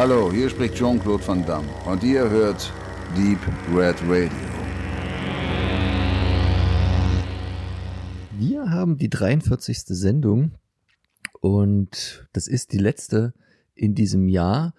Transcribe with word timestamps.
Hallo, 0.00 0.30
hier 0.30 0.48
spricht 0.48 0.76
Jean-Claude 0.76 1.26
Van 1.26 1.44
Damme 1.44 1.66
und 1.84 2.04
ihr 2.04 2.30
hört 2.30 2.72
Deep 3.16 3.40
Red 3.74 3.96
Radio. 4.02 4.30
Wir 8.38 8.70
haben 8.70 8.96
die 8.96 9.10
43. 9.10 9.76
Sendung 9.86 10.52
und 11.40 12.28
das 12.32 12.46
ist 12.46 12.72
die 12.72 12.78
letzte 12.78 13.34
in 13.74 13.96
diesem 13.96 14.28
Jahr. 14.28 14.72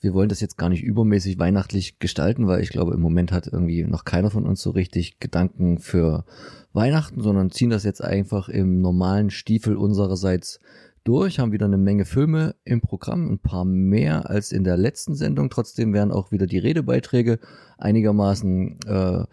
Wir 0.00 0.14
wollen 0.14 0.28
das 0.28 0.40
jetzt 0.40 0.56
gar 0.56 0.68
nicht 0.68 0.84
übermäßig 0.84 1.40
weihnachtlich 1.40 1.98
gestalten, 1.98 2.46
weil 2.46 2.62
ich 2.62 2.70
glaube, 2.70 2.94
im 2.94 3.00
Moment 3.00 3.32
hat 3.32 3.48
irgendwie 3.48 3.82
noch 3.82 4.04
keiner 4.04 4.30
von 4.30 4.46
uns 4.46 4.62
so 4.62 4.70
richtig 4.70 5.18
Gedanken 5.18 5.80
für 5.80 6.24
Weihnachten, 6.72 7.20
sondern 7.20 7.50
ziehen 7.50 7.70
das 7.70 7.82
jetzt 7.82 8.00
einfach 8.00 8.48
im 8.48 8.80
normalen 8.80 9.30
Stiefel 9.30 9.74
unsererseits 9.74 10.60
durch, 11.06 11.38
haben 11.38 11.52
wieder 11.52 11.66
eine 11.66 11.78
Menge 11.78 12.04
Filme 12.04 12.54
im 12.64 12.80
Programm, 12.80 13.30
ein 13.30 13.38
paar 13.38 13.64
mehr 13.64 14.28
als 14.28 14.52
in 14.52 14.64
der 14.64 14.76
letzten 14.76 15.14
Sendung. 15.14 15.50
Trotzdem 15.50 15.92
werden 15.92 16.10
auch 16.10 16.32
wieder 16.32 16.46
die 16.46 16.58
Redebeiträge 16.58 17.38
einigermaßen 17.78 18.78
äh, 18.86 19.24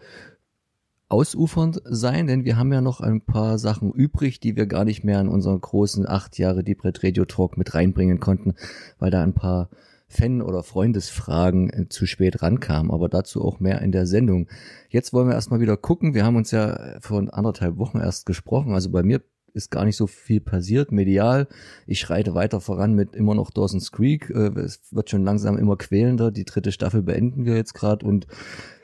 ausufernd 1.08 1.82
sein, 1.84 2.26
denn 2.26 2.44
wir 2.44 2.56
haben 2.56 2.72
ja 2.72 2.80
noch 2.80 3.00
ein 3.00 3.20
paar 3.20 3.58
Sachen 3.58 3.92
übrig, 3.92 4.40
die 4.40 4.56
wir 4.56 4.66
gar 4.66 4.84
nicht 4.84 5.04
mehr 5.04 5.20
in 5.20 5.28
unseren 5.28 5.60
großen 5.60 6.08
acht 6.08 6.38
Jahre 6.38 6.64
Red 6.66 7.04
Radio 7.04 7.24
Talk 7.24 7.56
mit 7.56 7.74
reinbringen 7.74 8.20
konnten, 8.20 8.54
weil 8.98 9.10
da 9.10 9.22
ein 9.22 9.34
paar 9.34 9.68
Fan- 10.06 10.42
oder 10.42 10.62
Freundesfragen 10.62 11.70
äh, 11.70 11.88
zu 11.88 12.06
spät 12.06 12.42
rankamen, 12.42 12.92
aber 12.92 13.08
dazu 13.08 13.44
auch 13.44 13.58
mehr 13.58 13.80
in 13.82 13.90
der 13.90 14.06
Sendung. 14.06 14.48
Jetzt 14.88 15.12
wollen 15.12 15.28
wir 15.28 15.34
erstmal 15.34 15.60
wieder 15.60 15.76
gucken. 15.76 16.14
Wir 16.14 16.24
haben 16.24 16.36
uns 16.36 16.50
ja 16.50 16.98
vor 17.00 17.26
anderthalb 17.32 17.78
Wochen 17.78 17.98
erst 17.98 18.26
gesprochen, 18.26 18.74
also 18.74 18.90
bei 18.90 19.02
mir 19.02 19.22
ist 19.54 19.70
gar 19.70 19.84
nicht 19.84 19.96
so 19.96 20.06
viel 20.06 20.40
passiert, 20.40 20.92
medial. 20.92 21.46
Ich 21.86 22.00
schreite 22.00 22.34
weiter 22.34 22.60
voran 22.60 22.94
mit 22.94 23.14
immer 23.14 23.34
noch 23.34 23.50
Dawson's 23.50 23.92
Creek. 23.92 24.30
Äh, 24.30 24.50
es 24.60 24.80
wird 24.90 25.10
schon 25.10 25.24
langsam 25.24 25.56
immer 25.56 25.76
quälender. 25.76 26.30
Die 26.30 26.44
dritte 26.44 26.72
Staffel 26.72 27.02
beenden 27.02 27.44
wir 27.44 27.54
jetzt 27.54 27.72
gerade 27.72 28.04
und 28.04 28.26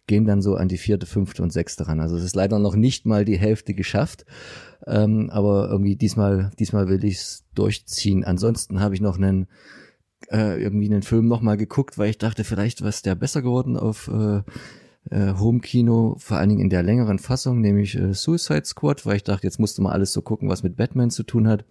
gehen 0.07 0.25
dann 0.25 0.43
so 0.43 0.55
an 0.55 0.69
die 0.69 0.79
vierte, 0.79 1.07
fünfte 1.07 1.43
und 1.43 1.53
sechste 1.53 1.87
ran. 1.87 2.01
Also 2.01 2.17
es 2.17 2.25
ist 2.25 2.37
leider 2.37 2.59
noch 2.59 2.77
nicht 2.77 3.05
mal 3.05 3.25
die 3.25 3.39
Hälfte 3.39 3.75
geschafft. 3.75 4.25
Ähm, 4.87 5.29
aber 5.31 5.69
irgendwie 5.71 5.97
diesmal, 5.97 6.53
diesmal 6.59 6.89
will 6.89 7.05
ich 7.05 7.17
es 7.17 7.45
durchziehen. 7.55 8.25
Ansonsten 8.25 8.81
habe 8.81 8.95
ich 8.95 9.01
noch 9.01 9.19
einen 9.19 9.49
äh, 10.31 10.63
irgendwie 10.63 10.87
einen 10.87 11.03
Film 11.03 11.29
nochmal 11.29 11.57
geguckt, 11.57 11.99
weil 11.99 12.11
ich 12.11 12.19
dachte, 12.19 12.45
vielleicht 12.45 12.83
was 12.83 13.03
der 13.03 13.15
besser 13.15 13.43
geworden 13.43 13.77
auf 13.77 14.09
äh, 14.09 14.43
äh, 15.09 15.35
Home-Kino, 15.35 16.17
vor 16.19 16.37
allen 16.37 16.51
Dingen 16.51 16.61
in 16.61 16.71
der 16.71 16.83
längeren 16.83 17.19
Fassung, 17.19 17.61
nämlich 17.61 17.97
äh, 17.97 18.13
Suicide 18.13 18.65
Squad, 18.65 19.07
weil 19.07 19.17
ich 19.17 19.25
dachte, 19.25 19.47
jetzt 19.47 19.59
musste 19.59 19.83
mal 19.83 19.93
alles 19.93 20.13
so 20.13 20.23
gucken, 20.23 20.49
was 20.49 20.63
mit 20.63 20.77
Batman 20.77 21.11
zu 21.11 21.23
tun 21.23 21.49
hat. 21.49 21.65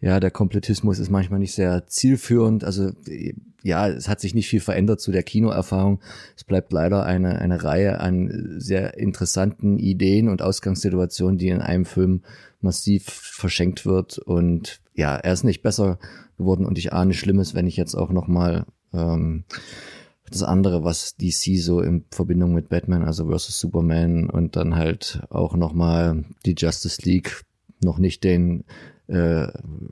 Ja, 0.00 0.20
der 0.20 0.30
Komplettismus 0.30 0.98
ist 0.98 1.10
manchmal 1.10 1.38
nicht 1.38 1.54
sehr 1.54 1.86
zielführend. 1.86 2.64
Also 2.64 2.90
ja, 3.62 3.88
es 3.88 4.08
hat 4.08 4.20
sich 4.20 4.34
nicht 4.34 4.48
viel 4.48 4.60
verändert 4.60 5.00
zu 5.00 5.10
der 5.10 5.22
Kinoerfahrung. 5.22 6.00
Es 6.36 6.44
bleibt 6.44 6.70
leider 6.72 7.06
eine, 7.06 7.40
eine 7.40 7.64
Reihe 7.64 7.98
an 7.98 8.56
sehr 8.58 8.98
interessanten 8.98 9.78
Ideen 9.78 10.28
und 10.28 10.42
Ausgangssituationen, 10.42 11.38
die 11.38 11.48
in 11.48 11.62
einem 11.62 11.86
Film 11.86 12.22
massiv 12.60 13.04
verschenkt 13.06 13.86
wird. 13.86 14.18
Und 14.18 14.80
ja, 14.94 15.16
er 15.16 15.32
ist 15.32 15.44
nicht 15.44 15.62
besser 15.62 15.98
geworden 16.36 16.66
und 16.66 16.78
ich 16.78 16.92
ahne 16.92 17.14
Schlimmes, 17.14 17.54
wenn 17.54 17.66
ich 17.66 17.76
jetzt 17.76 17.94
auch 17.94 18.10
noch 18.10 18.28
mal 18.28 18.66
ähm, 18.92 19.44
das 20.30 20.42
andere, 20.42 20.84
was 20.84 21.16
DC 21.16 21.58
so 21.58 21.80
in 21.80 22.04
Verbindung 22.10 22.52
mit 22.54 22.68
Batman, 22.68 23.04
also 23.04 23.26
versus 23.26 23.58
Superman 23.58 24.28
und 24.30 24.56
dann 24.56 24.76
halt 24.76 25.22
auch 25.30 25.56
nochmal 25.56 26.24
die 26.44 26.54
Justice 26.56 27.02
League, 27.02 27.44
noch 27.82 27.98
nicht 27.98 28.24
den 28.24 28.64
äh, 29.08 29.46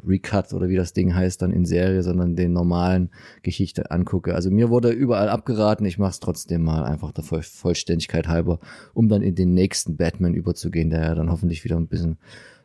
Recut 0.05 0.53
oder 0.53 0.69
wie 0.69 0.77
das 0.77 0.93
Ding 0.93 1.15
heißt 1.15 1.41
dann 1.41 1.53
in 1.53 1.65
Serie, 1.65 2.03
sondern 2.03 2.35
den 2.35 2.53
normalen 2.53 3.11
Geschichte 3.43 3.91
angucke. 3.91 4.35
Also 4.35 4.51
mir 4.51 4.71
wurde 4.71 4.91
überall 4.91 5.29
abgeraten, 5.29 5.87
ich 5.87 5.99
mache 5.99 6.11
es 6.11 6.21
trotzdem 6.21 6.63
mal 6.63 6.85
einfach 6.85 7.13
der 7.13 7.25
Voll 7.25 7.43
Vollständigkeit 7.43 8.29
halber, 8.29 8.59
um 8.93 9.09
dann 9.09 9.23
in 9.23 9.35
den 9.35 9.55
nächsten 9.55 9.97
Batman 9.97 10.35
überzugehen, 10.35 10.91
der 10.91 11.03
ja 11.03 11.15
dann 11.15 11.31
hoffentlich 11.31 11.65
wieder 11.65 11.77
ein 11.77 11.87
bisschen 11.87 12.19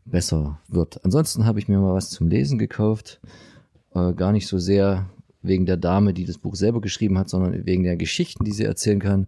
besser 0.05 0.59
wird. 0.67 1.03
Ansonsten 1.05 1.45
habe 1.45 1.59
ich 1.59 1.67
mir 1.67 1.77
mal 1.77 1.93
was 1.93 2.09
zum 2.09 2.27
Lesen 2.27 2.57
gekauft, 2.57 3.19
äh, 3.93 4.13
gar 4.13 4.31
nicht 4.31 4.47
so 4.47 4.57
sehr 4.57 5.07
wegen 5.41 5.65
der 5.65 5.77
Dame, 5.77 6.13
die 6.13 6.25
das 6.25 6.37
Buch 6.37 6.55
selber 6.55 6.81
geschrieben 6.81 7.17
hat, 7.17 7.29
sondern 7.29 7.65
wegen 7.65 7.83
der 7.83 7.97
Geschichten, 7.97 8.43
die 8.43 8.51
sie 8.51 8.65
erzählen 8.65 8.99
kann. 8.99 9.27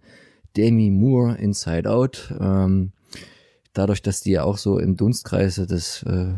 Demi 0.57 0.89
Moore, 0.89 1.37
Inside 1.37 1.89
Out. 1.89 2.33
Ähm, 2.39 2.91
dadurch, 3.73 4.01
dass 4.01 4.21
die 4.21 4.31
ja 4.31 4.43
auch 4.43 4.57
so 4.57 4.79
im 4.79 4.97
Dunstkreise 4.97 5.65
des 5.67 6.03
äh, 6.03 6.33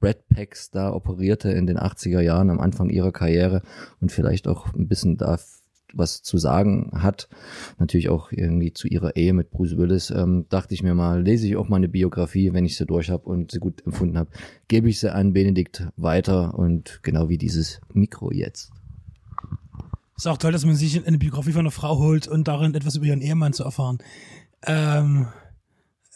Brad 0.00 0.28
Packs 0.28 0.70
da 0.70 0.92
operierte 0.92 1.50
in 1.50 1.66
den 1.66 1.78
80er 1.78 2.20
Jahren 2.20 2.50
am 2.50 2.60
Anfang 2.60 2.90
ihrer 2.90 3.12
Karriere 3.12 3.62
und 4.00 4.12
vielleicht 4.12 4.48
auch 4.48 4.72
ein 4.74 4.88
bisschen 4.88 5.16
da 5.16 5.38
was 5.94 6.22
zu 6.22 6.38
sagen 6.38 6.90
hat, 6.94 7.28
natürlich 7.78 8.08
auch 8.08 8.32
irgendwie 8.32 8.72
zu 8.72 8.88
ihrer 8.88 9.16
Ehe 9.16 9.32
mit 9.32 9.50
Bruce 9.50 9.76
Willis, 9.76 10.10
ähm, 10.10 10.46
dachte 10.48 10.74
ich 10.74 10.82
mir 10.82 10.94
mal, 10.94 11.22
lese 11.22 11.46
ich 11.46 11.56
auch 11.56 11.68
mal 11.68 11.76
eine 11.76 11.88
Biografie, 11.88 12.52
wenn 12.52 12.64
ich 12.64 12.76
sie 12.76 12.86
durch 12.86 13.10
habe 13.10 13.24
und 13.24 13.52
sie 13.52 13.58
gut 13.58 13.84
empfunden 13.84 14.18
habe, 14.18 14.30
gebe 14.68 14.88
ich 14.88 15.00
sie 15.00 15.12
an 15.12 15.32
Benedikt 15.32 15.88
weiter 15.96 16.58
und 16.58 17.00
genau 17.02 17.28
wie 17.28 17.38
dieses 17.38 17.80
Mikro 17.92 18.32
jetzt. 18.32 18.70
Ist 20.16 20.26
auch 20.26 20.38
toll, 20.38 20.52
dass 20.52 20.64
man 20.64 20.76
sich 20.76 21.04
eine 21.04 21.18
Biografie 21.18 21.52
von 21.52 21.60
einer 21.60 21.70
Frau 21.70 21.98
holt 21.98 22.28
und 22.28 22.46
darin 22.46 22.74
etwas 22.74 22.96
über 22.96 23.06
ihren 23.06 23.22
Ehemann 23.22 23.52
zu 23.52 23.64
erfahren. 23.64 23.98
Ähm, 24.64 25.26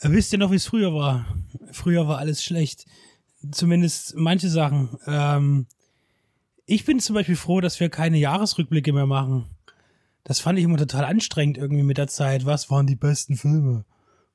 wisst 0.02 0.32
ihr 0.32 0.38
noch, 0.38 0.52
wie 0.52 0.56
es 0.56 0.66
früher 0.66 0.94
war? 0.94 1.26
Früher 1.72 2.06
war 2.06 2.18
alles 2.18 2.42
schlecht. 2.42 2.86
Zumindest 3.50 4.14
manche 4.16 4.48
Sachen. 4.48 4.96
Ähm, 5.06 5.66
ich 6.66 6.84
bin 6.84 7.00
zum 7.00 7.14
Beispiel 7.14 7.36
froh, 7.36 7.60
dass 7.60 7.80
wir 7.80 7.88
keine 7.88 8.18
Jahresrückblicke 8.18 8.92
mehr 8.92 9.06
machen. 9.06 9.46
Das 10.26 10.40
fand 10.40 10.58
ich 10.58 10.64
immer 10.64 10.76
total 10.76 11.04
anstrengend 11.04 11.56
irgendwie 11.56 11.84
mit 11.84 11.98
der 11.98 12.08
Zeit. 12.08 12.44
Was 12.46 12.68
waren 12.68 12.88
die 12.88 12.96
besten 12.96 13.36
Filme? 13.36 13.84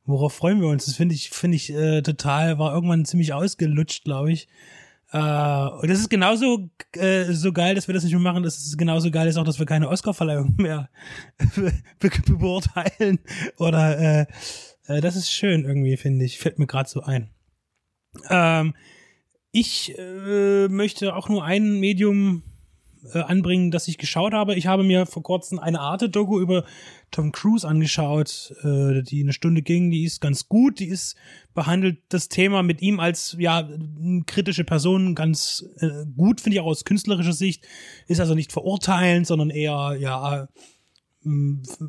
Worauf 0.05 0.33
freuen 0.33 0.61
wir 0.61 0.69
uns? 0.69 0.85
Das 0.85 0.95
finde 0.95 1.13
ich, 1.13 1.31
finde 1.31 1.57
ich 1.57 1.69
äh, 1.73 2.01
total, 2.01 2.57
war 2.57 2.73
irgendwann 2.73 3.03
ziemlich 3.03 3.33
ausgelutscht, 3.33 4.05
glaube 4.05 4.31
ich. 4.31 4.47
Äh, 5.11 5.17
und 5.17 5.89
das 5.89 5.99
ist 5.99 6.09
genauso 6.09 6.69
äh, 6.93 7.25
so 7.33 7.51
geil, 7.51 7.75
dass 7.75 7.89
wir 7.89 7.93
das 7.93 8.05
nicht 8.05 8.13
mehr 8.13 8.21
machen. 8.21 8.43
Das 8.43 8.57
ist 8.57 8.77
genauso 8.77 9.11
geil, 9.11 9.27
ist 9.27 9.35
auch, 9.35 9.43
dass 9.43 9.59
wir 9.59 9.65
keine 9.65 9.89
Oscarverleihung 9.89 10.55
mehr 10.55 10.89
be 11.99 12.09
beurteilen. 12.25 13.19
Oder 13.57 13.99
äh, 13.99 14.25
äh, 14.87 15.01
das 15.01 15.17
ist 15.17 15.29
schön 15.29 15.65
irgendwie, 15.65 15.97
finde 15.97 16.23
ich. 16.23 16.39
Fällt 16.39 16.57
mir 16.57 16.67
gerade 16.67 16.89
so 16.89 17.01
ein. 17.01 17.31
Ähm, 18.29 18.75
ich 19.51 19.93
äh, 19.99 20.69
möchte 20.69 21.17
auch 21.17 21.27
nur 21.27 21.43
ein 21.43 21.81
Medium 21.81 22.43
äh, 23.13 23.19
anbringen, 23.19 23.71
das 23.71 23.87
ich 23.87 23.97
geschaut 23.97 24.33
habe. 24.33 24.55
Ich 24.55 24.67
habe 24.67 24.83
mir 24.83 25.05
vor 25.05 25.23
kurzem 25.23 25.59
eine 25.59 25.79
Arte-Doku 25.79 26.39
über 26.39 26.63
Tom 27.09 27.31
Cruise 27.31 27.67
angeschaut, 27.67 28.53
äh, 28.63 29.01
die 29.01 29.21
eine 29.23 29.33
Stunde 29.33 29.61
ging. 29.61 29.91
Die 29.91 30.03
ist 30.03 30.21
ganz 30.21 30.47
gut. 30.47 30.79
Die 30.79 30.87
ist 30.87 31.15
behandelt 31.53 31.99
das 32.09 32.29
Thema 32.29 32.63
mit 32.63 32.81
ihm 32.81 32.99
als 32.99 33.35
ja 33.37 33.67
kritische 34.25 34.63
Person 34.63 35.15
ganz 35.15 35.65
äh, 35.79 36.05
gut, 36.15 36.41
finde 36.41 36.55
ich 36.55 36.61
auch 36.61 36.67
aus 36.67 36.85
künstlerischer 36.85 37.33
Sicht. 37.33 37.65
Ist 38.07 38.19
also 38.19 38.35
nicht 38.35 38.51
verurteilend, 38.51 39.27
sondern 39.27 39.49
eher 39.49 39.97
ja 39.99 40.47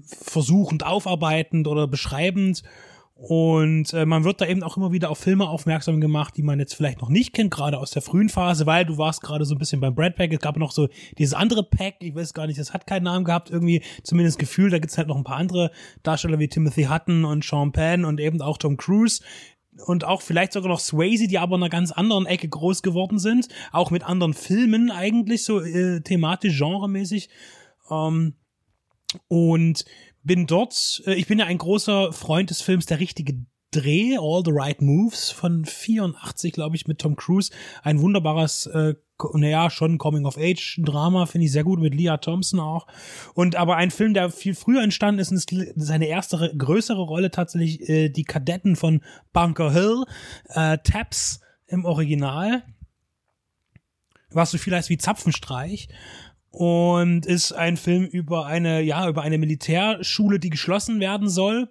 versuchend, 0.04 0.84
aufarbeitend 0.84 1.66
oder 1.66 1.88
beschreibend. 1.88 2.62
Und 3.24 3.92
äh, 3.92 4.04
man 4.04 4.24
wird 4.24 4.40
da 4.40 4.46
eben 4.46 4.64
auch 4.64 4.76
immer 4.76 4.90
wieder 4.90 5.08
auf 5.08 5.18
Filme 5.18 5.48
aufmerksam 5.48 6.00
gemacht, 6.00 6.36
die 6.36 6.42
man 6.42 6.58
jetzt 6.58 6.74
vielleicht 6.74 7.00
noch 7.00 7.08
nicht 7.08 7.32
kennt, 7.32 7.52
gerade 7.52 7.78
aus 7.78 7.92
der 7.92 8.02
frühen 8.02 8.28
Phase, 8.28 8.66
weil 8.66 8.84
du 8.84 8.98
warst 8.98 9.22
gerade 9.22 9.44
so 9.44 9.54
ein 9.54 9.58
bisschen 9.58 9.80
beim 9.80 9.94
Brad 9.94 10.16
Pack. 10.16 10.32
Es 10.32 10.40
gab 10.40 10.56
noch 10.56 10.72
so 10.72 10.88
dieses 11.18 11.32
andere 11.32 11.62
Pack, 11.62 11.98
ich 12.00 12.16
weiß 12.16 12.34
gar 12.34 12.48
nicht, 12.48 12.58
das 12.58 12.74
hat 12.74 12.84
keinen 12.84 13.04
Namen 13.04 13.24
gehabt, 13.24 13.48
irgendwie 13.48 13.84
zumindest 14.02 14.40
Gefühl. 14.40 14.70
Da 14.70 14.80
gibt's 14.80 14.98
halt 14.98 15.06
noch 15.06 15.14
ein 15.14 15.22
paar 15.22 15.36
andere 15.36 15.70
Darsteller 16.02 16.40
wie 16.40 16.48
Timothy 16.48 16.88
Hutton 16.90 17.24
und 17.24 17.44
Sean 17.44 17.70
Penn 17.70 18.04
und 18.04 18.18
eben 18.18 18.42
auch 18.42 18.58
Tom 18.58 18.76
Cruise 18.76 19.22
und 19.86 20.02
auch 20.02 20.20
vielleicht 20.20 20.52
sogar 20.52 20.70
noch 20.70 20.80
Swayze, 20.80 21.28
die 21.28 21.38
aber 21.38 21.54
in 21.54 21.62
einer 21.62 21.70
ganz 21.70 21.92
anderen 21.92 22.26
Ecke 22.26 22.48
groß 22.48 22.82
geworden 22.82 23.20
sind, 23.20 23.46
auch 23.70 23.92
mit 23.92 24.02
anderen 24.02 24.34
Filmen 24.34 24.90
eigentlich 24.90 25.44
so 25.44 25.60
äh, 25.60 26.00
thematisch 26.00 26.58
genremäßig. 26.58 27.28
Ähm, 27.88 28.34
und 29.28 29.84
bin 30.22 30.46
dort, 30.46 31.02
äh, 31.06 31.14
ich 31.14 31.26
bin 31.26 31.38
ja 31.38 31.46
ein 31.46 31.58
großer 31.58 32.12
Freund 32.12 32.50
des 32.50 32.62
Films 32.62 32.86
Der 32.86 33.00
richtige 33.00 33.44
Dreh, 33.72 34.18
All 34.18 34.42
the 34.44 34.52
Right 34.52 34.82
Moves 34.82 35.30
von 35.30 35.64
84, 35.64 36.52
glaube 36.52 36.76
ich, 36.76 36.86
mit 36.86 36.98
Tom 36.98 37.16
Cruise. 37.16 37.50
Ein 37.82 38.00
wunderbares, 38.00 38.66
äh, 38.66 38.94
naja, 39.32 39.70
schon 39.70 39.96
Coming-of-Age-Drama, 39.96 41.24
finde 41.26 41.46
ich 41.46 41.52
sehr 41.52 41.64
gut, 41.64 41.80
mit 41.80 41.94
Leah 41.94 42.18
Thompson 42.18 42.60
auch. 42.60 42.86
Und 43.34 43.56
aber 43.56 43.76
ein 43.76 43.90
Film, 43.90 44.12
der 44.12 44.30
viel 44.30 44.54
früher 44.54 44.82
entstanden 44.82 45.20
ist, 45.20 45.32
ist 45.32 45.54
seine 45.76 46.06
erste 46.06 46.52
größere 46.56 47.00
Rolle 47.00 47.30
tatsächlich 47.30 47.88
äh, 47.88 48.08
die 48.10 48.24
Kadetten 48.24 48.76
von 48.76 49.00
Bunker 49.32 49.72
Hill, 49.72 50.04
äh, 50.48 50.76
Taps 50.84 51.40
im 51.66 51.86
Original. 51.86 52.62
Was 54.30 54.50
so 54.50 54.58
viel 54.58 54.74
heißt 54.74 54.90
wie 54.90 54.98
Zapfenstreich 54.98 55.88
und 56.52 57.24
ist 57.24 57.52
ein 57.52 57.76
Film 57.76 58.04
über 58.04 58.46
eine, 58.46 58.82
ja, 58.82 59.08
über 59.08 59.22
eine 59.22 59.38
Militärschule, 59.38 60.38
die 60.38 60.50
geschlossen 60.50 61.00
werden 61.00 61.28
soll. 61.28 61.68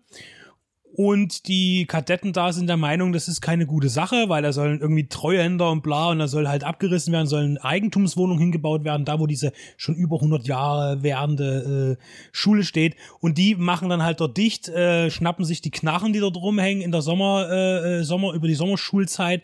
Und 0.93 1.47
die 1.47 1.85
Kadetten 1.85 2.33
da 2.33 2.51
sind 2.51 2.67
der 2.67 2.75
Meinung, 2.75 3.13
das 3.13 3.29
ist 3.29 3.39
keine 3.39 3.65
gute 3.65 3.87
Sache, 3.87 4.27
weil 4.27 4.43
da 4.43 4.51
sollen 4.51 4.81
irgendwie 4.81 5.07
Treuhänder 5.07 5.71
und 5.71 5.83
bla 5.83 6.09
und 6.09 6.19
da 6.19 6.27
soll 6.27 6.49
halt 6.49 6.65
abgerissen 6.65 7.13
werden, 7.13 7.27
sollen 7.27 7.57
Eigentumswohnungen 7.57 8.41
hingebaut 8.41 8.83
werden, 8.83 9.05
da 9.05 9.17
wo 9.17 9.25
diese 9.25 9.53
schon 9.77 9.95
über 9.95 10.17
100 10.17 10.45
Jahre 10.47 11.01
währende 11.01 11.97
äh, 11.97 12.03
Schule 12.33 12.65
steht. 12.65 12.97
Und 13.21 13.37
die 13.37 13.55
machen 13.55 13.87
dann 13.87 14.03
halt 14.03 14.19
dort 14.19 14.35
dicht, 14.35 14.67
äh, 14.67 15.09
schnappen 15.09 15.45
sich 15.45 15.61
die 15.61 15.71
Knarren, 15.71 16.11
die 16.11 16.19
dort 16.19 16.35
rumhängen 16.35 16.83
in 16.83 16.91
der 16.91 17.01
Sommer, 17.01 17.47
äh, 17.49 17.99
äh 17.99 18.03
Sommer 18.03 18.33
über 18.33 18.49
die 18.49 18.55
Sommerschulzeit 18.55 19.43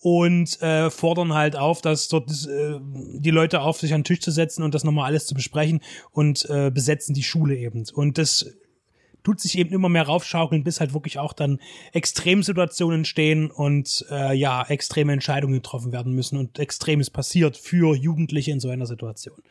und 0.00 0.60
äh, 0.62 0.90
fordern 0.90 1.34
halt 1.34 1.56
auf, 1.56 1.80
dass 1.80 2.08
dort 2.08 2.30
äh, 2.30 2.78
die 3.14 3.30
Leute 3.30 3.60
auf 3.62 3.78
sich 3.78 3.92
an 3.92 4.00
den 4.00 4.04
Tisch 4.04 4.20
zu 4.20 4.30
setzen 4.30 4.62
und 4.62 4.74
das 4.74 4.84
nochmal 4.84 5.06
alles 5.06 5.26
zu 5.26 5.34
besprechen 5.34 5.80
und 6.12 6.48
äh, 6.48 6.70
besetzen 6.70 7.14
die 7.14 7.22
Schule 7.22 7.56
eben. 7.56 7.84
Und 7.92 8.18
das 8.18 8.46
tut 9.24 9.40
sich 9.40 9.58
eben 9.58 9.74
immer 9.74 9.88
mehr 9.88 10.04
raufschaukeln, 10.04 10.64
bis 10.64 10.80
halt 10.80 10.94
wirklich 10.94 11.18
auch 11.18 11.32
dann 11.32 11.58
Extremsituationen 11.92 13.04
stehen 13.04 13.50
und 13.50 14.06
äh, 14.10 14.34
ja, 14.34 14.64
extreme 14.66 15.12
Entscheidungen 15.12 15.54
getroffen 15.54 15.92
werden 15.92 16.14
müssen 16.14 16.38
und 16.38 16.58
Extremes 16.58 17.10
passiert 17.10 17.56
für 17.56 17.96
Jugendliche 17.96 18.52
in 18.52 18.60
so 18.60 18.70
einer 18.70 18.86
Situation. 18.86 19.42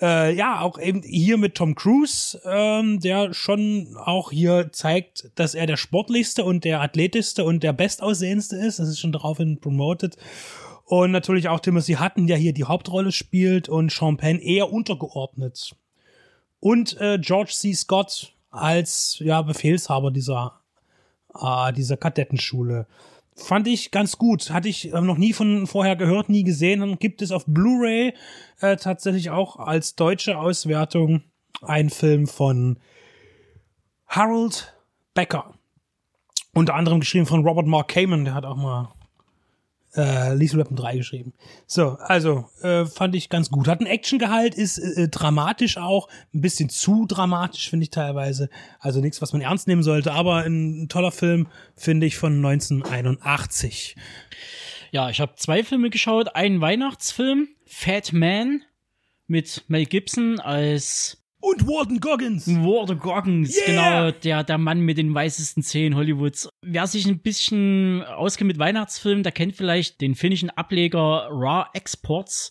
Äh, 0.00 0.34
ja, 0.34 0.60
auch 0.60 0.78
eben 0.78 1.02
hier 1.02 1.38
mit 1.38 1.56
Tom 1.56 1.74
Cruise, 1.74 2.40
ähm, 2.44 3.00
der 3.00 3.34
schon 3.34 3.96
auch 3.96 4.30
hier 4.30 4.70
zeigt, 4.72 5.30
dass 5.34 5.54
er 5.54 5.66
der 5.66 5.76
sportlichste 5.76 6.44
und 6.44 6.64
der 6.64 6.80
athletischste 6.80 7.44
und 7.44 7.64
der 7.64 7.72
bestaussehendste 7.72 8.56
ist. 8.56 8.78
Das 8.78 8.88
ist 8.88 9.00
schon 9.00 9.12
daraufhin 9.12 9.58
promoted. 9.58 10.16
Und 10.84 11.10
natürlich 11.10 11.48
auch 11.48 11.60
Timothy 11.60 11.94
Hutton, 11.94 12.28
der 12.28 12.36
hier 12.36 12.54
die 12.54 12.64
Hauptrolle 12.64 13.12
spielt 13.12 13.68
und 13.68 13.92
Sean 13.92 14.16
Penn 14.16 14.38
eher 14.38 14.72
untergeordnet. 14.72 15.74
Und 16.60 16.98
äh, 17.00 17.18
George 17.18 17.52
C. 17.52 17.74
Scott 17.74 18.32
als 18.50 19.18
ja, 19.18 19.42
Befehlshaber 19.42 20.10
dieser, 20.10 20.60
äh, 21.34 21.72
dieser 21.72 21.96
Kadettenschule. 21.96 22.86
Fand 23.38 23.68
ich 23.68 23.92
ganz 23.92 24.18
gut. 24.18 24.50
Hatte 24.50 24.68
ich 24.68 24.92
äh, 24.92 25.00
noch 25.00 25.16
nie 25.16 25.32
von 25.32 25.66
vorher 25.66 25.96
gehört, 25.96 26.28
nie 26.28 26.42
gesehen. 26.42 26.80
Dann 26.80 26.98
gibt 26.98 27.22
es 27.22 27.30
auf 27.30 27.44
Blu-ray 27.46 28.12
äh, 28.60 28.76
tatsächlich 28.76 29.30
auch 29.30 29.56
als 29.56 29.94
deutsche 29.94 30.38
Auswertung 30.38 31.22
einen 31.62 31.90
Film 31.90 32.26
von 32.26 32.78
Harold 34.08 34.74
Becker. 35.14 35.54
Unter 36.52 36.74
anderem 36.74 37.00
geschrieben 37.00 37.26
von 37.26 37.46
Robert 37.46 37.66
Mark 37.66 37.88
Kamen, 37.88 38.24
der 38.24 38.34
hat 38.34 38.44
auch 38.44 38.56
mal 38.56 38.92
äh, 39.98 40.34
Lethal 40.34 40.60
Weapon 40.60 40.76
3 40.76 40.96
geschrieben. 40.96 41.32
So, 41.66 41.98
also 42.00 42.48
äh, 42.62 42.86
fand 42.86 43.14
ich 43.14 43.28
ganz 43.28 43.50
gut. 43.50 43.68
Hat 43.68 43.80
einen 43.80 43.90
Actiongehalt, 43.90 44.54
ist 44.54 44.78
äh, 44.78 45.02
äh, 45.02 45.08
dramatisch 45.08 45.76
auch, 45.76 46.08
ein 46.34 46.40
bisschen 46.40 46.68
zu 46.68 47.06
dramatisch 47.06 47.68
finde 47.68 47.84
ich 47.84 47.90
teilweise. 47.90 48.48
Also 48.80 49.00
nichts, 49.00 49.20
was 49.20 49.32
man 49.32 49.42
ernst 49.42 49.68
nehmen 49.68 49.82
sollte, 49.82 50.12
aber 50.12 50.44
ein, 50.44 50.84
ein 50.84 50.88
toller 50.88 51.12
Film 51.12 51.48
finde 51.76 52.06
ich 52.06 52.16
von 52.16 52.36
1981. 52.44 53.96
Ja, 54.90 55.10
ich 55.10 55.20
habe 55.20 55.34
zwei 55.36 55.64
Filme 55.64 55.90
geschaut. 55.90 56.34
Einen 56.34 56.60
Weihnachtsfilm, 56.60 57.48
Fat 57.66 58.12
Man 58.12 58.62
mit 59.26 59.64
Mel 59.68 59.84
Gibson 59.84 60.40
als 60.40 61.18
und 61.40 61.66
Warden 61.66 62.00
Goggins. 62.00 62.46
Warden 62.46 62.98
Goggins, 62.98 63.56
yeah. 63.56 64.10
genau, 64.10 64.18
der, 64.22 64.44
der 64.44 64.58
Mann 64.58 64.80
mit 64.80 64.98
den 64.98 65.14
weißesten 65.14 65.62
Zähnen 65.62 65.96
Hollywoods. 65.96 66.48
Wer 66.62 66.86
sich 66.86 67.06
ein 67.06 67.20
bisschen 67.20 68.02
auskennt 68.04 68.48
mit 68.48 68.58
Weihnachtsfilmen, 68.58 69.22
der 69.22 69.32
kennt 69.32 69.54
vielleicht 69.54 70.00
den 70.00 70.14
finnischen 70.14 70.50
Ableger 70.50 71.28
Raw 71.30 71.66
Exports. 71.74 72.50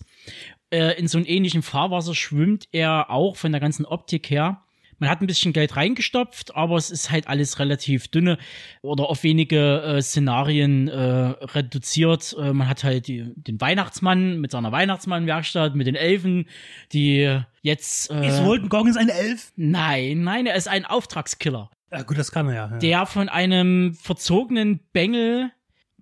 Äh, 0.69 0.99
in 0.99 1.07
so 1.07 1.17
einem 1.17 1.27
ähnlichen 1.27 1.61
Fahrwasser 1.61 2.13
schwimmt 2.13 2.67
er 2.71 3.09
auch 3.09 3.35
von 3.37 3.51
der 3.51 3.61
ganzen 3.61 3.85
Optik 3.85 4.29
her. 4.29 4.63
Man 4.99 5.09
hat 5.09 5.21
ein 5.21 5.27
bisschen 5.27 5.53
Geld 5.53 5.75
reingestopft, 5.75 6.55
aber 6.55 6.75
es 6.75 6.89
ist 6.89 7.11
halt 7.11 7.27
alles 7.27 7.59
relativ 7.59 8.07
dünne 8.07 8.37
oder 8.81 9.09
auf 9.09 9.23
wenige 9.23 9.81
äh, 9.83 10.01
Szenarien 10.01 10.87
äh, 10.87 10.99
reduziert. 10.99 12.35
Äh, 12.39 12.53
man 12.53 12.67
hat 12.67 12.83
halt 12.83 13.07
die, 13.07 13.31
den 13.35 13.61
Weihnachtsmann 13.61 14.39
mit 14.39 14.51
seiner 14.51 14.71
Weihnachtsmannwerkstatt, 14.71 15.75
mit 15.75 15.85
den 15.85 15.95
Elfen, 15.95 16.47
die 16.93 17.39
jetzt. 17.61 18.09
Äh, 18.09 18.27
ist 18.27 18.43
Walton 18.43 18.69
Goggins 18.69 18.97
ein 18.97 19.09
Elf? 19.09 19.51
Nein, 19.55 20.21
nein, 20.21 20.47
er 20.47 20.55
ist 20.55 20.67
ein 20.67 20.85
Auftragskiller. 20.85 21.69
Ja, 21.91 22.01
gut, 22.01 22.17
das 22.17 22.31
kann 22.31 22.47
er 22.47 22.55
ja. 22.55 22.69
ja. 22.71 22.77
Der 22.79 23.05
von 23.05 23.29
einem 23.29 23.93
verzogenen 23.93 24.79
Bengel 24.93 25.51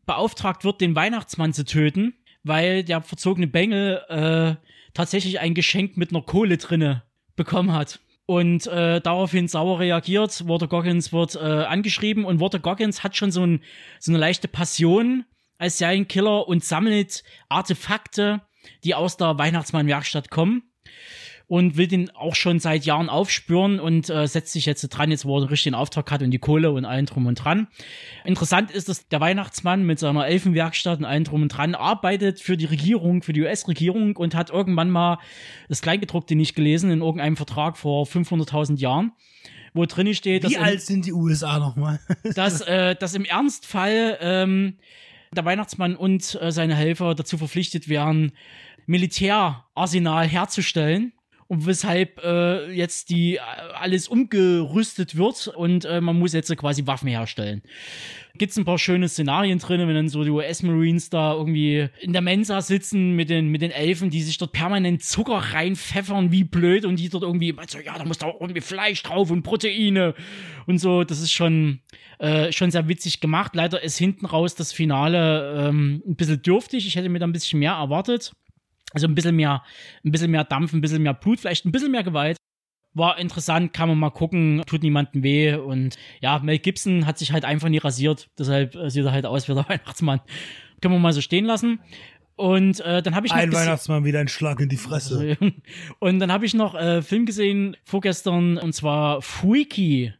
beauftragt 0.05 0.63
wird, 0.63 0.79
den 0.79 0.95
Weihnachtsmann 0.95 1.53
zu 1.53 1.65
töten, 1.65 2.13
weil 2.43 2.83
der 2.83 3.01
verzogene 3.01 3.47
Bengel 3.47 4.01
äh, 4.07 4.55
tatsächlich 4.93 5.41
ein 5.41 5.53
Geschenk 5.53 5.97
mit 5.97 6.11
einer 6.11 6.21
Kohle 6.21 6.57
drinne 6.57 7.03
bekommen 7.35 7.73
hat 7.73 7.99
und 8.25 8.67
äh, 8.67 9.01
daraufhin 9.01 9.47
sauer 9.47 9.79
reagiert. 9.79 10.47
Walter 10.47 10.67
Goggins 10.67 11.13
wird 11.13 11.35
äh, 11.35 11.39
angeschrieben 11.39 12.25
und 12.25 12.39
Walter 12.39 12.59
Goggins 12.59 13.03
hat 13.03 13.15
schon 13.15 13.31
so, 13.31 13.45
ein, 13.45 13.61
so 13.99 14.11
eine 14.11 14.19
leichte 14.19 14.47
Passion 14.47 15.25
als 15.57 15.77
Serienkiller 15.77 16.47
und 16.47 16.63
sammelt 16.63 17.23
Artefakte, 17.49 18.41
die 18.83 18.95
aus 18.95 19.17
der 19.17 19.37
Weihnachtsmann-Werkstatt 19.37 20.29
kommen 20.29 20.63
und 21.47 21.77
will 21.77 21.87
den 21.87 22.09
auch 22.11 22.35
schon 22.35 22.59
seit 22.59 22.85
Jahren 22.85 23.09
aufspüren 23.09 23.79
und 23.79 24.09
äh, 24.09 24.27
setzt 24.27 24.53
sich 24.53 24.65
jetzt 24.65 24.81
dran, 24.87 25.11
jetzt 25.11 25.25
wo 25.25 25.35
er 25.35 25.41
einen 25.41 25.49
richtigen 25.49 25.75
Auftrag 25.75 26.09
hat 26.11 26.23
und 26.23 26.31
die 26.31 26.39
Kohle 26.39 26.71
und 26.71 26.85
allen 26.85 27.05
drum 27.05 27.27
und 27.27 27.35
dran. 27.35 27.67
Interessant 28.23 28.71
ist, 28.71 28.89
dass 28.89 29.07
der 29.07 29.19
Weihnachtsmann 29.19 29.83
mit 29.83 29.99
seiner 29.99 30.25
Elfenwerkstatt 30.27 30.99
und 30.99 31.05
allen 31.05 31.23
drum 31.23 31.43
und 31.43 31.49
dran 31.49 31.75
arbeitet 31.75 32.41
für 32.41 32.57
die 32.57 32.65
Regierung, 32.65 33.21
für 33.21 33.33
die 33.33 33.41
US-Regierung 33.41 34.15
und 34.15 34.33
hat 34.33 34.49
irgendwann 34.49 34.89
mal 34.89 35.19
das 35.69 35.81
Kleingedruckte 35.81 36.35
nicht 36.35 36.55
gelesen 36.55 36.89
in 36.89 37.01
irgendeinem 37.01 37.37
Vertrag 37.37 37.77
vor 37.77 38.05
500.000 38.05 38.77
Jahren 38.79 39.11
wo 39.77 39.85
drin 39.85 40.13
steht, 40.13 40.45
dass. 40.45 40.51
Wie 40.51 40.57
alt 40.57 40.81
sind 40.81 41.05
die 41.05 41.11
USA 41.11 41.59
nochmal? 41.59 41.99
dass, 42.35 42.61
äh, 42.61 42.95
dass 42.95 43.13
im 43.13 43.25
Ernstfall 43.25 44.17
ähm, 44.21 44.77
der 45.35 45.43
Weihnachtsmann 45.43 45.97
und 45.97 46.37
äh, 46.41 46.53
seine 46.53 46.75
Helfer 46.75 47.13
dazu 47.13 47.37
verpflichtet 47.37 47.89
werden, 47.89 48.31
Militärarsenal 48.85 50.27
herzustellen 50.27 51.11
und 51.47 51.67
weshalb 51.67 52.23
äh, 52.23 52.71
jetzt 52.71 53.09
die 53.09 53.35
äh, 53.35 53.39
alles 53.79 54.07
umgerüstet 54.07 55.15
wird 55.15 55.47
und 55.47 55.85
äh, 55.85 56.01
man 56.01 56.17
muss 56.17 56.33
jetzt 56.33 56.55
quasi 56.57 56.87
Waffen 56.87 57.07
herstellen. 57.07 57.61
Gibt's 58.37 58.57
ein 58.57 58.65
paar 58.65 58.79
schöne 58.79 59.07
Szenarien 59.07 59.59
drin, 59.59 59.87
wenn 59.87 59.95
dann 59.95 60.09
so 60.09 60.23
die 60.23 60.29
US-Marines 60.31 61.09
da 61.09 61.33
irgendwie 61.33 61.87
in 62.01 62.11
der 62.11 62.21
Mensa 62.21 62.61
sitzen 62.61 63.15
mit 63.15 63.29
den, 63.29 63.49
mit 63.49 63.61
den 63.61 63.71
Elfen, 63.71 64.09
die 64.09 64.23
sich 64.23 64.37
dort 64.37 64.51
permanent 64.51 65.03
Zucker 65.03 65.37
reinpfeffern, 65.37 66.31
wie 66.31 66.43
blöd, 66.43 66.83
und 66.83 66.97
die 66.97 67.07
dort 67.07 67.23
irgendwie, 67.23 67.55
so, 67.67 67.79
ja, 67.79 67.97
da 67.97 68.03
muss 68.03 68.17
da 68.17 68.33
irgendwie 68.37 68.59
Fleisch 68.59 69.03
drauf 69.03 69.31
und 69.31 69.43
Proteine 69.43 70.15
und 70.65 70.79
so. 70.79 71.05
Das 71.05 71.21
ist 71.21 71.31
schon, 71.31 71.79
äh, 72.19 72.51
schon 72.51 72.71
sehr 72.71 72.89
witzig 72.89 73.21
gemacht. 73.21 73.55
Leider 73.55 73.81
ist 73.81 73.97
hinten 73.97 74.25
raus 74.25 74.55
das 74.55 74.73
Finale 74.73 75.69
ähm, 75.69 76.03
ein 76.05 76.15
bisschen 76.15 76.41
dürftig. 76.41 76.87
Ich 76.87 76.97
hätte 76.97 77.07
mir 77.07 77.19
da 77.19 77.27
ein 77.27 77.31
bisschen 77.31 77.59
mehr 77.59 77.73
erwartet. 77.73 78.33
Also 78.95 79.07
ein 79.07 79.13
bisschen 79.13 79.35
mehr, 79.35 79.61
ein 80.05 80.11
bisschen 80.11 80.31
mehr 80.31 80.45
Dampf, 80.45 80.73
ein 80.73 80.79
bisschen 80.79 81.03
mehr 81.03 81.13
Blut, 81.13 81.41
vielleicht 81.41 81.65
ein 81.65 81.71
bisschen 81.71 81.91
mehr 81.91 82.03
Gewalt. 82.03 82.37
War 82.93 83.19
interessant, 83.19 83.73
kann 83.73 83.89
man 83.89 83.99
mal 83.99 84.09
gucken, 84.09 84.63
tut 84.65 84.81
niemandem 84.81 85.21
weh. 85.21 85.53
Und 85.55 85.97
ja, 86.21 86.39
Mel 86.39 86.59
Gibson 86.59 87.05
hat 87.05 87.17
sich 87.17 87.33
halt 87.33 87.43
einfach 87.43 87.67
nie 87.67 87.77
rasiert. 87.77 88.29
Deshalb 88.39 88.73
äh, 88.75 88.89
sieht 88.89 89.03
er 89.03 89.11
halt 89.11 89.25
aus 89.25 89.49
wie 89.49 89.53
der 89.53 89.65
Weihnachtsmann. 89.69 90.21
Können 90.81 90.93
wir 90.93 90.99
mal 90.99 91.11
so 91.11 91.19
stehen 91.19 91.43
lassen. 91.43 91.81
Und 92.37 92.79
äh, 92.79 93.01
dann 93.01 93.15
habe 93.15 93.27
ich 93.27 93.33
ein 93.33 93.51
Weihnachtsmann 93.51 94.05
wieder 94.05 94.19
ein 94.19 94.29
Schlag 94.29 94.61
in 94.61 94.69
die 94.69 94.77
Fresse. 94.77 95.37
und 95.99 96.19
dann 96.19 96.31
habe 96.31 96.45
ich 96.45 96.53
noch 96.53 96.73
äh, 96.73 97.01
Film 97.01 97.25
gesehen 97.25 97.75
vorgestern 97.83 98.57
und 98.57 98.73
zwar 98.73 99.21
Freaky. 99.21 100.13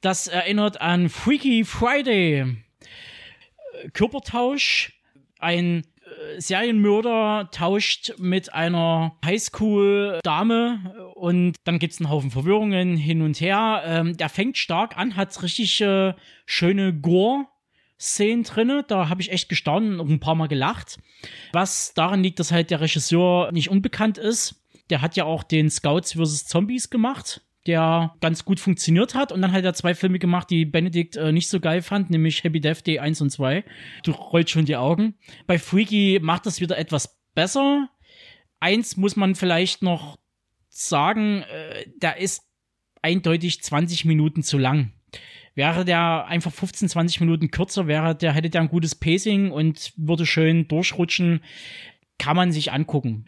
Das 0.00 0.28
erinnert 0.28 0.80
an 0.80 1.08
Freaky 1.08 1.64
Friday. 1.64 2.56
Körpertausch, 3.92 4.92
ein 5.40 5.82
Serienmörder 6.38 7.50
tauscht 7.52 8.14
mit 8.18 8.52
einer 8.52 9.16
Highschool-Dame 9.24 11.12
und 11.14 11.56
dann 11.64 11.78
gibt 11.78 11.94
es 11.94 12.00
einen 12.00 12.10
Haufen 12.10 12.30
Verwirrungen 12.30 12.96
hin 12.96 13.22
und 13.22 13.40
her. 13.40 13.82
Ähm, 13.84 14.16
der 14.16 14.28
fängt 14.28 14.58
stark 14.58 14.96
an, 14.96 15.16
hat 15.16 15.42
richtig 15.42 15.80
äh, 15.80 16.14
schöne 16.46 16.94
Gore. 16.94 17.46
Szenen 17.98 18.44
drinne, 18.44 18.82
da 18.88 19.10
habe 19.10 19.20
ich 19.20 19.30
echt 19.30 19.50
gestaunt 19.50 20.00
und 20.00 20.10
ein 20.10 20.20
paar 20.20 20.34
Mal 20.34 20.48
gelacht. 20.48 20.98
Was 21.52 21.92
daran 21.92 22.22
liegt, 22.22 22.40
dass 22.40 22.50
halt 22.50 22.70
der 22.70 22.80
Regisseur 22.80 23.52
nicht 23.52 23.68
unbekannt 23.68 24.16
ist. 24.16 24.64
Der 24.88 25.02
hat 25.02 25.16
ja 25.16 25.24
auch 25.24 25.42
den 25.42 25.68
Scouts 25.68 26.14
vs. 26.14 26.46
Zombies 26.46 26.88
gemacht 26.88 27.42
der 27.70 28.14
ganz 28.20 28.44
gut 28.44 28.58
funktioniert 28.58 29.14
hat. 29.14 29.30
Und 29.30 29.42
dann 29.42 29.52
hat 29.52 29.64
er 29.64 29.74
zwei 29.74 29.94
Filme 29.94 30.18
gemacht, 30.18 30.50
die 30.50 30.64
Benedikt 30.64 31.16
äh, 31.16 31.30
nicht 31.30 31.48
so 31.48 31.60
geil 31.60 31.82
fand, 31.82 32.10
nämlich 32.10 32.42
Happy 32.42 32.60
Death 32.60 32.86
Day 32.86 32.98
1 32.98 33.20
und 33.20 33.30
2. 33.30 33.64
Du 34.02 34.10
rollst 34.10 34.50
schon 34.50 34.64
die 34.64 34.76
Augen. 34.76 35.14
Bei 35.46 35.58
Freaky 35.58 36.18
macht 36.20 36.46
das 36.46 36.60
wieder 36.60 36.76
etwas 36.76 37.20
besser. 37.34 37.88
Eins 38.58 38.96
muss 38.96 39.14
man 39.14 39.36
vielleicht 39.36 39.82
noch 39.82 40.18
sagen, 40.68 41.42
äh, 41.42 41.86
der 42.02 42.18
ist 42.18 42.42
eindeutig 43.02 43.62
20 43.62 44.04
Minuten 44.04 44.42
zu 44.42 44.58
lang. 44.58 44.92
Wäre 45.54 45.84
der 45.84 46.26
einfach 46.26 46.52
15, 46.52 46.88
20 46.88 47.20
Minuten 47.20 47.50
kürzer, 47.50 47.86
wäre 47.86 48.14
der, 48.16 48.32
hätte 48.32 48.50
der 48.50 48.62
ein 48.62 48.68
gutes 48.68 48.94
Pacing 48.94 49.50
und 49.50 49.92
würde 49.96 50.26
schön 50.26 50.66
durchrutschen, 50.68 51.42
kann 52.18 52.36
man 52.36 52.52
sich 52.52 52.72
angucken. 52.72 53.26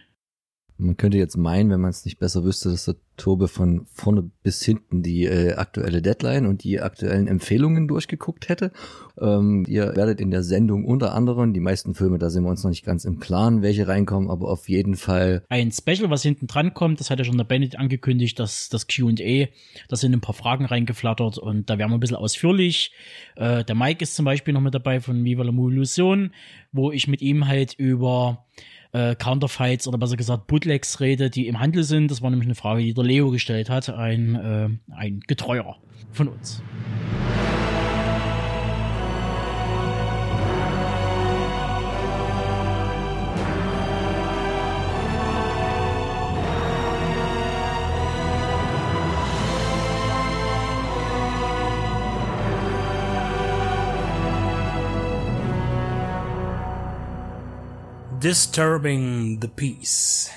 Man 0.82 0.96
könnte 0.96 1.16
jetzt 1.16 1.36
meinen, 1.36 1.70
wenn 1.70 1.80
man 1.80 1.90
es 1.90 2.04
nicht 2.04 2.18
besser 2.18 2.42
wüsste, 2.44 2.70
dass 2.70 2.86
der 2.86 2.96
Tobe 3.16 3.46
von 3.46 3.86
vorne 3.92 4.28
bis 4.42 4.64
hinten 4.64 5.02
die 5.02 5.26
äh, 5.26 5.54
aktuelle 5.54 6.02
Deadline 6.02 6.46
und 6.46 6.64
die 6.64 6.80
aktuellen 6.80 7.28
Empfehlungen 7.28 7.86
durchgeguckt 7.86 8.48
hätte. 8.48 8.72
Ähm, 9.20 9.64
ihr 9.68 9.94
werdet 9.94 10.20
in 10.20 10.32
der 10.32 10.42
Sendung 10.42 10.84
unter 10.84 11.14
anderem, 11.14 11.52
die 11.52 11.60
meisten 11.60 11.94
Filme, 11.94 12.18
da 12.18 12.30
sind 12.30 12.42
wir 12.42 12.50
uns 12.50 12.64
noch 12.64 12.70
nicht 12.70 12.84
ganz 12.84 13.04
im 13.04 13.20
Klaren, 13.20 13.62
welche 13.62 13.86
reinkommen, 13.86 14.28
aber 14.28 14.48
auf 14.48 14.68
jeden 14.68 14.96
Fall. 14.96 15.44
Ein 15.50 15.70
Special, 15.70 16.10
was 16.10 16.22
hinten 16.22 16.48
dran 16.48 16.74
kommt, 16.74 16.98
das 16.98 17.10
hat 17.10 17.18
ja 17.18 17.24
schon 17.24 17.36
der 17.36 17.44
Bennett 17.44 17.78
angekündigt, 17.78 18.40
dass 18.40 18.68
das 18.68 18.88
Q&A, 18.88 19.46
da 19.88 19.96
sind 19.96 20.12
ein 20.12 20.20
paar 20.20 20.34
Fragen 20.34 20.64
reingeflattert 20.64 21.38
und 21.38 21.70
da 21.70 21.78
werden 21.78 21.90
wir 21.90 21.98
ein 21.98 22.00
bisschen 22.00 22.16
ausführlich. 22.16 22.92
Äh, 23.36 23.62
der 23.64 23.76
Mike 23.76 24.02
ist 24.02 24.16
zum 24.16 24.24
Beispiel 24.24 24.52
noch 24.52 24.60
mit 24.60 24.74
dabei 24.74 25.00
von 25.00 25.22
Viva 25.24 25.44
la 25.44 25.52
Illusion, 25.52 26.32
wo 26.72 26.90
ich 26.90 27.06
mit 27.06 27.22
ihm 27.22 27.46
halt 27.46 27.74
über 27.74 28.46
äh, 28.92 29.14
Counterfights 29.14 29.88
oder 29.88 29.98
besser 29.98 30.16
gesagt 30.16 30.46
Bootlegs 30.46 31.00
rede, 31.00 31.30
die 31.30 31.46
im 31.48 31.58
Handel 31.58 31.84
sind. 31.84 32.10
Das 32.10 32.22
war 32.22 32.30
nämlich 32.30 32.46
eine 32.46 32.54
Frage, 32.54 32.82
die 32.82 32.94
der 32.94 33.04
Leo 33.04 33.30
gestellt 33.30 33.70
hat, 33.70 33.90
ein, 33.90 34.34
äh, 34.34 34.68
ein 34.94 35.20
Getreuer 35.26 35.76
von 36.12 36.28
uns. 36.28 36.62
Disturbing 58.22 59.40
the 59.42 59.48
Peace. 59.48 60.30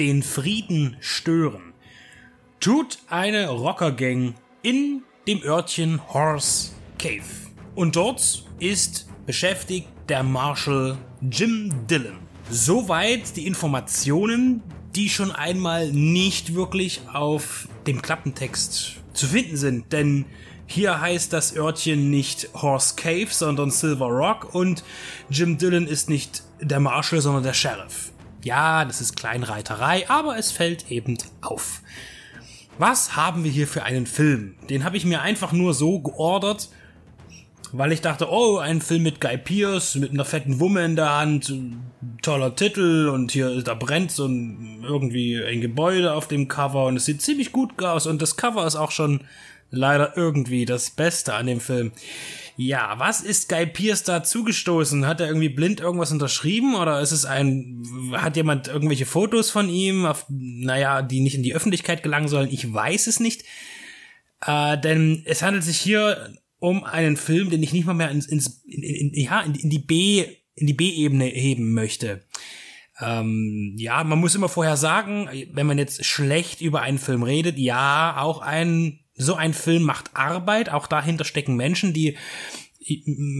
Den 0.00 0.20
Frieden 0.20 0.96
stören. 0.98 1.74
Tut 2.58 2.98
eine 3.08 3.50
Rockergang 3.50 4.34
in 4.62 5.02
dem 5.28 5.40
Örtchen 5.44 6.00
Horse 6.12 6.72
Cave. 6.98 7.22
Und 7.76 7.94
dort 7.94 8.44
ist 8.58 9.08
beschäftigt 9.26 9.86
der 10.08 10.24
Marshal 10.24 10.98
Jim 11.30 11.86
Dillon. 11.86 12.18
Soweit 12.50 13.36
die 13.36 13.46
Informationen, 13.46 14.64
die 14.96 15.08
schon 15.08 15.30
einmal 15.30 15.92
nicht 15.92 16.56
wirklich 16.56 17.00
auf 17.12 17.68
dem 17.86 18.02
Klappentext 18.02 18.96
zu 19.12 19.26
finden 19.28 19.56
sind, 19.56 19.92
denn 19.92 20.24
hier 20.72 21.00
heißt 21.00 21.32
das 21.32 21.56
Örtchen 21.56 22.10
nicht 22.10 22.48
Horse 22.54 22.94
Cave, 22.94 23.28
sondern 23.30 23.70
Silver 23.70 24.06
Rock 24.06 24.54
und 24.54 24.84
Jim 25.28 25.58
Dillon 25.58 25.88
ist 25.88 26.08
nicht 26.08 26.42
der 26.60 26.78
Marshal, 26.78 27.20
sondern 27.20 27.42
der 27.42 27.54
Sheriff. 27.54 28.12
Ja, 28.44 28.84
das 28.84 29.00
ist 29.00 29.16
Kleinreiterei, 29.16 30.08
aber 30.08 30.38
es 30.38 30.52
fällt 30.52 30.90
eben 30.90 31.18
auf. 31.40 31.82
Was 32.78 33.16
haben 33.16 33.42
wir 33.42 33.50
hier 33.50 33.66
für 33.66 33.82
einen 33.82 34.06
Film? 34.06 34.54
Den 34.68 34.84
habe 34.84 34.96
ich 34.96 35.04
mir 35.04 35.22
einfach 35.22 35.50
nur 35.50 35.74
so 35.74 35.98
geordert, 35.98 36.68
weil 37.72 37.90
ich 37.90 38.00
dachte, 38.00 38.30
oh, 38.30 38.58
ein 38.58 38.80
Film 38.80 39.02
mit 39.02 39.20
Guy 39.20 39.38
Pierce, 39.38 39.96
mit 39.96 40.12
einer 40.12 40.24
fetten 40.24 40.60
Wumme 40.60 40.84
in 40.84 40.94
der 40.94 41.16
Hand, 41.16 41.52
toller 42.22 42.54
Titel 42.54 43.10
und 43.12 43.32
hier, 43.32 43.62
da 43.62 43.74
brennt 43.74 44.12
so 44.12 44.26
ein, 44.26 44.84
irgendwie 44.84 45.42
ein 45.42 45.60
Gebäude 45.60 46.14
auf 46.14 46.28
dem 46.28 46.46
Cover 46.46 46.86
und 46.86 46.96
es 46.96 47.06
sieht 47.06 47.22
ziemlich 47.22 47.50
gut 47.50 47.82
aus 47.82 48.06
und 48.06 48.22
das 48.22 48.36
Cover 48.36 48.66
ist 48.66 48.76
auch 48.76 48.92
schon 48.92 49.20
leider 49.70 50.16
irgendwie 50.16 50.64
das 50.64 50.90
Beste 50.90 51.34
an 51.34 51.46
dem 51.46 51.60
Film. 51.60 51.92
Ja, 52.56 52.98
was 52.98 53.22
ist 53.22 53.48
Guy 53.48 53.66
Pierce 53.66 54.02
da 54.02 54.22
zugestoßen? 54.22 55.06
Hat 55.06 55.20
er 55.20 55.28
irgendwie 55.28 55.48
blind 55.48 55.80
irgendwas 55.80 56.12
unterschrieben 56.12 56.74
oder 56.74 57.00
ist 57.00 57.12
es 57.12 57.24
ein, 57.24 57.82
hat 58.12 58.36
jemand 58.36 58.68
irgendwelche 58.68 59.06
Fotos 59.06 59.50
von 59.50 59.68
ihm, 59.68 60.04
auf, 60.04 60.26
naja, 60.28 61.02
die 61.02 61.20
nicht 61.20 61.36
in 61.36 61.42
die 61.42 61.54
Öffentlichkeit 61.54 62.02
gelangen 62.02 62.28
sollen? 62.28 62.50
Ich 62.52 62.72
weiß 62.72 63.06
es 63.06 63.20
nicht. 63.20 63.44
Äh, 64.44 64.78
denn 64.78 65.22
es 65.24 65.42
handelt 65.42 65.64
sich 65.64 65.78
hier 65.78 66.34
um 66.58 66.84
einen 66.84 67.16
Film, 67.16 67.50
den 67.50 67.62
ich 67.62 67.72
nicht 67.72 67.86
mal 67.86 67.94
mehr 67.94 68.10
ins, 68.10 68.26
ins 68.26 68.62
in, 68.66 68.82
in, 68.82 69.14
ja, 69.14 69.40
in, 69.40 69.54
in 69.54 69.70
die 69.70 69.78
B, 69.78 70.24
in 70.54 70.66
die 70.66 70.74
B-Ebene 70.74 71.24
heben 71.24 71.72
möchte. 71.72 72.22
Ähm, 73.00 73.74
ja, 73.78 74.04
man 74.04 74.18
muss 74.18 74.34
immer 74.34 74.50
vorher 74.50 74.76
sagen, 74.76 75.28
wenn 75.52 75.66
man 75.66 75.78
jetzt 75.78 76.04
schlecht 76.04 76.60
über 76.60 76.82
einen 76.82 76.98
Film 76.98 77.22
redet, 77.22 77.58
ja, 77.58 78.16
auch 78.18 78.40
ein 78.40 78.99
so 79.20 79.34
ein 79.34 79.54
Film 79.54 79.82
macht 79.82 80.16
Arbeit, 80.16 80.70
auch 80.70 80.86
dahinter 80.86 81.24
stecken 81.24 81.56
Menschen, 81.56 81.92
die 81.92 82.16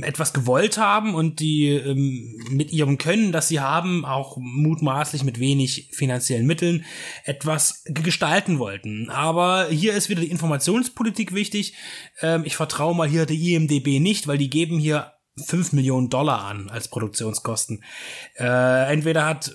etwas 0.02 0.34
gewollt 0.34 0.76
haben 0.76 1.14
und 1.14 1.40
die 1.40 1.68
ähm, 1.68 2.38
mit 2.50 2.72
ihrem 2.72 2.98
Können, 2.98 3.32
das 3.32 3.48
sie 3.48 3.58
haben, 3.58 4.04
auch 4.04 4.36
mutmaßlich 4.38 5.24
mit 5.24 5.40
wenig 5.40 5.90
finanziellen 5.94 6.46
Mitteln 6.46 6.84
etwas 7.24 7.82
gestalten 7.86 8.58
wollten. 8.58 9.08
Aber 9.08 9.68
hier 9.70 9.94
ist 9.94 10.10
wieder 10.10 10.20
die 10.20 10.30
Informationspolitik 10.30 11.32
wichtig. 11.32 11.72
Ähm, 12.20 12.42
ich 12.44 12.54
vertraue 12.54 12.94
mal 12.94 13.08
hier 13.08 13.24
der 13.24 13.36
IMDB 13.36 13.98
nicht, 13.98 14.26
weil 14.26 14.36
die 14.36 14.50
geben 14.50 14.78
hier 14.78 15.14
5 15.46 15.72
Millionen 15.72 16.10
Dollar 16.10 16.44
an 16.44 16.68
als 16.68 16.88
Produktionskosten. 16.88 17.82
Äh, 18.38 18.92
entweder 18.92 19.24
hat 19.24 19.52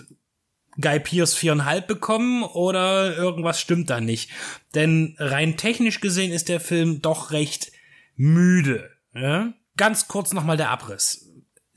Guy 0.79 0.99
Pierce 0.99 1.35
viereinhalb 1.35 1.87
bekommen 1.87 2.43
oder 2.43 3.15
irgendwas 3.15 3.59
stimmt 3.59 3.89
da 3.89 4.01
nicht. 4.01 4.29
Denn 4.73 5.15
rein 5.17 5.57
technisch 5.57 6.01
gesehen 6.01 6.31
ist 6.31 6.49
der 6.49 6.59
Film 6.59 7.01
doch 7.01 7.31
recht 7.31 7.71
müde. 8.15 8.91
Ja? 9.13 9.53
Ganz 9.77 10.07
kurz 10.07 10.33
nochmal 10.33 10.57
der 10.57 10.69
Abriss. 10.69 11.21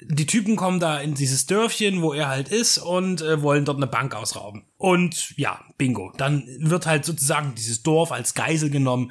Die 0.01 0.27
Typen 0.27 0.55
kommen 0.55 0.79
da 0.79 1.01
in 1.01 1.15
dieses 1.15 1.47
Dörfchen, 1.47 2.03
wo 2.03 2.13
er 2.13 2.29
halt 2.29 2.49
ist, 2.49 2.79
und 2.79 3.21
äh, 3.21 3.43
wollen 3.43 3.65
dort 3.65 3.79
eine 3.79 3.89
Bank 3.89 4.15
ausrauben. 4.15 4.65
Und 4.77 5.37
ja, 5.37 5.61
bingo. 5.77 6.13
Dann 6.17 6.47
wird 6.61 6.87
halt 6.87 7.05
sozusagen 7.05 7.57
dieses 7.57 7.83
Dorf 7.83 8.13
als 8.13 8.35
Geisel 8.35 8.71
genommen. 8.71 9.11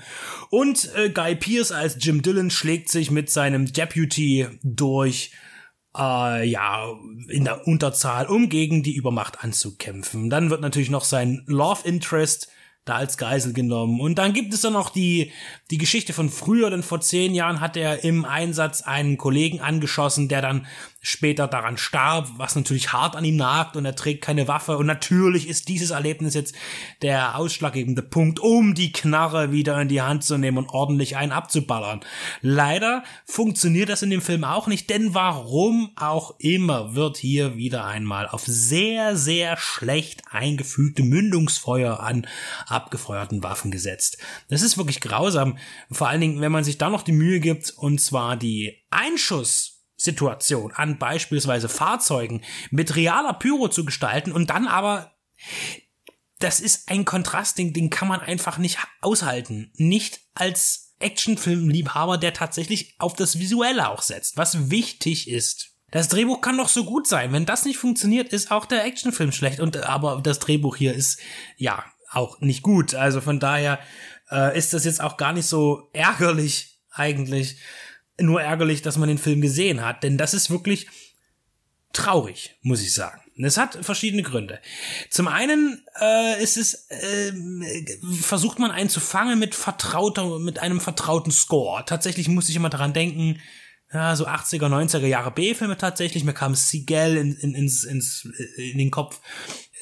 Und 0.49 0.89
äh, 0.95 1.09
Guy 1.09 1.35
Pierce 1.35 1.73
als 1.73 1.97
Jim 1.99 2.21
Dillon 2.21 2.49
schlägt 2.49 2.89
sich 2.89 3.11
mit 3.11 3.29
seinem 3.29 3.71
Deputy 3.71 4.47
durch 4.63 5.31
äh, 5.97 6.47
ja, 6.47 6.93
in 7.27 7.43
der 7.43 7.67
Unterzahl, 7.67 8.27
um 8.27 8.49
gegen 8.49 8.83
die 8.83 8.95
Übermacht 8.95 9.43
anzukämpfen. 9.43 10.29
Dann 10.29 10.49
wird 10.49 10.61
natürlich 10.61 10.89
noch 10.89 11.03
sein 11.03 11.43
Love 11.47 11.87
Interest 11.87 12.49
da 12.87 12.95
als 12.95 13.17
Geisel 13.17 13.53
genommen. 13.53 13.99
Und 13.99 14.15
dann 14.15 14.33
gibt 14.33 14.53
es 14.53 14.61
dann 14.61 14.73
noch 14.73 14.89
die, 14.89 15.31
die 15.71 15.77
Geschichte 15.77 16.13
von 16.13 16.29
früher, 16.29 16.69
denn 16.69 16.83
vor 16.83 17.01
zehn 17.01 17.35
Jahren 17.35 17.59
hat 17.59 17.77
er 17.77 18.03
im 18.03 18.25
Einsatz 18.25 18.81
einen 18.81 19.17
Kollegen 19.17 19.59
angeschossen, 19.59 20.29
der 20.29 20.41
dann 20.41 20.65
später 21.01 21.47
daran 21.47 21.77
starb, 21.77 22.27
was 22.37 22.55
natürlich 22.55 22.91
hart 22.91 23.15
an 23.15 23.23
ihm 23.23 23.35
nagt 23.35 23.75
und 23.75 23.85
er 23.85 23.95
trägt 23.95 24.23
keine 24.23 24.47
Waffe. 24.47 24.77
Und 24.77 24.85
natürlich 24.85 25.47
ist 25.47 25.69
dieses 25.69 25.91
Erlebnis 25.91 26.33
jetzt 26.33 26.55
der 27.01 27.37
ausschlaggebende 27.37 28.01
Punkt, 28.01 28.39
um 28.39 28.73
die 28.73 28.91
Knarre 28.91 29.51
wieder 29.51 29.79
in 29.81 29.87
die 29.87 30.01
Hand 30.01 30.23
zu 30.23 30.37
nehmen 30.37 30.57
und 30.57 30.69
ordentlich 30.69 31.15
einen 31.15 31.31
abzuballern. 31.31 32.01
Leider 32.41 33.03
funktioniert 33.25 33.89
das 33.89 34.01
in 34.01 34.09
dem 34.09 34.21
Film 34.21 34.43
auch 34.43 34.67
nicht, 34.67 34.89
denn 34.89 35.13
warum 35.13 35.91
auch 35.95 36.35
immer 36.39 36.95
wird 36.95 37.17
hier 37.17 37.55
wieder 37.55 37.85
einmal 37.85 38.27
auf 38.27 38.43
sehr, 38.45 39.15
sehr 39.15 39.57
schlecht 39.57 40.23
eingefügte 40.31 41.03
Mündungsfeuer 41.03 41.99
an 41.99 42.27
abgefeuerten 42.67 43.43
Waffen 43.43 43.71
gesetzt. 43.71 44.17
Das 44.49 44.61
ist 44.61 44.77
wirklich 44.77 45.01
grausam. 45.01 45.57
Vor 45.91 46.09
allen 46.09 46.21
Dingen, 46.21 46.41
wenn 46.41 46.51
man 46.51 46.63
sich 46.63 46.77
da 46.77 46.89
noch 46.89 47.03
die 47.03 47.11
Mühe 47.11 47.39
gibt, 47.39 47.71
und 47.77 48.01
zwar 48.01 48.35
die 48.35 48.83
Einschuss 48.89 49.76
Situation 49.97 50.71
an 50.71 50.99
beispielsweise 50.99 51.67
Fahrzeugen 51.67 52.43
mit 52.69 52.95
realer 52.95 53.33
Pyro 53.33 53.67
zu 53.67 53.83
gestalten 53.83 54.31
und 54.31 54.49
dann 54.49 54.67
aber 54.67 55.11
das 56.39 56.59
ist 56.59 56.89
ein 56.89 57.03
Kontrastding, 57.03 57.73
den 57.73 57.89
kann 57.89 58.07
man 58.07 58.19
einfach 58.19 58.59
nicht 58.59 58.77
aushalten. 59.01 59.71
Nicht 59.75 60.19
als 60.35 60.95
Actionfilmliebhaber, 60.99 62.17
der 62.17 62.33
tatsächlich 62.33 62.95
auf 62.99 63.15
das 63.15 63.39
Visuelle 63.39 63.89
auch 63.89 64.01
setzt, 64.01 64.37
was 64.37 64.69
wichtig 64.69 65.29
ist. 65.29 65.71
Das 65.89 66.09
Drehbuch 66.09 66.41
kann 66.41 66.57
doch 66.57 66.69
so 66.69 66.83
gut 66.83 67.07
sein. 67.07 67.31
Wenn 67.31 67.45
das 67.45 67.65
nicht 67.65 67.77
funktioniert, 67.77 68.33
ist 68.33 68.51
auch 68.51 68.65
der 68.65 68.85
Actionfilm 68.85 69.31
schlecht. 69.31 69.59
Und 69.59 69.77
aber 69.77 70.21
das 70.21 70.39
Drehbuch 70.39 70.75
hier 70.75 70.93
ist 70.93 71.19
ja 71.55 71.83
auch 72.11 72.39
nicht 72.39 72.61
gut. 72.61 72.93
Also 72.93 73.21
von 73.21 73.39
daher 73.39 73.79
äh, 74.29 74.57
ist 74.57 74.73
das 74.73 74.85
jetzt 74.85 75.01
auch 75.01 75.17
gar 75.17 75.33
nicht 75.33 75.47
so 75.47 75.89
ärgerlich 75.93 76.81
eigentlich 76.91 77.57
nur 78.19 78.41
ärgerlich, 78.41 78.81
dass 78.81 78.97
man 78.97 79.09
den 79.09 79.17
Film 79.17 79.41
gesehen 79.41 79.85
hat, 79.85 80.03
denn 80.03 80.17
das 80.17 80.33
ist 80.33 80.49
wirklich 80.49 80.87
traurig, 81.93 82.55
muss 82.61 82.81
ich 82.81 82.93
sagen. 82.93 83.21
Es 83.43 83.57
hat 83.57 83.77
verschiedene 83.81 84.23
Gründe. 84.23 84.59
Zum 85.09 85.27
einen 85.27 85.85
äh, 86.01 86.41
ist 86.41 86.57
es 86.57 86.87
äh, 86.89 87.33
versucht 88.21 88.57
man 88.59 88.71
einen 88.71 88.89
zu 88.89 88.99
fangen 88.99 89.37
mit 89.37 89.53
vertrauter 89.53 90.39
mit 90.39 90.59
einem 90.59 90.79
vertrauten 90.79 91.31
Score. 91.31 91.83
Tatsächlich 91.85 92.27
muss 92.29 92.49
ich 92.49 92.55
immer 92.55 92.69
daran 92.69 92.93
denken, 92.93 93.39
ja, 93.93 94.15
so 94.15 94.27
80er, 94.27 94.67
90er 94.67 95.05
Jahre 95.05 95.31
B-Filme 95.31 95.77
tatsächlich. 95.77 96.23
Mir 96.23 96.33
kam 96.33 96.55
Seagal 96.55 97.15
in, 97.15 97.35
in, 97.35 97.55
ins, 97.55 97.83
ins, 97.83 98.27
in 98.57 98.77
den 98.77 98.91
Kopf. 98.91 99.21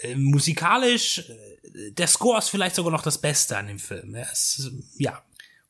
Äh, 0.02 0.16
musikalisch, 0.16 1.20
äh, 1.20 1.92
der 1.92 2.08
Score 2.08 2.38
ist 2.38 2.50
vielleicht 2.50 2.76
sogar 2.76 2.92
noch 2.92 3.02
das 3.02 3.20
Beste 3.20 3.58
an 3.58 3.68
dem 3.68 3.80
Film. 3.80 4.16
Ja, 4.16 4.28
es, 4.32 4.70
ja, 4.98 5.24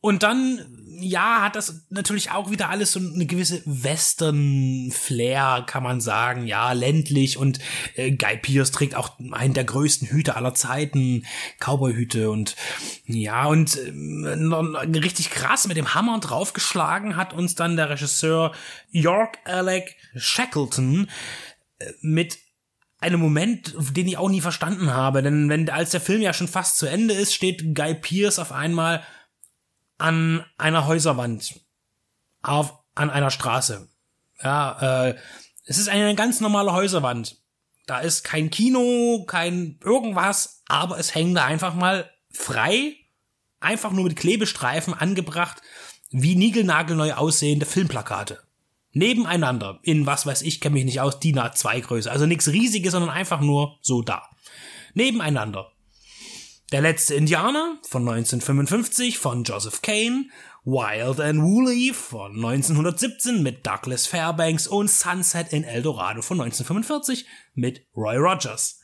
Und 0.06 0.22
dann, 0.22 0.62
ja, 1.00 1.42
hat 1.42 1.56
das 1.56 1.88
natürlich 1.90 2.30
auch 2.30 2.52
wieder 2.52 2.70
alles 2.70 2.92
so 2.92 3.00
eine 3.00 3.26
gewisse 3.26 3.64
Western-Flair, 3.66 5.64
kann 5.66 5.82
man 5.82 6.00
sagen. 6.00 6.46
Ja, 6.46 6.74
ländlich 6.74 7.40
und 7.40 7.58
äh, 7.96 8.12
Guy 8.12 8.38
Pierce 8.38 8.70
trägt 8.70 8.94
auch 8.94 9.18
einen 9.32 9.56
der 9.56 9.64
größten 9.64 10.08
Hüte 10.08 10.36
aller 10.36 10.54
Zeiten, 10.54 11.26
Cowboy-Hüte 11.60 12.30
und 12.30 12.56
ja, 13.06 13.46
und 13.46 13.78
äh, 13.78 15.00
richtig 15.00 15.32
krass 15.32 15.68
mit 15.68 15.76
dem 15.76 15.96
Hammer 15.96 16.20
draufgeschlagen 16.20 17.16
hat 17.16 17.34
uns 17.34 17.56
dann 17.56 17.76
der 17.76 17.90
Regisseur 17.90 18.54
York 18.92 19.40
Alec 19.46 19.96
Shackleton 20.16 21.10
äh, 21.80 21.92
mit 22.02 22.38
einem 23.00 23.20
Moment, 23.20 23.74
den 23.96 24.08
ich 24.08 24.18
auch 24.18 24.30
nie 24.30 24.42
verstanden 24.42 24.94
habe, 24.94 25.24
denn 25.24 25.50
wenn 25.50 25.68
als 25.68 25.90
der 25.90 26.02
Film 26.02 26.22
ja 26.22 26.32
schon 26.32 26.48
fast 26.48 26.78
zu 26.78 26.86
Ende 26.86 27.16
ist, 27.16 27.34
steht 27.34 27.74
Guy 27.74 27.96
Pierce 27.96 28.38
auf 28.38 28.52
einmal 28.52 29.04
an 29.98 30.46
einer 30.58 30.88
Häuserwand 30.88 31.60
auf 32.42 32.74
an 32.96 33.10
einer 33.10 33.32
Straße. 33.32 33.88
Ja, 34.44 35.08
äh, 35.08 35.16
es 35.66 35.78
ist 35.78 35.90
eine 35.90 36.16
ganz 36.16 36.42
normale 36.42 36.74
Häuserwand. 36.74 37.38
Da 37.88 38.00
ist 38.00 38.24
kein 38.24 38.50
Kino, 38.50 39.26
kein 39.28 39.80
irgendwas, 39.84 40.64
aber 40.68 40.98
es 40.98 41.14
hängen 41.14 41.36
da 41.36 41.46
einfach 41.46 41.76
mal 41.76 42.10
frei, 42.32 42.96
einfach 43.60 43.92
nur 43.92 44.06
mit 44.06 44.16
Klebestreifen 44.16 44.94
angebracht, 44.94 45.62
wie 46.10 46.36
niegelnagelneu 46.36 47.14
aussehende 47.14 47.66
Filmplakate. 47.66 48.42
Nebeneinander, 48.92 49.80
in 49.84 50.06
was 50.06 50.26
weiß 50.26 50.42
ich, 50.44 50.62
kenne 50.62 50.76
mich 50.76 50.86
nicht 50.86 51.02
aus, 51.02 51.20
DIN 51.20 51.38
A2 51.38 51.82
Größe. 51.82 52.12
Also 52.12 52.26
nichts 52.26 52.48
riesiges, 52.48 52.94
sondern 52.94 53.12
einfach 53.12 53.42
nur 53.42 53.78
so 53.82 54.02
da. 54.02 54.30
Nebeneinander. 54.94 55.72
Der 56.72 56.82
letzte 56.82 57.14
Indianer 57.14 57.78
von 57.88 58.02
1955 58.02 59.20
von 59.20 59.44
Joseph 59.44 59.84
Kane, 59.84 60.30
Wild 60.64 61.20
and 61.20 61.44
Woolly 61.44 61.94
von 61.94 62.32
1917 62.38 63.44
mit 63.44 63.68
Douglas 63.68 64.08
Fairbanks 64.08 64.66
und 64.66 64.90
Sunset 64.90 65.54
in 65.54 65.64
El 65.64 65.84
Dorado 65.84 66.24
von 66.24 66.42
1945 66.42 67.28
mit 67.54 67.86
Roy 67.96 68.18
Rogers. 68.18 68.82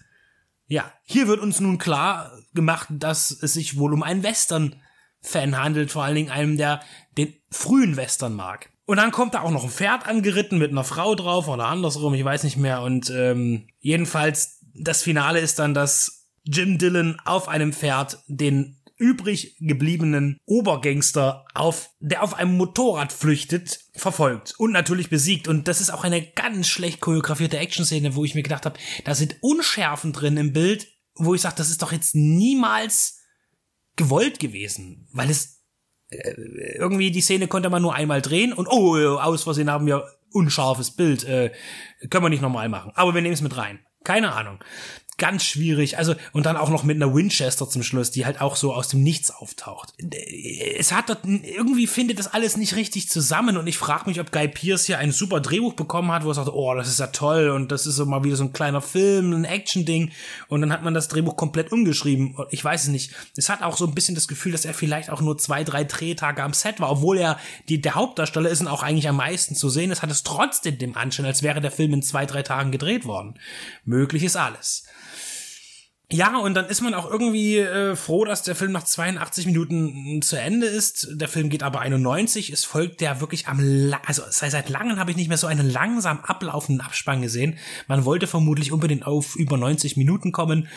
Ja, 0.67 0.93
hier 1.03 1.27
wird 1.27 1.39
uns 1.39 1.59
nun 1.59 1.79
klar 1.79 2.31
gemacht, 2.53 2.87
dass 2.91 3.31
es 3.31 3.53
sich 3.53 3.79
wohl 3.79 3.93
um 3.93 4.03
einen 4.03 4.21
Western-Fan 4.21 5.57
handelt, 5.57 5.91
vor 5.91 6.03
allen 6.03 6.15
Dingen 6.15 6.29
einem, 6.29 6.57
der 6.57 6.81
den 7.17 7.33
frühen 7.49 7.97
Western 7.97 8.35
mag. 8.35 8.69
Und 8.85 8.97
dann 8.97 9.11
kommt 9.11 9.33
da 9.33 9.41
auch 9.41 9.51
noch 9.51 9.63
ein 9.63 9.71
Pferd 9.71 10.07
angeritten 10.07 10.59
mit 10.59 10.69
einer 10.69 10.83
Frau 10.83 11.15
drauf 11.15 11.47
oder 11.47 11.65
andersrum, 11.65 12.13
ich 12.13 12.23
weiß 12.23 12.43
nicht 12.43 12.57
mehr. 12.57 12.83
Und 12.83 13.09
ähm, 13.09 13.67
jedenfalls 13.79 14.59
das 14.75 15.01
Finale 15.01 15.39
ist 15.39 15.57
dann, 15.57 15.73
dass 15.73 16.20
Jim 16.43 16.77
Dillon 16.77 17.19
auf 17.25 17.47
einem 17.47 17.73
Pferd 17.73 18.19
den 18.27 18.81
übrig 19.01 19.57
gebliebenen 19.59 20.37
Obergangster 20.45 21.45
auf, 21.55 21.89
der 21.99 22.21
auf 22.21 22.35
einem 22.35 22.55
Motorrad 22.55 23.11
flüchtet, 23.11 23.79
verfolgt 23.95 24.53
und 24.59 24.71
natürlich 24.71 25.09
besiegt. 25.09 25.47
Und 25.47 25.67
das 25.67 25.81
ist 25.81 25.89
auch 25.89 26.03
eine 26.03 26.21
ganz 26.21 26.67
schlecht 26.67 27.01
choreografierte 27.01 27.57
Action-Szene, 27.57 28.15
wo 28.15 28.23
ich 28.23 28.35
mir 28.35 28.43
gedacht 28.43 28.65
habe, 28.65 28.79
da 29.03 29.15
sind 29.15 29.37
Unschärfen 29.41 30.13
drin 30.13 30.37
im 30.37 30.53
Bild, 30.53 30.87
wo 31.15 31.33
ich 31.33 31.41
sage, 31.41 31.55
das 31.57 31.71
ist 31.71 31.81
doch 31.81 31.91
jetzt 31.91 32.13
niemals 32.13 33.19
gewollt 33.95 34.39
gewesen, 34.39 35.07
weil 35.13 35.31
es 35.31 35.63
äh, 36.09 36.33
irgendwie 36.77 37.09
die 37.09 37.21
Szene 37.21 37.47
konnte 37.47 37.71
man 37.71 37.81
nur 37.81 37.95
einmal 37.95 38.21
drehen 38.21 38.53
und 38.53 38.67
oh, 38.67 39.17
aus 39.17 39.43
Versehen 39.43 39.71
haben 39.71 39.87
wir 39.87 40.05
unscharfes 40.31 40.91
Bild, 40.91 41.23
äh, 41.23 41.51
können 42.11 42.23
wir 42.23 42.29
nicht 42.29 42.43
nochmal 42.43 42.69
machen. 42.69 42.91
Aber 42.93 43.15
wir 43.15 43.21
nehmen 43.23 43.33
es 43.33 43.41
mit 43.41 43.57
rein. 43.57 43.79
Keine 44.03 44.33
Ahnung 44.33 44.59
ganz 45.17 45.43
schwierig. 45.43 45.97
Also, 45.97 46.15
und 46.33 46.45
dann 46.45 46.57
auch 46.57 46.69
noch 46.69 46.83
mit 46.83 46.95
einer 46.95 47.13
Winchester 47.13 47.69
zum 47.69 47.83
Schluss, 47.83 48.09
die 48.11 48.25
halt 48.25 48.41
auch 48.41 48.55
so 48.55 48.73
aus 48.73 48.87
dem 48.87 49.03
Nichts 49.03 49.29
auftaucht. 49.29 49.93
Es 50.77 50.91
hat 50.91 51.09
dort, 51.09 51.25
irgendwie 51.25 51.85
findet 51.85 52.17
das 52.17 52.33
alles 52.33 52.57
nicht 52.57 52.75
richtig 52.75 53.07
zusammen 53.07 53.57
und 53.57 53.67
ich 53.67 53.77
frage 53.77 54.09
mich, 54.09 54.19
ob 54.19 54.31
Guy 54.31 54.47
Pierce 54.47 54.85
hier 54.85 54.97
ein 54.97 55.11
super 55.11 55.39
Drehbuch 55.39 55.73
bekommen 55.73 56.11
hat, 56.11 56.25
wo 56.25 56.29
er 56.29 56.33
sagt, 56.33 56.49
oh, 56.49 56.73
das 56.73 56.87
ist 56.87 56.99
ja 56.99 57.07
toll 57.07 57.49
und 57.49 57.71
das 57.71 57.85
ist 57.85 57.95
so 57.95 58.05
mal 58.05 58.23
wieder 58.23 58.35
so 58.35 58.43
ein 58.43 58.53
kleiner 58.53 58.81
Film, 58.81 59.31
ein 59.33 59.45
Action-Ding 59.45 60.11
und 60.47 60.61
dann 60.61 60.73
hat 60.73 60.83
man 60.83 60.93
das 60.93 61.07
Drehbuch 61.07 61.35
komplett 61.35 61.71
umgeschrieben. 61.71 62.35
Ich 62.49 62.63
weiß 62.63 62.83
es 62.83 62.89
nicht. 62.89 63.11
Es 63.37 63.49
hat 63.49 63.61
auch 63.61 63.77
so 63.77 63.85
ein 63.85 63.93
bisschen 63.93 64.15
das 64.15 64.27
Gefühl, 64.27 64.51
dass 64.51 64.65
er 64.65 64.73
vielleicht 64.73 65.11
auch 65.11 65.21
nur 65.21 65.37
zwei, 65.37 65.63
drei 65.63 65.83
Drehtage 65.83 66.41
am 66.41 66.53
Set 66.53 66.79
war, 66.79 66.89
obwohl 66.91 67.19
er 67.19 67.37
die, 67.69 67.79
der 67.79 67.93
Hauptdarsteller 67.95 68.49
ist 68.49 68.61
und 68.61 68.67
auch 68.67 68.81
eigentlich 68.81 69.07
am 69.07 69.17
meisten 69.17 69.55
zu 69.55 69.69
sehen 69.69 69.91
ist, 69.91 70.01
hat 70.01 70.09
es 70.09 70.23
trotzdem 70.23 70.79
dem 70.79 70.97
Anschein, 70.97 71.25
als 71.27 71.43
wäre 71.43 71.61
der 71.61 71.71
Film 71.71 71.93
in 71.93 72.01
zwei, 72.01 72.25
drei 72.25 72.41
Tagen 72.41 72.71
gedreht 72.71 73.05
worden. 73.05 73.35
Möglich 73.85 74.23
ist 74.23 74.35
alles. 74.35 74.85
Ja, 76.11 76.37
und 76.37 76.53
dann 76.55 76.65
ist 76.67 76.81
man 76.81 76.93
auch 76.93 77.09
irgendwie 77.09 77.57
äh, 77.57 77.95
froh, 77.95 78.25
dass 78.25 78.43
der 78.43 78.55
Film 78.55 78.73
nach 78.73 78.83
82 78.83 79.45
Minuten 79.45 80.21
zu 80.21 80.35
Ende 80.35 80.67
ist. 80.67 81.07
Der 81.11 81.29
Film 81.29 81.49
geht 81.49 81.63
aber 81.63 81.79
91. 81.79 82.51
Es 82.51 82.65
folgt 82.65 82.99
der 83.01 83.21
wirklich 83.21 83.47
am, 83.47 83.59
La 83.61 84.01
also 84.05 84.23
seit 84.29 84.69
langem 84.69 84.99
habe 84.99 85.11
ich 85.11 85.17
nicht 85.17 85.29
mehr 85.29 85.37
so 85.37 85.47
einen 85.47 85.69
langsam 85.69 86.19
ablaufenden 86.19 86.85
Abspann 86.85 87.21
gesehen. 87.21 87.57
Man 87.87 88.03
wollte 88.03 88.27
vermutlich 88.27 88.71
unbedingt 88.71 89.05
auf 89.07 89.35
über 89.35 89.57
90 89.57 89.95
Minuten 89.95 90.31
kommen 90.31 90.67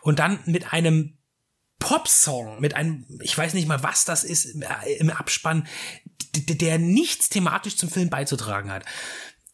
und 0.00 0.18
dann 0.18 0.38
mit 0.46 0.72
einem 0.72 1.18
Popsong, 1.80 2.60
mit 2.60 2.74
einem, 2.74 3.04
ich 3.20 3.36
weiß 3.36 3.54
nicht 3.54 3.68
mal, 3.68 3.82
was 3.82 4.04
das 4.04 4.24
ist, 4.24 4.46
im 4.98 5.10
Abspann, 5.10 5.66
der 6.34 6.78
nichts 6.78 7.28
thematisch 7.28 7.76
zum 7.76 7.88
Film 7.88 8.10
beizutragen 8.10 8.70
hat 8.70 8.84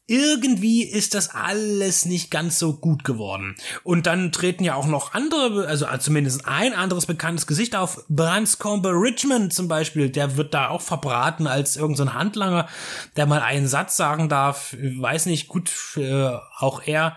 irgendwie 0.07 0.83
ist 0.83 1.15
das 1.15 1.35
alles 1.35 2.05
nicht 2.05 2.31
ganz 2.31 2.59
so 2.59 2.75
gut 2.75 3.05
geworden. 3.05 3.57
Und 3.85 4.07
dann 4.07 4.33
treten 4.33 4.63
ja 4.63 4.75
auch 4.75 4.87
noch 4.87 5.15
andere, 5.15 5.67
also 5.67 5.87
zumindest 5.99 6.47
ein 6.47 6.75
anderes 6.75 7.07
bekanntes 7.07 7.47
Gesicht 7.47 7.75
auf. 7.75 8.05
Branscombe 8.09 8.91
Richmond 8.91 9.55
zum 9.55 9.67
Beispiel, 9.67 10.11
der 10.11 10.37
wird 10.37 10.53
da 10.53 10.69
auch 10.69 10.83
verbraten 10.83 11.47
als 11.47 11.77
irgendein 11.77 12.09
so 12.09 12.15
Handlanger, 12.15 12.69
der 13.17 13.27
mal 13.27 13.41
einen 13.41 13.67
Satz 13.67 13.97
sagen 13.97 14.29
darf. 14.29 14.77
Weiß 14.79 15.25
nicht, 15.27 15.49
gut, 15.49 15.73
äh, 15.97 16.37
auch 16.59 16.83
er 16.85 17.17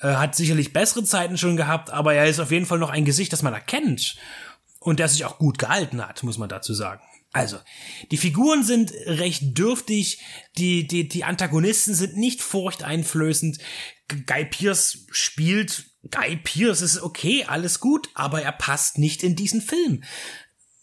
äh, 0.00 0.14
hat 0.14 0.36
sicherlich 0.36 0.72
bessere 0.72 1.02
Zeiten 1.02 1.38
schon 1.38 1.56
gehabt, 1.56 1.90
aber 1.90 2.14
er 2.14 2.26
ist 2.26 2.38
auf 2.38 2.52
jeden 2.52 2.66
Fall 2.66 2.78
noch 2.78 2.90
ein 2.90 3.04
Gesicht, 3.04 3.32
das 3.32 3.42
man 3.42 3.52
erkennt. 3.52 4.16
Und 4.78 5.00
der 5.00 5.08
sich 5.08 5.24
auch 5.24 5.38
gut 5.38 5.58
gehalten 5.58 6.06
hat, 6.06 6.22
muss 6.22 6.38
man 6.38 6.48
dazu 6.48 6.72
sagen. 6.72 7.02
Also, 7.32 7.58
die 8.10 8.16
Figuren 8.16 8.64
sind 8.64 8.92
recht 9.04 9.56
dürftig, 9.58 10.20
die, 10.56 10.86
die, 10.86 11.08
die 11.08 11.24
Antagonisten 11.24 11.94
sind 11.94 12.16
nicht 12.16 12.40
furchteinflößend. 12.40 13.58
Guy 14.26 14.46
Pierce 14.46 15.06
spielt, 15.10 15.90
Guy 16.10 16.36
Pierce 16.36 16.80
ist 16.80 17.02
okay, 17.02 17.44
alles 17.44 17.80
gut, 17.80 18.08
aber 18.14 18.42
er 18.42 18.52
passt 18.52 18.96
nicht 18.96 19.22
in 19.22 19.36
diesen 19.36 19.60
Film. 19.60 20.02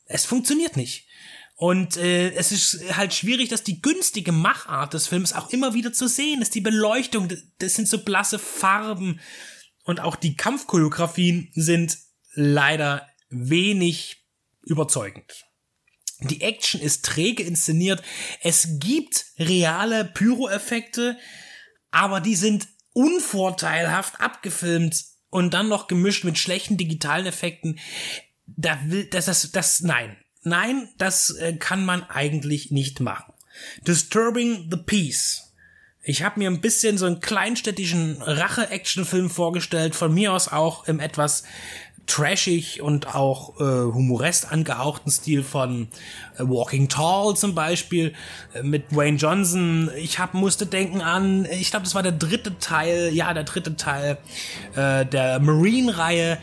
Es 0.06 0.26
funktioniert 0.26 0.78
nicht. 0.78 1.08
Und 1.56 1.98
äh, 1.98 2.32
es 2.34 2.52
ist 2.52 2.96
halt 2.96 3.14
schwierig, 3.14 3.50
dass 3.50 3.64
die 3.64 3.82
günstige 3.82 4.34
Machart 4.34 4.94
des 4.94 5.08
Films 5.08 5.34
auch 5.34 5.50
immer 5.52 5.74
wieder 5.74 5.94
zu 5.94 6.08
sehen 6.08 6.42
ist. 6.42 6.54
Die 6.54 6.62
Beleuchtung, 6.62 7.30
das 7.60 7.76
sind 7.76 7.88
so 7.88 8.04
blasse 8.04 8.38
Farben. 8.38 9.22
Und 9.84 10.02
auch 10.02 10.18
die 10.18 10.36
Kampfchoreografien 10.36 11.50
sind 11.54 11.98
leider 12.34 13.08
wenig 13.30 14.26
überzeugend. 14.64 15.45
Die 16.22 16.42
Action 16.42 16.80
ist 16.80 17.06
träge 17.06 17.44
inszeniert. 17.44 18.02
Es 18.42 18.80
gibt 18.80 19.26
reale 19.38 20.06
Pyro-Effekte, 20.06 21.18
aber 21.92 22.22
die 22.22 22.36
sind 22.36 22.68
unvorteilhaft 22.94 24.22
abgefilmt 24.22 25.04
und 25.30 25.54
dann 25.54 25.68
noch 25.68 25.88
gemischt 25.88 26.24
mit 26.24 26.38
schlechten 26.38 26.78
digitalen 26.78 27.26
Effekten. 27.26 27.80
Da 28.48 28.80
will, 28.86 29.06
das, 29.06 29.26
das, 29.26 29.52
das, 29.52 29.82
nein. 29.82 30.16
Nein, 30.44 30.90
das 30.98 31.32
äh, 31.32 31.58
kann 31.58 31.84
man 31.84 32.04
eigentlich 32.04 32.72
nicht 32.72 33.00
machen. 33.00 33.34
Disturbing 33.88 34.70
the 34.70 34.78
Peace. 34.78 35.54
Ich 36.08 36.22
habe 36.22 36.40
mir 36.40 36.52
ein 36.52 36.62
bisschen 36.62 37.00
so 37.00 37.08
einen 37.08 37.20
kleinstädtischen 37.20 38.22
Rache-Action-Film 38.22 39.32
vorgestellt, 39.32 39.96
von 39.96 40.14
mir 40.14 40.34
aus 40.34 40.48
auch 40.48 40.88
im 40.88 41.00
etwas 41.00 41.44
trashig 42.08 42.82
und 42.82 43.16
auch 43.16 43.60
äh, 43.60 43.64
humoresk 43.64 44.52
angehauchten 44.52 45.12
Stil 45.12 45.44
von 45.44 45.88
äh, 46.38 46.44
Walking 46.44 46.88
Tall 46.88 47.36
zum 47.36 47.56
Beispiel 47.56 48.14
äh, 48.54 48.64
mit 48.64 48.96
Wayne 48.96 49.18
Johnson. 49.18 49.90
Ich 49.98 50.20
hab, 50.20 50.34
musste 50.34 50.66
denken 50.66 51.02
an, 51.02 51.46
ich 51.46 51.72
glaube, 51.72 51.84
das 51.84 51.96
war 51.96 52.04
der 52.04 52.12
dritte 52.12 52.58
Teil, 52.60 53.12
ja, 53.14 53.34
der 53.34 53.44
dritte 53.44 53.76
Teil 53.76 54.18
äh, 54.76 55.06
der 55.06 55.40
Marine-Reihe. 55.40 56.38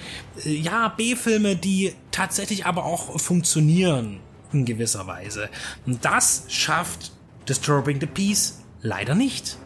Äh, 0.45 0.51
ja, 0.51 0.89
B-Filme, 0.89 1.57
die 1.57 1.95
tatsächlich 2.11 2.67
aber 2.67 2.85
auch 2.85 3.21
funktionieren 3.21 4.21
in 4.53 4.65
gewisser 4.65 5.07
Weise. 5.07 5.49
Und 5.87 6.05
das 6.05 6.45
schafft 6.49 7.13
Disturbing 7.49 8.01
the 8.01 8.07
Peace 8.07 8.61
leider 8.83 9.15
nicht. 9.15 9.57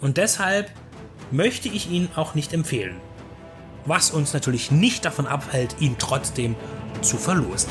Und 0.00 0.16
deshalb 0.16 0.70
möchte 1.30 1.68
ich 1.68 1.90
ihn 1.90 2.08
auch 2.16 2.34
nicht 2.34 2.52
empfehlen 2.52 2.96
was 3.86 4.10
uns 4.10 4.32
natürlich 4.32 4.70
nicht 4.70 5.04
davon 5.04 5.26
abhält, 5.26 5.76
ihn 5.80 5.96
trotzdem 5.98 6.56
zu 7.02 7.16
verlosen. 7.16 7.70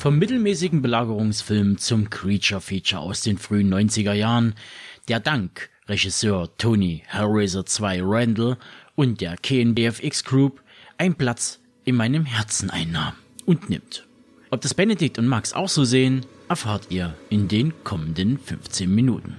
Vom 0.00 0.18
mittelmäßigen 0.18 0.80
Belagerungsfilm 0.80 1.76
zum 1.76 2.08
Creature-Feature 2.08 3.02
aus 3.02 3.20
den 3.20 3.36
frühen 3.36 3.70
90er 3.72 4.14
Jahren, 4.14 4.54
der 5.08 5.20
dank 5.20 5.68
Regisseur 5.90 6.48
Tony 6.56 7.02
Hellraiser 7.08 7.66
2 7.66 8.00
Randall 8.04 8.56
und 8.94 9.20
der 9.20 9.36
KNDFX 9.36 10.22
Group 10.22 10.62
einen 10.98 11.16
Platz 11.16 11.58
in 11.84 11.96
meinem 11.96 12.24
Herzen 12.24 12.70
einnahm 12.70 13.14
und 13.44 13.68
nimmt. 13.68 14.06
Ob 14.50 14.60
das 14.60 14.72
Benedikt 14.72 15.18
und 15.18 15.26
Max 15.26 15.52
auch 15.52 15.68
so 15.68 15.82
sehen, 15.82 16.24
erfahrt 16.48 16.86
ihr 16.90 17.16
in 17.28 17.48
den 17.48 17.74
kommenden 17.82 18.38
15 18.38 18.94
Minuten. 18.94 19.36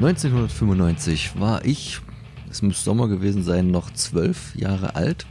...1995 0.00 1.40
war 1.40 1.64
ich, 1.64 2.00
es 2.58 2.62
muss 2.62 2.82
Sommer 2.82 3.06
gewesen 3.06 3.44
sein, 3.44 3.70
noch 3.70 3.92
zwölf 3.92 4.56
Jahre 4.56 4.96
alt. 4.96 5.26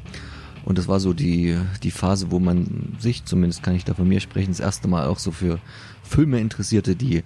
Und 0.63 0.77
das 0.77 0.87
war 0.87 1.01
so 1.01 1.13
die, 1.13 1.59
die 1.83 1.91
Phase, 1.91 2.31
wo 2.31 2.39
man 2.39 2.95
sich, 2.99 3.25
zumindest 3.25 3.63
kann 3.63 3.75
ich 3.75 3.83
da 3.83 3.93
von 3.93 4.07
mir 4.07 4.21
sprechen, 4.21 4.51
das 4.51 4.61
erste 4.61 4.87
Mal 4.87 5.07
auch 5.07 5.19
so 5.19 5.31
für 5.31 5.59
Filme 6.03 6.39
interessierte, 6.39 6.95
die 6.95 7.23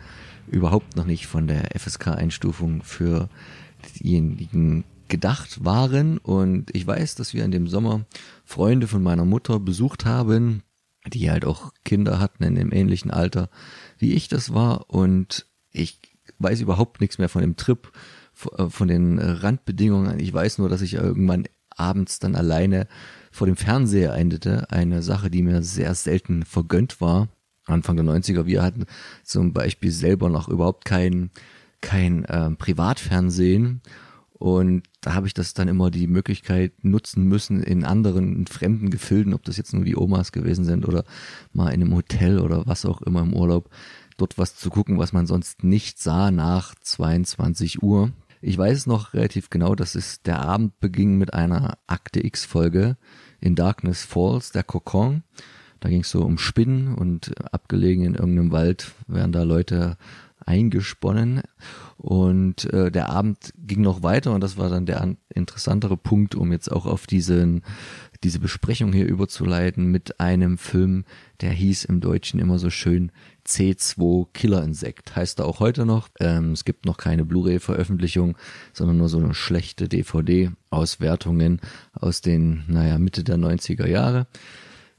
überhaupt 0.48 0.96
noch 0.96 1.06
nicht 1.06 1.28
von 1.28 1.46
der 1.46 1.70
FSK-Einstufung 1.80 2.82
für 2.82 3.30
diejenigen 4.00 4.86
gedacht 5.08 5.64
waren. 5.64 6.18
Und 6.18 6.76
ich 6.76 6.88
weiß, 6.88 7.14
dass 7.14 7.36
wir 7.36 7.46
in 7.46 7.52
dem 7.52 7.68
Sommer 7.68 8.06
Freunde 8.44 8.88
von 8.88 9.04
meiner 9.04 9.26
Mutter 9.26 9.60
besucht 9.60 10.06
haben, 10.06 10.64
die 11.14 11.30
halt 11.30 11.46
auch 11.46 11.74
Kinder 11.86 12.20
hatten 12.20 12.44
in 12.44 12.56
dem 12.56 12.72
ähnlichen 12.72 13.12
Alter, 13.12 13.52
wie 14.00 14.14
ich 14.14 14.30
das 14.30 14.52
war. 14.52 14.90
Und 14.90 15.46
ich 15.72 16.00
weiß 16.40 16.60
überhaupt 16.62 17.02
nichts 17.02 17.20
mehr 17.20 17.30
von 17.30 17.42
dem 17.42 17.56
Trip, 17.56 17.92
von 18.70 18.88
den 18.88 19.20
Randbedingungen. 19.20 20.20
Ich 20.20 20.34
weiß 20.34 20.58
nur, 20.58 20.70
dass 20.70 20.82
ich 20.82 20.96
irgendwann 20.96 21.46
abends 21.70 22.20
dann 22.20 22.36
alleine 22.36 22.88
vor 23.32 23.48
dem 23.48 23.56
Fernseher 23.56 24.14
endete. 24.14 24.70
Eine 24.72 25.02
Sache, 25.02 25.30
die 25.30 25.42
mir 25.42 25.64
sehr 25.64 25.96
selten 25.96 26.44
vergönnt 26.44 27.02
war. 27.02 27.30
Anfang 27.66 27.96
der 27.96 28.06
90er, 28.06 28.46
wir 28.46 28.64
hatten 28.64 28.86
zum 29.24 29.54
Beispiel 29.54 29.92
selber 29.92 30.30
noch 30.30 30.50
überhaupt 30.50 30.86
kein, 30.86 31.30
kein 31.80 32.26
äh, 32.26 32.52
Privatfernsehen. 32.52 33.82
Und 34.34 34.84
da 35.02 35.14
habe 35.14 35.28
ich 35.28 35.36
das 35.36 35.54
dann 35.54 35.68
immer 35.68 35.92
die 35.92 36.08
Möglichkeit 36.08 36.84
nutzen 36.84 37.26
müssen 37.26 37.62
in 37.62 37.86
anderen, 37.86 38.36
in 38.38 38.48
fremden 38.48 38.90
Gefilden, 38.90 39.36
ob 39.36 39.44
das 39.44 39.58
jetzt 39.58 39.72
nur 39.72 39.86
die 39.86 39.96
Omas 39.96 40.32
gewesen 40.32 40.66
sind 40.66 40.88
oder 40.88 41.04
mal 41.54 41.70
in 41.70 41.82
einem 41.82 41.94
Hotel 41.94 42.40
oder 42.40 42.66
was 42.66 42.86
auch 42.86 43.04
immer 43.04 43.22
im 43.22 43.36
Urlaub, 43.36 43.70
dort 44.18 44.40
was 44.40 44.56
zu 44.56 44.72
gucken, 44.72 44.98
was 44.98 45.14
man 45.14 45.28
sonst 45.28 45.64
nicht 45.64 46.00
sah 46.00 46.32
nach 46.32 46.74
22 46.74 47.84
Uhr. 47.84 48.12
Ich 48.44 48.58
weiß 48.58 48.88
noch 48.88 49.14
relativ 49.14 49.52
genau, 49.52 49.76
dass 49.76 49.94
es 49.94 50.24
der 50.24 50.40
Abend 50.40 50.80
beging 50.80 51.20
mit 51.20 51.36
einer 51.36 51.78
Akte 51.86 52.26
X 52.26 52.44
Folge 52.44 52.98
in 53.40 53.56
Darkness 53.56 54.04
Falls, 54.04 54.52
der 54.52 54.64
Kokon. 54.64 55.22
Da 55.80 55.90
ging 55.90 56.02
es 56.02 56.10
so 56.10 56.24
um 56.24 56.40
Spinnen 56.40 56.96
und 56.96 57.34
abgelegen 57.54 58.04
in 58.04 58.16
irgendeinem 58.16 58.52
Wald 58.52 58.94
werden 59.08 59.32
da 59.32 59.44
Leute 59.44 59.98
eingesponnen. 60.44 61.44
Und 61.98 62.66
äh, 62.74 62.92
der 62.92 63.10
Abend 63.10 63.54
ging 63.58 63.82
noch 63.82 64.02
weiter 64.02 64.34
und 64.34 64.42
das 64.42 64.58
war 64.58 64.70
dann 64.70 64.88
der 64.88 65.16
interessantere 65.30 65.98
Punkt, 65.98 66.34
um 66.34 66.52
jetzt 66.52 66.72
auch 66.72 66.88
auf 66.88 67.06
diesen, 67.06 67.62
diese 68.24 68.40
Besprechung 68.40 68.92
hier 68.92 69.06
überzuleiten 69.06 69.86
mit 69.92 70.20
einem 70.20 70.58
Film, 70.58 71.06
der 71.42 71.52
hieß 71.52 71.86
im 71.86 72.02
Deutschen 72.02 72.40
immer 72.40 72.58
so 72.58 72.72
schön 72.72 73.12
C2 73.48 74.28
Killerinsekt. 74.34 75.16
Heißt 75.16 75.40
er 75.40 75.46
auch 75.46 75.60
heute 75.60 75.86
noch. 75.86 76.10
Ähm, 76.20 76.52
es 76.52 76.66
gibt 76.66 76.86
noch 76.86 76.98
keine 76.98 77.26
Blu-ray-Veröffentlichung, 77.26 78.38
sondern 78.74 78.98
nur 78.98 79.10
so 79.10 79.18
eine 79.18 79.34
schlechte 79.34 79.88
DVD-Auswertungen 79.88 81.60
aus 81.94 82.22
den, 82.22 82.64
naja, 82.68 82.98
Mitte 82.98 83.24
der 83.24 83.38
90er 83.38 83.88
Jahre. 83.88 84.28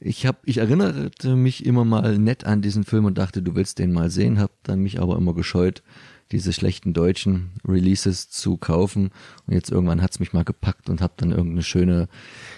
Ich 0.01 0.27
hab, 0.27 0.41
ich 0.45 0.59
erinnerte 0.59 1.37
mich 1.37 1.65
immer 1.65 1.85
mal 1.85 2.19
nett 2.19 2.45
an 2.45 2.61
diesen 2.61 2.85
Film 2.85 3.05
und 3.05 3.19
dachte, 3.19 3.41
du 3.41 3.55
willst 3.55 3.79
den 3.79 3.93
mal 3.93 4.11
sehen, 4.11 4.41
hab 4.41 4.51
dann 4.65 4.81
mich 4.81 5.01
aber 5.01 5.17
immer 5.17 5.33
gescheut, 5.33 5.83
diese 6.33 6.53
schlechten 6.53 6.93
deutschen 6.95 7.51
Releases 7.67 8.31
zu 8.31 8.57
kaufen. 8.57 9.11
Und 9.47 9.55
jetzt 9.55 9.71
irgendwann 9.71 10.03
hat's 10.03 10.19
mich 10.19 10.33
mal 10.33 10.45
gepackt 10.45 10.89
und 10.89 11.01
hab 11.01 11.17
dann 11.19 11.31
irgendeine 11.31 11.63
schöne, 11.63 12.09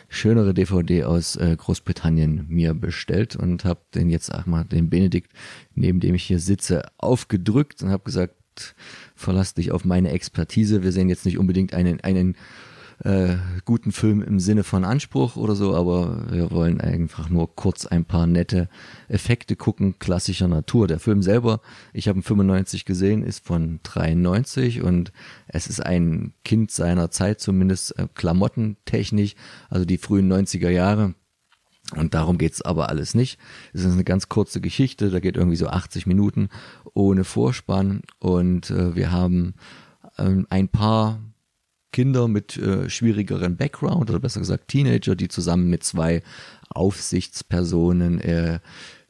schönere 0.09 0.55
DVD 0.55 1.05
aus 1.05 1.37
äh, 1.37 1.57
Großbritannien 1.57 2.47
mir 2.49 2.75
bestellt 2.75 3.37
und 3.37 3.65
hab 3.65 3.91
den 3.93 4.09
jetzt 4.09 4.33
auch 4.33 4.47
mal 4.47 4.65
den 4.65 4.89
Benedikt, 4.89 5.33
neben 5.75 6.01
dem 6.01 6.15
ich 6.15 6.25
hier 6.25 6.39
sitze, 6.39 6.83
aufgedrückt 6.97 7.83
und 7.83 7.91
hab 7.91 8.05
gesagt, 8.05 8.35
verlass 9.17 9.55
dich 9.55 9.73
auf 9.73 9.85
meine 9.85 10.11
Expertise. 10.11 10.83
Wir 10.83 10.93
sehen 10.93 11.09
jetzt 11.09 11.27
nicht 11.27 11.39
unbedingt 11.39 11.75
einen, 11.75 12.01
einen 12.01 12.37
äh, 13.03 13.37
guten 13.65 13.93
Film 13.93 14.23
im 14.23 14.39
Sinne 14.39 14.65
von 14.65 14.85
Anspruch 14.85 15.37
oder 15.37 15.55
so, 15.55 15.75
aber 15.75 16.31
wir 16.31 16.51
wollen 16.51 16.81
einfach 16.81 17.29
nur 17.29 17.55
kurz 17.55 17.87
ein 17.87 18.05
paar 18.05 18.27
nette 18.27 18.69
Effekte 19.09 19.57
gucken, 19.57 19.99
klassischer 19.99 20.49
Natur. 20.49 20.87
Der 20.87 21.01
Film 21.01 21.23
selber, 21.23 21.61
ich 21.93 22.09
habe 22.09 22.21
ihn 22.21 22.23
95 22.23 22.85
gesehen, 22.85 23.23
ist 23.23 23.45
von 23.45 23.81
93 23.83 24.83
und 24.83 25.13
es 25.49 25.67
ist 25.67 25.85
ein 25.85 26.35
Kind 26.45 26.71
seiner 26.71 27.11
Zeit, 27.11 27.41
zumindest 27.41 27.99
äh, 27.99 28.07
klamottentechnisch, 28.15 29.35
also 29.69 29.85
die 29.85 29.99
frühen 29.99 30.33
90er 30.33 30.71
Jahre. 30.71 31.15
Und 31.97 32.15
darum 32.15 32.39
geht's 32.39 32.63
aber 32.63 32.89
alles 32.89 33.15
nicht. 33.15 33.39
Es 33.75 33.85
ist 33.85 33.93
eine 33.93 34.05
ganz 34.05 34.29
kurze 34.29 34.61
Geschichte, 34.61 35.11
da 35.11 35.21
geht 35.21 35.37
irgendwie 35.37 35.57
so 35.57 35.67
80 35.67 36.07
Minuten 36.07 36.49
ohne 36.95 37.25
Vorspann 37.25 38.03
und 38.21 38.71
äh, 38.71 38.95
wir 38.97 39.13
haben 39.13 39.55
ähm, 40.19 40.47
ein 40.49 40.69
paar 40.69 41.21
Kinder 41.95 42.27
mit 42.27 42.57
äh, 42.57 42.91
schwierigeren 42.91 43.57
Background 43.57 44.11
oder 44.11 44.19
besser 44.19 44.41
gesagt 44.41 44.67
Teenager, 44.67 45.15
die 45.15 45.29
zusammen 45.29 45.71
mit 45.71 45.85
zwei 45.85 46.25
Aufsichtspersonen 46.71 48.21
äh, 48.21 48.59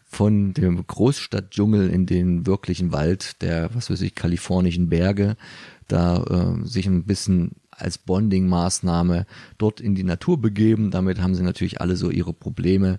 von 0.05 0.53
dem 0.53 0.87
Großstadtdschungel 0.87 1.89
in 1.89 2.05
den 2.05 2.47
wirklichen 2.47 2.93
Wald 2.93 3.41
der, 3.41 3.75
was 3.75 3.89
weiß 3.89 4.03
ich, 4.03 4.15
kalifornischen 4.15 4.91
Berge, 4.91 5.37
da 5.89 6.25
äh, 6.25 6.67
sich 6.67 6.87
ein 6.87 7.05
bisschen 7.05 7.53
als 7.71 7.97
Bonding-Maßnahme 7.97 9.25
dort 9.57 9.81
in 9.81 9.95
die 9.95 10.05
Natur 10.05 10.39
begeben. 10.39 10.91
Damit 10.91 11.23
haben 11.23 11.35
sie 11.35 11.43
natürlich 11.43 11.81
alle 11.81 11.97
so 11.97 12.11
ihre 12.11 12.35
Probleme. 12.35 12.99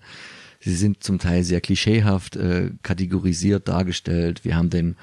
Sie 0.59 0.73
sind 0.73 1.03
zum 1.03 1.19
Teil 1.19 1.43
sehr 1.43 1.61
klischeehaft 1.61 2.37
äh, 2.37 2.71
kategorisiert 2.81 3.67
dargestellt. 3.67 4.43
Wir 4.43 4.55
haben 4.55 4.71
den 4.71 4.95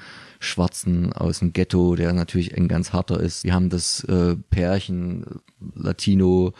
Schwarzen 0.43 1.13
aus 1.13 1.39
dem 1.39 1.53
Ghetto, 1.53 1.95
der 1.95 2.13
natürlich 2.13 2.57
ein 2.57 2.67
ganz 2.67 2.93
harter 2.93 3.19
ist. 3.19 3.43
Wir 3.43 3.53
haben 3.53 3.69
das 3.69 4.03
äh, 4.03 4.35
Pärchen 4.35 5.25
Latino 5.75 6.53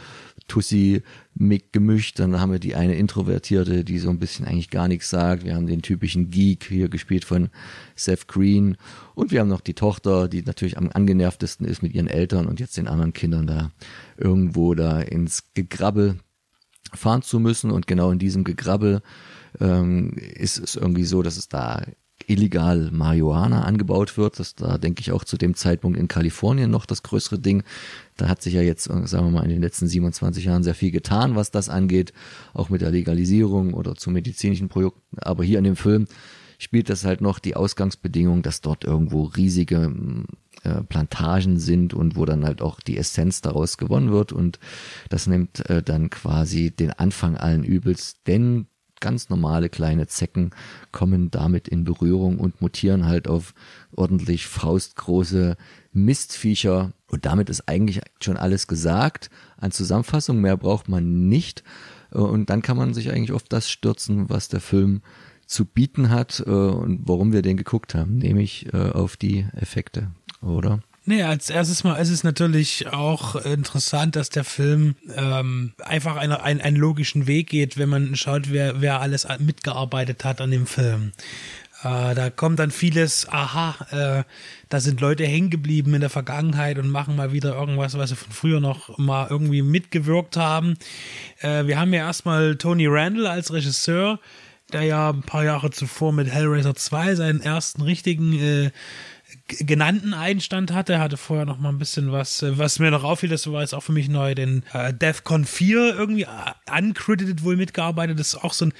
Tussi 0.47 1.03
gemischt, 1.71 2.19
dann 2.19 2.39
haben 2.39 2.51
wir 2.51 2.59
die 2.59 2.75
eine 2.75 2.95
Introvertierte, 2.95 3.83
die 3.83 3.97
so 3.97 4.09
ein 4.09 4.19
bisschen 4.19 4.45
eigentlich 4.45 4.69
gar 4.69 4.87
nichts 4.87 5.09
sagt. 5.09 5.45
Wir 5.45 5.55
haben 5.55 5.67
den 5.67 5.81
typischen 5.81 6.29
Geek 6.29 6.65
hier 6.65 6.89
gespielt 6.89 7.25
von 7.25 7.49
Seth 7.95 8.27
Green 8.27 8.77
und 9.15 9.31
wir 9.31 9.39
haben 9.39 9.47
noch 9.47 9.61
die 9.61 9.73
Tochter, 9.73 10.27
die 10.27 10.43
natürlich 10.43 10.77
am 10.77 10.89
angenervtesten 10.93 11.65
ist 11.65 11.81
mit 11.81 11.93
ihren 11.93 12.07
Eltern 12.07 12.45
und 12.45 12.59
jetzt 12.59 12.77
den 12.77 12.87
anderen 12.87 13.13
Kindern 13.13 13.47
da 13.47 13.71
irgendwo 14.17 14.75
da 14.75 14.99
ins 14.99 15.53
Gegrabbel 15.53 16.19
fahren 16.93 17.21
zu 17.21 17.39
müssen 17.39 17.71
und 17.71 17.87
genau 17.87 18.11
in 18.11 18.19
diesem 18.19 18.43
Gegrabbel 18.43 19.01
ähm, 19.59 20.13
ist 20.17 20.57
es 20.57 20.75
irgendwie 20.75 21.05
so, 21.05 21.21
dass 21.21 21.37
es 21.37 21.47
da 21.47 21.83
illegal 22.27 22.89
Marihuana 22.91 23.63
angebaut 23.63 24.17
wird. 24.17 24.39
Das 24.39 24.55
da 24.55 24.77
denke 24.77 25.01
ich 25.01 25.11
auch 25.11 25.23
zu 25.23 25.37
dem 25.37 25.55
Zeitpunkt 25.55 25.97
in 25.97 26.07
Kalifornien 26.07 26.69
noch 26.69 26.85
das 26.85 27.03
größere 27.03 27.39
Ding. 27.39 27.63
Da 28.17 28.27
hat 28.27 28.41
sich 28.41 28.53
ja 28.53 28.61
jetzt, 28.61 28.83
sagen 28.83 29.09
wir 29.09 29.31
mal, 29.31 29.43
in 29.43 29.49
den 29.49 29.61
letzten 29.61 29.87
27 29.87 30.45
Jahren 30.45 30.63
sehr 30.63 30.75
viel 30.75 30.91
getan, 30.91 31.35
was 31.35 31.51
das 31.51 31.69
angeht, 31.69 32.13
auch 32.53 32.69
mit 32.69 32.81
der 32.81 32.91
Legalisierung 32.91 33.73
oder 33.73 33.95
zu 33.95 34.11
medizinischen 34.11 34.69
Projekten. 34.69 35.17
Aber 35.17 35.43
hier 35.43 35.57
in 35.57 35.63
dem 35.63 35.75
Film 35.75 36.07
spielt 36.59 36.89
das 36.89 37.05
halt 37.05 37.21
noch 37.21 37.39
die 37.39 37.55
Ausgangsbedingung, 37.55 38.41
dass 38.41 38.61
dort 38.61 38.83
irgendwo 38.83 39.23
riesige 39.23 39.93
äh, 40.63 40.81
Plantagen 40.83 41.59
sind 41.59 41.93
und 41.93 42.15
wo 42.15 42.25
dann 42.25 42.45
halt 42.45 42.61
auch 42.61 42.79
die 42.79 42.97
Essenz 42.97 43.41
daraus 43.41 43.77
gewonnen 43.77 44.11
wird 44.11 44.31
und 44.31 44.59
das 45.09 45.27
nimmt 45.27 45.69
äh, 45.69 45.83
dann 45.83 46.09
quasi 46.09 46.71
den 46.71 46.91
Anfang 46.91 47.35
allen 47.35 47.63
Übels, 47.63 48.15
denn 48.27 48.67
ganz 49.03 49.27
normale 49.27 49.67
kleine 49.67 50.07
Zecken 50.07 50.51
kommen 50.93 51.29
damit 51.29 51.67
in 51.67 51.83
Berührung 51.83 52.39
und 52.39 52.61
mutieren 52.61 53.05
halt 53.05 53.27
auf 53.27 53.53
ordentlich 53.91 54.47
faustgroße 54.47 55.57
Mistviecher. 55.91 56.93
Und 57.11 57.25
damit 57.25 57.49
ist 57.49 57.67
eigentlich 57.67 57.99
schon 58.21 58.37
alles 58.37 58.67
gesagt. 58.67 59.29
An 59.57 59.71
Zusammenfassung 59.71 60.39
mehr 60.39 60.55
braucht 60.55 60.87
man 60.87 61.27
nicht. 61.27 61.65
Und 62.11 62.49
dann 62.49 62.61
kann 62.61 62.77
man 62.77 62.93
sich 62.93 63.11
eigentlich 63.11 63.33
auf 63.33 63.43
das 63.43 63.69
stürzen, 63.69 64.29
was 64.29 64.47
der 64.47 64.61
Film 64.61 65.01
zu 65.45 65.65
bieten 65.65 66.09
hat 66.09 66.41
äh, 66.45 66.49
und 66.49 67.01
warum 67.03 67.33
wir 67.33 67.41
den 67.41 67.57
geguckt 67.57 67.95
haben, 67.95 68.17
nämlich 68.17 68.73
äh, 68.73 68.77
auf 68.77 69.17
die 69.17 69.45
Effekte, 69.53 70.11
oder? 70.41 70.79
Nee, 71.05 71.23
als 71.23 71.49
erstes 71.49 71.83
mal 71.83 71.95
ist 71.95 72.09
es 72.09 72.23
natürlich 72.23 72.87
auch 72.87 73.35
interessant, 73.35 74.15
dass 74.15 74.29
der 74.29 74.45
Film 74.45 74.95
ähm, 75.15 75.73
einfach 75.83 76.15
eine, 76.15 76.43
ein, 76.43 76.61
einen 76.61 76.77
logischen 76.77 77.27
Weg 77.27 77.49
geht, 77.49 77.77
wenn 77.77 77.89
man 77.89 78.15
schaut, 78.15 78.51
wer, 78.51 78.79
wer 78.79 79.01
alles 79.01 79.27
mitgearbeitet 79.39 80.23
hat 80.23 80.39
an 80.39 80.51
dem 80.51 80.65
Film. 80.65 81.11
Äh, 81.83 82.15
da 82.15 82.29
kommt 82.29 82.59
dann 82.59 82.71
vieles, 82.71 83.27
aha, 83.29 83.75
äh, 83.91 84.23
da 84.69 84.79
sind 84.79 85.01
Leute 85.01 85.25
hängen 85.25 85.49
geblieben 85.49 85.93
in 85.93 85.99
der 85.99 86.09
Vergangenheit 86.09 86.77
und 86.77 86.87
machen 86.87 87.17
mal 87.17 87.33
wieder 87.33 87.53
irgendwas, 87.53 87.97
was 87.97 88.11
sie 88.11 88.15
von 88.15 88.31
früher 88.31 88.61
noch 88.61 88.97
mal 88.97 89.27
irgendwie 89.29 89.61
mitgewirkt 89.61 90.37
haben. 90.37 90.75
Äh, 91.41 91.67
wir 91.67 91.77
haben 91.77 91.93
ja 91.93 92.05
erstmal 92.05 92.55
Tony 92.55 92.87
Randall 92.87 93.27
als 93.27 93.51
Regisseur, 93.51 94.19
der 94.71 94.83
ja 94.83 95.09
ein 95.09 95.23
paar 95.23 95.43
Jahre 95.43 95.69
zuvor 95.71 96.13
mit 96.13 96.29
Hellraiser 96.29 96.75
2 96.75 97.15
seinen 97.15 97.41
ersten 97.41 97.81
richtigen 97.81 98.39
äh, 98.39 98.71
genannten 99.59 100.13
Einstand 100.13 100.71
hatte. 100.71 100.93
Er 100.93 100.99
hatte 100.99 101.17
vorher 101.17 101.45
noch 101.45 101.57
mal 101.57 101.69
ein 101.69 101.77
bisschen 101.77 102.11
was, 102.11 102.41
äh, 102.41 102.57
was 102.57 102.79
mir 102.79 102.91
noch 102.91 103.03
auffiel, 103.03 103.29
das 103.29 103.49
war 103.51 103.61
jetzt 103.61 103.73
auch 103.73 103.83
für 103.83 103.91
mich 103.91 104.09
neu, 104.09 104.35
den 104.35 104.63
äh, 104.73 104.93
DEFCON 104.93 105.45
4 105.45 105.95
irgendwie 105.95 106.23
äh, 106.23 106.77
uncredited 106.77 107.43
wohl 107.43 107.55
mitgearbeitet. 107.55 108.19
Das 108.19 108.27
ist 108.29 108.43
auch 108.43 108.53
so 108.53 108.65
ein 108.65 108.73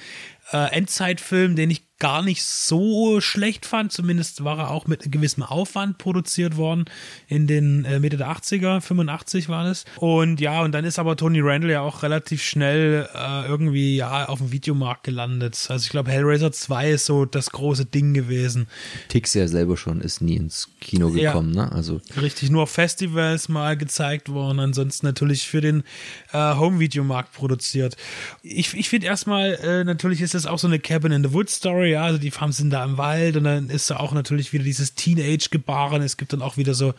äh, 0.52 0.72
Endzeitfilm, 0.72 1.56
den 1.56 1.70
ich 1.70 1.82
gar 2.04 2.20
nicht 2.20 2.42
so 2.42 3.22
schlecht 3.22 3.64
fand. 3.64 3.90
Zumindest 3.90 4.44
war 4.44 4.58
er 4.58 4.70
auch 4.70 4.86
mit 4.86 5.10
gewissem 5.10 5.42
Aufwand 5.42 5.96
produziert 5.96 6.58
worden 6.58 6.84
in 7.28 7.46
den 7.46 7.86
äh, 7.86 7.98
Mitte 7.98 8.18
der 8.18 8.28
80er, 8.28 8.82
85 8.82 9.48
war 9.48 9.64
das. 9.64 9.86
Und 9.96 10.38
ja, 10.38 10.60
und 10.60 10.72
dann 10.72 10.84
ist 10.84 10.98
aber 10.98 11.16
Tony 11.16 11.40
Randall 11.40 11.70
ja 11.70 11.80
auch 11.80 12.02
relativ 12.02 12.42
schnell 12.42 13.08
äh, 13.14 13.46
irgendwie 13.46 13.96
ja 13.96 14.28
auf 14.28 14.40
dem 14.40 14.52
Videomarkt 14.52 15.04
gelandet. 15.04 15.66
Also 15.70 15.82
ich 15.84 15.88
glaube, 15.88 16.10
Hellraiser 16.10 16.52
2 16.52 16.90
ist 16.90 17.06
so 17.06 17.24
das 17.24 17.48
große 17.48 17.86
Ding 17.86 18.12
gewesen. 18.12 18.66
Tix 19.08 19.32
ja 19.32 19.48
selber 19.48 19.78
schon 19.78 20.02
ist 20.02 20.20
nie 20.20 20.36
ins 20.36 20.68
Kino 20.82 21.10
gekommen, 21.10 21.54
ja, 21.54 21.64
ne? 21.64 21.72
Also 21.72 22.02
richtig 22.20 22.50
nur 22.50 22.64
auf 22.64 22.70
Festivals 22.70 23.48
mal 23.48 23.78
gezeigt 23.78 24.28
worden, 24.28 24.60
ansonsten 24.60 25.06
natürlich 25.06 25.48
für 25.48 25.62
den 25.62 25.84
äh, 26.32 26.54
Home-Videomarkt 26.54 27.32
produziert. 27.32 27.96
Ich, 28.42 28.74
ich 28.74 28.90
finde 28.90 29.06
erstmal, 29.06 29.54
äh, 29.54 29.84
natürlich 29.84 30.20
ist 30.20 30.34
das 30.34 30.44
auch 30.44 30.58
so 30.58 30.66
eine 30.66 30.78
Cabin 30.78 31.10
in 31.10 31.24
the 31.24 31.32
Woods 31.32 31.54
Story 31.54 31.93
ja, 31.94 32.04
also 32.04 32.18
die 32.18 32.30
Farms 32.30 32.58
sind 32.58 32.70
da 32.70 32.84
im 32.84 32.98
Wald 32.98 33.36
und 33.36 33.44
dann 33.44 33.70
ist 33.70 33.90
da 33.90 33.96
auch 33.96 34.12
natürlich 34.12 34.52
wieder 34.52 34.64
dieses 34.64 34.94
Teenage-Gebaren. 34.94 36.02
Es 36.02 36.16
gibt 36.16 36.32
dann 36.32 36.42
auch 36.42 36.56
wieder 36.56 36.74
so 36.74 36.94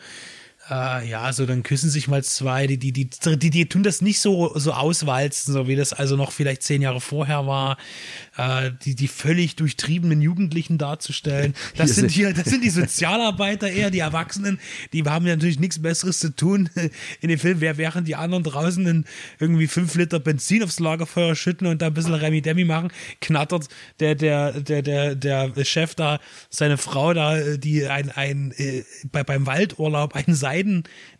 äh, 0.68 1.08
ja, 1.08 1.32
so 1.32 1.46
dann 1.46 1.62
küssen 1.62 1.90
sich 1.90 2.08
mal 2.08 2.24
zwei, 2.24 2.66
die, 2.66 2.78
die, 2.78 2.92
die, 2.92 3.08
die, 3.08 3.50
die 3.50 3.68
tun 3.68 3.82
das 3.82 4.00
nicht 4.00 4.18
so, 4.18 4.52
so 4.56 4.72
auswalzen, 4.72 5.52
so 5.52 5.68
wie 5.68 5.76
das 5.76 5.92
also 5.92 6.16
noch 6.16 6.32
vielleicht 6.32 6.62
zehn 6.62 6.82
Jahre 6.82 7.00
vorher 7.00 7.46
war, 7.46 7.76
äh, 8.36 8.72
die, 8.84 8.94
die 8.96 9.06
völlig 9.06 9.56
durchtriebenen 9.56 10.20
Jugendlichen 10.20 10.78
darzustellen. 10.78 11.54
Das 11.76 11.94
sind 11.94 12.10
hier, 12.10 12.32
das 12.32 12.46
sind 12.46 12.64
die 12.64 12.70
Sozialarbeiter 12.70 13.68
eher, 13.68 13.90
die 13.90 13.98
Erwachsenen, 13.98 14.58
die 14.92 15.04
haben 15.04 15.26
ja 15.26 15.34
natürlich 15.34 15.60
nichts 15.60 15.80
Besseres 15.80 16.20
zu 16.20 16.34
tun 16.34 16.70
in 17.20 17.28
dem 17.28 17.38
Film, 17.38 17.60
während 17.60 18.08
die 18.08 18.16
anderen 18.16 18.44
draußen 18.44 19.04
irgendwie 19.38 19.66
fünf 19.66 19.94
Liter 19.94 20.18
Benzin 20.18 20.62
aufs 20.62 20.80
Lagerfeuer 20.80 21.34
schütten 21.34 21.66
und 21.66 21.82
da 21.82 21.88
ein 21.88 21.94
bisschen 21.94 22.14
Remi 22.14 22.40
Demi 22.40 22.64
machen, 22.64 22.90
knattert 23.20 23.68
der, 24.00 24.14
der, 24.14 24.52
der, 24.52 24.82
der, 24.82 25.14
der 25.16 25.64
Chef 25.64 25.94
da, 25.94 26.18
seine 26.48 26.78
Frau 26.78 27.12
da, 27.12 27.56
die 27.56 27.86
ein, 27.86 28.10
ein, 28.10 28.52
äh, 28.56 28.84
bei, 29.12 29.22
beim 29.22 29.46
Waldurlaub 29.46 30.14
ein 30.14 30.34
Seil 30.34 30.55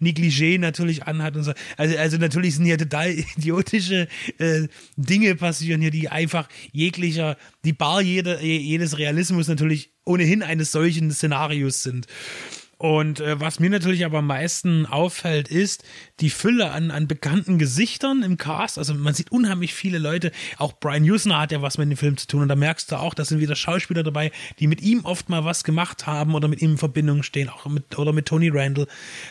Negligé 0.01 0.59
natürlich 0.59 1.05
anhat 1.05 1.37
und 1.37 1.45
so. 1.45 1.53
Also, 1.77 1.97
also 1.97 2.17
natürlich 2.19 2.57
sind 2.57 2.65
hier 2.65 2.79
total 2.79 3.11
idiotische 3.37 4.09
äh, 4.39 4.69
Dinge 4.97 5.35
passieren 5.35 5.81
hier, 5.81 5.91
die 5.91 6.09
einfach 6.09 6.49
jeglicher, 6.73 7.37
die 7.65 7.73
Bar 7.73 8.03
jeder, 8.03 8.43
jedes 8.43 8.99
Realismus 8.99 9.49
natürlich 9.49 9.91
ohnehin 10.05 10.43
eines 10.43 10.73
solchen 10.73 11.11
Szenarios 11.11 11.83
sind. 11.83 12.07
Und 12.79 13.21
äh, 13.21 13.41
was 13.41 13.59
mir 13.59 13.71
natürlich 13.71 14.05
aber 14.05 14.19
am 14.19 14.27
meisten 14.27 14.85
auffällt, 14.85 15.49
ist 15.49 15.83
die 16.21 16.29
Fülle 16.29 16.73
an, 16.73 16.91
an 16.91 17.09
bekannten 17.09 17.59
Gesichtern 17.59 18.23
im 18.23 18.37
Cast. 18.37 18.77
Also 18.77 18.93
man 18.93 19.15
sieht 19.15 19.33
unheimlich 19.33 19.73
viele 19.73 19.99
Leute. 19.99 20.31
Auch 20.59 20.75
Brian 20.75 21.09
Usner 21.09 21.41
hat 21.41 21.53
ja 21.53 21.63
was 21.63 21.79
mit 21.79 21.91
dem 21.91 21.97
Film 21.97 22.19
zu 22.19 22.27
tun. 22.27 22.43
Und 22.43 22.49
da 22.49 22.57
merkst 22.57 22.93
du 22.93 22.97
auch, 22.97 23.15
da 23.15 23.25
sind 23.25 23.41
wieder 23.41 23.57
Schauspieler 23.57 24.03
dabei, 24.03 24.31
die 24.59 24.67
mit 24.67 24.83
ihm 24.83 25.07
oft 25.07 25.31
mal 25.31 25.45
was 25.45 25.65
gemacht 25.65 26.07
haben 26.07 26.35
oder 26.35 26.49
mit 26.49 26.61
ihm 26.61 26.73
in 26.73 26.79
Verbindung 26.79 27.23
stehen. 27.23 27.49
Auch 27.49 27.65
mit, 27.67 27.99
oder 27.99 28.13
mit 28.13 28.27
Tony 28.27 28.51
Randall. 28.51 28.87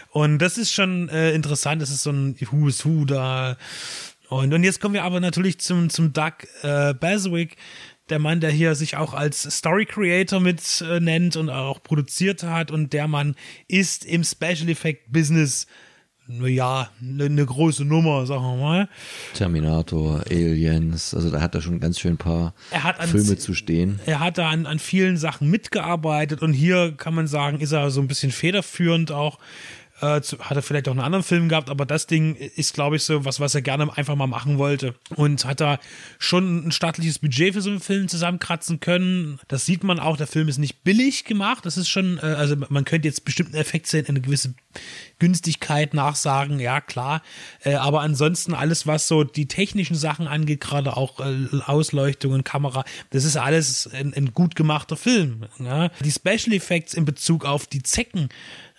Und 0.09 0.39
das 0.39 0.57
ist 0.57 0.73
schon 0.73 1.09
äh, 1.09 1.31
interessant. 1.33 1.83
Das 1.83 1.91
ist 1.91 2.01
so 2.01 2.11
ein 2.11 2.35
Who's 2.39 2.83
Who 2.83 3.05
da. 3.05 3.57
Und, 4.29 4.53
und 4.55 4.63
jetzt 4.63 4.81
kommen 4.81 4.95
wir 4.95 5.03
aber 5.03 5.19
natürlich 5.19 5.59
zum, 5.59 5.91
zum 5.91 6.13
Doug 6.13 6.33
äh, 6.63 6.95
Baswick 6.95 7.57
der 8.09 8.19
Mann, 8.19 8.39
der 8.39 8.51
hier 8.51 8.75
sich 8.75 8.97
auch 8.97 9.13
als 9.13 9.43
Story 9.43 9.85
Creator 9.85 10.39
mit 10.39 10.61
äh, 10.81 10.99
nennt 10.99 11.35
und 11.35 11.49
auch 11.49 11.81
produziert 11.81 12.43
hat 12.43 12.71
und 12.71 12.93
der 12.93 13.07
Mann 13.07 13.35
ist 13.67 14.05
im 14.05 14.23
Special 14.23 14.69
Effect 14.69 15.11
Business 15.11 15.67
ja, 16.27 16.89
eine 17.01 17.29
ne 17.29 17.45
große 17.45 17.85
Nummer, 17.85 18.25
sagen 18.25 18.41
wir 18.41 18.55
mal. 18.55 18.89
Terminator, 19.35 20.23
Aliens, 20.29 21.13
also 21.13 21.29
da 21.29 21.39
hat 21.39 21.53
er 21.53 21.61
schon 21.61 21.79
ganz 21.79 21.99
schön 21.99 22.13
ein 22.13 22.17
paar 22.17 22.55
an, 22.71 23.07
Filme 23.07 23.37
zu 23.37 23.53
stehen. 23.53 23.99
Er 24.05 24.19
hat 24.19 24.39
da 24.39 24.49
an, 24.49 24.65
an 24.65 24.79
vielen 24.79 25.17
Sachen 25.17 25.51
mitgearbeitet 25.51 26.41
und 26.41 26.53
hier 26.53 26.93
kann 26.97 27.13
man 27.13 27.27
sagen, 27.27 27.59
ist 27.59 27.73
er 27.73 27.91
so 27.91 28.01
ein 28.01 28.07
bisschen 28.07 28.31
federführend 28.31 29.11
auch 29.11 29.37
äh, 30.01 30.21
zu, 30.21 30.39
hat 30.39 30.57
er 30.57 30.61
vielleicht 30.61 30.87
auch 30.87 30.93
einen 30.93 31.01
anderen 31.01 31.23
Film 31.23 31.47
gehabt, 31.47 31.69
aber 31.69 31.85
das 31.85 32.07
Ding 32.07 32.35
ist, 32.35 32.73
glaube 32.73 32.97
ich, 32.97 33.03
so 33.03 33.23
was, 33.23 33.39
was 33.39 33.55
er 33.55 33.61
gerne 33.61 33.95
einfach 33.97 34.15
mal 34.15 34.27
machen 34.27 34.57
wollte. 34.57 34.95
Und 35.15 35.45
hat 35.45 35.61
da 35.61 35.79
schon 36.19 36.67
ein 36.67 36.71
staatliches 36.71 37.19
Budget 37.19 37.53
für 37.53 37.61
so 37.61 37.69
einen 37.69 37.79
Film 37.79 38.07
zusammenkratzen 38.07 38.79
können. 38.79 39.39
Das 39.47 39.65
sieht 39.65 39.83
man 39.83 39.99
auch, 39.99 40.17
der 40.17 40.27
Film 40.27 40.49
ist 40.49 40.57
nicht 40.57 40.83
billig 40.83 41.23
gemacht. 41.23 41.65
Das 41.65 41.77
ist 41.77 41.87
schon, 41.87 42.17
äh, 42.17 42.21
also 42.25 42.55
man 42.69 42.83
könnte 42.83 43.07
jetzt 43.07 43.23
bestimmten 43.23 43.55
Effekt 43.55 43.87
sehen, 43.87 44.05
eine 44.07 44.21
gewisse 44.21 44.53
Günstigkeit 45.19 45.93
nachsagen, 45.93 46.59
ja 46.59 46.81
klar. 46.81 47.21
Äh, 47.63 47.75
aber 47.75 48.01
ansonsten 48.01 48.53
alles, 48.53 48.85
was 48.85 49.07
so 49.07 49.23
die 49.23 49.47
technischen 49.47 49.95
Sachen 49.95 50.27
angeht, 50.27 50.59
gerade 50.59 50.97
auch 50.97 51.21
äh, 51.21 51.47
Ausleuchtungen, 51.65 52.43
Kamera, 52.43 52.83
das 53.11 53.23
ist 53.23 53.37
alles 53.37 53.89
ein, 53.93 54.13
ein 54.13 54.33
gut 54.33 54.55
gemachter 54.55 54.97
Film. 54.97 55.45
Ja? 55.59 55.89
Die 56.03 56.11
Special 56.11 56.53
Effects 56.53 56.93
in 56.93 57.05
Bezug 57.05 57.45
auf 57.45 57.65
die 57.65 57.81
Zecken, 57.81 58.29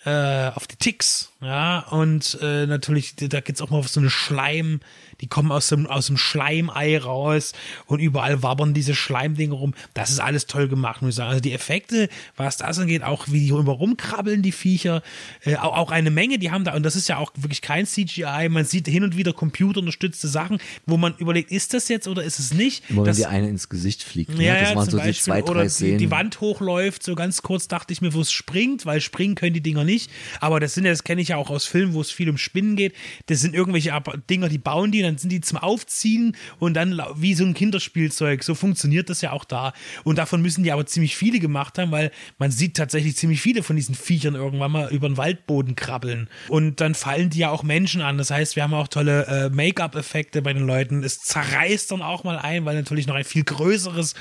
äh, 0.07 0.51
auf 0.55 0.67
die 0.67 0.77
Ticks, 0.77 1.33
ja, 1.39 1.79
und 1.91 2.39
äh, 2.41 2.65
natürlich, 2.65 3.15
da 3.15 3.41
geht's 3.41 3.61
auch 3.61 3.69
mal 3.69 3.77
auf 3.77 3.89
so 3.89 3.99
eine 3.99 4.09
Schleim, 4.09 4.79
die 5.21 5.27
kommen 5.27 5.51
aus 5.51 5.67
dem, 5.69 5.85
aus 5.85 6.07
dem 6.07 6.17
Schleimei 6.17 6.97
raus 6.97 7.53
und 7.85 7.99
überall 7.99 8.41
wabbern 8.41 8.73
diese 8.73 8.95
Schleimdinge 8.95 9.53
rum. 9.53 9.75
Das 9.93 10.09
ist 10.09 10.19
alles 10.19 10.47
toll 10.47 10.67
gemacht, 10.67 11.03
muss 11.03 11.09
ich 11.09 11.15
sagen. 11.15 11.29
Also 11.29 11.41
die 11.41 11.53
Effekte, 11.53 12.09
was 12.37 12.57
das 12.57 12.79
angeht, 12.79 13.03
auch 13.03 13.27
wie 13.27 13.39
die 13.39 13.51
rüber 13.51 13.73
rumkrabbeln, 13.73 14.41
die 14.41 14.51
Viecher, 14.51 15.03
äh, 15.45 15.57
auch, 15.57 15.77
auch 15.77 15.91
eine 15.91 16.09
Menge, 16.09 16.39
die 16.39 16.49
haben 16.49 16.63
da, 16.63 16.73
und 16.73 16.81
das 16.81 16.95
ist 16.95 17.07
ja 17.07 17.17
auch 17.17 17.31
wirklich 17.35 17.61
kein 17.61 17.85
CGI, 17.85 18.49
man 18.49 18.65
sieht 18.65 18.87
hin 18.87 19.03
und 19.03 19.15
wieder 19.15 19.33
computerunterstützte 19.33 20.27
Sachen, 20.27 20.57
wo 20.87 20.97
man 20.97 21.15
überlegt, 21.17 21.51
ist 21.51 21.75
das 21.75 21.87
jetzt 21.87 22.07
oder 22.07 22.23
ist 22.23 22.39
es 22.39 22.51
nicht? 22.51 22.89
Immer 22.89 23.03
das, 23.03 23.17
wenn 23.17 23.23
die 23.23 23.27
eine 23.27 23.49
ins 23.49 23.69
Gesicht 23.69 24.01
fliegt, 24.01 24.35
ne? 24.35 24.43
ja, 24.43 24.59
das 24.59 24.75
waren 24.75 24.89
so 24.89 24.97
Beispiel, 24.97 25.13
die 25.13 25.19
zwei, 25.19 25.41
drei 25.43 25.51
oder 25.51 25.69
Szenen. 25.69 25.99
Die, 25.99 26.05
die 26.05 26.11
Wand 26.11 26.41
hochläuft, 26.41 27.03
so 27.03 27.13
ganz 27.13 27.43
kurz 27.43 27.67
dachte 27.67 27.93
ich 27.93 28.01
mir, 28.01 28.15
wo 28.15 28.21
es 28.21 28.31
springt, 28.31 28.87
weil 28.87 29.01
springen 29.01 29.35
können 29.35 29.53
die 29.53 29.61
Dinger 29.61 29.83
nicht, 29.83 30.09
aber 30.39 30.59
das 30.59 30.73
sind 30.73 30.85
ja, 30.85 30.91
das 30.91 31.03
kenne 31.03 31.21
ich 31.21 31.26
ja 31.29 31.37
auch 31.37 31.49
aus 31.49 31.65
Filmen, 31.65 31.93
wo 31.93 32.01
es 32.01 32.11
viel 32.11 32.29
um 32.29 32.37
Spinnen 32.37 32.75
geht, 32.75 32.93
das 33.27 33.39
sind 33.41 33.53
irgendwelche 33.53 33.91
Dinger, 34.29 34.49
die 34.49 34.57
bauen 34.57 34.91
die, 34.91 35.01
dann 35.01 35.17
sind 35.17 35.31
die 35.31 35.41
zum 35.41 35.57
Aufziehen 35.57 36.35
und 36.59 36.73
dann 36.73 37.01
wie 37.15 37.33
so 37.33 37.45
ein 37.45 37.53
Kinderspielzeug. 37.53 38.43
So 38.43 38.55
funktioniert 38.55 39.09
das 39.09 39.21
ja 39.21 39.31
auch 39.31 39.45
da. 39.45 39.73
Und 40.03 40.17
davon 40.17 40.41
müssen 40.41 40.63
die 40.63 40.71
aber 40.71 40.85
ziemlich 40.85 41.15
viele 41.15 41.39
gemacht 41.39 41.77
haben, 41.77 41.91
weil 41.91 42.11
man 42.37 42.51
sieht 42.51 42.77
tatsächlich 42.77 43.15
ziemlich 43.15 43.41
viele 43.41 43.63
von 43.63 43.75
diesen 43.75 43.95
Viechern 43.95 44.35
irgendwann 44.35 44.71
mal 44.71 44.91
über 44.91 45.07
den 45.07 45.17
Waldboden 45.17 45.75
krabbeln. 45.75 46.29
Und 46.47 46.81
dann 46.81 46.95
fallen 46.95 47.29
die 47.29 47.39
ja 47.39 47.49
auch 47.49 47.63
Menschen 47.63 48.01
an. 48.01 48.17
Das 48.17 48.31
heißt, 48.31 48.55
wir 48.55 48.63
haben 48.63 48.73
auch 48.73 48.87
tolle 48.87 49.25
äh, 49.27 49.49
Make-up-Effekte 49.49 50.41
bei 50.41 50.53
den 50.53 50.65
Leuten. 50.65 51.03
Es 51.03 51.19
zerreißt 51.19 51.91
dann 51.91 52.01
auch 52.01 52.23
mal 52.23 52.37
ein, 52.37 52.65
weil 52.65 52.75
natürlich 52.75 53.07
noch 53.07 53.15
ein 53.15 53.23
viel 53.23 53.43
größeres 53.43 54.15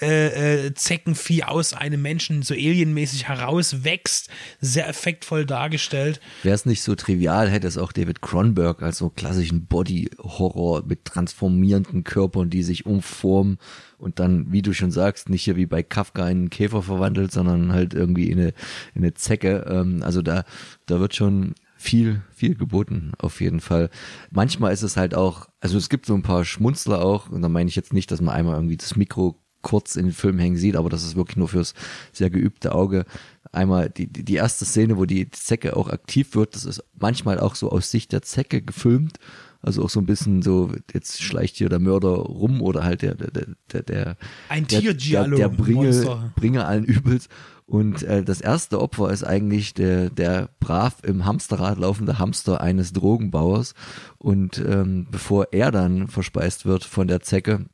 äh, 0.00 0.66
äh, 0.66 0.74
Zeckenvieh 0.74 1.44
aus 1.44 1.72
einem 1.72 2.02
Menschen 2.02 2.42
so 2.42 2.54
alienmäßig 2.54 3.28
herauswächst. 3.28 4.28
Sehr 4.60 4.88
effektvoll 4.88 5.46
dargestellt. 5.46 6.20
Wäre 6.46 6.54
es 6.54 6.64
nicht 6.64 6.82
so 6.82 6.94
trivial, 6.94 7.50
hätte 7.50 7.66
es 7.66 7.76
auch 7.76 7.90
David 7.90 8.22
Cronenberg 8.22 8.80
als 8.80 8.98
so 8.98 9.10
klassischen 9.10 9.66
Body-Horror 9.66 10.84
mit 10.86 11.04
transformierenden 11.04 12.04
Körpern, 12.04 12.50
die 12.50 12.62
sich 12.62 12.86
umformen 12.86 13.58
und 13.98 14.20
dann, 14.20 14.52
wie 14.52 14.62
du 14.62 14.72
schon 14.72 14.92
sagst, 14.92 15.28
nicht 15.28 15.42
hier 15.42 15.56
wie 15.56 15.66
bei 15.66 15.82
Kafka 15.82 16.22
in 16.22 16.38
einen 16.38 16.50
Käfer 16.50 16.82
verwandelt, 16.82 17.32
sondern 17.32 17.72
halt 17.72 17.94
irgendwie 17.94 18.30
in 18.30 18.38
eine, 18.38 18.48
in 18.94 19.02
eine 19.02 19.14
Zecke. 19.14 19.66
Ähm, 19.68 20.04
also 20.04 20.22
da, 20.22 20.44
da 20.86 21.00
wird 21.00 21.16
schon 21.16 21.56
viel, 21.76 22.22
viel 22.32 22.54
geboten, 22.54 23.10
auf 23.18 23.40
jeden 23.40 23.58
Fall. 23.58 23.90
Manchmal 24.30 24.72
ist 24.72 24.82
es 24.82 24.96
halt 24.96 25.16
auch, 25.16 25.48
also 25.58 25.76
es 25.76 25.88
gibt 25.88 26.06
so 26.06 26.14
ein 26.14 26.22
paar 26.22 26.44
Schmunzler 26.44 27.04
auch, 27.04 27.28
und 27.28 27.42
da 27.42 27.48
meine 27.48 27.68
ich 27.68 27.74
jetzt 27.74 27.92
nicht, 27.92 28.12
dass 28.12 28.20
man 28.20 28.36
einmal 28.36 28.54
irgendwie 28.54 28.76
das 28.76 28.94
Mikro 28.94 29.42
kurz 29.66 29.96
in 29.96 30.04
den 30.04 30.12
Film 30.12 30.38
hängen 30.38 30.56
sieht, 30.56 30.76
aber 30.76 30.90
das 30.90 31.02
ist 31.02 31.16
wirklich 31.16 31.36
nur 31.38 31.48
fürs 31.48 31.74
sehr 32.12 32.30
geübte 32.30 32.72
Auge. 32.72 33.04
Einmal 33.52 33.90
die, 33.90 34.06
die 34.06 34.34
erste 34.34 34.64
Szene, 34.64 34.96
wo 34.96 35.04
die 35.04 35.30
Zecke 35.30 35.76
auch 35.76 35.88
aktiv 35.88 36.34
wird, 36.34 36.54
das 36.54 36.64
ist 36.64 36.82
manchmal 36.98 37.40
auch 37.40 37.54
so 37.54 37.70
aus 37.70 37.90
Sicht 37.90 38.12
der 38.12 38.22
Zecke 38.22 38.62
gefilmt. 38.62 39.18
Also 39.62 39.82
auch 39.82 39.90
so 39.90 40.00
ein 40.00 40.06
bisschen 40.06 40.42
so, 40.42 40.70
jetzt 40.92 41.20
schleicht 41.22 41.56
hier 41.56 41.68
der 41.68 41.80
Mörder 41.80 42.10
rum 42.10 42.62
oder 42.62 42.84
halt 42.84 43.02
der, 43.02 43.14
der, 43.14 43.46
der, 43.72 43.82
der, 43.82 44.16
ein 44.48 44.66
der, 44.66 44.80
der, 44.80 45.28
der 45.28 45.48
Bringe, 45.48 46.32
Bringer 46.36 46.68
allen 46.68 46.84
Übels. 46.84 47.28
Und 47.66 48.04
äh, 48.04 48.22
das 48.22 48.40
erste 48.40 48.80
Opfer 48.80 49.10
ist 49.10 49.24
eigentlich 49.24 49.74
der, 49.74 50.08
der 50.08 50.50
brav 50.60 50.98
im 51.02 51.24
Hamsterrad 51.24 51.78
laufende 51.78 52.20
Hamster 52.20 52.60
eines 52.60 52.92
Drogenbauers. 52.92 53.74
Und 54.18 54.58
ähm, 54.58 55.08
bevor 55.10 55.48
er 55.50 55.72
dann 55.72 56.06
verspeist 56.06 56.64
wird 56.64 56.84
von 56.84 57.08
der 57.08 57.22
Zecke, 57.22 57.66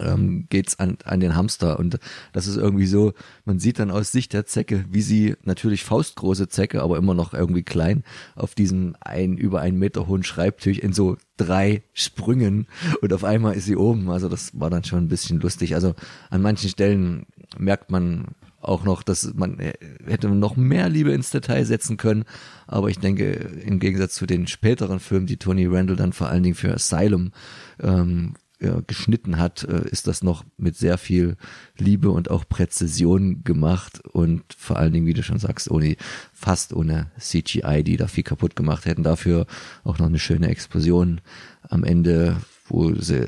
ähm, 0.00 0.46
geht's 0.48 0.78
an, 0.78 0.98
an 1.04 1.20
den 1.20 1.36
Hamster. 1.36 1.78
Und 1.78 1.98
das 2.32 2.46
ist 2.46 2.56
irgendwie 2.56 2.86
so, 2.86 3.12
man 3.44 3.58
sieht 3.58 3.78
dann 3.78 3.90
aus 3.90 4.12
Sicht 4.12 4.32
der 4.32 4.46
Zecke, 4.46 4.84
wie 4.90 5.02
sie 5.02 5.34
natürlich 5.44 5.84
faustgroße 5.84 6.48
Zecke, 6.48 6.82
aber 6.82 6.96
immer 6.96 7.14
noch 7.14 7.34
irgendwie 7.34 7.62
klein, 7.62 8.04
auf 8.34 8.54
diesem 8.54 8.96
ein, 9.00 9.36
über 9.36 9.60
einen 9.60 9.78
Meter 9.78 10.06
hohen 10.06 10.22
Schreibtisch 10.22 10.78
in 10.78 10.92
so 10.92 11.16
drei 11.36 11.82
Sprüngen. 11.92 12.66
Und 13.00 13.12
auf 13.12 13.24
einmal 13.24 13.54
ist 13.54 13.66
sie 13.66 13.76
oben, 13.76 14.10
also 14.10 14.28
das 14.28 14.58
war 14.58 14.70
dann 14.70 14.84
schon 14.84 15.00
ein 15.00 15.08
bisschen 15.08 15.40
lustig, 15.40 15.74
also 15.74 15.94
an 16.30 16.42
manchen 16.42 16.70
Stellen 16.70 17.26
merkt 17.58 17.90
man 17.90 18.28
auch 18.62 18.84
noch, 18.84 19.02
dass 19.02 19.34
man 19.34 19.58
äh, 19.58 19.72
hätte 20.06 20.28
noch 20.28 20.56
mehr 20.56 20.88
Liebe 20.88 21.12
ins 21.12 21.30
Detail 21.30 21.64
setzen 21.64 21.96
können, 21.96 22.24
aber 22.66 22.88
ich 22.88 22.98
denke, 22.98 23.32
im 23.32 23.80
Gegensatz 23.80 24.14
zu 24.14 24.24
den 24.24 24.46
späteren 24.46 25.00
Filmen, 25.00 25.26
die 25.26 25.36
Tony 25.36 25.66
Randall 25.66 25.96
dann 25.96 26.12
vor 26.12 26.28
allen 26.28 26.42
Dingen 26.44 26.54
für 26.54 26.72
Asylum 26.72 27.32
ähm, 27.80 28.34
ja, 28.62 28.80
geschnitten 28.86 29.38
hat, 29.38 29.64
äh, 29.64 29.88
ist 29.88 30.06
das 30.06 30.22
noch 30.22 30.44
mit 30.56 30.76
sehr 30.76 30.98
viel 30.98 31.36
Liebe 31.76 32.10
und 32.10 32.30
auch 32.30 32.48
Präzision 32.48 33.42
gemacht 33.42 34.00
und 34.06 34.44
vor 34.56 34.76
allen 34.76 34.92
Dingen, 34.92 35.06
wie 35.06 35.14
du 35.14 35.22
schon 35.22 35.38
sagst, 35.38 35.70
ohne 35.70 35.96
fast 36.32 36.72
ohne 36.72 37.10
CGI, 37.18 37.82
die 37.82 37.96
da 37.96 38.06
viel 38.06 38.24
kaputt 38.24 38.54
gemacht 38.54 38.86
hätten. 38.86 39.02
Dafür 39.02 39.46
auch 39.84 39.98
noch 39.98 40.06
eine 40.06 40.18
schöne 40.18 40.48
Explosion 40.48 41.20
am 41.68 41.82
Ende, 41.82 42.36
wo 42.68 42.94
sie 42.94 43.26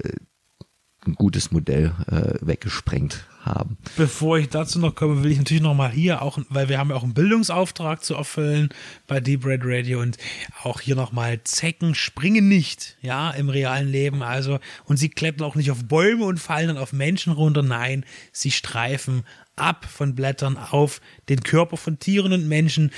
ein 1.07 1.15
gutes 1.15 1.51
Modell 1.51 1.93
äh, 2.07 2.35
weggesprengt 2.41 3.25
haben. 3.45 3.77
Bevor 3.97 4.39
ich 4.39 4.49
dazu 4.49 4.79
noch 4.79 4.95
komme, 4.95 5.23
will 5.23 5.31
ich 5.31 5.39
natürlich 5.39 5.63
noch 5.63 5.75
mal 5.75 5.91
hier 5.91 6.23
auch, 6.23 6.39
weil 6.49 6.69
wir 6.69 6.79
haben 6.79 6.91
ja 6.91 6.97
auch 6.97 7.03
einen 7.03 7.15
Bildungsauftrag 7.15 8.03
zu 8.03 8.15
erfüllen 8.15 8.71
bei 9.07 9.21
Deep 9.21 9.45
Red 9.45 9.63
Radio 9.65 10.01
und 10.01 10.17
auch 10.63 10.81
hier 10.81 10.97
noch 10.97 11.13
mal 11.13 11.43
Zecken 11.45 11.95
springen 11.95 12.49
nicht, 12.49 12.97
ja, 13.03 13.31
im 13.31 13.49
realen 13.49 13.89
Leben, 13.89 14.23
also 14.23 14.59
und 14.87 14.97
sie 14.97 15.11
klettern 15.11 15.47
auch 15.47 15.57
nicht 15.57 15.71
auf 15.71 15.85
Bäume 15.85 16.25
und 16.25 16.41
fallen 16.41 16.69
dann 16.69 16.79
auf 16.79 16.93
Menschen 16.93 17.33
runter, 17.33 17.63
nein, 17.63 18.05
sie 18.33 18.51
streifen 18.51 19.25
ab 19.57 19.85
von 19.85 20.15
Blättern 20.15 20.57
auf 20.57 21.01
den 21.29 21.43
Körper 21.43 21.77
von 21.77 21.99
Tieren 21.99 22.33
und 22.33 22.49
Menschen. 22.49 22.91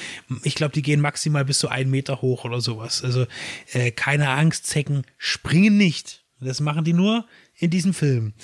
Ich 0.42 0.54
glaube, 0.54 0.72
die 0.72 0.82
gehen 0.82 1.00
maximal 1.00 1.44
bis 1.44 1.58
zu 1.58 1.68
einen 1.68 1.90
Meter 1.90 2.22
hoch 2.22 2.44
oder 2.44 2.60
sowas. 2.60 3.04
Also 3.04 3.26
äh, 3.72 3.90
keine 3.90 4.30
Angst, 4.30 4.66
Zecken 4.66 5.02
springen 5.18 5.76
nicht. 5.76 6.24
Das 6.40 6.60
machen 6.60 6.84
die 6.84 6.92
nur, 6.92 7.26
in 7.58 7.70
diesem 7.70 7.94
Film. 7.94 8.34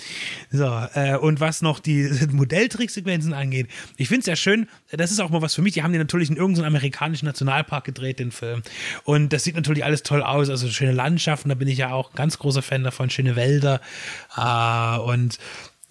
So, 0.50 0.66
äh, 0.94 1.16
und 1.16 1.40
was 1.40 1.62
noch 1.62 1.80
die 1.80 2.10
Modelltricksequenzen 2.30 3.34
angeht, 3.34 3.68
ich 3.96 4.08
finde 4.08 4.20
es 4.20 4.26
ja 4.26 4.36
schön, 4.36 4.68
das 4.90 5.10
ist 5.10 5.20
auch 5.20 5.30
mal 5.30 5.42
was 5.42 5.54
für 5.54 5.62
mich, 5.62 5.74
die 5.74 5.82
haben 5.82 5.92
den 5.92 6.00
natürlich 6.00 6.30
in 6.30 6.36
irgendeinem 6.36 6.66
amerikanischen 6.66 7.26
Nationalpark 7.26 7.84
gedreht, 7.84 8.18
den 8.18 8.30
Film. 8.30 8.62
Und 9.04 9.32
das 9.32 9.44
sieht 9.44 9.54
natürlich 9.54 9.84
alles 9.84 10.02
toll 10.02 10.22
aus, 10.22 10.48
also 10.48 10.68
schöne 10.68 10.92
Landschaften, 10.92 11.50
da 11.50 11.54
bin 11.54 11.68
ich 11.68 11.78
ja 11.78 11.92
auch 11.92 12.12
ganz 12.14 12.38
großer 12.38 12.62
Fan 12.62 12.84
davon, 12.84 13.10
schöne 13.10 13.36
Wälder 13.36 13.80
äh, 14.36 14.98
und 14.98 15.38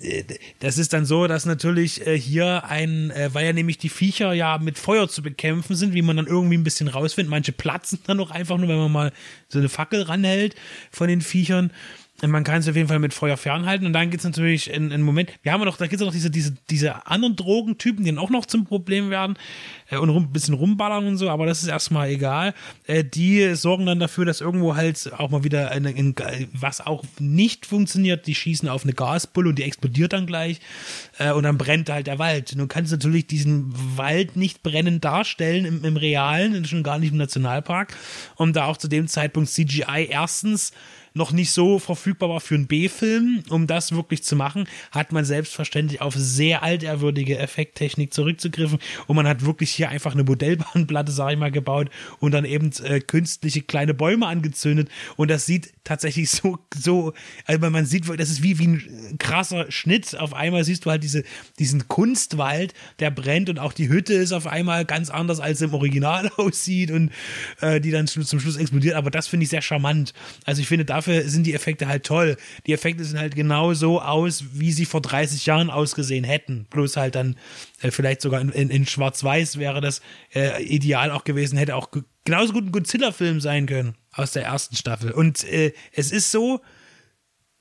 äh, 0.01 0.23
das 0.60 0.77
ist 0.77 0.93
dann 0.93 1.05
so, 1.05 1.27
dass 1.27 1.45
natürlich 1.45 2.05
äh, 2.05 2.17
hier 2.17 2.65
ein, 2.65 3.12
äh, 3.12 3.34
weil 3.34 3.45
ja 3.45 3.53
nämlich 3.53 3.77
die 3.77 3.89
Viecher 3.89 4.34
ja 4.34 4.57
mit 4.57 4.77
Feuer 4.77 5.07
zu 5.07 5.21
bekämpfen 5.21 5.75
sind, 5.75 5.93
wie 5.93 6.01
man 6.01 6.17
dann 6.17 6.27
irgendwie 6.27 6.57
ein 6.57 6.63
bisschen 6.63 6.88
rausfindet. 6.88 7.29
Manche 7.29 7.51
platzen 7.51 7.99
dann 8.07 8.19
auch 8.19 8.31
einfach 8.31 8.57
nur, 8.57 8.67
wenn 8.67 8.77
man 8.77 8.91
mal 8.91 9.13
so 9.47 9.60
eine 9.60 9.69
Fackel 9.69 10.01
ranhält 10.03 10.55
von 10.91 11.07
den 11.07 11.21
Viechern 11.21 11.71
man 12.29 12.43
kann 12.43 12.60
es 12.60 12.67
auf 12.67 12.75
jeden 12.75 12.88
Fall 12.88 12.99
mit 12.99 13.13
Feuer 13.13 13.38
fernhalten 13.38 13.86
und 13.86 13.93
dann 13.93 14.10
gibt 14.10 14.21
es 14.21 14.25
natürlich 14.25 14.69
in 14.69 14.91
einen 14.91 15.03
Moment, 15.03 15.31
wir 15.41 15.51
haben 15.51 15.62
ja 15.62 15.65
noch, 15.65 15.77
da 15.77 15.88
gibt 15.88 16.01
es 16.01 16.05
noch 16.05 16.13
diese, 16.13 16.29
diese, 16.29 16.53
diese 16.69 17.07
anderen 17.07 17.36
Drogentypen, 17.36 18.03
die 18.03 18.12
dann 18.12 18.19
auch 18.19 18.29
noch 18.29 18.45
zum 18.45 18.65
Problem 18.65 19.10
werden 19.10 19.38
äh, 19.89 19.97
und 19.97 20.10
rum, 20.10 20.23
ein 20.23 20.31
bisschen 20.31 20.53
rumballern 20.53 21.07
und 21.07 21.17
so, 21.17 21.29
aber 21.29 21.45
das 21.45 21.63
ist 21.63 21.69
erstmal 21.69 22.10
egal. 22.10 22.53
Äh, 22.86 23.03
die 23.03 23.55
sorgen 23.55 23.86
dann 23.86 23.99
dafür, 23.99 24.25
dass 24.25 24.41
irgendwo 24.41 24.75
halt 24.75 25.12
auch 25.17 25.29
mal 25.29 25.43
wieder 25.43 25.71
eine, 25.71 25.89
ein, 25.89 26.15
was 26.53 26.81
auch 26.81 27.03
nicht 27.19 27.65
funktioniert, 27.65 28.27
die 28.27 28.36
schießen 28.36 28.69
auf 28.69 28.84
eine 28.84 28.93
Gasbulle 28.93 29.49
und 29.49 29.60
die 29.60 29.63
explodiert 29.63 30.13
dann 30.13 30.27
gleich 30.27 30.60
äh, 31.17 31.31
und 31.31 31.43
dann 31.43 31.57
brennt 31.57 31.89
halt 31.89 32.07
der 32.07 32.19
Wald. 32.19 32.57
Du 32.57 32.67
kannst 32.67 32.91
natürlich 32.91 33.27
diesen 33.27 33.73
Wald 33.97 34.36
nicht 34.36 34.63
brennend 34.63 35.03
darstellen 35.03 35.65
im, 35.65 35.84
im 35.84 35.97
Realen, 35.97 36.65
schon 36.65 36.84
gar 36.84 36.99
nicht 36.99 37.12
im 37.12 37.17
Nationalpark 37.17 37.95
und 38.36 38.55
da 38.55 38.65
auch 38.65 38.77
zu 38.77 38.88
dem 38.88 39.07
Zeitpunkt 39.07 39.49
CGI 39.49 40.07
erstens 40.10 40.71
noch 41.13 41.32
nicht 41.32 41.52
so 41.52 41.80
verfügbar 41.80 42.30
war 42.30 42.39
für 42.39 42.56
einen 42.56 42.67
B-Film, 42.67 43.43
um 43.50 43.67
das 43.67 43.91
wirklich 43.91 44.24
zu 44.24 44.36
machen, 44.36 44.65
hat 44.91 45.12
man 45.12 45.26
selbstverständlich 45.26 46.02
auf 46.02 46.15
sehr 46.15 46.63
altehrwürdige 46.63 47.38
Effekttechnik 47.38 48.13
zurückzugriffen 48.13 48.80
und 49.08 49.15
man 49.15 49.28
hat 49.28 49.45
wirklich 49.45 49.71
hier 49.71 49.89
einfach 49.89 50.13
eine 50.13 50.24
Modellbahnplatte, 50.24 51.12
sag 51.12 51.34
ich 51.34 51.39
mal, 51.39 51.52
gebaut 51.52 51.89
und 52.19 52.32
dann 52.32 52.45
eben 52.45 52.71
äh, 52.84 53.00
künstliche 53.00 53.62
kleine 53.62 53.93
Bäume 53.93 54.28
angezündet 54.28 54.89
und 55.17 55.30
das 55.30 55.45
sieht 55.45 55.74
tatsächlich 55.84 56.30
so, 56.30 56.60
so, 56.76 57.13
also 57.45 57.69
man 57.69 57.86
sieht, 57.86 58.08
das 58.19 58.30
ist 58.30 58.43
wie, 58.43 58.60
wie 58.60 58.67
ein 58.67 59.17
krasser 59.17 59.71
Schnitt. 59.71 60.17
Auf 60.17 60.34
einmal 60.34 60.63
siehst 60.63 60.86
du 60.86 60.91
halt 60.91 61.04
diese, 61.04 61.24
diesen 61.60 61.88
Kunstwald, 61.88 62.74
der 63.00 63.12
brennt 63.12 63.50
und 63.50 63.60
auch 63.60 63.74
die 63.74 63.89
Hütte 63.89 64.13
ist 64.13 64.32
auf 64.32 64.47
einmal 64.47 64.86
ganz 64.86 65.10
anders 65.10 65.39
als 65.39 65.62
im 65.62 65.74
Original 65.74 66.30
aussieht 66.38 66.91
und 66.91 67.12
äh, 67.62 67.82
die 67.82 67.91
dann 67.91 68.08
zum 68.08 68.39
Schluss 68.39 68.58
explodiert. 68.58 68.95
Aber 68.95 69.12
das 69.12 69.28
finde 69.28 69.43
ich 69.43 69.50
sehr 69.50 69.62
charmant. 69.62 70.13
Also 70.45 70.62
ich 70.62 70.67
finde, 70.67 70.86
dafür 71.01 71.27
sind 71.27 71.45
die 71.45 71.53
Effekte 71.53 71.87
halt 71.87 72.05
toll. 72.05 72.37
Die 72.65 72.73
Effekte 72.73 73.03
sind 73.03 73.19
halt 73.19 73.35
genau 73.35 73.73
so 73.73 74.01
aus, 74.01 74.45
wie 74.53 74.71
sie 74.71 74.85
vor 74.85 75.01
30 75.01 75.45
Jahren 75.45 75.69
ausgesehen 75.69 76.23
hätten. 76.23 76.65
Bloß 76.69 76.97
halt 76.97 77.15
dann 77.15 77.35
äh, 77.81 77.91
vielleicht 77.91 78.21
sogar 78.21 78.41
in, 78.41 78.49
in, 78.49 78.69
in 78.69 78.85
Schwarz-Weiß 78.85 79.57
wäre 79.57 79.81
das 79.81 80.01
äh, 80.33 80.63
ideal 80.63 81.11
auch 81.11 81.23
gewesen, 81.23 81.57
hätte 81.57 81.75
auch 81.75 81.89
genauso 82.25 82.53
gut 82.53 82.65
ein 82.65 82.71
Godzilla-Film 82.71 83.41
sein 83.41 83.65
können 83.65 83.95
aus 84.13 84.31
der 84.31 84.43
ersten 84.43 84.75
Staffel. 84.75 85.11
Und 85.11 85.43
äh, 85.45 85.73
es 85.93 86.11
ist 86.11 86.31
so, 86.31 86.61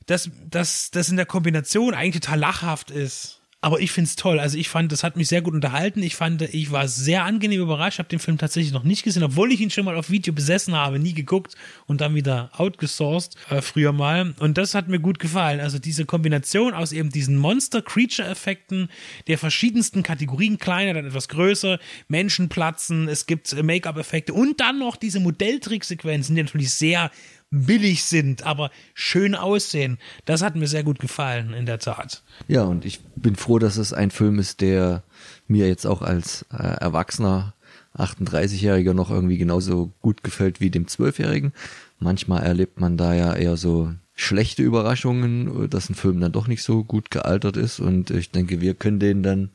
dass 0.07 0.90
das 0.90 1.09
in 1.09 1.16
der 1.16 1.26
Kombination 1.26 1.94
eigentlich 1.94 2.22
total 2.22 2.40
lachhaft 2.40 2.90
ist. 2.90 3.39
Aber 3.62 3.81
ich 3.81 3.92
finde 3.92 4.09
es 4.09 4.16
toll. 4.16 4.40
Also 4.40 4.57
ich 4.57 4.70
fand, 4.70 4.90
das 4.90 5.05
hat 5.05 5.18
mich 5.18 5.29
sehr 5.29 5.42
gut 5.42 5.53
unterhalten. 5.53 6.03
Ich 6.03 6.16
fand, 6.16 6.40
ich 6.40 6.70
war 6.70 6.88
sehr 6.88 7.25
angenehm 7.25 7.61
überrascht. 7.61 7.99
Habe 7.99 8.09
den 8.09 8.18
Film 8.18 8.38
tatsächlich 8.38 8.73
noch 8.73 8.85
nicht 8.85 9.03
gesehen, 9.03 9.23
obwohl 9.23 9.53
ich 9.53 9.61
ihn 9.61 9.70
schon 9.70 9.85
mal 9.85 9.96
auf 9.96 10.09
Video 10.09 10.33
besessen 10.33 10.75
habe, 10.75 10.99
nie 10.99 11.12
geguckt 11.12 11.57
und 11.87 12.01
dann 12.01 12.14
wieder 12.14 12.51
outgesourced 12.57 13.37
äh, 13.51 13.61
früher 13.61 13.92
mal. 13.92 14.35
Und 14.38 14.57
das 14.57 14.75
hat 14.75 14.88
mir 14.88 14.99
gut 14.99 15.18
gefallen. 15.18 15.61
Also 15.61 15.79
diese 15.79 16.07
Kombination 16.07 16.73
aus 16.73 16.92
eben 16.92 17.11
diesen 17.11 17.37
Monster-Creature-Effekten 17.37 18.88
der 19.27 19.37
verschiedensten 19.37 20.03
Kategorien, 20.03 20.57
kleiner, 20.57 20.94
dann 20.94 21.07
etwas 21.07 21.29
größer, 21.29 21.79
Menschen 22.09 22.49
platzen, 22.49 23.09
es 23.09 23.27
gibt 23.27 23.55
Make-up-Effekte 23.62 24.33
und 24.33 24.61
dann 24.61 24.79
noch 24.79 24.96
diese 24.96 25.20
Modelltricksequenzen, 25.20 26.35
die 26.35 26.42
natürlich 26.42 26.73
sehr 26.73 27.11
billig 27.51 28.05
sind, 28.05 28.45
aber 28.45 28.71
schön 28.95 29.35
aussehen. 29.35 29.99
Das 30.25 30.43
hat 30.43 30.55
mir 30.55 30.69
sehr 30.69 30.85
gut 30.85 31.01
gefallen, 31.01 31.53
in 31.53 31.67
der 31.67 31.79
Tat. 31.79 32.23
Ja, 32.49 32.63
und 32.63 32.85
ich 32.85 33.01
bin 33.17 33.37
froh, 33.37 33.59
dass 33.59 33.77
es 33.77 33.93
ein 33.93 34.11
Film 34.11 34.39
ist, 34.39 34.61
der 34.61 35.03
mir 35.49 35.67
jetzt 35.67 35.87
auch 35.87 36.03
als 36.03 36.47
äh, 36.53 36.57
Erwachsener 36.57 37.55
38-Jähriger 37.97 38.95
noch 38.95 39.11
irgendwie 39.11 39.39
genauso 39.39 39.93
gut 40.01 40.23
gefällt 40.23 40.61
wie 40.61 40.71
dem 40.71 40.87
12-Jährigen. 40.87 41.53
Manchmal 41.99 42.45
erlebt 42.45 42.81
man 42.81 42.97
da 42.97 43.15
ja 43.15 43.35
eher 43.35 43.57
so 43.57 43.93
schlechte 44.15 44.63
Überraschungen, 44.63 45.69
dass 45.71 45.91
ein 45.91 45.95
Film 45.95 46.21
dann 46.21 46.33
doch 46.33 46.47
nicht 46.47 46.63
so 46.63 46.85
gut 46.85 47.11
gealtert 47.11 47.57
ist 47.57 47.81
und 47.81 48.11
ich 48.11 48.31
denke, 48.31 48.61
wir 48.61 48.75
können 48.75 49.01
den 49.01 49.23
dann 49.23 49.51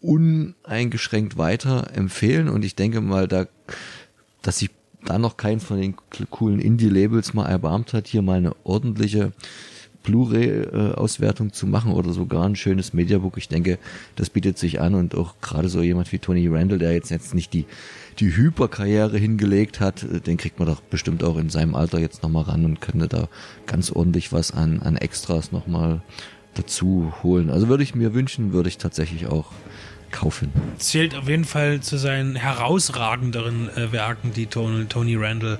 uneingeschränkt 0.00 1.36
weiter 1.36 1.90
empfehlen 1.94 2.48
und 2.48 2.64
ich 2.64 2.74
denke 2.74 3.00
mal, 3.00 3.28
da, 3.28 3.46
dass 4.42 4.58
sich 4.58 4.70
da 5.04 5.18
noch 5.18 5.36
keinen 5.36 5.60
von 5.60 5.80
den 5.80 5.94
coolen 6.30 6.60
Indie-Labels 6.60 7.34
mal 7.34 7.46
erbarmt 7.46 7.92
hat, 7.92 8.06
hier 8.06 8.22
mal 8.22 8.38
eine 8.38 8.54
ordentliche 8.64 9.32
Blu-ray-Auswertung 10.02 11.52
zu 11.52 11.66
machen 11.66 11.92
oder 11.92 12.12
sogar 12.12 12.44
ein 12.46 12.56
schönes 12.56 12.94
Mediabook. 12.94 13.36
Ich 13.36 13.48
denke, 13.48 13.78
das 14.16 14.30
bietet 14.30 14.58
sich 14.58 14.80
an 14.80 14.94
und 14.94 15.14
auch 15.14 15.34
gerade 15.40 15.68
so 15.68 15.82
jemand 15.82 16.10
wie 16.12 16.18
Tony 16.18 16.48
Randall, 16.48 16.78
der 16.78 16.92
jetzt, 16.92 17.10
jetzt 17.10 17.34
nicht 17.34 17.52
die, 17.52 17.66
die 18.18 18.34
Hyperkarriere 18.34 19.18
hingelegt 19.18 19.80
hat, 19.80 20.06
den 20.26 20.36
kriegt 20.36 20.58
man 20.58 20.68
doch 20.68 20.80
bestimmt 20.80 21.22
auch 21.22 21.36
in 21.36 21.50
seinem 21.50 21.74
Alter 21.74 21.98
jetzt 21.98 22.22
nochmal 22.22 22.44
ran 22.44 22.64
und 22.64 22.80
könnte 22.80 23.08
da 23.08 23.28
ganz 23.66 23.90
ordentlich 23.90 24.32
was 24.32 24.52
an, 24.52 24.80
an 24.80 24.96
Extras 24.96 25.52
nochmal 25.52 26.02
dazu 26.54 27.12
holen. 27.22 27.50
Also 27.50 27.68
würde 27.68 27.82
ich 27.82 27.94
mir 27.94 28.14
wünschen, 28.14 28.52
würde 28.52 28.68
ich 28.68 28.78
tatsächlich 28.78 29.26
auch 29.26 29.52
kaufen. 30.10 30.52
Zählt 30.78 31.14
auf 31.14 31.28
jeden 31.28 31.44
Fall 31.44 31.80
zu 31.80 31.96
seinen 31.96 32.36
herausragenderen 32.36 33.68
äh, 33.76 33.92
Werken, 33.92 34.32
die 34.32 34.46
Tony, 34.46 34.86
Tony 34.86 35.16
Randall 35.16 35.58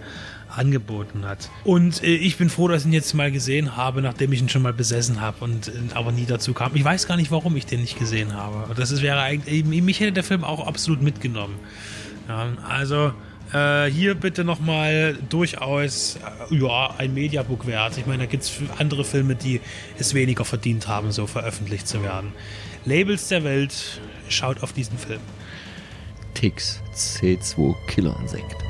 angeboten 0.49 1.27
hat. 1.27 1.51
Und 1.65 2.03
äh, 2.03 2.15
ich 2.15 2.37
bin 2.37 2.51
froh, 2.51 2.69
dass 2.69 2.83
ich 2.83 2.87
ihn 2.89 2.93
jetzt 2.93 3.15
mal 3.15 3.31
gesehen 3.31 3.77
habe, 3.77 4.03
nachdem 4.03 4.33
ich 4.33 4.41
ihn 4.41 4.49
schon 4.49 4.63
mal 4.63 4.73
besessen 4.73 5.21
habe 5.21 5.45
und 5.45 5.69
äh, 5.69 5.73
aber 5.95 6.13
nie 6.13 6.27
dazu 6.27 6.53
kam. 6.53 6.75
Ich 6.75 6.85
weiß 6.85 7.07
gar 7.07 7.17
nicht, 7.17 7.31
warum 7.31 7.57
ich 7.57 7.67
den 7.67 7.81
nicht 7.81 7.99
gesehen 7.99 8.35
habe. 8.35 8.75
Das 8.75 8.91
ist, 8.91 9.03
wäre 9.03 9.21
eigentlich, 9.21 9.65
mich 9.65 10.01
hätte 10.01 10.13
der 10.13 10.25
Film 10.25 10.45
auch 10.45 10.67
absolut 10.67 11.03
mitgenommen. 11.03 11.57
Ja, 12.29 12.49
also 12.69 13.13
äh, 13.53 13.91
hier 13.91 14.15
bitte 14.15 14.45
nochmal 14.45 15.17
durchaus 15.29 16.17
äh, 16.51 16.55
ja, 16.55 16.95
ein 16.99 17.15
Mediabook 17.15 17.67
wert. 17.67 17.99
Ich 17.99 18.07
meine, 18.07 18.25
da 18.25 18.27
gibt 18.27 18.45
es 18.45 18.53
andere 18.79 19.05
Filme, 19.05 19.35
die 19.35 19.61
es 19.99 20.15
weniger 20.15 20.45
verdient 20.45 20.87
haben, 20.89 21.11
so 21.11 21.27
veröffentlicht 21.27 21.89
zu 21.89 22.03
werden. 22.03 22.33
Labels 22.85 23.29
der 23.29 23.45
Welt, 23.45 24.01
schaut 24.29 24.63
auf 24.63 24.73
diesen 24.73 24.97
Film. 24.97 25.21
Tix 26.35 26.81
C2 26.95 27.75
Killerinsekt. 27.87 28.70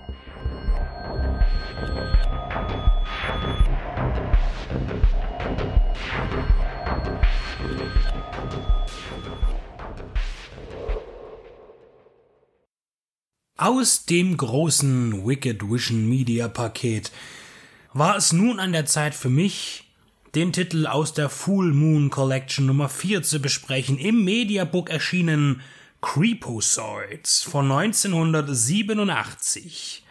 Aus 13.61 14.05
dem 14.05 14.37
großen 14.37 15.27
Wicked 15.27 15.69
Vision 15.69 16.07
Media 16.09 16.47
Paket 16.47 17.11
war 17.93 18.15
es 18.15 18.33
nun 18.33 18.59
an 18.59 18.71
der 18.71 18.87
Zeit 18.87 19.13
für 19.13 19.29
mich, 19.29 19.83
den 20.33 20.51
Titel 20.51 20.87
aus 20.87 21.13
der 21.13 21.29
Full 21.29 21.71
Moon 21.71 22.09
Collection 22.09 22.65
Nummer 22.65 22.89
4 22.89 23.21
zu 23.21 23.39
besprechen, 23.39 23.99
im 23.99 24.23
Mediabook 24.23 24.89
erschienen 24.89 25.61
Creepozoids 26.01 27.43
von 27.43 27.71
1987. 27.71 30.05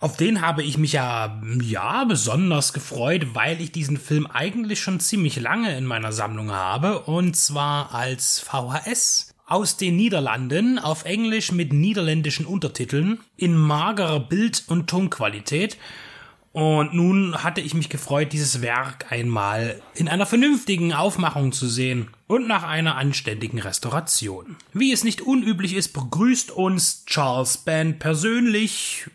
Auf 0.00 0.16
den 0.16 0.40
habe 0.40 0.64
ich 0.64 0.76
mich 0.76 0.94
ja, 0.94 1.40
ja, 1.62 2.02
besonders 2.02 2.72
gefreut, 2.72 3.34
weil 3.34 3.60
ich 3.60 3.70
diesen 3.70 3.98
Film 3.98 4.26
eigentlich 4.26 4.80
schon 4.80 4.98
ziemlich 4.98 5.38
lange 5.38 5.78
in 5.78 5.84
meiner 5.84 6.10
Sammlung 6.10 6.50
habe, 6.50 7.02
und 7.02 7.36
zwar 7.36 7.94
als 7.94 8.40
VHS 8.40 9.35
aus 9.46 9.76
den 9.76 9.96
Niederlanden 9.96 10.78
auf 10.78 11.04
Englisch 11.04 11.52
mit 11.52 11.72
niederländischen 11.72 12.46
Untertiteln 12.46 13.20
in 13.36 13.56
magerer 13.56 14.20
Bild- 14.20 14.64
und 14.66 14.90
Tonqualität. 14.90 15.78
Und 16.52 16.94
nun 16.94 17.44
hatte 17.44 17.60
ich 17.60 17.74
mich 17.74 17.90
gefreut, 17.90 18.32
dieses 18.32 18.62
Werk 18.62 19.12
einmal 19.12 19.80
in 19.94 20.08
einer 20.08 20.26
vernünftigen 20.26 20.92
Aufmachung 20.92 21.52
zu 21.52 21.68
sehen 21.68 22.08
und 22.26 22.48
nach 22.48 22.62
einer 22.62 22.96
anständigen 22.96 23.60
Restauration. 23.60 24.56
Wie 24.72 24.90
es 24.90 25.04
nicht 25.04 25.20
unüblich 25.20 25.74
ist, 25.74 25.92
begrüßt 25.92 26.50
uns 26.50 27.04
Charles 27.04 27.58
Band 27.58 27.98
persönlich 27.98 29.06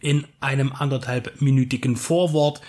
in 0.00 0.24
einem 0.40 0.72
anderthalbminütigen 0.72 1.96
Vorwort, 1.96 2.60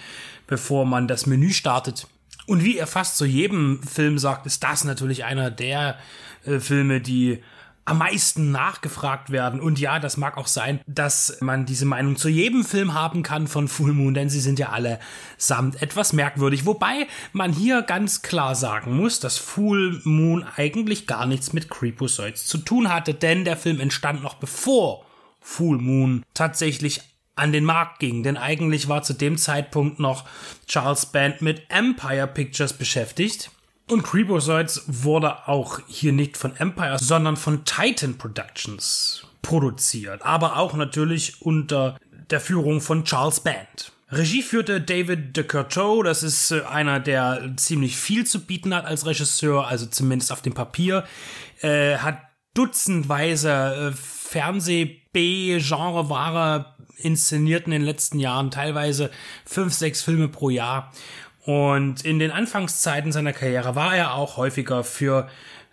bevor 0.48 0.86
man 0.86 1.08
das 1.08 1.28
Menü 1.28 1.52
startet. 1.52 2.08
Und 2.48 2.64
wie 2.64 2.80
er 2.80 2.88
fast 2.88 3.16
zu 3.16 3.26
jedem 3.26 3.84
Film 3.84 4.18
sagt, 4.18 4.48
ist 4.48 4.64
das 4.64 4.84
natürlich 4.84 5.24
einer 5.24 5.52
der 5.52 6.00
äh, 6.46 6.60
Filme, 6.60 7.02
die 7.02 7.42
am 7.90 7.98
meisten 7.98 8.52
nachgefragt 8.52 9.32
werden. 9.32 9.60
Und 9.60 9.80
ja, 9.80 10.00
das 10.00 10.16
mag 10.16 10.38
auch 10.38 10.48
sein, 10.48 10.80
dass 10.86 11.38
man 11.42 11.66
diese 11.66 11.86
Meinung 11.86 12.18
zu 12.18 12.30
jedem 12.30 12.64
Film 12.64 12.94
haben 12.94 13.24
kann 13.24 13.48
von 13.48 13.68
Full 13.68 13.94
Moon, 13.94 14.14
denn 14.14 14.30
sie 14.30 14.40
sind 14.40 14.60
ja 14.60 14.70
alle 14.70 15.00
samt 15.38 15.82
etwas 15.82 16.14
merkwürdig. 16.14 16.68
Wobei 16.68 17.08
man 17.34 17.52
hier 17.52 17.82
ganz 17.82 18.22
klar 18.22 18.54
sagen 18.54 18.96
muss, 18.96 19.20
dass 19.20 19.40
Full 19.40 20.02
Moon 20.04 20.46
eigentlich 20.56 21.08
gar 21.08 21.26
nichts 21.26 21.52
mit 21.52 21.70
Creepozoids 21.70 22.46
zu 22.46 22.60
tun 22.60 22.94
hatte, 22.94 23.16
denn 23.16 23.44
der 23.44 23.58
Film 23.58 23.80
entstand 23.80 24.22
noch 24.22 24.36
bevor 24.36 25.06
Full 25.42 25.80
Moon 25.80 26.24
tatsächlich 26.36 27.02
an 27.36 27.52
den 27.54 27.64
Markt 27.64 28.00
ging, 28.00 28.22
denn 28.22 28.38
eigentlich 28.38 28.88
war 28.88 29.02
zu 29.02 29.14
dem 29.14 29.38
Zeitpunkt 29.38 29.98
noch 30.00 30.26
Charles 30.68 31.08
Band 31.08 31.42
mit 31.42 31.64
Empire 31.70 32.28
Pictures 32.28 32.74
beschäftigt 32.74 33.50
und 33.92 34.04
Creepozoids 34.04 34.84
wurde 34.88 35.48
auch 35.48 35.80
hier 35.88 36.14
nicht 36.14 36.38
von 36.38 36.56
Empire, 36.56 36.98
sondern 37.00 37.38
von 37.38 37.66
Titan 37.66 38.18
Productions 38.18 39.26
produziert, 39.42 40.22
aber 40.24 40.58
auch 40.58 40.74
natürlich 40.74 41.42
unter 41.42 41.98
der 42.30 42.40
Führung 42.40 42.82
von 42.82 43.06
Charles 43.06 43.40
Band. 43.40 43.92
Regie 44.12 44.42
führte 44.42 44.82
David 44.82 45.38
de 45.38 45.44
Courteau, 45.44 46.02
das 46.02 46.24
ist 46.24 46.50
äh, 46.52 46.64
einer, 46.64 47.00
der 47.00 47.54
ziemlich 47.58 47.96
viel 47.96 48.26
zu 48.26 48.44
bieten 48.46 48.74
hat 48.74 48.86
als 48.86 49.06
Regisseur, 49.06 49.68
also 49.68 49.86
zumindest 49.86 50.32
auf 50.32 50.42
dem 50.42 50.54
Papier, 50.54 51.04
äh, 51.62 51.98
hat 51.98 52.18
dutzendweise 52.56 53.52
äh, 53.52 53.92
Fernseh-B-Genre-Ware 53.96 56.76
inszeniert 56.98 57.66
in 57.66 57.72
den 57.72 57.84
letzten 57.84 58.20
Jahren, 58.20 58.52
teilweise 58.52 59.10
fünf, 59.46 59.74
sechs 59.74 60.02
Filme 60.02 60.28
pro 60.28 60.50
Jahr 60.50 60.92
und 61.46 62.06
in 62.06 62.20
den 62.20 62.32
Anfangszeiten 62.32 63.12
seiner 63.12 63.34
Karriere 63.34 63.76
war 63.76 63.96
er 63.96 64.14
auch 64.14 64.38
häufiger 64.38 64.84
für 64.84 65.30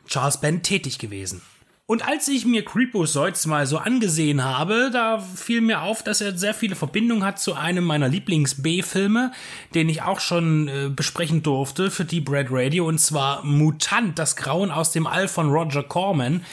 Charles 0.06 0.40
Band 0.40 0.62
tätig 0.62 0.98
gewesen. 0.98 1.42
Und 1.88 2.06
als 2.06 2.26
ich 2.26 2.44
mir 2.44 2.64
Creepozoids 2.64 3.46
mal 3.46 3.64
so 3.64 3.78
angesehen 3.78 4.44
habe, 4.44 4.90
da 4.92 5.20
fiel 5.20 5.60
mir 5.60 5.82
auf, 5.82 6.02
dass 6.02 6.20
er 6.20 6.36
sehr 6.36 6.52
viele 6.52 6.74
Verbindungen 6.74 7.22
hat 7.22 7.38
zu 7.38 7.54
einem 7.54 7.84
meiner 7.84 8.08
Lieblings-B-Filme, 8.08 9.30
den 9.72 9.88
ich 9.88 10.02
auch 10.02 10.18
schon 10.18 10.66
äh, 10.66 10.88
besprechen 10.88 11.44
durfte 11.44 11.92
für 11.92 12.04
Deep 12.04 12.28
Red 12.28 12.48
Radio, 12.50 12.88
und 12.88 12.98
zwar 12.98 13.44
Mutant, 13.44 14.18
das 14.18 14.34
Grauen 14.34 14.72
aus 14.72 14.90
dem 14.90 15.06
All 15.06 15.28
von 15.28 15.48
Roger 15.48 15.84
Corman. 15.84 16.44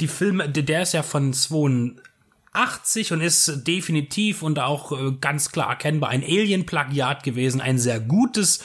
Die 0.00 0.08
Filme, 0.08 0.48
der 0.48 0.82
ist 0.82 0.94
ja 0.94 1.02
von 1.02 1.34
80 2.58 3.12
und 3.12 3.20
ist 3.20 3.66
definitiv 3.66 4.42
und 4.42 4.58
auch 4.58 4.92
äh, 4.92 5.12
ganz 5.20 5.52
klar 5.52 5.70
erkennbar 5.70 6.10
ein 6.10 6.22
Alien-Plagiat 6.22 7.22
gewesen, 7.22 7.60
ein 7.60 7.78
sehr 7.78 8.00
gutes. 8.00 8.64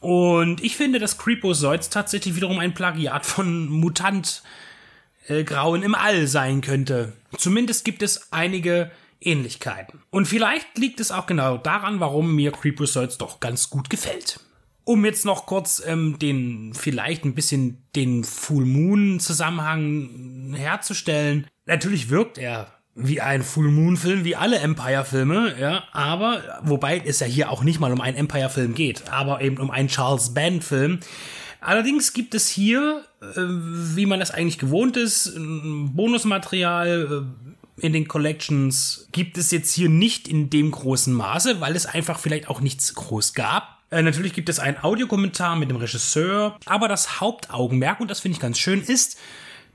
Und 0.00 0.62
ich 0.64 0.76
finde, 0.76 0.98
dass 0.98 1.18
Creepozoids 1.18 1.90
tatsächlich 1.90 2.34
wiederum 2.34 2.58
ein 2.58 2.74
Plagiat 2.74 3.24
von 3.24 3.68
Mutant 3.68 4.42
äh, 5.28 5.44
Grauen 5.44 5.82
im 5.82 5.94
All 5.94 6.26
sein 6.26 6.60
könnte. 6.60 7.12
Zumindest 7.36 7.84
gibt 7.84 8.02
es 8.02 8.32
einige 8.32 8.90
Ähnlichkeiten. 9.20 10.02
Und 10.10 10.26
vielleicht 10.26 10.78
liegt 10.78 10.98
es 10.98 11.12
auch 11.12 11.26
genau 11.26 11.56
daran, 11.56 12.00
warum 12.00 12.34
mir 12.34 12.50
Creepozoids 12.50 13.18
doch 13.18 13.40
ganz 13.40 13.70
gut 13.70 13.90
gefällt. 13.90 14.40
Um 14.84 15.04
jetzt 15.04 15.24
noch 15.24 15.46
kurz 15.46 15.80
ähm, 15.86 16.18
den 16.18 16.74
vielleicht 16.74 17.24
ein 17.24 17.36
bisschen 17.36 17.86
den 17.94 18.24
Full 18.24 18.64
Moon 18.64 19.20
Zusammenhang 19.20 20.54
herzustellen. 20.56 21.46
Natürlich 21.66 22.10
wirkt 22.10 22.38
er 22.38 22.81
wie 22.94 23.20
ein 23.20 23.42
Full 23.42 23.70
Moon 23.70 23.96
Film, 23.96 24.24
wie 24.24 24.36
alle 24.36 24.58
Empire 24.58 25.04
Filme, 25.04 25.54
ja, 25.58 25.84
aber 25.92 26.42
wobei 26.62 27.02
es 27.04 27.20
ja 27.20 27.26
hier 27.26 27.50
auch 27.50 27.64
nicht 27.64 27.80
mal 27.80 27.92
um 27.92 28.00
einen 28.00 28.16
Empire 28.16 28.50
Film 28.50 28.74
geht, 28.74 29.10
aber 29.10 29.40
eben 29.40 29.58
um 29.58 29.70
einen 29.70 29.88
Charles 29.88 30.34
Band 30.34 30.62
Film. 30.62 31.00
Allerdings 31.60 32.12
gibt 32.12 32.34
es 32.34 32.48
hier, 32.48 33.04
äh, 33.20 33.26
wie 33.36 34.06
man 34.06 34.20
das 34.20 34.30
eigentlich 34.30 34.58
gewohnt 34.58 34.96
ist, 34.96 35.32
Bonusmaterial 35.36 37.24
äh, 37.78 37.86
in 37.86 37.92
den 37.92 38.08
Collections 38.08 39.08
gibt 39.12 39.38
es 39.38 39.50
jetzt 39.50 39.72
hier 39.72 39.88
nicht 39.88 40.28
in 40.28 40.50
dem 40.50 40.70
großen 40.70 41.14
Maße, 41.14 41.60
weil 41.60 41.74
es 41.74 41.86
einfach 41.86 42.18
vielleicht 42.18 42.48
auch 42.48 42.60
nichts 42.60 42.94
groß 42.94 43.32
gab. 43.32 43.78
Äh, 43.90 44.02
natürlich 44.02 44.34
gibt 44.34 44.48
es 44.48 44.58
einen 44.58 44.82
Audiokommentar 44.82 45.56
mit 45.56 45.70
dem 45.70 45.76
Regisseur, 45.76 46.58
aber 46.66 46.88
das 46.88 47.20
Hauptaugenmerk, 47.20 48.00
und 48.00 48.10
das 48.10 48.20
finde 48.20 48.36
ich 48.36 48.40
ganz 48.40 48.58
schön, 48.58 48.82
ist, 48.82 49.18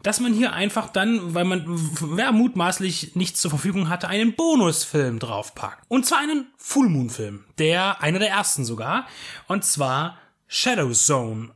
dass 0.07 0.21
man 0.21 0.31
hier 0.31 0.53
einfach 0.53 0.87
dann, 0.87 1.33
weil 1.33 1.43
man 1.43 1.65
wer 1.67 2.31
mutmaßlich 2.31 3.17
nichts 3.17 3.41
zur 3.41 3.51
Verfügung 3.51 3.89
hatte, 3.89 4.07
einen 4.07 4.35
Bonusfilm 4.35 5.19
draufpackt. 5.19 5.83
Und 5.89 6.05
zwar 6.05 6.19
einen 6.19 6.45
Full 6.55 6.87
Moon 6.87 7.09
Film, 7.09 7.43
der 7.57 8.01
einer 8.01 8.17
der 8.17 8.29
ersten 8.29 8.63
sogar, 8.63 9.05
und 9.49 9.65
zwar 9.65 10.17
Shadow 10.47 10.93
Zone. 10.93 11.49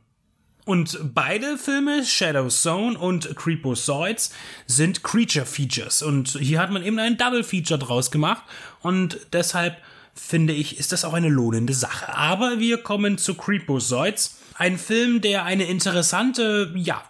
Und 0.66 0.98
beide 1.14 1.56
Filme, 1.56 2.04
Shadow 2.04 2.48
Zone 2.48 2.98
und 2.98 3.34
Creepozoids, 3.36 4.34
sind 4.66 5.02
Creature 5.02 5.46
Features. 5.46 6.02
Und 6.02 6.36
hier 6.38 6.60
hat 6.60 6.70
man 6.70 6.84
eben 6.84 6.98
einen 6.98 7.16
Double 7.16 7.44
Feature 7.44 7.80
draus 7.80 8.10
gemacht. 8.10 8.42
Und 8.82 9.18
deshalb 9.32 9.78
finde 10.14 10.52
ich, 10.52 10.78
ist 10.78 10.92
das 10.92 11.06
auch 11.06 11.14
eine 11.14 11.30
lohnende 11.30 11.72
Sache. 11.72 12.14
Aber 12.14 12.58
wir 12.58 12.82
kommen 12.82 13.16
zu 13.16 13.34
Creepozoids. 13.34 14.40
Ein 14.56 14.76
Film, 14.76 15.22
der 15.22 15.46
eine 15.46 15.64
interessante, 15.64 16.70
ja, 16.76 17.02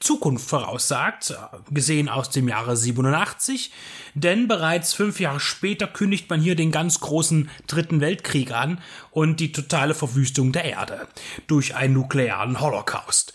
Zukunft 0.00 0.48
voraussagt, 0.48 1.34
gesehen 1.70 2.08
aus 2.08 2.30
dem 2.30 2.48
Jahre 2.48 2.76
87, 2.76 3.72
denn 4.14 4.48
bereits 4.48 4.94
fünf 4.94 5.20
Jahre 5.20 5.40
später 5.40 5.86
kündigt 5.86 6.28
man 6.28 6.40
hier 6.40 6.56
den 6.56 6.70
ganz 6.70 7.00
großen 7.00 7.48
Dritten 7.66 8.00
Weltkrieg 8.00 8.52
an 8.52 8.80
und 9.10 9.40
die 9.40 9.52
totale 9.52 9.94
Verwüstung 9.94 10.52
der 10.52 10.64
Erde 10.64 11.08
durch 11.46 11.74
einen 11.74 11.94
nuklearen 11.94 12.60
Holocaust. 12.60 13.32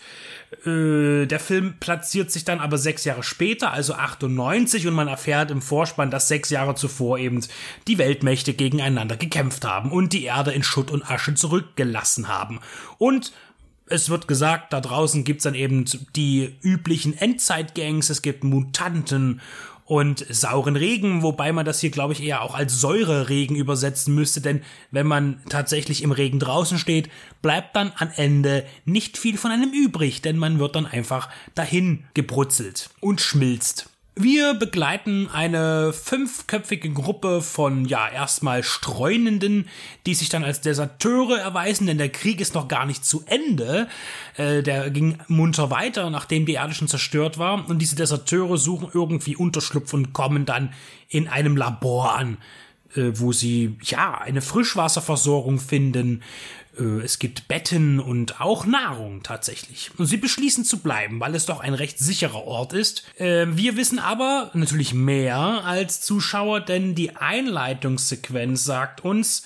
Äh, 0.66 1.26
der 1.26 1.40
Film 1.40 1.74
platziert 1.78 2.30
sich 2.30 2.44
dann 2.44 2.60
aber 2.60 2.76
sechs 2.76 3.04
Jahre 3.04 3.22
später, 3.22 3.72
also 3.72 3.94
98, 3.94 4.86
und 4.86 4.94
man 4.94 5.08
erfährt 5.08 5.50
im 5.50 5.62
Vorspann, 5.62 6.10
dass 6.10 6.28
sechs 6.28 6.50
Jahre 6.50 6.74
zuvor 6.74 7.18
eben 7.18 7.40
die 7.86 7.98
Weltmächte 7.98 8.54
gegeneinander 8.54 9.16
gekämpft 9.16 9.64
haben 9.64 9.92
und 9.92 10.12
die 10.12 10.24
Erde 10.24 10.52
in 10.52 10.62
Schutt 10.62 10.90
und 10.90 11.08
Asche 11.08 11.34
zurückgelassen 11.34 12.28
haben. 12.28 12.60
Und 12.98 13.32
es 13.90 14.08
wird 14.08 14.28
gesagt, 14.28 14.72
da 14.72 14.80
draußen 14.80 15.24
gibt's 15.24 15.44
dann 15.44 15.54
eben 15.54 15.84
die 16.16 16.56
üblichen 16.62 17.16
Endzeitgangs, 17.16 18.08
es 18.10 18.22
gibt 18.22 18.44
Mutanten 18.44 19.40
und 19.90 20.24
sauren 20.30 20.76
Regen, 20.76 21.24
wobei 21.24 21.52
man 21.52 21.64
das 21.64 21.80
hier, 21.80 21.90
glaube 21.90 22.12
ich, 22.12 22.22
eher 22.22 22.42
auch 22.42 22.54
als 22.54 22.80
Säureregen 22.80 23.56
übersetzen 23.56 24.14
müsste, 24.14 24.40
denn 24.40 24.62
wenn 24.92 25.06
man 25.08 25.42
tatsächlich 25.48 26.04
im 26.04 26.12
Regen 26.12 26.38
draußen 26.38 26.78
steht, 26.78 27.10
bleibt 27.42 27.74
dann 27.74 27.92
am 27.96 28.08
Ende 28.14 28.64
nicht 28.84 29.18
viel 29.18 29.36
von 29.36 29.50
einem 29.50 29.72
übrig, 29.72 30.22
denn 30.22 30.38
man 30.38 30.60
wird 30.60 30.76
dann 30.76 30.86
einfach 30.86 31.28
dahin 31.56 32.04
gebrutzelt 32.14 32.90
und 33.00 33.20
schmilzt. 33.20 33.89
Wir 34.22 34.52
begleiten 34.52 35.30
eine 35.32 35.94
fünfköpfige 35.94 36.90
Gruppe 36.90 37.40
von, 37.40 37.86
ja, 37.86 38.06
erstmal 38.06 38.62
Streunenden, 38.62 39.66
die 40.04 40.14
sich 40.14 40.28
dann 40.28 40.44
als 40.44 40.60
Deserteure 40.60 41.38
erweisen, 41.38 41.86
denn 41.86 41.96
der 41.96 42.10
Krieg 42.10 42.38
ist 42.42 42.54
noch 42.54 42.68
gar 42.68 42.84
nicht 42.84 43.02
zu 43.02 43.22
Ende. 43.24 43.88
Äh, 44.36 44.62
der 44.62 44.90
ging 44.90 45.16
munter 45.28 45.70
weiter, 45.70 46.10
nachdem 46.10 46.44
die 46.44 46.52
Erde 46.52 46.74
schon 46.74 46.88
zerstört 46.88 47.38
war. 47.38 47.66
Und 47.66 47.78
diese 47.78 47.96
Deserteure 47.96 48.58
suchen 48.58 48.90
irgendwie 48.92 49.36
Unterschlupf 49.36 49.94
und 49.94 50.12
kommen 50.12 50.44
dann 50.44 50.74
in 51.08 51.26
einem 51.26 51.56
Labor 51.56 52.14
an, 52.14 52.36
äh, 52.96 53.12
wo 53.14 53.32
sie, 53.32 53.78
ja, 53.82 54.18
eine 54.18 54.42
Frischwasserversorgung 54.42 55.58
finden, 55.58 56.22
es 56.84 57.18
gibt 57.18 57.48
Betten 57.48 58.00
und 58.00 58.40
auch 58.40 58.66
Nahrung 58.66 59.22
tatsächlich. 59.22 59.90
Und 59.98 60.06
sie 60.06 60.16
beschließen 60.16 60.64
zu 60.64 60.78
bleiben, 60.78 61.20
weil 61.20 61.34
es 61.34 61.46
doch 61.46 61.60
ein 61.60 61.74
recht 61.74 61.98
sicherer 61.98 62.44
Ort 62.44 62.72
ist. 62.72 63.04
Äh, 63.18 63.46
wir 63.50 63.76
wissen 63.76 63.98
aber 63.98 64.50
natürlich 64.54 64.94
mehr 64.94 65.36
als 65.38 66.00
Zuschauer, 66.00 66.60
denn 66.60 66.94
die 66.94 67.16
Einleitungssequenz 67.16 68.64
sagt 68.64 69.04
uns, 69.04 69.44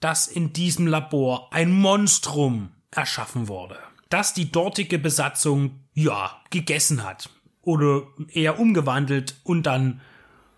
dass 0.00 0.26
in 0.26 0.52
diesem 0.52 0.86
Labor 0.86 1.52
ein 1.52 1.70
Monstrum 1.70 2.70
erschaffen 2.90 3.48
wurde, 3.48 3.78
das 4.08 4.34
die 4.34 4.50
dortige 4.50 4.98
Besatzung, 4.98 5.80
ja, 5.94 6.40
gegessen 6.50 7.04
hat 7.04 7.28
oder 7.62 8.02
eher 8.32 8.58
umgewandelt 8.58 9.36
und 9.44 9.64
dann 9.64 10.00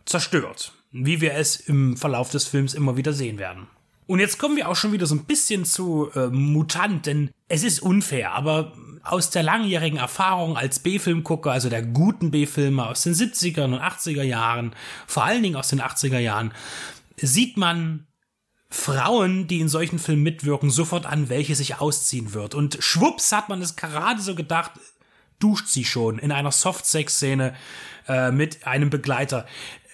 zerstört, 0.04 0.72
wie 0.92 1.20
wir 1.20 1.34
es 1.34 1.56
im 1.56 1.96
Verlauf 1.96 2.30
des 2.30 2.46
Films 2.46 2.74
immer 2.74 2.96
wieder 2.96 3.12
sehen 3.12 3.38
werden. 3.38 3.66
Und 4.12 4.18
jetzt 4.18 4.38
kommen 4.38 4.56
wir 4.56 4.68
auch 4.68 4.76
schon 4.76 4.92
wieder 4.92 5.06
so 5.06 5.14
ein 5.14 5.24
bisschen 5.24 5.64
zu 5.64 6.10
äh, 6.14 6.26
Mutant, 6.26 7.06
denn 7.06 7.30
es 7.48 7.64
ist 7.64 7.80
unfair, 7.80 8.32
aber 8.32 8.74
aus 9.02 9.30
der 9.30 9.42
langjährigen 9.42 9.98
Erfahrung 9.98 10.58
als 10.58 10.80
B-Filmgucker, 10.80 11.50
also 11.50 11.70
der 11.70 11.80
guten 11.80 12.30
B-Filme 12.30 12.86
aus 12.86 13.04
den 13.04 13.14
70er 13.14 13.64
und 13.64 13.76
80er 13.76 14.22
Jahren, 14.22 14.76
vor 15.06 15.24
allen 15.24 15.42
Dingen 15.42 15.56
aus 15.56 15.68
den 15.68 15.80
80er 15.80 16.18
Jahren, 16.18 16.52
sieht 17.16 17.56
man 17.56 18.06
Frauen, 18.68 19.46
die 19.46 19.60
in 19.60 19.70
solchen 19.70 19.98
Filmen 19.98 20.24
mitwirken, 20.24 20.68
sofort 20.68 21.06
an, 21.06 21.30
welche 21.30 21.54
sich 21.54 21.80
ausziehen 21.80 22.34
wird. 22.34 22.54
Und 22.54 22.76
schwupps 22.80 23.32
hat 23.32 23.48
man 23.48 23.62
es 23.62 23.76
gerade 23.76 24.20
so 24.20 24.34
gedacht, 24.34 24.72
duscht 25.38 25.68
sie 25.68 25.86
schon 25.86 26.18
in 26.18 26.32
einer 26.32 26.52
Soft-Sex-Szene 26.52 27.54
äh, 28.08 28.30
mit 28.30 28.66
einem 28.66 28.90
Begleiter. 28.90 29.46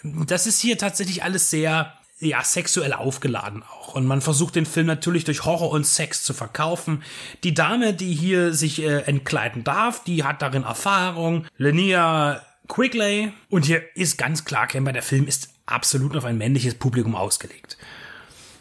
Das 0.03 0.49
ist 0.49 0.59
hier 0.61 0.77
tatsächlich 0.77 1.23
alles 1.23 1.51
sehr 1.51 1.95
ja, 2.21 2.43
sexuell 2.43 2.93
aufgeladen 2.93 3.63
auch. 3.63 3.95
Und 3.95 4.07
man 4.07 4.21
versucht 4.21 4.57
den 4.57 4.67
Film 4.67 4.87
natürlich 4.87 5.25
durch 5.25 5.45
Horror 5.45 5.71
und 5.71 5.87
Sex 5.87 6.25
zu 6.25 6.35
verkaufen. 6.35 7.03
Die 7.45 7.55
Dame, 7.55 7.95
die 7.95 8.13
hier 8.13 8.53
sich 8.53 8.83
äh, 8.83 9.03
entkleiden 9.03 9.65
darf, 9.65 10.03
die 10.05 10.25
hat 10.25 10.43
darin 10.43 10.65
Erfahrung. 10.65 11.47
Linnea 11.57 12.43
Quigley. 12.67 13.33
Und 13.49 13.65
hier 13.65 13.83
ist 13.95 14.19
ganz 14.19 14.45
klar 14.45 14.63
erkennbar, 14.63 14.93
der 14.93 15.03
Film 15.03 15.27
ist 15.27 15.51
absolut 15.67 16.17
auf 16.17 16.25
ein 16.25 16.39
männliches 16.39 16.75
Publikum 16.75 17.15
ausgelegt. 17.15 17.79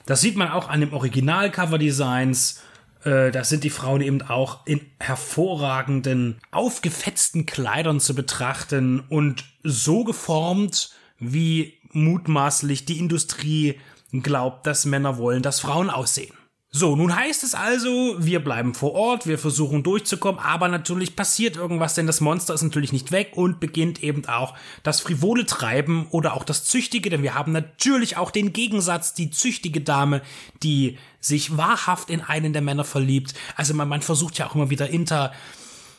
Das 0.05 0.21
sieht 0.21 0.37
man 0.37 0.49
auch 0.49 0.69
an 0.69 0.79
dem 0.79 0.93
Original-Cover-Designs. 0.93 2.61
Äh, 3.03 3.31
da 3.31 3.43
sind 3.43 3.63
die 3.63 3.69
Frauen 3.69 4.01
eben 4.01 4.21
auch 4.21 4.65
in 4.65 4.81
hervorragenden, 4.99 6.39
aufgefetzten 6.51 7.45
Kleidern 7.45 7.99
zu 7.99 8.15
betrachten 8.15 9.01
und 9.01 9.45
so 9.63 10.03
geformt, 10.03 10.91
wie 11.19 11.76
mutmaßlich 11.91 12.85
die 12.85 12.99
Industrie 12.99 13.79
glaubt, 14.11 14.65
dass 14.67 14.85
Männer 14.85 15.17
wollen, 15.17 15.43
dass 15.43 15.59
Frauen 15.59 15.89
aussehen. 15.89 16.33
So, 16.69 16.97
nun 16.97 17.15
heißt 17.15 17.43
es 17.43 17.55
also, 17.55 18.15
wir 18.19 18.43
bleiben 18.43 18.73
vor 18.73 18.93
Ort, 18.93 19.25
wir 19.25 19.39
versuchen 19.39 19.83
durchzukommen, 19.83 20.39
aber 20.39 20.67
natürlich 20.67 21.15
passiert 21.15 21.55
irgendwas, 21.55 21.95
denn 21.95 22.07
das 22.07 22.19
Monster 22.19 22.53
ist 22.53 22.61
natürlich 22.61 22.91
nicht 22.91 23.13
weg 23.13 23.31
und 23.35 23.61
beginnt 23.61 24.03
eben 24.03 24.25
auch 24.27 24.53
das 24.83 24.99
frivole 24.99 25.45
Treiben 25.45 26.07
oder 26.11 26.33
auch 26.35 26.43
das 26.43 26.65
Züchtige, 26.65 27.09
denn 27.09 27.23
wir 27.23 27.35
haben 27.35 27.53
natürlich 27.53 28.17
auch 28.17 28.31
den 28.31 28.51
Gegensatz, 28.51 29.13
die 29.13 29.31
züchtige 29.31 29.79
Dame, 29.79 30.21
die 30.61 30.97
sich 31.21 31.55
wahrhaft 31.55 32.09
in 32.09 32.19
einen 32.19 32.51
der 32.51 32.61
Männer 32.61 32.83
verliebt. 32.83 33.33
Also 33.55 33.73
man, 33.73 33.87
man 33.87 34.01
versucht 34.01 34.37
ja 34.37 34.47
auch 34.47 34.55
immer 34.55 34.69
wieder 34.69 34.89
inter, 34.89 35.31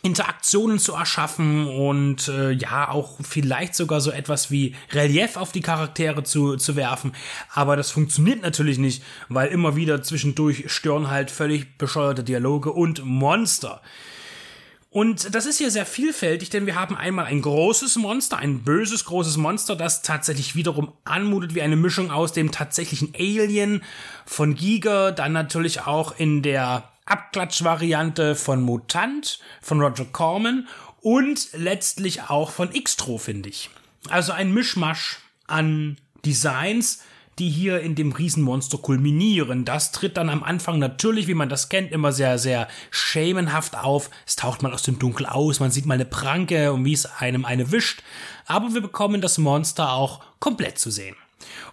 Interaktionen 0.02 0.78
zu 0.78 0.92
erschaffen 0.94 1.66
und 1.66 2.28
äh, 2.28 2.52
ja 2.52 2.88
auch 2.88 3.18
vielleicht 3.20 3.74
sogar 3.74 4.00
so 4.00 4.10
etwas 4.10 4.50
wie 4.50 4.74
Relief 4.92 5.36
auf 5.36 5.50
die 5.50 5.60
Charaktere 5.60 6.22
zu, 6.22 6.56
zu 6.56 6.76
werfen. 6.76 7.12
Aber 7.52 7.76
das 7.76 7.90
funktioniert 7.90 8.42
natürlich 8.42 8.78
nicht, 8.78 9.02
weil 9.28 9.48
immer 9.48 9.74
wieder 9.74 10.02
zwischendurch 10.02 10.70
stören 10.70 11.10
halt 11.10 11.30
völlig 11.30 11.78
bescheuerte 11.78 12.22
Dialoge 12.22 12.72
und 12.72 13.04
Monster. 13.04 13.82
Und 14.90 15.34
das 15.34 15.44
ist 15.44 15.58
hier 15.58 15.70
sehr 15.70 15.84
vielfältig, 15.84 16.48
denn 16.48 16.64
wir 16.64 16.74
haben 16.74 16.96
einmal 16.96 17.26
ein 17.26 17.42
großes 17.42 17.96
Monster, 17.96 18.38
ein 18.38 18.62
böses 18.62 19.04
großes 19.04 19.36
Monster, 19.36 19.76
das 19.76 20.00
tatsächlich 20.02 20.54
wiederum 20.56 20.92
anmutet 21.04 21.54
wie 21.54 21.60
eine 21.60 21.76
Mischung 21.76 22.10
aus 22.10 22.32
dem 22.32 22.52
tatsächlichen 22.52 23.12
Alien 23.14 23.82
von 24.24 24.54
Giga, 24.54 25.10
dann 25.10 25.32
natürlich 25.32 25.82
auch 25.82 26.18
in 26.18 26.42
der 26.42 26.90
Abklatschvariante 27.08 28.34
von 28.34 28.62
Mutant, 28.62 29.40
von 29.60 29.80
Roger 29.80 30.04
Corman 30.04 30.68
und 31.00 31.48
letztlich 31.52 32.22
auch 32.22 32.50
von 32.50 32.70
Xtro, 32.70 33.18
finde 33.18 33.48
ich. 33.48 33.70
Also 34.08 34.32
ein 34.32 34.52
Mischmasch 34.52 35.18
an 35.46 35.96
Designs, 36.24 37.02
die 37.38 37.48
hier 37.48 37.80
in 37.80 37.94
dem 37.94 38.12
Riesenmonster 38.12 38.78
kulminieren. 38.78 39.64
Das 39.64 39.92
tritt 39.92 40.16
dann 40.16 40.28
am 40.28 40.42
Anfang 40.42 40.78
natürlich, 40.78 41.28
wie 41.28 41.34
man 41.34 41.48
das 41.48 41.68
kennt, 41.68 41.92
immer 41.92 42.12
sehr, 42.12 42.38
sehr 42.38 42.68
schemenhaft 42.90 43.76
auf. 43.76 44.10
Es 44.26 44.36
taucht 44.36 44.62
mal 44.62 44.74
aus 44.74 44.82
dem 44.82 44.98
Dunkel 44.98 45.26
aus, 45.26 45.60
man 45.60 45.70
sieht 45.70 45.86
mal 45.86 45.94
eine 45.94 46.04
Pranke 46.04 46.72
und 46.72 46.84
wie 46.84 46.92
es 46.92 47.06
einem 47.06 47.44
eine 47.44 47.70
wischt. 47.70 48.02
Aber 48.46 48.74
wir 48.74 48.80
bekommen 48.80 49.20
das 49.20 49.38
Monster 49.38 49.92
auch 49.92 50.20
komplett 50.40 50.78
zu 50.78 50.90
sehen. 50.90 51.16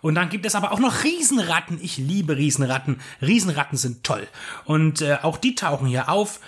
Und 0.02 0.16
dann 0.16 0.30
gibt 0.30 0.46
es 0.46 0.56
aber 0.56 0.72
auch 0.72 0.80
noch 0.80 1.04
Riesenratten. 1.04 1.80
Ich 1.82 1.98
liebe 1.98 2.38
Riesenratten. 2.38 3.02
Riesenratten 3.22 3.78
sind 3.78 4.04
toll. 4.04 4.28
Und 4.66 5.02
äh, 5.02 5.18
auch 5.22 5.38
die 5.38 5.56
tauchen 5.56 5.88
hier 5.88 6.10
auf. 6.10 6.40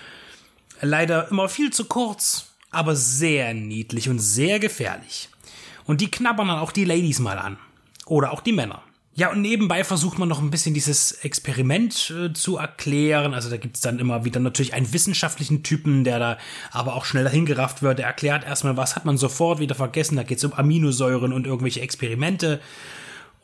Leider 0.82 1.30
immer 1.32 1.50
viel 1.50 1.72
zu 1.74 1.86
kurz, 1.86 2.52
aber 2.70 2.96
sehr 2.96 3.54
niedlich 3.54 4.10
und 4.10 4.20
sehr 4.20 4.60
gefährlich. 4.60 5.30
Und 5.86 6.02
die 6.02 6.12
knabbern 6.12 6.50
dann 6.50 6.60
auch 6.60 6.72
die 6.72 6.86
Ladies 6.86 7.20
mal 7.20 7.40
an. 7.40 7.58
Oder 8.06 8.32
auch 8.32 8.42
die 8.42 8.52
Männer. 8.52 8.84
Ja, 9.18 9.32
und 9.32 9.42
nebenbei 9.42 9.84
versucht 9.84 10.20
man 10.20 10.30
noch 10.30 10.44
ein 10.44 10.52
bisschen 10.52 10.76
dieses 10.76 11.12
Experiment 11.12 12.14
äh, 12.16 12.34
zu 12.34 12.58
erklären. 12.58 13.34
Also 13.34 13.50
da 13.50 13.58
gibt's 13.58 13.82
dann 13.82 13.98
immer 13.98 14.26
wieder 14.26 14.40
natürlich 14.40 14.76
einen 14.76 14.94
wissenschaftlichen 14.94 15.64
Typen, 15.64 16.04
der 16.04 16.20
da 16.20 16.38
aber 16.72 16.94
auch 16.94 17.04
schneller 17.04 17.32
hingerafft 17.32 17.82
wird. 17.82 17.98
Der 17.98 18.06
erklärt 18.06 18.46
erstmal, 18.46 18.78
was 18.78 18.96
hat 18.96 19.06
man 19.06 19.18
sofort 19.18 19.58
wieder 19.60 19.74
vergessen. 19.74 20.18
Da 20.18 20.24
geht's 20.24 20.44
um 20.44 20.54
Aminosäuren 20.54 21.34
und 21.34 21.48
irgendwelche 21.48 21.82
Experimente. 21.82 22.62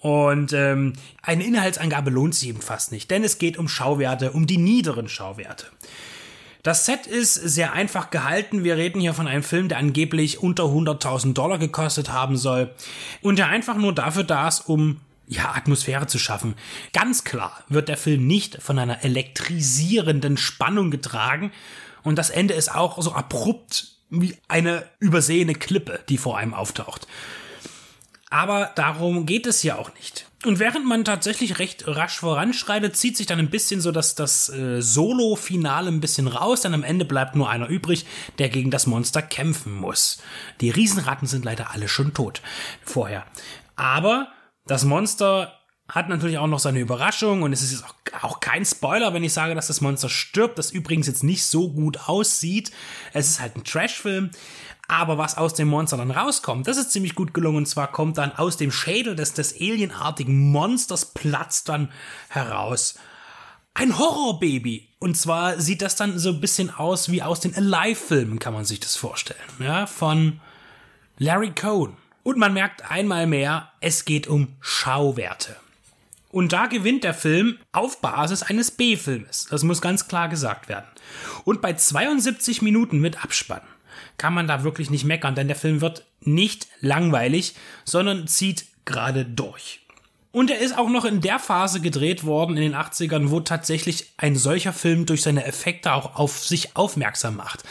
Und 0.04 0.52
ähm, 0.52 0.92
eine 1.22 1.46
Inhaltsangabe 1.46 2.10
lohnt 2.10 2.36
sich 2.36 2.50
eben 2.50 2.62
fast 2.62 2.92
nicht, 2.92 3.10
denn 3.10 3.24
es 3.24 3.38
geht 3.38 3.58
um 3.58 3.70
Schauwerte, 3.70 4.34
um 4.34 4.48
die 4.48 4.58
niederen 4.58 5.08
Schauwerte. 5.08 5.68
Das 6.62 6.86
Set 6.86 7.08
ist 7.08 7.36
sehr 7.36 7.72
einfach 7.72 8.10
gehalten. 8.10 8.66
Wir 8.66 8.76
reden 8.76 9.00
hier 9.00 9.14
von 9.14 9.30
einem 9.30 9.44
Film, 9.44 9.70
der 9.70 9.78
angeblich 9.78 10.44
unter 10.44 10.64
100.000 10.66 11.32
Dollar 11.32 11.58
gekostet 11.58 12.12
haben 12.12 12.36
soll 12.36 12.72
und 13.22 13.40
der 13.40 13.48
einfach 13.48 13.78
nur 13.78 13.96
dafür 13.96 14.26
da 14.26 14.50
ist, 14.50 14.68
um 14.68 15.00
ja, 15.26 15.54
Atmosphäre 15.56 16.06
zu 16.06 16.20
schaffen. 16.20 16.56
Ganz 16.92 17.24
klar 17.24 17.64
wird 17.70 17.88
der 17.88 17.96
Film 17.96 18.28
nicht 18.28 18.62
von 18.62 18.80
einer 18.80 19.06
elektrisierenden 19.06 20.36
Spannung 20.36 20.92
getragen 20.92 21.54
und 22.04 22.18
das 22.18 22.30
Ende 22.30 22.56
ist 22.56 22.76
auch 22.76 23.02
so 23.02 23.14
abrupt 23.14 23.88
wie 24.10 24.36
eine 24.50 24.84
übersehene 25.00 25.56
Klippe, 25.56 26.02
die 26.10 26.18
vor 26.18 26.38
einem 26.38 26.54
auftaucht. 26.54 27.08
Aber 28.34 28.72
darum 28.74 29.28
geht 29.28 29.46
es 29.46 29.62
ja 29.62 29.78
auch 29.78 29.94
nicht. 29.94 30.26
Und 30.44 30.58
während 30.58 30.88
man 30.88 31.06
tatsächlich 31.06 31.60
recht 31.60 31.84
rasch 31.86 32.18
voranschreitet, 32.18 32.98
zieht 32.98 33.16
sich 33.16 33.28
dann 33.28 33.38
ein 33.38 33.52
bisschen 33.52 33.80
so 33.80 33.92
dass 33.92 34.16
das 34.16 34.50
äh, 34.50 34.82
Solo-Finale 34.82 35.90
ein 35.90 36.02
bisschen 36.02 36.28
raus, 36.28 36.62
denn 36.62 36.74
am 36.74 36.84
Ende 36.84 37.06
bleibt 37.06 37.36
nur 37.36 37.48
einer 37.48 37.68
übrig, 37.68 38.08
der 38.40 38.50
gegen 38.50 38.72
das 38.72 38.88
Monster 38.88 39.22
kämpfen 39.22 39.76
muss. 39.76 40.18
Die 40.62 40.72
Riesenratten 40.72 41.28
sind 41.28 41.46
leider 41.46 41.70
alle 41.70 41.88
schon 41.88 42.16
tot 42.16 42.42
vorher. 42.84 43.24
Aber 43.76 44.30
das 44.66 44.84
Monster 44.84 45.54
hat 45.88 46.10
natürlich 46.10 46.40
auch 46.40 46.48
noch 46.48 46.60
seine 46.60 46.80
Überraschung 46.80 47.44
und 47.44 47.54
es 47.54 47.62
ist 47.62 47.72
jetzt 47.72 47.84
auch, 47.84 48.24
auch, 48.24 48.40
kein 48.40 48.66
Spoiler, 48.66 49.14
wenn 49.14 49.24
ich 49.24 49.34
sage, 49.34 49.54
dass 49.54 49.68
das 49.68 49.82
Monster 49.82 50.10
stirbt, 50.10 50.58
das 50.58 50.72
übrigens 50.72 51.06
jetzt 51.06 51.24
nicht 51.24 51.46
so 51.46 51.72
gut 51.72 52.08
aussieht. 52.08 52.72
Es 53.14 53.30
ist 53.30 53.40
halt 53.40 53.58
ein 53.58 53.64
Trash-Film, 53.64 54.32
aber 54.88 55.18
was 55.18 55.38
aus 55.38 55.54
dem 55.54 55.70
Monster 55.70 55.98
dann 55.98 56.12
rauskommt, 56.12 56.68
das 56.68 56.78
ist 56.78 56.92
ziemlich 56.92 57.16
gut 57.16 57.34
gelungen. 57.34 57.58
Und 57.58 57.66
zwar 57.68 57.92
kommt 57.92 58.18
dann 58.18 58.34
aus 58.34 58.58
dem 58.58 58.72
Schädel 58.72 59.16
des, 59.16 59.34
des 59.34 59.54
alienartigen 59.54 60.52
Monsters 60.52 61.06
platzt 61.06 61.70
dann 61.70 61.92
heraus 62.30 62.96
ein 63.74 63.98
Horrorbaby. 63.98 64.88
Und 65.00 65.18
zwar 65.18 65.60
sieht 65.60 65.82
das 65.82 65.96
dann 65.96 66.20
so 66.20 66.30
ein 66.30 66.42
bisschen 66.42 66.70
aus 66.70 67.10
wie 67.12 67.24
aus 67.24 67.40
den 67.40 67.56
Alive-Filmen, 67.56 68.40
kann 68.40 68.54
man 68.54 68.66
sich 68.66 68.80
das 68.80 68.96
vorstellen. 68.96 69.40
Ja, 69.60 69.88
von 69.88 70.40
Larry 71.18 71.52
Cohn. 71.52 71.98
Und 72.24 72.38
man 72.38 72.54
merkt 72.54 72.90
einmal 72.90 73.28
mehr, 73.28 73.72
es 73.82 74.06
geht 74.06 74.28
um 74.28 74.56
Schauwerte. 74.62 75.58
Und 76.30 76.54
da 76.54 76.68
gewinnt 76.68 77.04
der 77.04 77.14
Film 77.14 77.58
auf 77.74 78.00
Basis 78.02 78.44
eines 78.44 78.72
B-Filmes. 78.72 79.48
Das 79.50 79.64
muss 79.64 79.82
ganz 79.82 80.08
klar 80.08 80.30
gesagt 80.30 80.70
werden. 80.70 80.88
Und 81.44 81.62
bei 81.62 81.74
72 81.74 82.62
Minuten 82.62 83.00
mit 83.00 83.24
Abspann 83.24 83.62
kann 84.18 84.34
man 84.34 84.48
da 84.48 84.64
wirklich 84.64 84.90
nicht 84.90 85.06
meckern, 85.06 85.36
denn 85.36 85.48
der 85.48 85.56
Film 85.56 85.82
wird 85.82 86.06
nicht 86.22 86.68
langweilig, 86.80 87.56
sondern 87.86 88.28
zieht 88.28 88.66
gerade 88.86 89.26
durch. 89.26 89.82
Und 90.32 90.50
er 90.50 90.60
ist 90.60 90.76
auch 90.76 90.90
noch 90.90 91.06
in 91.06 91.22
der 91.22 91.38
Phase 91.38 91.80
gedreht 91.80 92.24
worden 92.24 92.58
in 92.58 92.64
den 92.64 92.76
80ern, 92.76 93.30
wo 93.30 93.40
tatsächlich 93.40 94.14
ein 94.18 94.36
solcher 94.36 94.74
Film 94.74 95.06
durch 95.06 95.22
seine 95.22 95.46
Effekte 95.46 95.94
auch 95.94 96.16
auf 96.16 96.44
sich 96.44 96.76
aufmerksam 96.76 97.36
macht. 97.36 97.64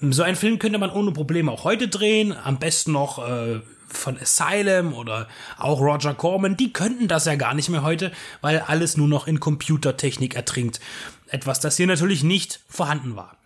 So 0.00 0.22
einen 0.22 0.36
Film 0.36 0.60
könnte 0.60 0.78
man 0.78 0.90
ohne 0.90 1.10
Probleme 1.10 1.50
auch 1.50 1.64
heute 1.64 1.88
drehen, 1.88 2.32
am 2.32 2.58
besten 2.58 2.92
noch 2.92 3.26
äh, 3.26 3.60
von 3.88 4.18
Asylum 4.18 4.92
oder 4.92 5.26
auch 5.58 5.80
Roger 5.80 6.14
Corman, 6.14 6.56
die 6.56 6.72
könnten 6.72 7.08
das 7.08 7.24
ja 7.24 7.34
gar 7.34 7.54
nicht 7.54 7.70
mehr 7.70 7.82
heute, 7.82 8.12
weil 8.40 8.60
alles 8.60 8.96
nur 8.96 9.08
noch 9.08 9.26
in 9.26 9.40
Computertechnik 9.40 10.36
ertrinkt. 10.36 10.80
Etwas, 11.28 11.58
das 11.58 11.76
hier 11.76 11.86
natürlich 11.86 12.22
nicht 12.22 12.60
vorhanden 12.68 13.16
war. 13.16 13.36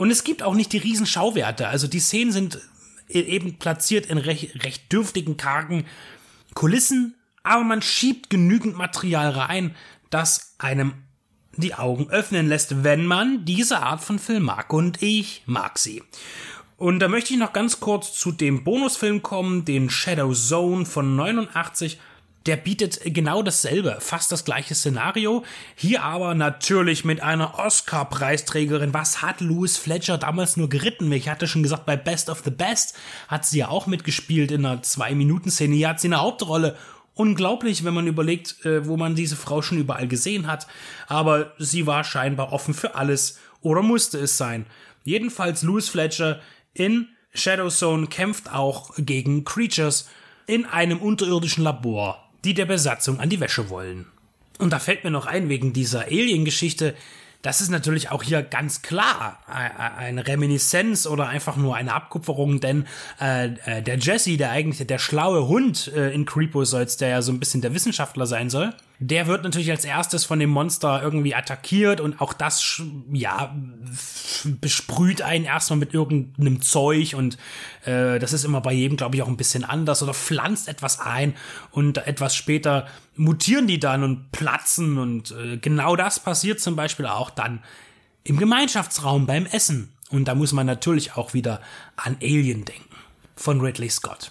Und 0.00 0.10
es 0.10 0.24
gibt 0.24 0.42
auch 0.42 0.54
nicht 0.54 0.72
die 0.72 0.78
riesen 0.78 1.04
Schauwerte, 1.04 1.68
also 1.68 1.86
die 1.86 2.00
Szenen 2.00 2.32
sind 2.32 2.58
e-, 3.10 3.20
eben 3.20 3.58
platziert 3.58 4.06
in 4.06 4.16
recht, 4.16 4.64
recht 4.64 4.90
dürftigen, 4.90 5.36
kargen 5.36 5.84
Kulissen, 6.54 7.16
aber 7.42 7.64
man 7.64 7.82
schiebt 7.82 8.30
genügend 8.30 8.78
Material 8.78 9.28
rein, 9.28 9.76
das 10.08 10.54
einem 10.56 10.94
die 11.54 11.74
Augen 11.74 12.08
öffnen 12.08 12.48
lässt, 12.48 12.82
wenn 12.82 13.04
man 13.04 13.44
diese 13.44 13.82
Art 13.82 14.00
von 14.00 14.18
Film 14.18 14.44
mag. 14.44 14.72
Und 14.72 15.02
ich 15.02 15.42
mag 15.44 15.78
sie. 15.78 16.02
Und 16.78 17.00
da 17.00 17.08
möchte 17.08 17.34
ich 17.34 17.38
noch 17.38 17.52
ganz 17.52 17.78
kurz 17.78 18.14
zu 18.14 18.32
dem 18.32 18.64
Bonusfilm 18.64 19.20
kommen, 19.20 19.66
den 19.66 19.90
Shadow 19.90 20.32
Zone 20.32 20.86
von 20.86 21.14
89. 21.14 22.00
Der 22.46 22.56
bietet 22.56 23.00
genau 23.04 23.42
dasselbe, 23.42 23.98
fast 24.00 24.32
das 24.32 24.46
gleiche 24.46 24.74
Szenario. 24.74 25.44
Hier 25.74 26.02
aber 26.02 26.34
natürlich 26.34 27.04
mit 27.04 27.22
einer 27.22 27.58
Oscar-Preisträgerin. 27.58 28.94
Was 28.94 29.20
hat 29.20 29.42
Louis 29.42 29.76
Fletcher 29.76 30.16
damals 30.16 30.56
nur 30.56 30.70
geritten? 30.70 31.12
Ich 31.12 31.28
hatte 31.28 31.46
schon 31.46 31.62
gesagt, 31.62 31.84
bei 31.84 31.96
Best 31.96 32.30
of 32.30 32.40
the 32.42 32.50
Best 32.50 32.96
hat 33.28 33.44
sie 33.44 33.58
ja 33.58 33.68
auch 33.68 33.86
mitgespielt 33.86 34.50
in 34.50 34.64
einer 34.64 34.82
Zwei-Minuten-Szene. 34.82 35.74
Hier 35.74 35.90
hat 35.90 36.00
sie 36.00 36.08
eine 36.08 36.20
Hauptrolle 36.20 36.76
unglaublich, 37.14 37.84
wenn 37.84 37.92
man 37.92 38.06
überlegt, 38.06 38.64
äh, 38.64 38.86
wo 38.86 38.96
man 38.96 39.14
diese 39.14 39.36
Frau 39.36 39.60
schon 39.60 39.78
überall 39.78 40.08
gesehen 40.08 40.46
hat. 40.46 40.66
Aber 41.08 41.52
sie 41.58 41.86
war 41.86 42.04
scheinbar 42.04 42.52
offen 42.52 42.72
für 42.72 42.94
alles 42.94 43.38
oder 43.60 43.82
musste 43.82 44.18
es 44.18 44.38
sein. 44.38 44.64
Jedenfalls 45.04 45.62
Louis 45.62 45.90
Fletcher 45.90 46.40
in 46.72 47.08
Shadow 47.34 47.68
Zone 47.68 48.06
kämpft 48.06 48.52
auch 48.52 48.92
gegen 48.96 49.44
Creatures 49.44 50.08
in 50.46 50.64
einem 50.66 50.98
unterirdischen 50.98 51.62
Labor, 51.62 52.29
die 52.44 52.54
der 52.54 52.66
Besatzung 52.66 53.20
an 53.20 53.28
die 53.28 53.40
Wäsche 53.40 53.70
wollen. 53.70 54.06
Und 54.58 54.72
da 54.72 54.78
fällt 54.78 55.04
mir 55.04 55.10
noch 55.10 55.26
ein, 55.26 55.48
wegen 55.48 55.72
dieser 55.72 56.04
Alien-Geschichte, 56.04 56.94
das 57.42 57.62
ist 57.62 57.70
natürlich 57.70 58.10
auch 58.10 58.22
hier 58.22 58.42
ganz 58.42 58.82
klar 58.82 59.38
eine 59.46 60.26
Reminiszenz 60.26 61.06
oder 61.06 61.28
einfach 61.28 61.56
nur 61.56 61.74
eine 61.74 61.94
Abkupferung, 61.94 62.60
denn 62.60 62.86
äh, 63.18 63.54
äh, 63.64 63.82
der 63.82 63.96
Jesse, 63.96 64.36
der 64.36 64.50
eigentlich 64.50 64.86
der 64.86 64.98
schlaue 64.98 65.48
Hund 65.48 65.90
äh, 65.96 66.12
in 66.12 66.26
Creepozoids, 66.26 66.98
der 66.98 67.08
ja 67.08 67.22
so 67.22 67.32
ein 67.32 67.40
bisschen 67.40 67.62
der 67.62 67.72
Wissenschaftler 67.74 68.26
sein 68.26 68.50
soll, 68.50 68.74
der 69.02 69.26
wird 69.26 69.44
natürlich 69.44 69.70
als 69.70 69.86
erstes 69.86 70.26
von 70.26 70.38
dem 70.38 70.50
Monster 70.50 71.02
irgendwie 71.02 71.34
attackiert 71.34 72.02
und 72.02 72.20
auch 72.20 72.34
das, 72.34 72.82
ja, 73.10 73.56
besprüht 74.60 75.22
einen 75.22 75.46
erstmal 75.46 75.78
mit 75.78 75.94
irgendeinem 75.94 76.60
Zeug 76.60 77.14
und 77.14 77.38
äh, 77.86 78.18
das 78.18 78.34
ist 78.34 78.44
immer 78.44 78.60
bei 78.60 78.74
jedem, 78.74 78.98
glaube 78.98 79.16
ich, 79.16 79.22
auch 79.22 79.28
ein 79.28 79.38
bisschen 79.38 79.64
anders 79.64 80.02
oder 80.02 80.12
pflanzt 80.12 80.68
etwas 80.68 81.00
ein 81.00 81.34
und 81.70 81.96
etwas 82.06 82.36
später 82.36 82.86
mutieren 83.16 83.66
die 83.66 83.80
dann 83.80 84.04
und 84.04 84.32
platzen 84.32 84.98
und 84.98 85.32
äh, 85.32 85.56
genau 85.56 85.96
das 85.96 86.20
passiert 86.20 86.60
zum 86.60 86.76
Beispiel 86.76 87.06
auch 87.06 87.30
dann 87.30 87.62
im 88.22 88.36
Gemeinschaftsraum 88.36 89.26
beim 89.26 89.46
Essen. 89.46 89.92
Und 90.10 90.26
da 90.26 90.34
muss 90.34 90.52
man 90.52 90.66
natürlich 90.66 91.16
auch 91.16 91.32
wieder 91.32 91.62
an 91.96 92.16
Alien 92.20 92.64
denken 92.66 92.96
von 93.34 93.60
Ridley 93.60 93.88
Scott. 93.88 94.30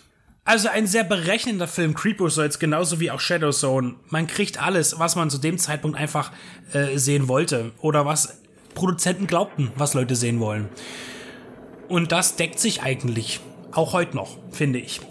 Also 0.49 0.67
ein 0.67 0.87
sehr 0.87 1.03
berechnender 1.03 1.67
Film, 1.67 1.93
Creepozoids, 1.93 2.57
genauso 2.57 2.99
wie 2.99 3.11
auch 3.11 3.19
Shadow 3.19 3.51
Zone. 3.51 3.97
Man 4.07 4.25
kriegt 4.25 4.59
alles, 4.59 4.97
was 4.97 5.15
man 5.15 5.29
zu 5.29 5.37
dem 5.37 5.59
Zeitpunkt 5.59 5.95
einfach 5.95 6.31
äh, 6.73 6.97
sehen 6.97 7.27
wollte 7.27 7.71
oder 7.81 8.07
was 8.07 8.41
Produzenten 8.73 9.27
glaubten, 9.27 9.71
was 9.75 9.93
Leute 9.93 10.15
sehen 10.15 10.39
wollen. 10.39 10.67
Und 11.87 12.11
das 12.11 12.35
deckt 12.35 12.59
sich 12.59 12.81
eigentlich 12.81 13.41
auch 13.73 13.93
heute 13.93 14.15
noch, 14.15 14.39
finde 14.49 14.79
ich. 14.79 15.01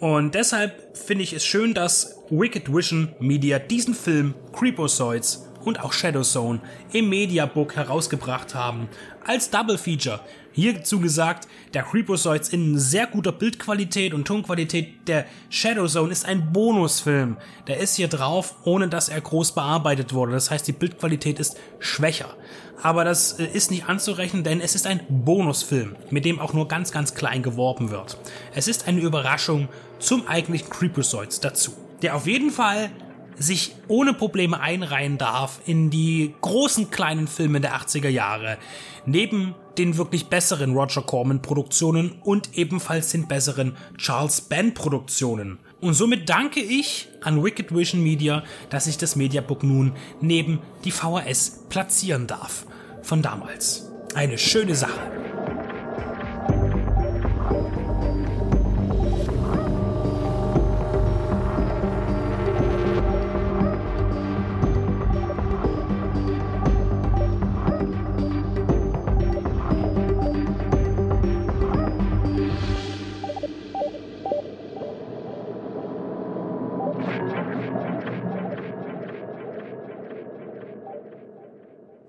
Und 0.00 0.34
deshalb 0.34 0.96
finde 0.96 1.24
ich 1.24 1.34
es 1.34 1.44
schön, 1.44 1.74
dass 1.74 2.16
Wicked 2.30 2.74
Vision 2.74 3.14
Media 3.20 3.58
diesen 3.58 3.94
Film 3.94 4.32
Creepozoids 4.54 5.46
und 5.62 5.78
auch 5.78 5.92
Shadow 5.92 6.22
Zone 6.22 6.60
im 6.92 7.10
Mediabook 7.10 7.76
herausgebracht 7.76 8.54
haben 8.54 8.88
als 9.26 9.50
Double 9.50 9.76
Feature. 9.76 10.20
Hierzu 10.56 11.00
gesagt, 11.00 11.48
der 11.74 11.82
Creepozoids 11.82 12.48
in 12.48 12.78
sehr 12.78 13.06
guter 13.06 13.30
Bildqualität 13.30 14.14
und 14.14 14.26
Tonqualität. 14.26 15.06
Der 15.06 15.26
Shadow 15.50 15.86
Zone 15.86 16.10
ist 16.10 16.24
ein 16.24 16.50
Bonusfilm. 16.50 17.36
Der 17.66 17.76
ist 17.76 17.96
hier 17.96 18.08
drauf, 18.08 18.54
ohne 18.64 18.88
dass 18.88 19.10
er 19.10 19.20
groß 19.20 19.52
bearbeitet 19.52 20.14
wurde. 20.14 20.32
Das 20.32 20.50
heißt, 20.50 20.66
die 20.66 20.72
Bildqualität 20.72 21.38
ist 21.40 21.58
schwächer. 21.78 22.34
Aber 22.82 23.04
das 23.04 23.32
äh, 23.32 23.44
ist 23.44 23.70
nicht 23.70 23.86
anzurechnen, 23.86 24.44
denn 24.44 24.62
es 24.62 24.74
ist 24.74 24.86
ein 24.86 25.00
Bonusfilm, 25.10 25.94
mit 26.08 26.24
dem 26.24 26.40
auch 26.40 26.54
nur 26.54 26.68
ganz, 26.68 26.90
ganz 26.90 27.14
klein 27.14 27.42
geworben 27.42 27.90
wird. 27.90 28.16
Es 28.54 28.66
ist 28.66 28.88
eine 28.88 29.00
Überraschung 29.00 29.68
zum 29.98 30.26
eigentlichen 30.26 30.70
Creepozoids 30.70 31.40
dazu. 31.40 31.72
Der 32.00 32.16
auf 32.16 32.26
jeden 32.26 32.50
Fall 32.50 32.88
sich 33.36 33.74
ohne 33.88 34.14
Probleme 34.14 34.58
einreihen 34.58 35.18
darf 35.18 35.60
in 35.66 35.90
die 35.90 36.34
großen 36.40 36.90
kleinen 36.90 37.28
Filme 37.28 37.60
der 37.60 37.76
80er 37.76 38.08
Jahre. 38.08 38.56
Neben 39.04 39.54
den 39.78 39.96
wirklich 39.96 40.26
besseren 40.26 40.74
Roger 40.74 41.02
Corman 41.02 41.42
Produktionen 41.42 42.12
und 42.22 42.56
ebenfalls 42.56 43.10
den 43.10 43.28
besseren 43.28 43.76
Charles 43.98 44.40
Band 44.40 44.74
Produktionen. 44.74 45.58
Und 45.80 45.94
somit 45.94 46.28
danke 46.28 46.60
ich 46.60 47.08
an 47.20 47.44
Wicked 47.44 47.74
Vision 47.74 48.02
Media, 48.02 48.42
dass 48.70 48.86
ich 48.86 48.98
das 48.98 49.16
Mediabook 49.16 49.62
nun 49.62 49.92
neben 50.20 50.60
die 50.84 50.90
VHS 50.90 51.66
platzieren 51.68 52.26
darf. 52.26 52.66
Von 53.02 53.22
damals. 53.22 53.90
Eine 54.14 54.38
schöne 54.38 54.74
Sache. 54.74 55.35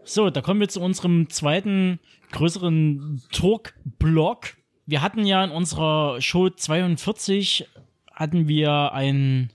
So, 0.10 0.30
da 0.30 0.40
kommen 0.40 0.62
wir 0.62 0.70
zu 0.70 0.80
unserem 0.80 1.30
zweiten 1.30 2.00
größeren 2.32 3.22
Talk-Block. 3.34 4.56
Wir 4.86 5.02
hatten 5.02 5.26
ja 5.26 5.44
in 5.44 5.52
unserer 5.52 6.22
Show 6.22 6.50
42 6.50 7.68
hatten 8.14 8.48
wir 8.48 8.94
ein, 8.94 9.52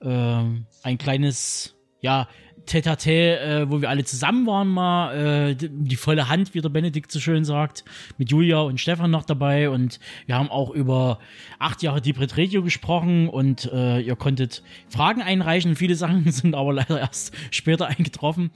äh, 0.00 0.42
ein 0.82 0.98
kleines, 0.98 1.76
ja, 2.00 2.26
tete 2.66 2.90
äh, 2.90 3.70
wo 3.70 3.80
wir 3.80 3.90
alle 3.90 4.04
zusammen 4.04 4.46
waren 4.46 4.68
mal, 4.68 5.14
äh, 5.50 5.54
die, 5.54 5.68
die, 5.68 5.96
volle 5.96 6.28
Hand, 6.28 6.54
wie 6.54 6.60
der 6.60 6.68
Benedikt 6.68 7.10
so 7.10 7.20
schön 7.20 7.44
sagt, 7.44 7.84
mit 8.18 8.30
Julia 8.30 8.60
und 8.60 8.80
Stefan 8.80 9.10
noch 9.10 9.24
dabei 9.24 9.70
und 9.70 9.98
wir 10.26 10.36
haben 10.36 10.48
auch 10.48 10.70
über 10.70 11.18
acht 11.58 11.82
Jahre 11.82 12.00
Deep 12.00 12.20
Red 12.20 12.38
Radio 12.38 12.62
gesprochen 12.62 13.28
und 13.28 13.70
äh, 13.72 14.00
ihr 14.00 14.16
konntet 14.16 14.62
Fragen 14.88 15.22
einreichen. 15.22 15.76
Viele 15.76 15.94
Sachen 15.94 16.30
sind 16.30 16.54
aber 16.54 16.72
leider 16.72 17.00
erst 17.00 17.34
später 17.50 17.86
eingetroffen 17.86 18.50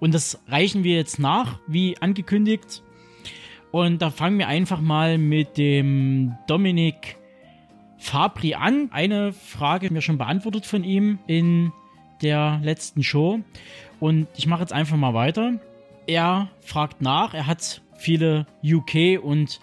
und 0.00 0.14
das 0.14 0.40
reichen 0.48 0.84
wir 0.84 0.96
jetzt 0.96 1.18
nach, 1.18 1.58
wie 1.66 1.96
angekündigt. 1.98 2.82
Und 3.70 4.00
da 4.02 4.10
fangen 4.10 4.38
wir 4.38 4.48
einfach 4.48 4.80
mal 4.80 5.18
mit 5.18 5.58
dem 5.58 6.34
Dominik 6.46 7.16
Fabri 7.98 8.54
an. 8.54 8.88
Eine 8.92 9.32
Frage 9.32 9.92
mir 9.92 10.02
schon 10.02 10.18
beantwortet 10.18 10.66
von 10.66 10.84
ihm 10.84 11.18
in 11.26 11.72
der 12.22 12.60
letzten 12.62 13.02
Show. 13.02 13.40
Und 14.00 14.28
ich 14.36 14.46
mache 14.46 14.60
jetzt 14.62 14.72
einfach 14.72 14.96
mal 14.96 15.14
weiter. 15.14 15.54
Er 16.06 16.48
fragt 16.60 17.02
nach, 17.02 17.34
er 17.34 17.46
hat 17.46 17.82
viele 17.96 18.46
UK 18.64 19.22
und 19.22 19.60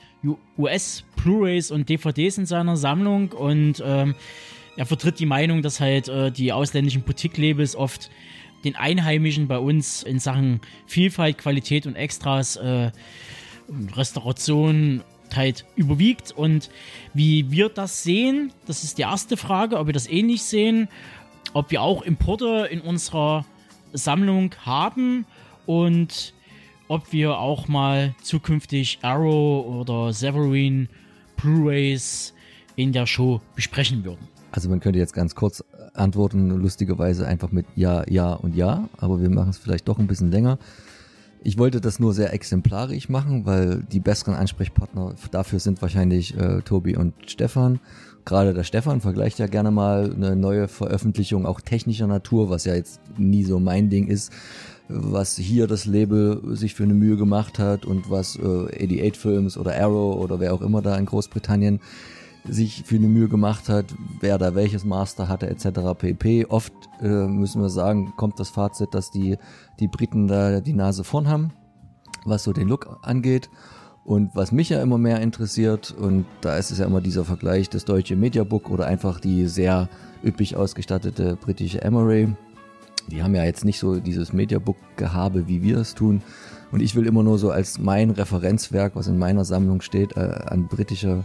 US 0.57 1.03
Blu-rays 1.15 1.71
und 1.71 1.89
DVDs 1.89 2.37
in 2.37 2.45
seiner 2.45 2.77
Sammlung 2.77 3.31
und 3.31 3.83
ähm, 3.85 4.15
er 4.75 4.85
vertritt 4.85 5.19
die 5.19 5.25
Meinung, 5.25 5.61
dass 5.61 5.79
halt 5.79 6.07
äh, 6.07 6.31
die 6.31 6.51
ausländischen 6.51 7.03
Boutique-Labels 7.03 7.75
oft 7.75 8.09
den 8.63 8.75
Einheimischen 8.75 9.47
bei 9.47 9.57
uns 9.57 10.03
in 10.03 10.19
Sachen 10.19 10.61
Vielfalt, 10.85 11.37
Qualität 11.37 11.85
und 11.85 11.95
Extras, 11.95 12.55
äh, 12.55 12.91
Restauration 13.95 15.03
halt 15.35 15.65
überwiegt. 15.75 16.31
Und 16.31 16.69
wie 17.13 17.51
wir 17.51 17.69
das 17.69 18.03
sehen, 18.03 18.51
das 18.65 18.83
ist 18.83 18.97
die 18.97 19.03
erste 19.03 19.37
Frage, 19.37 19.77
ob 19.77 19.87
wir 19.87 19.93
das 19.93 20.07
ähnlich 20.07 20.43
sehen, 20.43 20.87
ob 21.53 21.71
wir 21.71 21.81
auch 21.81 22.01
Importe 22.01 22.67
in 22.69 22.81
unserer 22.81 23.45
Sammlung 23.93 24.55
haben 24.65 25.25
und 25.65 26.33
ob 26.87 27.11
wir 27.11 27.37
auch 27.39 27.67
mal 27.67 28.15
zukünftig 28.21 28.99
Arrow 29.01 29.65
oder 29.65 30.13
Severin 30.13 30.89
Blu-rays 31.37 32.33
in 32.75 32.91
der 32.91 33.05
Show 33.05 33.41
besprechen 33.55 34.03
würden. 34.03 34.32
Also 34.53 34.69
man 34.69 34.79
könnte 34.79 34.99
jetzt 34.99 35.13
ganz 35.13 35.33
kurz 35.33 35.63
antworten, 35.95 36.51
lustigerweise 36.51 37.25
einfach 37.25 37.51
mit 37.51 37.65
Ja, 37.75 38.03
Ja 38.07 38.33
und 38.33 38.55
Ja, 38.55 38.87
aber 38.97 39.19
wir 39.19 39.31
machen 39.31 39.49
es 39.49 39.57
vielleicht 39.57 39.87
doch 39.87 39.97
ein 39.97 40.05
bisschen 40.05 40.29
länger. 40.29 40.59
Ich 41.41 41.57
wollte 41.57 41.81
das 41.81 41.99
nur 41.99 42.13
sehr 42.13 42.31
exemplarisch 42.33 43.09
machen, 43.09 43.47
weil 43.47 43.83
die 43.91 43.99
besseren 43.99 44.35
Ansprechpartner 44.35 45.15
dafür 45.31 45.59
sind 45.59 45.81
wahrscheinlich 45.81 46.37
äh, 46.37 46.61
Tobi 46.61 46.95
und 46.95 47.15
Stefan. 47.25 47.79
Gerade 48.25 48.53
der 48.53 48.63
Stefan 48.63 49.01
vergleicht 49.01 49.39
ja 49.39 49.47
gerne 49.47 49.71
mal 49.71 50.13
eine 50.13 50.35
neue 50.35 50.67
Veröffentlichung, 50.67 51.47
auch 51.47 51.59
technischer 51.59 52.05
Natur, 52.05 52.51
was 52.51 52.65
ja 52.65 52.75
jetzt 52.75 53.01
nie 53.17 53.43
so 53.43 53.59
mein 53.59 53.89
Ding 53.89 54.07
ist, 54.07 54.31
was 54.87 55.35
hier 55.35 55.65
das 55.65 55.85
Label 55.85 56.55
sich 56.55 56.75
für 56.75 56.83
eine 56.83 56.93
Mühe 56.93 57.17
gemacht 57.17 57.57
hat 57.57 57.85
und 57.85 58.11
was 58.11 58.35
äh, 58.35 58.85
88 58.85 59.17
Films 59.17 59.57
oder 59.57 59.75
Arrow 59.81 60.23
oder 60.23 60.39
wer 60.39 60.53
auch 60.53 60.61
immer 60.61 60.83
da 60.83 60.95
in 60.95 61.07
Großbritannien 61.07 61.79
sich 62.47 62.83
für 62.85 62.95
eine 62.95 63.07
Mühe 63.07 63.29
gemacht 63.29 63.69
hat, 63.69 63.85
wer 64.19 64.37
da 64.37 64.55
welches 64.55 64.83
Master 64.83 65.27
hatte 65.27 65.49
etc. 65.49 65.97
pp. 65.97 66.45
Oft 66.45 66.73
äh, 67.01 67.07
müssen 67.07 67.61
wir 67.61 67.69
sagen, 67.69 68.13
kommt 68.17 68.39
das 68.39 68.49
Fazit, 68.49 68.93
dass 68.93 69.11
die, 69.11 69.37
die 69.79 69.87
Briten 69.87 70.27
da 70.27 70.59
die 70.59 70.73
Nase 70.73 71.03
vorn 71.03 71.27
haben, 71.27 71.51
was 72.25 72.43
so 72.43 72.53
den 72.53 72.67
Look 72.67 72.99
angeht. 73.01 73.49
Und 74.05 74.35
was 74.35 74.51
mich 74.51 74.67
ja 74.67 74.81
immer 74.81 74.97
mehr 74.97 75.21
interessiert, 75.21 75.95
und 75.97 76.25
da 76.41 76.57
ist 76.57 76.71
es 76.71 76.79
ja 76.79 76.85
immer 76.85 76.99
dieser 76.99 77.23
Vergleich, 77.23 77.69
das 77.69 77.85
deutsche 77.85 78.17
Mediabook 78.17 78.69
oder 78.69 78.85
einfach 78.85 79.21
die 79.21 79.47
sehr 79.47 79.87
üppig 80.25 80.57
ausgestattete 80.57 81.37
britische 81.37 81.81
Emory. 81.81 82.35
Die 83.09 83.23
haben 83.23 83.35
ja 83.35 83.45
jetzt 83.45 83.63
nicht 83.63 83.79
so 83.79 83.99
dieses 84.01 84.33
Mediabook-Gehabe, 84.33 85.47
wie 85.47 85.63
wir 85.63 85.77
es 85.77 85.95
tun. 85.95 86.21
Und 86.71 86.81
ich 86.81 86.95
will 86.95 87.05
immer 87.05 87.23
nur 87.23 87.37
so 87.37 87.51
als 87.51 87.79
mein 87.79 88.09
Referenzwerk, 88.09 88.95
was 88.95 89.07
in 89.07 89.17
meiner 89.17 89.45
Sammlung 89.45 89.79
steht, 89.81 90.17
äh, 90.17 90.41
an 90.47 90.67
britischer 90.67 91.23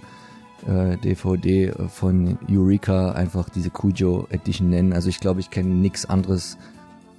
äh, 0.67 0.97
DVD 0.97 1.73
von 1.89 2.39
Eureka 2.51 3.13
einfach 3.13 3.49
diese 3.49 3.71
Cujo 3.71 4.27
Edition 4.31 4.71
nennen. 4.71 4.93
Also 4.93 5.09
ich 5.09 5.21
glaube, 5.21 5.41
ich 5.41 5.51
kenne 5.51 5.69
nichts 5.69 6.07
anderes. 6.07 6.59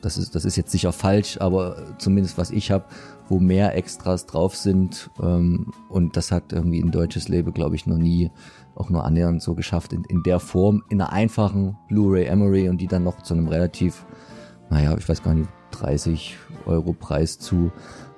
Das 0.02 0.18
ist, 0.18 0.36
das 0.36 0.46
ist 0.46 0.56
jetzt 0.56 0.72
sicher 0.72 0.94
falsch, 0.94 1.38
aber 1.42 1.76
zumindest 1.98 2.38
was 2.38 2.52
ich 2.52 2.72
habe, 2.72 2.86
wo 3.28 3.40
mehr 3.40 3.76
Extras 3.76 4.26
drauf 4.26 4.56
sind. 4.56 5.10
Ähm, 5.22 5.72
und 5.90 6.18
das 6.18 6.32
hat 6.32 6.52
irgendwie 6.52 6.82
ein 6.82 6.92
deutsches 6.92 7.28
Label, 7.28 7.54
glaube 7.54 7.76
ich, 7.76 7.86
noch 7.86 7.98
nie 7.98 8.32
auch 8.76 8.90
nur 8.90 9.04
annähernd 9.06 9.42
so 9.42 9.56
geschafft 9.56 9.94
in, 9.94 10.04
in 10.06 10.24
der 10.24 10.40
Form, 10.40 10.84
in 10.90 11.02
einer 11.02 11.12
einfachen 11.12 11.78
Blu-ray 11.90 12.26
Emery 12.26 12.70
und 12.70 12.80
die 12.80 12.88
dann 12.88 13.04
noch 13.04 13.22
zu 13.22 13.34
einem 13.34 13.48
relativ, 13.48 14.06
naja, 14.70 14.96
ich 14.98 15.08
weiß 15.08 15.22
gar 15.22 15.34
nicht, 15.34 15.50
30 15.72 16.38
Euro 16.66 16.94
Preis 16.94 17.38
zu 17.40 17.72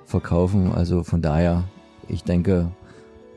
verkaufen. 0.06 0.72
Also 0.72 1.02
von 1.02 1.20
daher, 1.20 1.64
ich 2.08 2.22
denke, 2.24 2.70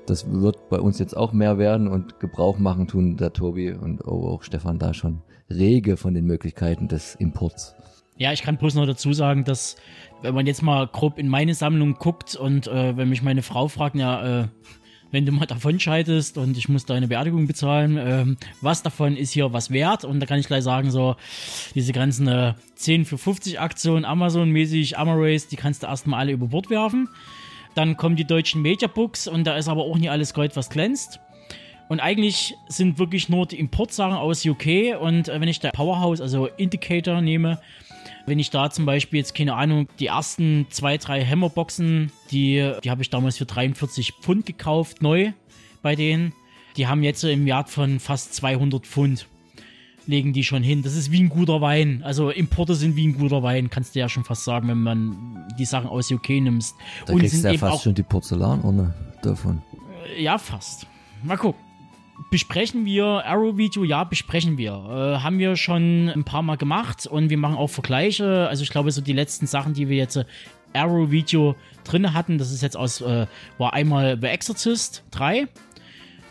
das 0.06 0.32
wird 0.32 0.70
bei 0.70 0.80
uns 0.80 1.00
jetzt 1.00 1.16
auch 1.16 1.34
mehr 1.34 1.58
werden 1.58 1.88
und 1.88 2.20
Gebrauch 2.20 2.58
machen 2.58 2.88
tun 2.88 3.18
der 3.18 3.34
Tobi 3.34 3.72
und 3.72 4.06
auch 4.06 4.44
Stefan 4.44 4.80
da 4.80 4.94
schon 4.94 5.22
rege 5.50 5.98
von 5.98 6.14
den 6.14 6.26
Möglichkeiten 6.26 6.88
des 6.88 7.16
Imports. 7.16 7.76
Ja, 8.18 8.32
ich 8.32 8.44
kann 8.44 8.58
bloß 8.58 8.76
noch 8.76 8.86
dazu 8.86 9.12
sagen, 9.14 9.44
dass 9.44 9.76
wenn 10.22 10.34
man 10.34 10.48
jetzt 10.48 10.62
mal 10.62 10.88
grob 10.88 11.20
in 11.20 11.28
meine 11.28 11.54
Sammlung 11.54 11.96
guckt 11.96 12.36
und 12.36 12.68
äh, 12.68 12.96
wenn 12.96 13.10
mich 13.10 13.22
meine 13.22 13.42
Frau 13.42 13.68
fragt, 13.68 13.96
ja, 13.96 14.44
äh, 14.44 14.48
wenn 15.12 15.26
du 15.26 15.32
mal 15.32 15.46
davon 15.46 15.80
scheidest 15.80 16.38
und 16.38 16.58
ich 16.58 16.68
muss 16.68 16.86
deine 16.86 17.08
Beerdigung 17.08 17.48
bezahlen, 17.48 17.98
äh, 17.98 18.26
was 18.62 18.84
davon 18.84 19.16
ist 19.18 19.32
hier 19.32 19.54
was 19.54 19.70
wert? 19.70 20.04
Und 20.04 20.20
da 20.20 20.26
kann 20.26 20.40
ich 20.40 20.48
gleich 20.48 20.64
sagen, 20.64 20.92
so 20.92 21.16
diese 21.74 21.94
ganzen 21.94 22.28
äh, 22.28 22.54
10 22.76 23.06
für 23.06 23.18
50 23.18 23.60
Aktionen, 23.60 24.06
Amazon-mäßig, 24.06 24.98
Amarace, 24.98 25.48
die 25.48 25.56
kannst 25.56 25.84
du 25.84 25.88
erstmal 25.88 26.22
alle 26.22 26.32
über 26.32 26.48
Bord 26.48 26.70
werfen. 26.70 27.10
Dann 27.76 27.98
kommen 27.98 28.16
die 28.16 28.26
deutschen 28.26 28.62
Mediabooks 28.62 29.28
und 29.28 29.46
da 29.46 29.58
ist 29.58 29.68
aber 29.68 29.84
auch 29.84 29.98
nicht 29.98 30.10
alles 30.10 30.34
Gold, 30.34 30.56
was 30.56 30.70
glänzt. 30.70 31.20
Und 31.88 32.00
eigentlich 32.00 32.56
sind 32.68 32.98
wirklich 32.98 33.30
nur 33.30 33.46
die 33.46 33.60
Importsachen 33.60 34.16
aus 34.16 34.46
UK 34.46 35.00
und 35.00 35.30
äh, 35.30 35.40
wenn 35.40 35.48
ich 35.48 35.60
da 35.60 35.70
Powerhouse, 35.72 36.20
also 36.20 36.48
Indicator 36.58 37.22
nehme, 37.22 37.60
wenn 38.26 38.40
ich 38.40 38.50
da 38.50 38.72
zum 38.72 38.86
Beispiel 38.86 39.20
jetzt, 39.20 39.36
keine 39.36 39.54
Ahnung, 39.54 39.88
die 40.00 40.08
ersten 40.08 40.66
zwei, 40.72 40.98
drei 40.98 41.24
Hammerboxen, 41.24 42.12
die, 42.32 42.72
die 42.84 42.90
habe 42.90 43.04
ich 43.04 43.12
damals 43.12 43.38
für 43.38 43.46
43 43.46 44.14
Pfund 44.14 44.48
gekauft, 44.48 45.04
neu 45.04 45.34
bei 45.84 45.96
denen. 45.96 46.34
Die 46.78 46.88
haben 46.88 47.04
jetzt 47.04 47.24
im 47.24 47.46
Wert 47.46 47.70
von 47.70 48.00
fast 48.00 48.34
200 48.34 48.86
Pfund 48.86 49.28
legen 50.08 50.34
die 50.34 50.44
schon 50.44 50.64
hin. 50.64 50.84
Das 50.84 50.96
ist 50.96 51.12
wie 51.12 51.22
ein 51.22 51.30
guter 51.30 51.62
Wein. 51.62 52.02
Also 52.04 52.30
Importe 52.30 52.76
sind 52.76 52.96
wie 52.96 53.08
ein 53.08 53.18
guter 53.18 53.44
Wein, 53.44 53.70
kannst 53.70 53.96
du 53.96 54.00
ja 54.00 54.10
schon 54.10 54.24
fast 54.24 54.44
sagen, 54.44 54.68
wenn 54.68 54.82
man 54.82 55.46
die 55.58 55.66
Sachen 55.66 55.90
aus 55.90 56.12
UK 56.12 56.30
nimmst. 56.30 56.76
Da 57.06 57.14
und 57.14 57.20
kriegst 57.20 57.44
du 57.44 57.52
ja 57.52 57.58
fast 57.58 57.84
schon 57.84 57.96
die 57.96 58.04
Porzellanurne 58.04 58.94
davon. 59.22 59.62
Äh, 60.16 60.24
ja, 60.24 60.38
fast. 60.38 60.88
Mal 61.24 61.38
gucken. 61.38 61.62
Besprechen 62.32 62.86
wir 62.86 63.06
Arrow-Video? 63.26 63.84
Ja, 63.84 64.06
besprechen 64.06 64.58
wir. 64.58 64.72
Äh, 64.72 65.24
haben 65.24 65.38
wir 65.38 65.58
schon 65.58 66.10
ein 66.10 66.24
paar 66.24 66.44
Mal 66.44 66.56
gemacht 66.56 67.08
und 67.08 67.30
wir 67.30 67.38
machen 67.38 67.58
auch 67.58 67.68
Vergleiche. 67.68 68.48
Also 68.48 68.64
ich 68.64 68.70
glaube, 68.70 68.92
so 68.92 69.02
die 69.02 69.14
letzten 69.14 69.48
Sachen, 69.48 69.74
die 69.74 69.90
wir 69.90 69.98
jetzt 69.98 70.16
äh, 70.16 70.26
Arrow-Video 70.74 71.56
drin 71.84 72.14
hatten, 72.14 72.38
das 72.38 72.52
ist 72.52 72.62
jetzt 72.62 72.78
aus, 72.78 73.02
äh, 73.02 73.28
war 73.58 73.74
einmal 73.74 74.18
The 74.20 74.28
Exorcist 74.28 75.04
3 75.12 75.48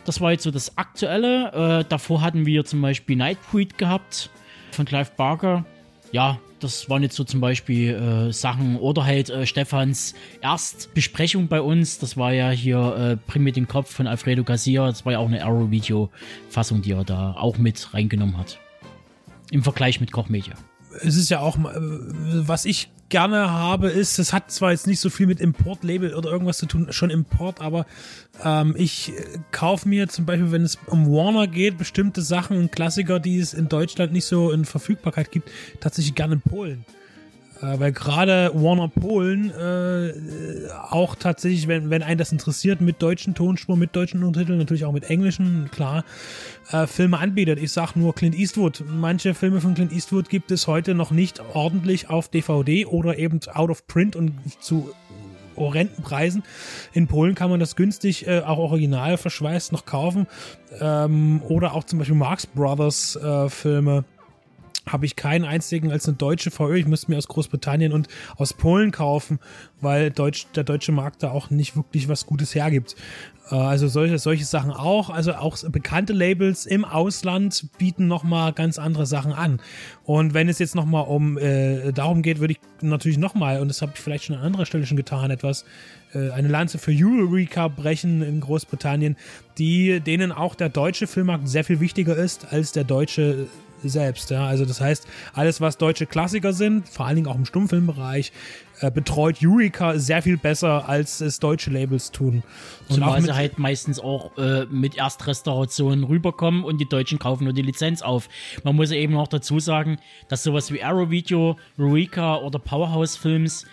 das 0.05 0.21
war 0.21 0.31
jetzt 0.31 0.43
so 0.43 0.51
das 0.51 0.77
Aktuelle. 0.77 1.81
Äh, 1.81 1.85
davor 1.89 2.21
hatten 2.21 2.45
wir 2.45 2.63
zum 2.65 2.81
Beispiel 2.81 3.15
Nightbreed 3.15 3.77
gehabt 3.77 4.29
von 4.71 4.85
Clive 4.85 5.11
Barker. 5.17 5.65
Ja, 6.11 6.39
das 6.59 6.89
waren 6.89 7.03
jetzt 7.03 7.15
so 7.15 7.23
zum 7.23 7.41
Beispiel 7.41 7.93
äh, 7.93 8.31
Sachen 8.31 8.77
oder 8.77 9.05
halt 9.05 9.29
äh, 9.29 9.45
Stefans 9.45 10.15
Erstbesprechung 10.41 11.47
bei 11.47 11.61
uns. 11.61 11.99
Das 11.99 12.15
war 12.15 12.33
ja 12.33 12.49
hier 12.49 13.17
äh, 13.19 13.29
Bring 13.29 13.43
mit 13.43 13.55
den 13.55 13.67
Kopf 13.67 13.93
von 13.93 14.07
Alfredo 14.07 14.43
Garcia. 14.43 14.87
Das 14.87 15.05
war 15.05 15.13
ja 15.13 15.19
auch 15.19 15.27
eine 15.27 15.43
Arrow-Video-Fassung, 15.43 16.81
die 16.81 16.91
er 16.91 17.03
da 17.03 17.33
auch 17.33 17.57
mit 17.57 17.93
reingenommen 17.93 18.37
hat. 18.37 18.59
Im 19.51 19.63
Vergleich 19.63 19.99
mit 19.99 20.11
Kochmedia. 20.11 20.55
Es 21.01 21.15
ist 21.15 21.29
ja 21.29 21.39
auch, 21.39 21.57
äh, 21.57 21.71
was 21.73 22.65
ich 22.65 22.89
gerne 23.09 23.51
habe, 23.51 23.89
ist, 23.89 24.17
es 24.19 24.33
hat 24.33 24.51
zwar 24.51 24.71
jetzt 24.71 24.87
nicht 24.87 24.99
so 24.99 25.09
viel 25.09 25.27
mit 25.27 25.39
Importlabel 25.39 26.15
oder 26.15 26.31
irgendwas 26.31 26.57
zu 26.57 26.65
tun, 26.65 26.87
schon 26.91 27.09
Import, 27.09 27.61
aber 27.61 27.85
ähm, 28.43 28.73
ich 28.77 29.13
kaufe 29.51 29.87
mir 29.87 30.07
zum 30.09 30.25
Beispiel, 30.25 30.51
wenn 30.51 30.63
es 30.63 30.77
um 30.87 31.05
Warner 31.07 31.47
geht, 31.47 31.77
bestimmte 31.77 32.21
Sachen 32.21 32.57
und 32.57 32.71
Klassiker, 32.71 33.19
die 33.19 33.39
es 33.39 33.53
in 33.53 33.69
Deutschland 33.69 34.11
nicht 34.11 34.25
so 34.25 34.51
in 34.51 34.65
Verfügbarkeit 34.65 35.31
gibt, 35.31 35.49
tatsächlich 35.79 36.15
gerne 36.15 36.35
in 36.35 36.41
Polen. 36.41 36.85
Äh, 37.61 37.79
weil 37.79 37.91
gerade 37.91 38.51
Warner 38.53 38.89
Polen 38.89 39.51
äh, 39.51 40.13
auch 40.89 41.15
tatsächlich, 41.15 41.67
wenn, 41.67 41.89
wenn 41.89 42.03
einen 42.03 42.17
das 42.17 42.31
interessiert, 42.31 42.81
mit 42.81 43.01
deutschen 43.01 43.33
Tonspuren, 43.33 43.79
mit 43.79 43.95
deutschen 43.95 44.23
Untertiteln, 44.23 44.59
natürlich 44.59 44.85
auch 44.85 44.91
mit 44.91 45.09
englischen, 45.09 45.69
klar, 45.71 46.03
äh, 46.71 46.87
Filme 46.87 47.19
anbietet. 47.19 47.59
Ich 47.59 47.71
sag 47.71 47.95
nur 47.95 48.13
Clint 48.13 48.37
Eastwood. 48.37 48.83
Manche 48.87 49.33
Filme 49.33 49.61
von 49.61 49.73
Clint 49.73 49.91
Eastwood 49.91 50.29
gibt 50.29 50.51
es 50.51 50.67
heute 50.67 50.95
noch 50.95 51.11
nicht 51.11 51.41
ordentlich 51.53 52.09
auf 52.09 52.29
DVD 52.29 52.85
oder 52.85 53.17
eben 53.17 53.39
out 53.53 53.69
of 53.69 53.87
print 53.87 54.15
und 54.15 54.33
zu 54.59 54.91
horrenden 55.55 56.03
Preisen. 56.03 56.43
In 56.93 57.07
Polen 57.07 57.35
kann 57.35 57.49
man 57.49 57.59
das 57.59 57.75
günstig, 57.75 58.27
äh, 58.27 58.41
auch 58.41 58.57
original 58.57 59.17
verschweißt 59.17 59.71
noch 59.71 59.85
kaufen. 59.85 60.27
Ähm, 60.79 61.41
oder 61.47 61.73
auch 61.73 61.85
zum 61.85 61.99
Beispiel 61.99 62.17
Marx 62.17 62.45
Brothers 62.45 63.15
äh, 63.15 63.49
Filme 63.49 64.03
habe 64.87 65.05
ich 65.05 65.15
keinen 65.15 65.45
einzigen 65.45 65.91
als 65.91 66.07
eine 66.07 66.17
deutsche 66.17 66.51
VÖ. 66.51 66.77
Ich 66.77 66.87
müsste 66.87 67.11
mir 67.11 67.17
aus 67.17 67.27
Großbritannien 67.27 67.91
und 67.91 68.07
aus 68.37 68.53
Polen 68.53 68.91
kaufen, 68.91 69.39
weil 69.81 70.11
Deutsch, 70.11 70.47
der 70.55 70.63
deutsche 70.63 70.91
Markt 70.91 71.23
da 71.23 71.31
auch 71.31 71.49
nicht 71.49 71.75
wirklich 71.75 72.07
was 72.07 72.25
Gutes 72.25 72.55
hergibt. 72.55 72.95
Äh, 73.49 73.55
also 73.55 73.87
solche, 73.87 74.19
solche 74.19 74.45
Sachen 74.45 74.71
auch. 74.71 75.09
Also 75.09 75.33
auch 75.33 75.57
bekannte 75.69 76.13
Labels 76.13 76.65
im 76.65 76.85
Ausland 76.85 77.67
bieten 77.77 78.07
nochmal 78.07 78.53
ganz 78.53 78.77
andere 78.77 79.05
Sachen 79.05 79.33
an. 79.33 79.59
Und 80.03 80.33
wenn 80.33 80.49
es 80.49 80.59
jetzt 80.59 80.75
nochmal 80.75 81.05
um 81.07 81.37
äh, 81.37 81.91
darum 81.91 82.21
geht, 82.21 82.39
würde 82.39 82.53
ich 82.53 82.59
natürlich 82.81 83.17
nochmal, 83.17 83.59
und 83.61 83.67
das 83.67 83.81
habe 83.81 83.93
ich 83.95 84.01
vielleicht 84.01 84.25
schon 84.25 84.35
an 84.35 84.43
anderer 84.43 84.65
Stelle 84.65 84.85
schon 84.85 84.97
getan, 84.97 85.31
etwas 85.31 85.65
äh, 86.13 86.31
eine 86.31 86.47
Lanze 86.47 86.77
für 86.77 86.91
Eureka 86.91 87.67
brechen 87.67 88.21
in 88.21 88.39
Großbritannien, 88.39 89.15
die 89.57 89.99
denen 89.99 90.31
auch 90.31 90.55
der 90.55 90.69
deutsche 90.69 91.07
Filmmarkt 91.07 91.47
sehr 91.47 91.63
viel 91.63 91.79
wichtiger 91.79 92.15
ist 92.15 92.51
als 92.51 92.71
der 92.71 92.83
deutsche 92.83 93.47
selbst. 93.89 94.31
Ja? 94.31 94.45
Also 94.45 94.65
das 94.65 94.81
heißt, 94.81 95.07
alles, 95.33 95.61
was 95.61 95.77
deutsche 95.77 96.05
Klassiker 96.05 96.53
sind, 96.53 96.89
vor 96.89 97.05
allen 97.05 97.15
Dingen 97.15 97.27
auch 97.27 97.35
im 97.35 97.45
Stummfilmbereich, 97.45 98.31
äh, 98.81 98.91
betreut 98.91 99.37
Eureka 99.41 99.97
sehr 99.97 100.21
viel 100.21 100.37
besser, 100.37 100.89
als 100.89 101.21
es 101.21 101.39
deutsche 101.39 101.69
Labels 101.69 102.11
tun. 102.11 102.43
Und 102.89 102.95
Zumal 102.95 103.21
sie 103.21 103.33
halt 103.33 103.57
meistens 103.57 103.99
auch 103.99 104.37
äh, 104.37 104.65
mit 104.65 104.97
Erstrestaurationen 104.97 106.03
rüberkommen 106.03 106.63
und 106.63 106.79
die 106.79 106.87
Deutschen 106.87 107.19
kaufen 107.19 107.45
nur 107.45 107.53
die 107.53 107.61
Lizenz 107.61 108.01
auf. 108.01 108.27
Man 108.63 108.75
muss 108.75 108.91
eben 108.91 109.13
noch 109.13 109.27
dazu 109.27 109.59
sagen, 109.59 109.97
dass 110.27 110.43
sowas 110.43 110.71
wie 110.71 110.83
Arrow 110.83 111.09
Video, 111.09 111.57
Eureka 111.77 112.37
oder 112.37 112.59
Powerhouse 112.59 113.15
Films 113.15 113.65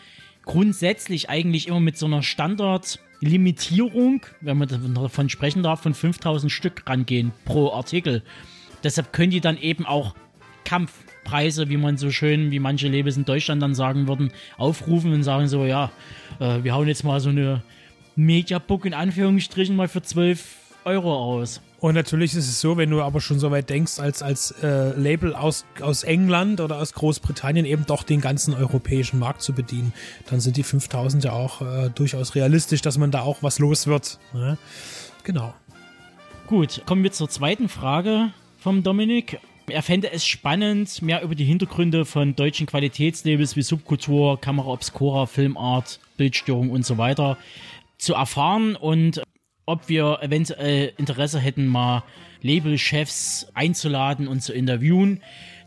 grundsätzlich 0.44 1.30
eigentlich 1.30 1.68
immer 1.68 1.80
mit 1.80 1.96
so 1.96 2.06
einer 2.06 2.22
Standard-Limitierung, 2.22 4.22
wenn 4.40 4.58
man 4.58 4.94
davon 4.94 5.28
sprechen 5.28 5.62
darf, 5.62 5.82
von 5.82 5.94
5000 5.94 6.50
Stück 6.50 6.88
rangehen 6.88 7.32
pro 7.44 7.72
Artikel. 7.72 8.22
Deshalb 8.82 9.12
können 9.12 9.30
die 9.30 9.40
dann 9.40 9.58
eben 9.58 9.86
auch 9.86 10.14
Kampf 10.64 10.92
Preise, 11.24 11.68
wie 11.68 11.76
man 11.76 11.96
so 11.96 12.10
schön, 12.10 12.50
wie 12.50 12.58
manche 12.58 12.88
Labels 12.88 13.16
in 13.16 13.24
Deutschland 13.24 13.62
dann 13.62 13.74
sagen 13.74 14.08
würden, 14.08 14.32
aufrufen 14.56 15.12
und 15.12 15.22
sagen 15.22 15.48
so, 15.48 15.64
ja, 15.64 15.90
äh, 16.40 16.62
wir 16.62 16.74
hauen 16.74 16.88
jetzt 16.88 17.04
mal 17.04 17.20
so 17.20 17.30
eine 17.30 17.62
Mediabook 18.16 18.84
in 18.84 18.94
Anführungsstrichen 18.94 19.76
mal 19.76 19.88
für 19.88 20.02
12 20.02 20.56
Euro 20.84 21.16
aus. 21.16 21.60
Und 21.78 21.94
natürlich 21.94 22.34
ist 22.34 22.48
es 22.48 22.60
so, 22.60 22.76
wenn 22.76 22.90
du 22.90 23.02
aber 23.02 23.20
schon 23.20 23.38
so 23.40 23.50
weit 23.50 23.68
denkst, 23.68 23.98
als, 23.98 24.22
als 24.22 24.52
äh, 24.62 24.96
Label 24.96 25.34
aus, 25.34 25.64
aus 25.80 26.04
England 26.04 26.60
oder 26.60 26.78
aus 26.78 26.92
Großbritannien 26.92 27.66
eben 27.66 27.86
doch 27.86 28.04
den 28.04 28.20
ganzen 28.20 28.54
europäischen 28.54 29.18
Markt 29.18 29.42
zu 29.42 29.52
bedienen, 29.52 29.92
dann 30.30 30.40
sind 30.40 30.56
die 30.56 30.62
5000 30.62 31.24
ja 31.24 31.32
auch 31.32 31.60
äh, 31.60 31.90
durchaus 31.90 32.34
realistisch, 32.34 32.82
dass 32.82 32.98
man 32.98 33.10
da 33.10 33.22
auch 33.22 33.38
was 33.42 33.58
los 33.58 33.86
wird. 33.86 34.18
Ne? 34.32 34.58
Genau. 35.24 35.54
Gut, 36.46 36.82
kommen 36.86 37.02
wir 37.02 37.12
zur 37.12 37.28
zweiten 37.28 37.68
Frage 37.68 38.32
vom 38.62 38.84
Dominik. 38.84 39.40
Er 39.68 39.82
fände 39.82 40.12
es 40.12 40.24
spannend, 40.24 41.02
mehr 41.02 41.22
über 41.22 41.34
die 41.34 41.44
Hintergründe 41.44 42.04
von 42.04 42.36
deutschen 42.36 42.66
Qualitätslabels 42.66 43.56
wie 43.56 43.62
Subkultur, 43.62 44.40
Kamera 44.40 44.68
Obscura, 44.68 45.26
Filmart, 45.26 45.98
Bildstörung 46.16 46.70
und 46.70 46.86
so 46.86 46.96
weiter 46.96 47.38
zu 47.98 48.14
erfahren 48.14 48.76
und 48.76 49.20
ob 49.66 49.88
wir 49.88 50.18
eventuell 50.22 50.92
Interesse 50.96 51.40
hätten, 51.40 51.66
mal 51.66 52.04
Labelchefs 52.40 53.48
einzuladen 53.54 54.28
und 54.28 54.42
zu 54.42 54.52
interviewen. 54.52 55.22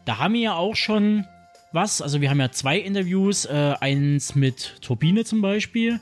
Da 0.05 0.19
haben 0.19 0.33
wir 0.33 0.41
ja 0.41 0.55
auch 0.55 0.75
schon 0.75 1.25
was. 1.71 2.01
Also 2.01 2.21
wir 2.21 2.29
haben 2.29 2.39
ja 2.39 2.51
zwei 2.51 2.77
Interviews. 2.77 3.45
Äh, 3.45 3.75
eins 3.79 4.35
mit 4.35 4.77
Turbine 4.81 5.23
zum 5.23 5.41
Beispiel. 5.41 5.99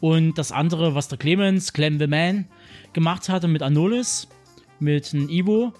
Und 0.00 0.38
das 0.38 0.52
andere, 0.52 0.94
was 0.94 1.08
der 1.08 1.18
Clemens, 1.18 1.72
Clem 1.72 1.98
the 1.98 2.06
Man, 2.06 2.46
gemacht 2.92 3.28
hatte 3.28 3.48
mit 3.48 3.62
Anolis, 3.62 4.28
mit 4.80 5.12
einem 5.12 5.28
Ivo. 5.28 5.72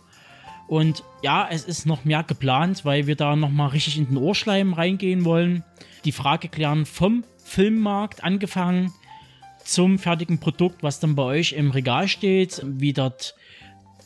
Und 0.67 1.05
ja, 1.23 1.47
es 1.51 1.65
ist 1.65 1.87
noch 1.87 2.05
mehr 2.05 2.23
geplant, 2.23 2.85
weil 2.85 3.07
wir 3.07 3.17
da 3.17 3.37
nochmal 3.37 3.69
richtig 3.69 3.99
in 3.99 4.07
den 4.07 4.17
Ohrschleim 4.17 4.73
reingehen 4.73 5.25
wollen. 5.25 5.63
Die 6.05 6.13
Frage 6.13 6.49
klären 6.49 6.87
vom 6.87 7.25
Filmmarkt 7.43 8.25
angefangen 8.25 8.93
zum 9.65 9.99
fertigen 9.99 10.39
Produkt, 10.39 10.83
was 10.83 11.01
dann 11.01 11.15
bei 11.15 11.23
euch 11.23 11.53
im 11.53 11.71
Regal 11.71 12.09
steht, 12.09 12.63
wie 12.65 12.93
dort 12.93 13.35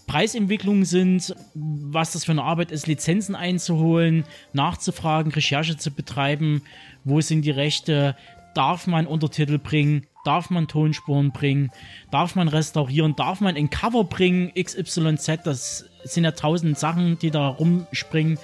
Preisentwicklungen 0.06 0.84
sind, 0.84 1.34
was 1.54 2.12
das 2.12 2.24
für 2.24 2.32
eine 2.32 2.42
Arbeit 2.42 2.70
ist, 2.70 2.86
Lizenzen 2.86 3.34
einzuholen, 3.34 4.24
nachzufragen, 4.52 5.32
Recherche 5.32 5.76
zu 5.76 5.90
betreiben, 5.90 6.62
wo 7.04 7.20
sind 7.20 7.42
die 7.42 7.50
Rechte, 7.50 8.16
darf 8.54 8.86
man 8.86 9.06
Untertitel 9.06 9.58
bringen, 9.58 10.06
darf 10.28 10.50
man 10.50 10.68
Tonspuren 10.68 11.32
bringen, 11.32 11.70
darf 12.10 12.34
man 12.34 12.48
restaurieren, 12.48 13.16
darf 13.16 13.40
man 13.40 13.56
ein 13.56 13.70
Cover 13.70 14.04
bringen, 14.04 14.52
XYZ, 14.54 15.38
das 15.42 15.86
sind 16.04 16.24
ja 16.24 16.32
tausend 16.32 16.78
Sachen, 16.78 17.18
die 17.18 17.30
da 17.30 17.48
rumspringen 17.48 18.38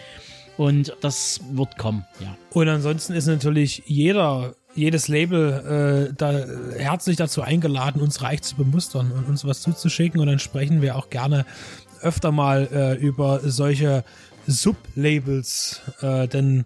und 0.57 0.97
das 1.03 1.41
wird 1.53 1.76
kommen, 1.76 2.07
ja. 2.20 2.35
Und 2.53 2.68
ansonsten 2.68 3.12
ist 3.12 3.26
natürlich 3.26 3.82
jeder 3.85 4.55
jedes 4.74 5.09
Label 5.09 6.09
äh, 6.11 6.14
da 6.16 6.32
herzlich 6.76 7.16
dazu 7.16 7.43
eingeladen, 7.43 8.01
uns 8.01 8.22
reich 8.22 8.43
zu 8.43 8.57
bemustern 8.57 9.12
und 9.12 9.28
uns 9.28 9.45
was 9.45 9.61
zuzuschicken. 9.61 10.20
Und 10.20 10.26
dann 10.26 10.41
sprechen 10.41 10.82
wir 10.82 10.97
auch 10.97 11.11
gerne 11.11 11.47
öfter 12.01 12.32
mal 12.32 12.68
äh, 12.72 12.95
über 12.95 13.39
solche 13.45 14.03
Sublabels. 14.49 15.80
Äh, 16.01 16.26
denn 16.26 16.64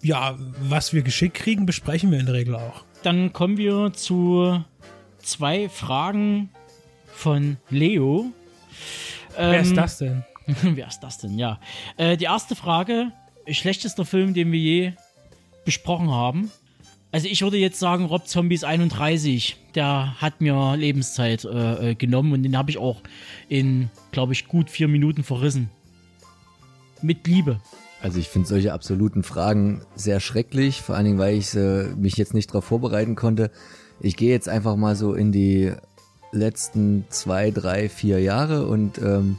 ja, 0.00 0.36
was 0.60 0.92
wir 0.92 1.02
geschickt 1.02 1.36
kriegen, 1.36 1.66
besprechen 1.66 2.10
wir 2.10 2.18
in 2.18 2.26
der 2.26 2.34
Regel 2.34 2.56
auch. 2.56 2.84
Dann 3.02 3.32
kommen 3.32 3.56
wir 3.56 3.92
zu 3.92 4.62
zwei 5.18 5.68
Fragen 5.68 6.50
von 7.12 7.56
Leo. 7.68 8.32
Wer 9.36 9.60
ist 9.60 9.70
ähm, 9.70 9.76
das 9.76 9.98
denn? 9.98 10.24
wer 10.62 10.86
ist 10.86 11.00
das 11.00 11.18
denn? 11.18 11.38
Ja. 11.38 11.58
Äh, 11.96 12.16
die 12.16 12.24
erste 12.24 12.54
Frage: 12.54 13.12
schlechtester 13.48 14.04
Film, 14.04 14.34
den 14.34 14.52
wir 14.52 14.60
je 14.60 14.92
besprochen 15.64 16.10
haben. 16.10 16.50
Also 17.10 17.28
ich 17.28 17.42
würde 17.42 17.58
jetzt 17.58 17.78
sagen, 17.78 18.06
Rob 18.06 18.26
Zombies 18.26 18.64
31, 18.64 19.56
der 19.74 20.14
hat 20.20 20.40
mir 20.40 20.76
Lebenszeit 20.76 21.44
äh, 21.44 21.90
äh 21.90 21.94
genommen 21.94 22.32
und 22.32 22.42
den 22.42 22.56
habe 22.56 22.70
ich 22.70 22.78
auch 22.78 23.02
in, 23.48 23.90
glaube 24.12 24.32
ich, 24.32 24.48
gut 24.48 24.70
vier 24.70 24.88
Minuten 24.88 25.22
verrissen. 25.22 25.70
Mit 27.02 27.26
Liebe. 27.26 27.60
Also 28.02 28.18
ich 28.18 28.28
finde 28.28 28.48
solche 28.48 28.72
absoluten 28.72 29.22
Fragen 29.22 29.82
sehr 29.94 30.18
schrecklich, 30.18 30.82
vor 30.82 30.96
allen 30.96 31.04
Dingen, 31.04 31.18
weil 31.18 31.36
ich 31.36 31.54
äh, 31.54 31.84
mich 31.96 32.16
jetzt 32.16 32.34
nicht 32.34 32.50
darauf 32.50 32.64
vorbereiten 32.64 33.14
konnte. 33.14 33.50
Ich 34.00 34.16
gehe 34.16 34.30
jetzt 34.30 34.48
einfach 34.48 34.74
mal 34.74 34.96
so 34.96 35.14
in 35.14 35.30
die 35.30 35.72
letzten 36.32 37.04
zwei, 37.10 37.52
drei, 37.52 37.88
vier 37.88 38.20
Jahre 38.20 38.66
und 38.66 38.98
ähm, 38.98 39.38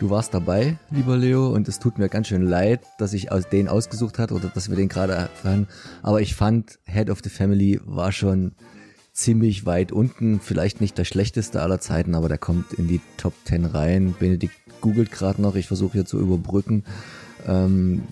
Du 0.00 0.08
warst 0.08 0.32
dabei, 0.32 0.78
lieber 0.90 1.18
Leo, 1.18 1.48
und 1.48 1.68
es 1.68 1.78
tut 1.78 1.98
mir 1.98 2.08
ganz 2.08 2.28
schön 2.28 2.40
leid, 2.40 2.80
dass 2.96 3.12
ich 3.12 3.30
aus 3.30 3.50
den 3.50 3.68
ausgesucht 3.68 4.18
hat 4.18 4.32
oder 4.32 4.48
dass 4.48 4.70
wir 4.70 4.76
den 4.76 4.88
gerade 4.88 5.28
fanden. 5.34 5.68
Aber 6.02 6.22
ich 6.22 6.34
fand, 6.34 6.78
Head 6.86 7.10
of 7.10 7.18
the 7.22 7.28
Family 7.28 7.78
war 7.84 8.10
schon 8.10 8.52
ziemlich 9.12 9.66
weit 9.66 9.92
unten. 9.92 10.40
Vielleicht 10.40 10.80
nicht 10.80 10.96
der 10.96 11.04
schlechteste 11.04 11.60
aller 11.60 11.80
Zeiten, 11.80 12.14
aber 12.14 12.30
der 12.30 12.38
kommt 12.38 12.72
in 12.72 12.88
die 12.88 13.02
Top 13.18 13.34
10 13.44 13.66
rein. 13.66 14.14
Benedikt 14.18 14.54
googelt 14.80 15.12
gerade 15.12 15.42
noch, 15.42 15.54
ich 15.54 15.66
versuche 15.66 15.92
hier 15.92 16.06
zu 16.06 16.18
überbrücken. 16.18 16.84
Ähm, 17.46 18.02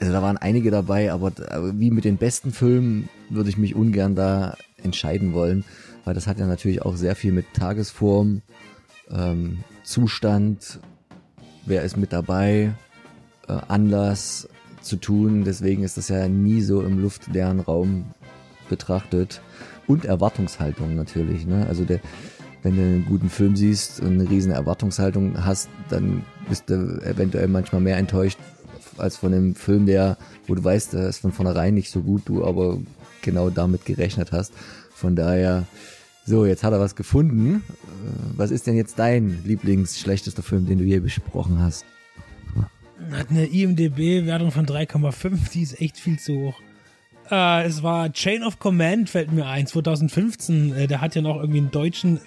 also 0.00 0.12
da 0.12 0.22
waren 0.22 0.36
einige 0.36 0.70
dabei, 0.70 1.12
aber 1.12 1.32
wie 1.74 1.90
mit 1.90 2.04
den 2.04 2.18
besten 2.18 2.52
Filmen 2.52 3.08
würde 3.30 3.50
ich 3.50 3.58
mich 3.58 3.74
ungern 3.74 4.14
da 4.14 4.56
entscheiden 4.82 5.32
wollen, 5.32 5.64
weil 6.04 6.14
das 6.14 6.26
hat 6.26 6.38
ja 6.38 6.46
natürlich 6.46 6.82
auch 6.82 6.96
sehr 6.96 7.16
viel 7.16 7.32
mit 7.32 7.52
Tagesform, 7.54 8.42
ähm, 9.10 9.58
Zustand 9.82 10.80
wer 11.68 11.82
ist 11.82 11.96
mit 11.96 12.12
dabei, 12.12 12.72
äh, 13.46 13.52
Anlass 13.68 14.48
zu 14.80 14.96
tun. 14.96 15.44
Deswegen 15.44 15.84
ist 15.84 15.96
das 15.96 16.08
ja 16.08 16.28
nie 16.28 16.62
so 16.62 16.82
im 16.82 16.98
luftleeren 16.98 17.60
Raum 17.60 18.06
betrachtet. 18.68 19.40
Und 19.86 20.04
Erwartungshaltung 20.04 20.94
natürlich. 20.94 21.46
Ne? 21.46 21.66
Also 21.66 21.84
der, 21.84 22.00
wenn 22.62 22.76
du 22.76 22.82
einen 22.82 23.06
guten 23.06 23.30
Film 23.30 23.56
siehst 23.56 24.00
und 24.00 24.20
eine 24.20 24.28
riesen 24.28 24.52
Erwartungshaltung 24.52 25.44
hast, 25.44 25.70
dann 25.88 26.24
bist 26.48 26.68
du 26.68 27.00
eventuell 27.02 27.48
manchmal 27.48 27.80
mehr 27.80 27.96
enttäuscht 27.96 28.38
als 28.98 29.16
von 29.16 29.32
einem 29.32 29.54
Film, 29.54 29.86
der, 29.86 30.16
wo 30.46 30.54
du 30.54 30.62
weißt, 30.62 30.94
der 30.94 31.08
ist 31.08 31.18
von 31.18 31.32
vornherein 31.32 31.74
nicht 31.74 31.90
so 31.90 32.00
gut, 32.00 32.22
du 32.26 32.44
aber 32.44 32.78
genau 33.22 33.50
damit 33.50 33.84
gerechnet 33.84 34.32
hast. 34.32 34.52
Von 34.94 35.16
daher 35.16 35.66
so, 36.28 36.44
jetzt 36.44 36.62
hat 36.62 36.74
er 36.74 36.80
was 36.80 36.94
gefunden. 36.94 37.64
Äh, 37.66 38.36
was 38.36 38.50
ist 38.50 38.66
denn 38.66 38.76
jetzt 38.76 38.98
dein 38.98 39.42
Lieblingsschlechtester 39.44 40.42
Film, 40.42 40.66
den 40.66 40.78
du 40.78 40.84
je 40.84 41.00
besprochen 41.00 41.60
hast? 41.60 41.86
Hat 43.12 43.30
eine 43.30 43.46
IMDB-Wertung 43.46 44.50
von 44.50 44.66
3,5, 44.66 45.50
die 45.52 45.62
ist 45.62 45.80
echt 45.80 45.96
viel 45.96 46.18
zu 46.18 46.34
hoch. 46.34 46.60
Äh, 47.30 47.64
es 47.64 47.82
war 47.82 48.12
Chain 48.12 48.42
of 48.42 48.58
Command, 48.58 49.08
fällt 49.08 49.32
mir 49.32 49.46
ein, 49.46 49.66
2015. 49.66 50.74
Äh, 50.74 50.86
der 50.86 51.00
hat 51.00 51.14
ja 51.14 51.22
noch 51.22 51.36
irgendwie 51.36 51.60
einen 51.60 51.70
deutschen 51.70 52.20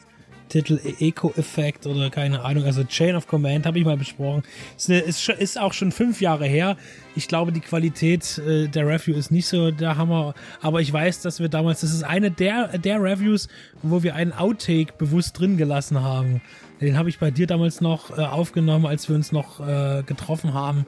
Titel 0.52 0.82
Eco-Effekt 0.99 1.88
oder 1.88 2.10
keine 2.10 2.41
Ahnung, 2.43 2.66
also 2.66 2.84
Chain 2.84 3.16
of 3.16 3.26
Command 3.26 3.66
habe 3.66 3.80
ich 3.80 3.86
mal 3.86 3.95
besprochen. 3.95 4.43
Ist, 4.76 4.89
eine, 4.89 4.99
ist, 4.99 5.30
ist, 5.30 5.58
auch 5.58 5.72
schon 5.72 5.93
fünf 5.93 6.20
Jahre 6.20 6.45
her. 6.45 6.76
Ich 7.16 7.30
glaube, 7.30 7.54
die 7.54 7.62
Qualität 7.62 8.38
äh, 8.38 8.68
der 8.68 8.86
Review 8.86 9.16
ist 9.16 9.32
nicht 9.32 9.47
so 9.47 9.72
der 9.72 9.97
Hammer, 9.97 10.34
aber 10.62 10.82
ich 10.82 10.91
weiß, 10.91 11.22
dass 11.22 11.39
wir 11.39 11.47
damals, 11.47 11.80
das 11.82 11.93
ist 11.93 12.04
eine 12.04 12.32
der, 12.32 12.78
der 12.78 13.02
Reviews, 13.02 13.47
wo 13.82 14.04
wir 14.04 14.14
einen 14.16 14.34
Outtake 14.34 14.93
bewusst 14.97 15.39
drin 15.39 15.56
gelassen 15.56 16.02
haben. 16.02 16.41
Den 16.82 16.97
habe 16.97 17.08
ich 17.08 17.18
bei 17.18 17.32
dir 17.32 17.47
damals 17.47 17.80
noch 17.80 18.18
äh, 18.18 18.22
aufgenommen, 18.22 18.86
als 18.86 19.08
wir 19.08 19.16
uns 19.16 19.32
noch 19.32 19.66
äh, 19.66 20.04
getroffen 20.06 20.54
haben. 20.54 20.86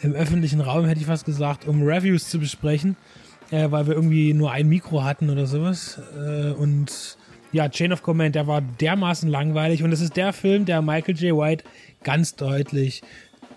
Im 0.00 0.14
öffentlichen 0.14 0.62
Raum 0.62 0.86
hätte 0.86 1.00
ich 1.00 1.06
fast 1.06 1.26
gesagt, 1.26 1.68
um 1.68 1.82
Reviews 1.82 2.30
zu 2.30 2.38
besprechen, 2.38 2.96
äh, 3.50 3.70
weil 3.70 3.86
wir 3.86 3.94
irgendwie 3.94 4.32
nur 4.32 4.50
ein 4.50 4.66
Mikro 4.66 5.04
hatten 5.04 5.28
oder 5.28 5.46
sowas. 5.46 6.00
Äh, 6.16 6.52
und 6.52 7.18
ja, 7.54 7.68
Chain 7.68 7.92
of 7.92 8.02
Command, 8.02 8.34
der 8.34 8.48
war 8.48 8.60
dermaßen 8.60 9.30
langweilig 9.30 9.82
und 9.84 9.92
es 9.92 10.00
ist 10.00 10.16
der 10.16 10.32
Film, 10.32 10.64
der 10.64 10.82
Michael 10.82 11.16
J. 11.16 11.38
White 11.38 11.64
ganz 12.02 12.34
deutlich 12.34 13.02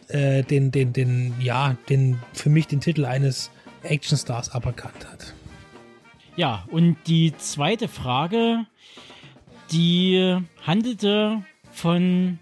äh, 0.10 0.43
den, 0.43 0.72
den, 0.72 0.93
den, 0.93 1.34
ja, 1.41 1.76
den, 1.89 2.20
für 2.32 2.52
mich 2.52 2.68
den 2.68 2.80
Titel 2.80 3.06
eines 3.06 3.50
Actionstars 3.82 4.52
aberkannt 4.52 5.10
hat. 5.12 5.34
Ja, 6.36 6.64
und 6.70 6.95
die 7.08 7.36
zweite 7.38 7.88
Frage, 7.88 8.68
die 9.72 10.38
handelte 10.62 11.43
von, 11.72 12.38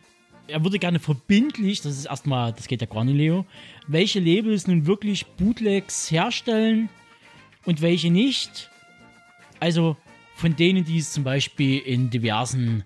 er 0.47 0.62
würde 0.62 0.78
gerne 0.78 0.99
verbindlich, 0.99 1.82
das 1.82 1.93
ist 1.97 2.06
erstmal, 2.06 2.51
das 2.51 2.68
geht 2.68 2.82
ja 2.82 2.88
gar 2.88 3.06
nicht, 3.06 3.16
Leo, 3.16 3.45
welche 3.88 4.20
Labels 4.20 4.68
nun 4.68 4.88
wirklich 4.88 5.26
Bootlegs 5.26 6.12
herstellen 6.12 6.89
und 7.64 7.82
welche 7.82 8.12
nicht. 8.12 8.70
Also 9.62 9.95
von 10.36 10.55
denen, 10.55 10.83
die 10.86 10.99
es 10.99 11.13
zum 11.13 11.23
Beispiel 11.23 11.79
in 11.79 12.09
diversen 12.09 12.83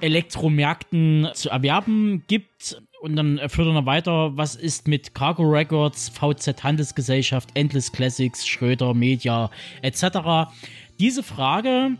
Elektromärkten 0.00 1.28
zu 1.32 1.48
erwerben 1.48 2.24
gibt. 2.26 2.82
Und 3.00 3.16
dann 3.16 3.40
führt 3.48 3.68
er 3.68 3.86
weiter, 3.86 4.36
was 4.36 4.56
ist 4.56 4.88
mit 4.88 5.14
Cargo 5.14 5.44
Records, 5.44 6.08
VZ 6.08 6.62
Handelsgesellschaft, 6.62 7.50
Endless 7.54 7.92
Classics, 7.92 8.46
Schröder, 8.46 8.94
Media 8.94 9.50
etc. 9.82 10.50
Diese 10.98 11.22
Frage 11.22 11.96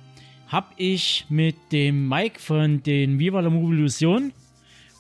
habe 0.49 0.69
ich 0.77 1.27
mit 1.29 1.57
dem 1.73 2.09
Mike 2.09 2.41
von 2.41 2.83
den 2.83 3.19
Viva 3.19 3.41
la 3.41 3.51
Movolution 3.51 4.33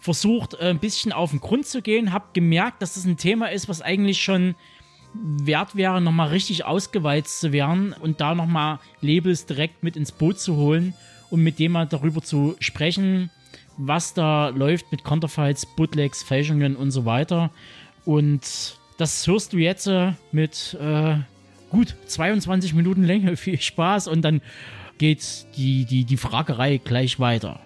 versucht, 0.00 0.54
äh, 0.54 0.68
ein 0.68 0.78
bisschen 0.78 1.12
auf 1.12 1.30
den 1.30 1.40
Grund 1.40 1.66
zu 1.66 1.82
gehen, 1.82 2.12
habe 2.12 2.26
gemerkt, 2.32 2.80
dass 2.82 2.94
das 2.94 3.04
ein 3.04 3.16
Thema 3.16 3.46
ist, 3.46 3.68
was 3.68 3.82
eigentlich 3.82 4.22
schon 4.22 4.54
wert 5.22 5.76
wäre, 5.76 6.00
nochmal 6.00 6.28
richtig 6.28 6.64
ausgeweizt 6.64 7.40
zu 7.40 7.52
werden 7.52 7.92
und 7.92 8.20
da 8.20 8.34
nochmal 8.34 8.78
Labels 9.00 9.46
direkt 9.46 9.82
mit 9.82 9.96
ins 9.96 10.12
Boot 10.12 10.38
zu 10.38 10.56
holen 10.56 10.94
und 11.30 11.42
mit 11.42 11.58
dem 11.58 11.72
mal 11.72 11.86
darüber 11.86 12.22
zu 12.22 12.56
sprechen, 12.60 13.30
was 13.76 14.14
da 14.14 14.48
läuft 14.48 14.90
mit 14.90 15.04
Counterfights, 15.04 15.66
Bootlegs, 15.66 16.22
Fälschungen 16.22 16.76
und 16.76 16.90
so 16.90 17.04
weiter. 17.04 17.50
Und 18.04 18.78
das 18.96 19.26
hörst 19.26 19.52
du 19.52 19.58
jetzt 19.58 19.86
äh, 19.86 20.12
mit 20.32 20.76
äh, 20.80 21.16
gut 21.70 21.94
22 22.06 22.74
Minuten 22.74 23.02
Länge. 23.02 23.36
Viel 23.36 23.60
Spaß 23.60 24.08
und 24.08 24.22
dann 24.22 24.40
geht 24.98 25.46
die, 25.56 25.84
die, 25.84 26.04
die 26.04 26.16
Fragerei 26.16 26.78
gleich 26.78 27.20
weiter. 27.20 27.60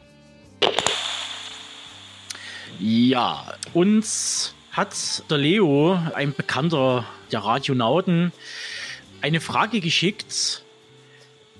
Ja, 2.80 3.44
uns 3.74 4.54
hat 4.72 5.24
der 5.30 5.38
Leo, 5.38 5.98
ein 6.14 6.34
Bekannter 6.34 7.04
der 7.32 7.40
Radionauten, 7.40 8.32
eine 9.20 9.40
Frage 9.40 9.80
geschickt, 9.80 10.64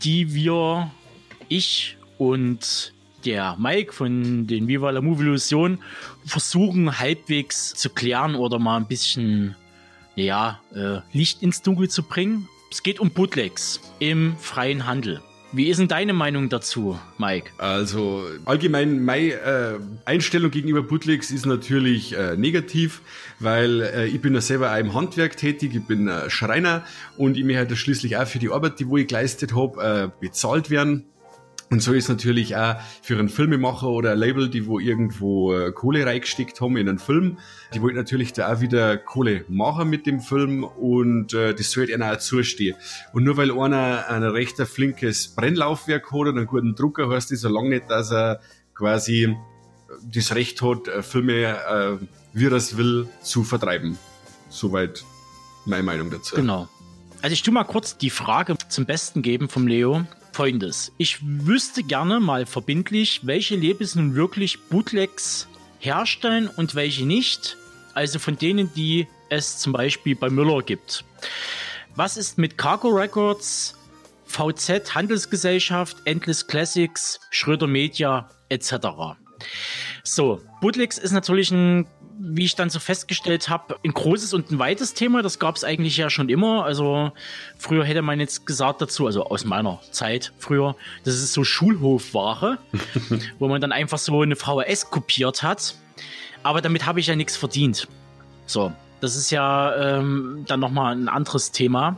die 0.02 0.32
wir, 0.34 0.90
ich 1.48 1.96
und 2.18 2.92
der 3.24 3.56
Mike 3.58 3.92
von 3.92 4.46
den 4.46 4.68
Viva 4.68 4.90
la 4.90 5.00
Movie 5.00 5.24
Illusion 5.24 5.82
versuchen 6.24 6.98
halbwegs 6.98 7.74
zu 7.74 7.90
klären 7.90 8.34
oder 8.34 8.58
mal 8.58 8.76
ein 8.76 8.86
bisschen 8.86 9.56
ja, 10.14 10.60
äh, 10.74 11.00
Licht 11.12 11.42
ins 11.42 11.62
Dunkel 11.62 11.88
zu 11.88 12.02
bringen. 12.02 12.48
Es 12.70 12.82
geht 12.82 13.00
um 13.00 13.10
Bootlegs 13.10 13.80
im 13.98 14.36
freien 14.36 14.86
Handel. 14.86 15.20
Wie 15.52 15.68
ist 15.68 15.80
denn 15.80 15.88
deine 15.88 16.12
Meinung 16.12 16.48
dazu, 16.48 16.98
Mike? 17.18 17.50
Also 17.58 18.24
allgemein 18.44 19.04
meine 19.04 19.32
äh, 19.32 19.78
Einstellung 20.04 20.52
gegenüber 20.52 20.82
Bootlegs 20.82 21.32
ist 21.32 21.44
natürlich 21.44 22.16
äh, 22.16 22.36
negativ, 22.36 23.02
weil 23.40 23.80
äh, 23.80 24.06
ich 24.06 24.20
bin 24.20 24.32
ja 24.34 24.40
selber 24.40 24.72
auch 24.72 24.78
im 24.78 24.94
Handwerk 24.94 25.36
tätig, 25.36 25.74
ich 25.74 25.84
bin 25.84 26.06
äh, 26.06 26.30
Schreiner 26.30 26.84
und 27.16 27.36
ich 27.36 27.42
möchte 27.42 27.58
halt 27.58 27.76
schließlich 27.76 28.16
auch 28.16 28.26
für 28.28 28.38
die 28.38 28.50
Arbeit, 28.50 28.78
die 28.78 28.88
wo 28.88 28.96
ich 28.96 29.08
geleistet 29.08 29.54
habe, 29.54 29.82
äh, 29.82 30.20
bezahlt 30.20 30.70
werden. 30.70 31.06
Und 31.70 31.80
so 31.80 31.92
ist 31.92 32.08
natürlich 32.08 32.56
auch 32.56 32.80
für 33.00 33.16
einen 33.16 33.28
Filmemacher 33.28 33.86
oder 33.86 34.12
ein 34.12 34.18
Label, 34.18 34.50
die 34.50 34.66
wo 34.66 34.80
irgendwo 34.80 35.54
äh, 35.54 35.70
Kohle 35.70 36.04
reingesteckt 36.04 36.60
haben 36.60 36.76
in 36.76 36.88
einen 36.88 36.98
Film, 36.98 37.38
die 37.72 37.80
wollen 37.80 37.94
natürlich 37.94 38.32
da 38.32 38.52
auch 38.52 38.60
wieder 38.60 38.98
Kohle 38.98 39.44
machen 39.46 39.88
mit 39.88 40.04
dem 40.04 40.20
Film 40.20 40.64
und 40.64 41.32
äh, 41.32 41.54
das 41.54 41.70
sollte 41.70 41.92
ihnen 41.92 42.02
auch 42.02 42.16
zustehen. 42.16 42.76
Und 43.12 43.22
nur 43.22 43.36
weil 43.36 43.52
einer 43.52 44.08
ein 44.08 44.24
recht 44.24 44.56
flinkes 44.56 45.28
Brennlaufwerk 45.28 46.06
hat 46.06 46.12
oder 46.12 46.30
einen 46.30 46.46
guten 46.46 46.74
Drucker, 46.74 47.08
heißt 47.08 47.30
das 47.30 47.42
so 47.42 47.48
lange 47.48 47.68
nicht, 47.68 47.88
dass 47.88 48.10
er 48.10 48.40
quasi 48.74 49.36
das 50.02 50.34
Recht 50.34 50.62
hat, 50.62 50.88
äh, 50.88 51.02
Filme, 51.04 51.56
äh, 51.56 51.96
wie 52.32 52.46
er 52.46 52.52
es 52.52 52.76
will, 52.76 53.08
zu 53.22 53.44
vertreiben. 53.44 53.96
Soweit 54.48 55.04
meine 55.66 55.84
Meinung 55.84 56.10
dazu. 56.10 56.34
Genau. 56.34 56.68
Also 57.22 57.32
ich 57.32 57.42
tu 57.44 57.52
mal 57.52 57.62
kurz 57.62 57.96
die 57.96 58.10
Frage 58.10 58.56
zum 58.68 58.86
Besten 58.86 59.22
geben 59.22 59.48
vom 59.48 59.68
Leo. 59.68 60.04
Folgendes. 60.32 60.92
Ich 60.98 61.18
wüsste 61.22 61.82
gerne 61.82 62.20
mal 62.20 62.46
verbindlich, 62.46 63.20
welche 63.24 63.56
Labels 63.56 63.94
nun 63.94 64.14
wirklich 64.14 64.60
Bootlegs 64.68 65.48
herstellen 65.78 66.48
und 66.48 66.74
welche 66.74 67.06
nicht. 67.06 67.56
Also 67.94 68.18
von 68.18 68.36
denen, 68.36 68.72
die 68.74 69.06
es 69.28 69.58
zum 69.58 69.72
Beispiel 69.72 70.16
bei 70.16 70.30
Müller 70.30 70.62
gibt. 70.62 71.04
Was 71.94 72.16
ist 72.16 72.38
mit 72.38 72.56
Cargo 72.56 72.88
Records, 72.88 73.76
VZ 74.26 74.94
Handelsgesellschaft, 74.94 75.96
Endless 76.04 76.46
Classics, 76.46 77.20
Schröder 77.30 77.66
Media 77.66 78.30
etc. 78.48 78.74
So, 80.04 80.40
Bootlegs 80.60 80.98
ist 80.98 81.12
natürlich 81.12 81.50
ein 81.50 81.86
wie 82.22 82.44
ich 82.44 82.54
dann 82.54 82.68
so 82.68 82.78
festgestellt 82.78 83.48
habe, 83.48 83.76
ein 83.82 83.92
großes 83.92 84.34
und 84.34 84.50
ein 84.50 84.58
weites 84.58 84.92
Thema. 84.94 85.22
Das 85.22 85.38
gab 85.38 85.56
es 85.56 85.64
eigentlich 85.64 85.96
ja 85.96 86.10
schon 86.10 86.28
immer. 86.28 86.64
Also 86.64 87.12
früher 87.56 87.84
hätte 87.84 88.02
man 88.02 88.20
jetzt 88.20 88.46
gesagt 88.46 88.82
dazu, 88.82 89.06
also 89.06 89.24
aus 89.24 89.44
meiner 89.44 89.80
Zeit 89.90 90.32
früher, 90.38 90.76
das 91.04 91.14
ist 91.14 91.32
so 91.32 91.44
Schulhofware, 91.44 92.58
wo 93.38 93.48
man 93.48 93.60
dann 93.60 93.72
einfach 93.72 93.98
so 93.98 94.20
eine 94.20 94.36
VHS 94.36 94.90
kopiert 94.90 95.42
hat. 95.42 95.74
Aber 96.42 96.60
damit 96.60 96.86
habe 96.86 97.00
ich 97.00 97.06
ja 97.06 97.16
nichts 97.16 97.36
verdient. 97.36 97.88
So, 98.46 98.72
das 99.00 99.16
ist 99.16 99.30
ja 99.30 99.98
ähm, 99.98 100.44
dann 100.46 100.60
nochmal 100.60 100.94
ein 100.94 101.08
anderes 101.08 101.52
Thema. 101.52 101.96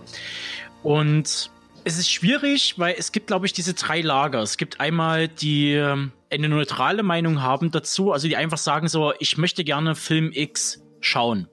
Und 0.82 1.50
es 1.84 1.98
ist 1.98 2.10
schwierig, 2.10 2.78
weil 2.78 2.94
es 2.96 3.10
gibt, 3.10 3.26
glaube 3.26 3.46
ich, 3.46 3.52
diese 3.52 3.74
drei 3.74 4.00
Lager. 4.00 4.40
Es 4.40 4.56
gibt 4.56 4.80
einmal 4.80 5.26
die 5.26 5.72
ähm, 5.72 6.12
eine 6.32 6.48
neutrale 6.48 7.02
Meinung 7.02 7.42
haben 7.42 7.70
dazu, 7.70 8.12
also 8.12 8.28
die 8.28 8.36
einfach 8.36 8.58
sagen 8.58 8.88
so, 8.88 9.12
ich 9.18 9.36
möchte 9.36 9.64
gerne 9.64 9.94
Film 9.94 10.30
X 10.32 10.82
schauen. 11.00 11.48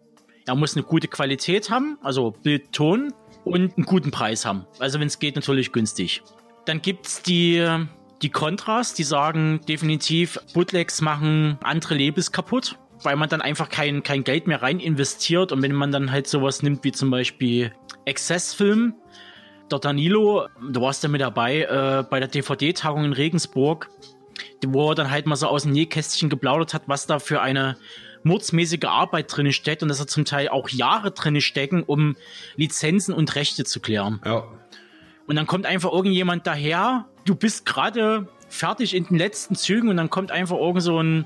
Er 0.46 0.56
muss 0.56 0.76
eine 0.76 0.84
gute 0.84 1.08
Qualität 1.08 1.70
haben, 1.70 1.98
also 2.02 2.32
Bild, 2.32 2.72
Ton 2.72 3.14
und 3.44 3.78
einen 3.78 3.86
guten 3.86 4.12
Preis 4.12 4.46
haben. 4.46 4.66
Also 4.80 5.00
wenn 5.00 5.08
es 5.08 5.20
geht, 5.20 5.36
natürlich 5.36 5.72
günstig. 5.72 6.24
Dann 6.66 6.82
gibt's 6.82 7.22
die 7.22 7.88
die 8.22 8.30
Kontras, 8.30 8.94
die 8.94 9.04
sagen 9.04 9.62
definitiv, 9.68 10.38
Bootlegs 10.54 11.02
machen 11.02 11.58
andere 11.64 11.96
Labels 11.96 12.32
kaputt, 12.32 12.78
weil 13.04 13.16
man 13.16 13.30
dann 13.30 13.42
einfach 13.42 13.70
kein, 13.70 14.04
kein 14.04 14.24
Geld 14.24 14.48
mehr 14.48 14.62
rein 14.62 14.80
investiert. 14.80 15.52
Und 15.52 15.62
wenn 15.62 15.74
man 15.74 15.92
dann 15.92 16.12
halt 16.12 16.28
sowas 16.28 16.62
nimmt 16.62 16.84
wie 16.84 16.92
zum 16.92 17.12
Beispiel 17.12 17.72
Excess-Film, 18.06 18.96
der 19.72 19.80
Danilo, 19.80 20.48
du 20.70 20.82
warst 20.82 21.04
ja 21.04 21.10
mit 21.10 21.22
dabei 21.22 21.62
äh, 21.62 22.04
bei 22.10 22.20
der 22.20 22.28
DVD-Tagung 22.28 23.06
in 23.06 23.14
Regensburg, 23.14 23.90
wo 24.66 24.92
er 24.92 24.96
dann 24.96 25.12
halt 25.12 25.26
mal 25.26 25.36
so 25.36 25.48
aus 25.48 25.64
dem 25.64 25.72
Nähkästchen 25.72 26.30
geplaudert 26.30 26.74
hat, 26.74 26.84
was 26.88 27.08
da 27.08 27.20
für 27.20 27.42
eine 27.42 27.78
mordsmäßige 28.24 28.86
Arbeit 28.86 29.36
drin 29.36 29.52
steckt 29.54 29.84
und 29.84 29.90
dass 29.90 30.00
er 30.00 30.08
zum 30.08 30.26
Teil 30.26 30.50
auch 30.50 30.70
Jahre 30.70 31.12
drin 31.12 31.40
stecken, 31.42 31.84
um 31.84 32.16
Lizenzen 32.56 33.14
und 33.14 33.36
Rechte 33.36 33.64
zu 33.64 33.80
klären. 33.80 34.22
Ja. 34.26 34.44
Und 35.28 35.36
dann 35.36 35.48
kommt 35.48 35.66
einfach 35.66 35.92
irgendjemand 35.92 36.48
daher, 36.48 37.06
du 37.26 37.36
bist 37.36 37.66
gerade 37.66 38.28
fertig 38.50 38.96
in 38.96 39.06
den 39.06 39.18
letzten 39.18 39.56
Zügen 39.56 39.90
und 39.90 39.98
dann 39.98 40.10
kommt 40.10 40.32
einfach 40.32 40.58
irgend 40.58 40.82
so 40.82 41.02
ein 41.02 41.26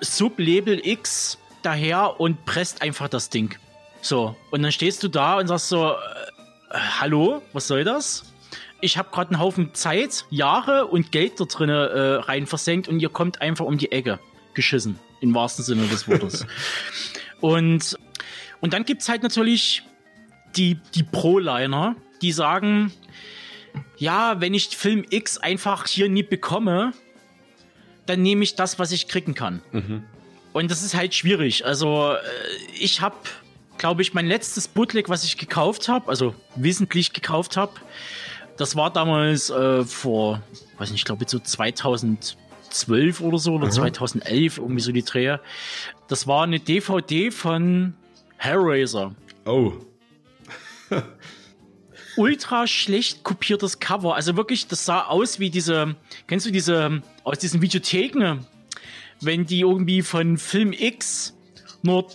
Sublabel 0.00 0.86
X 0.86 1.38
daher 1.62 2.20
und 2.20 2.44
presst 2.44 2.82
einfach 2.82 3.08
das 3.08 3.30
Ding. 3.30 3.56
So, 4.00 4.36
und 4.50 4.62
dann 4.62 4.70
stehst 4.70 5.02
du 5.02 5.08
da 5.08 5.38
und 5.38 5.48
sagst 5.48 5.68
so, 5.68 5.92
äh, 5.92 6.78
hallo, 7.00 7.42
was 7.52 7.66
soll 7.66 7.84
das? 7.84 8.32
Ich 8.80 8.96
habe 8.96 9.10
gerade 9.10 9.32
einen 9.32 9.40
Haufen 9.40 9.74
Zeit, 9.74 10.24
Jahre 10.30 10.86
und 10.86 11.10
Geld 11.10 11.40
da 11.40 11.44
drin 11.44 11.68
äh, 11.68 11.74
rein 11.74 12.46
versenkt 12.46 12.88
und 12.88 13.00
ihr 13.00 13.08
kommt 13.08 13.40
einfach 13.40 13.64
um 13.64 13.76
die 13.76 13.90
Ecke 13.90 14.20
geschissen, 14.54 14.98
im 15.20 15.34
wahrsten 15.34 15.64
Sinne 15.64 15.86
des 15.88 16.06
Wortes. 16.08 16.46
und, 17.40 17.98
und 18.60 18.72
dann 18.72 18.84
gibt's 18.84 19.08
halt 19.08 19.22
natürlich 19.22 19.82
die, 20.56 20.78
die 20.94 21.02
Pro-Liner, 21.02 21.96
die 22.22 22.32
sagen, 22.32 22.92
ja, 23.96 24.40
wenn 24.40 24.54
ich 24.54 24.76
Film 24.76 25.04
X 25.10 25.38
einfach 25.38 25.86
hier 25.86 26.08
nie 26.08 26.22
bekomme, 26.22 26.92
dann 28.06 28.22
nehme 28.22 28.42
ich 28.42 28.54
das, 28.54 28.78
was 28.78 28.92
ich 28.92 29.08
kriegen 29.08 29.34
kann. 29.34 29.62
Mhm. 29.72 30.04
Und 30.52 30.70
das 30.70 30.82
ist 30.82 30.94
halt 30.94 31.14
schwierig. 31.14 31.66
Also 31.66 32.12
äh, 32.12 32.18
ich 32.78 33.00
habe, 33.00 33.16
glaube 33.76 34.02
ich, 34.02 34.14
mein 34.14 34.26
letztes 34.26 34.68
Bootleg, 34.68 35.08
was 35.08 35.24
ich 35.24 35.36
gekauft 35.36 35.88
habe, 35.88 36.08
also 36.08 36.34
wissentlich 36.56 37.12
gekauft 37.12 37.56
habe, 37.56 37.72
das 38.58 38.76
war 38.76 38.92
damals 38.92 39.50
äh, 39.50 39.84
vor, 39.84 40.42
weiß 40.78 40.90
nicht, 40.90 41.00
ich 41.00 41.04
glaube 41.04 41.24
so 41.26 41.38
2012 41.38 43.20
oder 43.20 43.38
so 43.38 43.54
oder 43.54 43.66
Mhm. 43.66 43.72
2011, 43.72 44.58
irgendwie 44.58 44.80
so 44.80 44.92
die 44.92 45.04
Drehe. 45.04 45.40
Das 46.08 46.26
war 46.26 46.42
eine 46.44 46.60
DVD 46.60 47.30
von 47.30 47.94
Hellraiser. 48.36 49.14
Oh. 49.46 49.72
ultra 52.16 52.66
schlecht 52.66 53.22
kopiertes 53.22 53.78
Cover. 53.78 54.14
Also 54.14 54.36
wirklich, 54.36 54.66
das 54.66 54.84
sah 54.84 55.04
aus 55.04 55.38
wie 55.38 55.50
diese, 55.50 55.94
kennst 56.26 56.46
du 56.46 56.50
diese, 56.50 57.02
aus 57.24 57.38
diesen 57.38 57.62
Videotheken, 57.62 58.40
wenn 59.20 59.46
die 59.46 59.60
irgendwie 59.60 60.02
von 60.02 60.36
Film 60.36 60.72
X 60.72 61.34
nur 61.82 62.08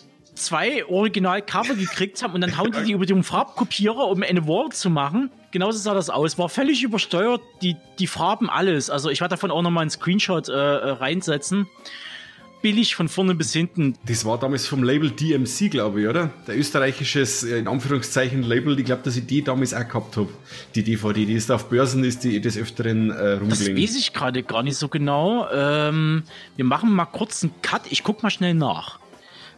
zwei 0.45 0.85
Original-Cover 0.85 1.75
gekriegt 1.75 2.21
haben 2.23 2.33
und 2.33 2.41
dann 2.41 2.57
hauen 2.57 2.71
die 2.71 2.83
die 2.83 2.91
über 2.91 3.05
den 3.05 3.23
Farbkopierer, 3.23 4.07
um 4.07 4.23
eine 4.23 4.47
Wall 4.47 4.69
zu 4.71 4.89
machen. 4.89 5.29
Genauso 5.51 5.77
sah 5.79 5.93
das 5.93 6.09
aus. 6.09 6.37
War 6.37 6.49
völlig 6.49 6.83
übersteuert, 6.83 7.41
die, 7.61 7.75
die 7.99 8.07
Farben, 8.07 8.49
alles. 8.49 8.89
Also 8.89 9.09
ich 9.09 9.21
werde 9.21 9.33
davon 9.33 9.51
auch 9.51 9.61
nochmal 9.61 9.81
einen 9.83 9.91
Screenshot 9.91 10.49
äh, 10.49 10.53
äh, 10.53 10.89
reinsetzen. 10.91 11.67
Billig 12.63 12.95
von 12.95 13.09
vorne 13.09 13.35
bis 13.35 13.51
hinten. 13.51 13.97
Das 14.05 14.23
war 14.23 14.39
damals 14.39 14.65
vom 14.65 14.83
Label 14.83 15.11
DMC, 15.11 15.69
glaube 15.69 16.01
ich, 16.01 16.07
oder? 16.07 16.31
Der 16.47 16.57
österreichisches, 16.57 17.43
äh, 17.43 17.57
in 17.59 17.67
Anführungszeichen, 17.67 18.41
Label. 18.41 18.79
Ich 18.79 18.85
glaube, 18.85 19.01
dass 19.03 19.17
ich 19.17 19.25
die 19.27 19.43
damals 19.43 19.73
auch 19.73 19.85
gehabt 19.85 20.15
habe. 20.15 20.29
Die 20.73 20.81
DVD, 20.81 21.25
die 21.25 21.33
ist 21.33 21.51
auf 21.51 21.67
Börsen, 21.67 22.05
ist 22.05 22.23
die 22.23 22.39
des 22.39 22.57
Öfteren 22.57 23.11
äh, 23.11 23.13
Das 23.15 23.41
rumgelegen. 23.41 23.83
weiß 23.83 23.97
ich 23.97 24.13
gerade 24.13 24.43
gar 24.43 24.63
nicht 24.63 24.77
so 24.77 24.87
genau. 24.87 25.45
Ähm, 25.53 26.23
wir 26.55 26.63
machen 26.63 26.89
mal 26.93 27.03
kurz 27.05 27.43
einen 27.43 27.53
Cut. 27.61 27.81
Ich 27.89 28.01
guck 28.01 28.23
mal 28.23 28.29
schnell 28.29 28.53
nach. 28.53 28.97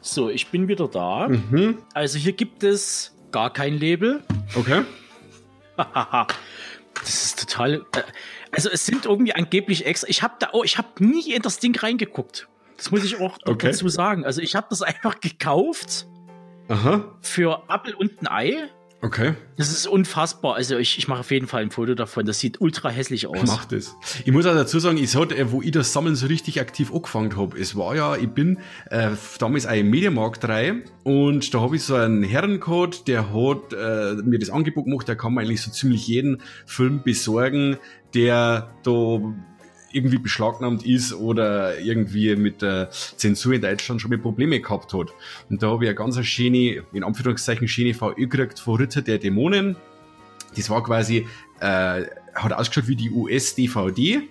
So, 0.05 0.29
ich 0.29 0.47
bin 0.51 0.67
wieder 0.67 0.87
da. 0.87 1.27
Mhm. 1.29 1.79
Also 1.95 2.19
hier 2.19 2.33
gibt 2.33 2.63
es 2.63 3.15
gar 3.31 3.51
kein 3.51 3.79
Label. 3.79 4.21
Okay. 4.55 4.83
das 5.75 7.23
ist 7.25 7.39
total. 7.39 7.83
Äh, 7.95 8.03
also 8.51 8.69
es 8.69 8.85
sind 8.85 9.05
irgendwie 9.05 9.33
angeblich 9.33 9.85
extra. 9.87 10.07
Ich 10.07 10.21
habe 10.21 10.35
da, 10.39 10.49
oh, 10.53 10.63
ich 10.63 10.77
habe 10.77 11.03
nie 11.03 11.33
in 11.33 11.41
das 11.41 11.57
Ding 11.57 11.75
reingeguckt. 11.75 12.47
Das 12.77 12.91
muss 12.91 13.03
ich 13.03 13.19
auch 13.19 13.37
Okay. 13.45 13.71
dazu 13.71 13.89
sagen. 13.89 14.25
Also 14.25 14.41
ich 14.41 14.55
habe 14.55 14.67
das 14.69 14.81
einfach 14.83 15.19
gekauft 15.21 16.05
Aha, 16.67 17.03
für 17.21 17.67
Apfel 17.67 17.95
und 17.95 18.21
ein 18.21 18.27
Ei. 18.27 18.69
Okay. 19.01 19.33
Das 19.57 19.69
ist 19.69 19.87
unfassbar. 19.87 20.55
Also 20.55 20.77
ich, 20.77 20.97
ich 20.97 21.07
mache 21.07 21.21
auf 21.21 21.31
jeden 21.31 21.47
Fall 21.47 21.61
ein 21.61 21.71
Foto 21.71 21.95
davon. 21.95 22.25
Das 22.25 22.39
sieht 22.39 22.59
ultra 22.61 22.89
hässlich 22.89 23.27
aus. 23.27 23.47
Macht 23.47 23.71
es. 23.71 23.95
Ich 24.25 24.31
muss 24.31 24.45
auch 24.45 24.53
dazu 24.53 24.79
sagen, 24.79 24.97
ich 24.97 25.15
hat, 25.15 25.31
äh, 25.31 25.51
wo 25.51 25.61
ich 25.61 25.71
das 25.71 25.93
Sammeln 25.93 26.15
so 26.15 26.27
richtig 26.27 26.59
aktiv 26.59 26.93
angefangen 26.93 27.35
habe, 27.37 27.57
es 27.59 27.75
war 27.75 27.95
ja, 27.95 28.15
ich 28.15 28.29
bin 28.29 28.59
äh, 28.89 29.11
damals 29.39 29.65
im 29.65 29.89
Mediamarkt 29.89 30.43
3 30.43 30.83
und 31.03 31.53
da 31.53 31.61
habe 31.61 31.75
ich 31.75 31.83
so 31.83 31.95
einen 31.95 32.23
Herrencode, 32.23 33.07
der 33.07 33.33
hat 33.33 33.73
äh, 33.73 34.15
mir 34.23 34.39
das 34.39 34.49
Angebot 34.49 34.85
gemacht, 34.85 35.07
der 35.07 35.15
kann 35.15 35.33
man 35.33 35.45
eigentlich 35.45 35.61
so 35.61 35.71
ziemlich 35.71 36.07
jeden 36.07 36.41
Film 36.65 37.01
besorgen, 37.03 37.77
der 38.13 38.71
da 38.83 39.19
irgendwie 39.95 40.17
beschlagnahmt 40.17 40.85
ist 40.85 41.13
oder 41.13 41.79
irgendwie 41.79 42.35
mit 42.35 42.61
der 42.61 42.89
Zensur 42.91 43.53
in 43.53 43.61
Deutschland 43.61 44.01
schon 44.01 44.11
mal 44.11 44.17
Probleme 44.17 44.59
gehabt 44.59 44.93
hat. 44.93 45.13
Und 45.49 45.63
da 45.63 45.69
habe 45.69 45.85
ich 45.85 45.89
eine 45.89 45.95
ganz 45.95 46.23
schöne, 46.25 46.83
in 46.91 47.03
Anführungszeichen, 47.03 47.67
schöne 47.67 47.93
VÖ 47.93 48.27
gekriegt 48.27 48.59
von 48.59 48.75
Ritter 48.75 49.01
der 49.01 49.19
Dämonen. 49.19 49.77
Das 50.55 50.69
war 50.69 50.83
quasi, 50.83 51.25
äh, 51.61 52.03
hat 52.35 52.51
ausgeschaut 52.51 52.87
wie 52.89 52.95
die 52.95 53.11
US-DVD, 53.11 54.21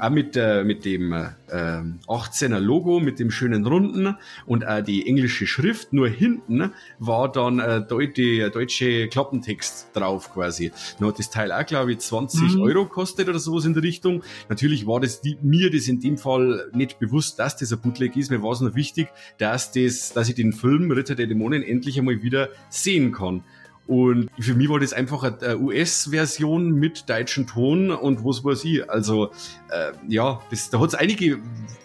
auch 0.00 0.10
mit, 0.10 0.36
äh, 0.36 0.64
mit 0.64 0.84
dem 0.84 1.12
äh, 1.12 1.28
18er 1.48 2.58
Logo, 2.58 2.98
mit 2.98 3.20
dem 3.20 3.30
schönen 3.30 3.64
Runden 3.64 4.16
und 4.46 4.66
auch 4.66 4.82
die 4.82 5.06
englische 5.06 5.46
Schrift. 5.46 5.92
Nur 5.92 6.08
hinten 6.08 6.72
war 6.98 7.30
dann 7.30 7.60
äh, 7.60 7.86
deu 7.86 8.08
der 8.08 8.50
deutsche 8.50 9.08
Klappentext 9.08 9.90
drauf 9.94 10.32
quasi. 10.32 10.72
Dann 10.98 11.08
hat 11.08 11.18
das 11.18 11.30
Teil 11.30 11.52
auch, 11.52 11.64
glaube 11.64 11.92
ich, 11.92 12.00
20 12.00 12.58
Euro 12.58 12.86
kostet 12.86 13.28
oder 13.28 13.38
sowas 13.38 13.64
in 13.64 13.74
der 13.74 13.82
Richtung. 13.84 14.22
Natürlich 14.48 14.86
war 14.86 15.00
das 15.00 15.20
die, 15.20 15.38
mir 15.40 15.70
das 15.70 15.86
in 15.86 16.00
dem 16.00 16.18
Fall 16.18 16.68
nicht 16.72 16.98
bewusst, 16.98 17.38
dass 17.38 17.56
das 17.56 17.72
ein 17.72 17.80
Bootleg 17.80 18.16
ist. 18.16 18.30
Mir 18.30 18.42
war 18.42 18.52
es 18.52 18.60
nur 18.60 18.74
wichtig, 18.74 19.08
dass, 19.38 19.70
das, 19.70 20.12
dass 20.12 20.28
ich 20.28 20.34
den 20.34 20.52
Film 20.52 20.90
Ritter 20.90 21.14
der 21.14 21.28
Dämonen 21.28 21.62
endlich 21.62 21.98
einmal 21.98 22.22
wieder 22.22 22.48
sehen 22.70 23.12
kann. 23.12 23.44
Und 23.86 24.28
für 24.38 24.54
mich 24.54 24.68
war 24.68 24.80
das 24.80 24.92
einfach 24.92 25.22
eine 25.22 25.58
US-Version 25.58 26.72
mit 26.72 27.08
deutschem 27.08 27.46
Ton 27.46 27.90
und 27.90 28.24
was 28.24 28.44
weiß 28.44 28.64
ich. 28.64 28.88
Also, 28.90 29.30
äh, 29.70 29.92
ja, 30.08 30.40
das, 30.50 30.70
da 30.70 30.80
hat 30.80 30.88
es 30.88 30.94
einige 30.94 31.38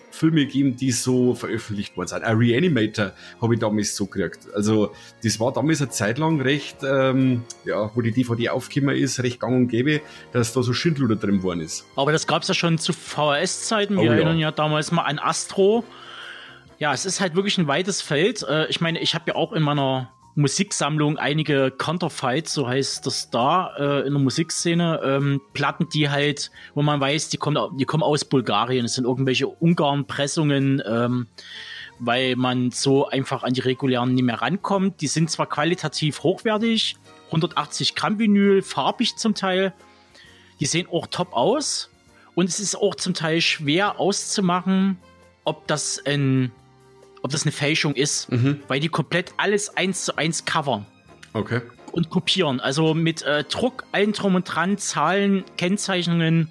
Filme 0.09 0.45
gegeben, 0.45 0.75
die 0.75 0.91
so 0.91 1.33
veröffentlicht 1.35 1.95
worden 1.97 2.07
sind. 2.09 2.23
Ein 2.23 2.37
Reanimator 2.37 3.11
habe 3.41 3.53
ich 3.53 3.59
damals 3.59 3.95
so 3.95 4.05
gekriegt. 4.07 4.47
Also, 4.53 4.93
das 5.23 5.39
war 5.39 5.53
damals 5.53 5.81
eine 5.81 5.89
Zeit 5.89 6.17
lang 6.17 6.41
recht, 6.41 6.77
ähm, 6.83 7.43
ja, 7.65 7.89
wo 7.95 8.01
die 8.01 8.11
DVD 8.11 8.49
aufgekommen 8.49 8.95
ist, 8.95 9.21
recht 9.23 9.39
gang 9.39 9.55
und 9.55 9.67
gäbe, 9.67 10.01
dass 10.31 10.53
da 10.53 10.61
so 10.63 10.73
Schindluder 10.73 11.15
drin 11.15 11.43
worden 11.43 11.61
ist. 11.61 11.85
Aber 11.95 12.11
das 12.11 12.27
gab 12.27 12.41
es 12.41 12.47
ja 12.49 12.53
schon 12.53 12.77
zu 12.77 12.93
VHS-Zeiten. 12.93 13.95
Wir 13.95 14.01
Oh 14.01 14.05
ja. 14.05 14.13
erinnern 14.13 14.37
ja 14.37 14.51
damals 14.51 14.91
mal 14.91 15.03
an 15.03 15.17
Astro. 15.19 15.83
Ja, 16.77 16.93
es 16.93 17.05
ist 17.05 17.21
halt 17.21 17.35
wirklich 17.35 17.57
ein 17.57 17.67
weites 17.67 18.01
Feld. 18.01 18.43
Äh, 18.43 18.67
Ich 18.69 18.81
meine, 18.81 18.99
ich 18.99 19.13
habe 19.15 19.25
ja 19.27 19.35
auch 19.35 19.53
in 19.53 19.61
meiner 19.63 20.11
Musiksammlung 20.35 21.17
einige 21.17 21.71
Counterfights, 21.71 22.53
so 22.53 22.67
heißt 22.67 23.05
das 23.05 23.29
da, 23.29 23.73
äh, 23.77 24.07
in 24.07 24.13
der 24.13 24.21
Musikszene. 24.21 25.01
Ähm, 25.03 25.41
Platten, 25.53 25.89
die 25.89 26.09
halt, 26.09 26.51
wo 26.73 26.81
man 26.81 26.99
weiß, 26.99 27.29
die 27.29 27.37
kommen, 27.37 27.77
die 27.77 27.85
kommen 27.85 28.03
aus 28.03 28.23
Bulgarien. 28.25 28.85
Es 28.85 28.95
sind 28.95 29.05
irgendwelche 29.05 29.47
Ungarn-Pressungen, 29.47 30.81
ähm, 30.85 31.27
weil 31.99 32.35
man 32.35 32.71
so 32.71 33.07
einfach 33.07 33.43
an 33.43 33.53
die 33.53 33.61
regulären 33.61 34.13
nicht 34.13 34.23
mehr 34.23 34.41
rankommt. 34.41 35.01
Die 35.01 35.07
sind 35.07 35.29
zwar 35.29 35.47
qualitativ 35.47 36.23
hochwertig, 36.23 36.95
180 37.27 37.95
Gramm 37.95 38.17
Vinyl, 38.17 38.61
farbig 38.61 39.17
zum 39.17 39.35
Teil. 39.35 39.73
Die 40.59 40.65
sehen 40.65 40.87
auch 40.91 41.07
top 41.07 41.33
aus. 41.33 41.89
Und 42.35 42.47
es 42.47 42.59
ist 42.59 42.75
auch 42.75 42.95
zum 42.95 43.13
Teil 43.13 43.41
schwer 43.41 43.99
auszumachen, 43.99 44.97
ob 45.43 45.67
das 45.67 46.01
ein, 46.05 46.51
ob 47.23 47.31
das 47.31 47.43
eine 47.43 47.51
Fälschung 47.51 47.93
ist, 47.95 48.27
weil 48.67 48.79
die 48.79 48.89
komplett 48.89 49.33
alles 49.37 49.75
eins 49.77 50.05
zu 50.05 50.15
eins 50.17 50.45
covern 50.45 50.85
Okay. 51.33 51.61
und 51.91 52.09
kopieren. 52.09 52.59
Also 52.59 52.93
mit 52.93 53.21
äh, 53.21 53.43
Druck, 53.43 53.83
allen 53.91 54.13
drum 54.13 54.35
und 54.35 54.43
dran, 54.45 54.77
Zahlen, 54.77 55.43
Kennzeichnungen, 55.57 56.49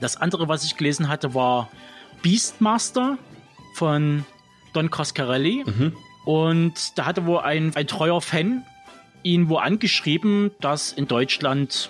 Das 0.01 0.17
andere, 0.17 0.49
was 0.49 0.65
ich 0.65 0.76
gelesen 0.76 1.07
hatte, 1.07 1.34
war 1.34 1.70
Beastmaster 2.22 3.17
von 3.76 4.26
Don 4.74 4.89
Coscarelli. 4.89 5.63
Und 6.26 6.97
da 6.97 7.05
hatte 7.05 7.26
wohl 7.26 7.39
ein, 7.39 7.74
ein 7.74 7.88
treuer 7.88 8.20
Fan 8.20 8.65
ihn 9.24 9.47
wo 9.47 9.55
angeschrieben, 9.57 10.51
dass 10.59 10.91
in 10.91 11.07
Deutschland 11.07 11.89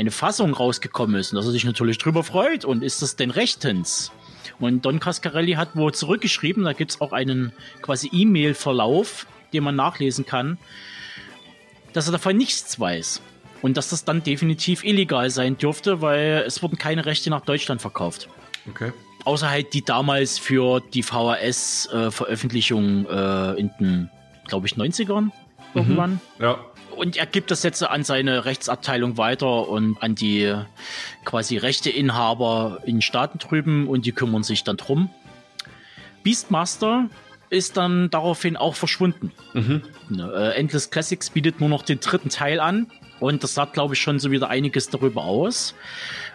eine 0.00 0.10
Fassung 0.10 0.54
rausgekommen 0.54 1.16
ist 1.16 1.32
und 1.32 1.36
dass 1.36 1.44
er 1.44 1.52
sich 1.52 1.64
natürlich 1.64 1.98
drüber 1.98 2.24
freut 2.24 2.64
und 2.64 2.82
ist 2.82 3.02
das 3.02 3.16
denn 3.16 3.30
rechtens? 3.30 4.10
Und 4.58 4.84
Don 4.84 4.98
Cascarelli 4.98 5.52
hat 5.52 5.76
wohl 5.76 5.92
zurückgeschrieben, 5.92 6.64
da 6.64 6.72
gibt 6.72 6.92
es 6.92 7.00
auch 7.00 7.12
einen 7.12 7.52
quasi 7.82 8.10
E-Mail-Verlauf, 8.12 9.26
den 9.52 9.62
man 9.62 9.76
nachlesen 9.76 10.26
kann, 10.26 10.58
dass 11.92 12.06
er 12.06 12.12
davon 12.12 12.36
nichts 12.36 12.80
weiß. 12.80 13.22
Und 13.62 13.76
dass 13.76 13.90
das 13.90 14.06
dann 14.06 14.22
definitiv 14.22 14.84
illegal 14.84 15.28
sein 15.28 15.58
dürfte, 15.58 16.00
weil 16.00 16.44
es 16.46 16.62
wurden 16.62 16.78
keine 16.78 17.04
Rechte 17.04 17.28
nach 17.28 17.42
Deutschland 17.42 17.82
verkauft. 17.82 18.30
Okay. 18.70 18.92
Außer 19.24 19.50
halt 19.50 19.74
die 19.74 19.84
damals 19.84 20.38
für 20.38 20.80
die 20.80 21.02
VHS-Veröffentlichung 21.02 23.06
äh, 23.06 23.60
in 23.60 23.70
den, 23.78 24.10
glaube 24.48 24.66
ich, 24.66 24.76
90ern 24.76 25.30
irgendwann. 25.74 26.20
Ja. 26.38 26.58
Und 27.00 27.16
er 27.16 27.24
gibt 27.24 27.50
das 27.50 27.62
jetzt 27.62 27.82
an 27.82 28.04
seine 28.04 28.44
Rechtsabteilung 28.44 29.16
weiter 29.16 29.70
und 29.70 29.96
an 30.02 30.14
die 30.14 30.54
quasi 31.24 31.56
Rechteinhaber 31.56 32.82
in 32.84 33.00
Staaten 33.00 33.38
drüben 33.38 33.88
und 33.88 34.04
die 34.04 34.12
kümmern 34.12 34.42
sich 34.42 34.64
dann 34.64 34.76
drum. 34.76 35.08
Beastmaster 36.22 37.08
ist 37.48 37.78
dann 37.78 38.10
daraufhin 38.10 38.58
auch 38.58 38.74
verschwunden. 38.74 39.32
Ne, 40.10 40.30
äh, 40.30 40.58
Endless 40.58 40.90
Classics 40.90 41.30
bietet 41.30 41.58
nur 41.58 41.70
noch 41.70 41.84
den 41.84 42.00
dritten 42.00 42.28
Teil 42.28 42.60
an 42.60 42.92
und 43.18 43.42
das 43.44 43.54
sagt, 43.54 43.72
glaube 43.72 43.94
ich, 43.94 44.00
schon 44.02 44.18
so 44.18 44.30
wieder 44.30 44.50
einiges 44.50 44.90
darüber 44.90 45.24
aus. 45.24 45.74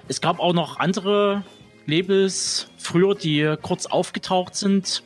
Es 0.08 0.20
gab 0.20 0.40
auch 0.40 0.54
noch 0.54 0.80
andere 0.80 1.44
Labels 1.86 2.72
früher, 2.80 3.14
die 3.14 3.56
kurz 3.62 3.86
aufgetaucht 3.86 4.56
sind 4.56 5.04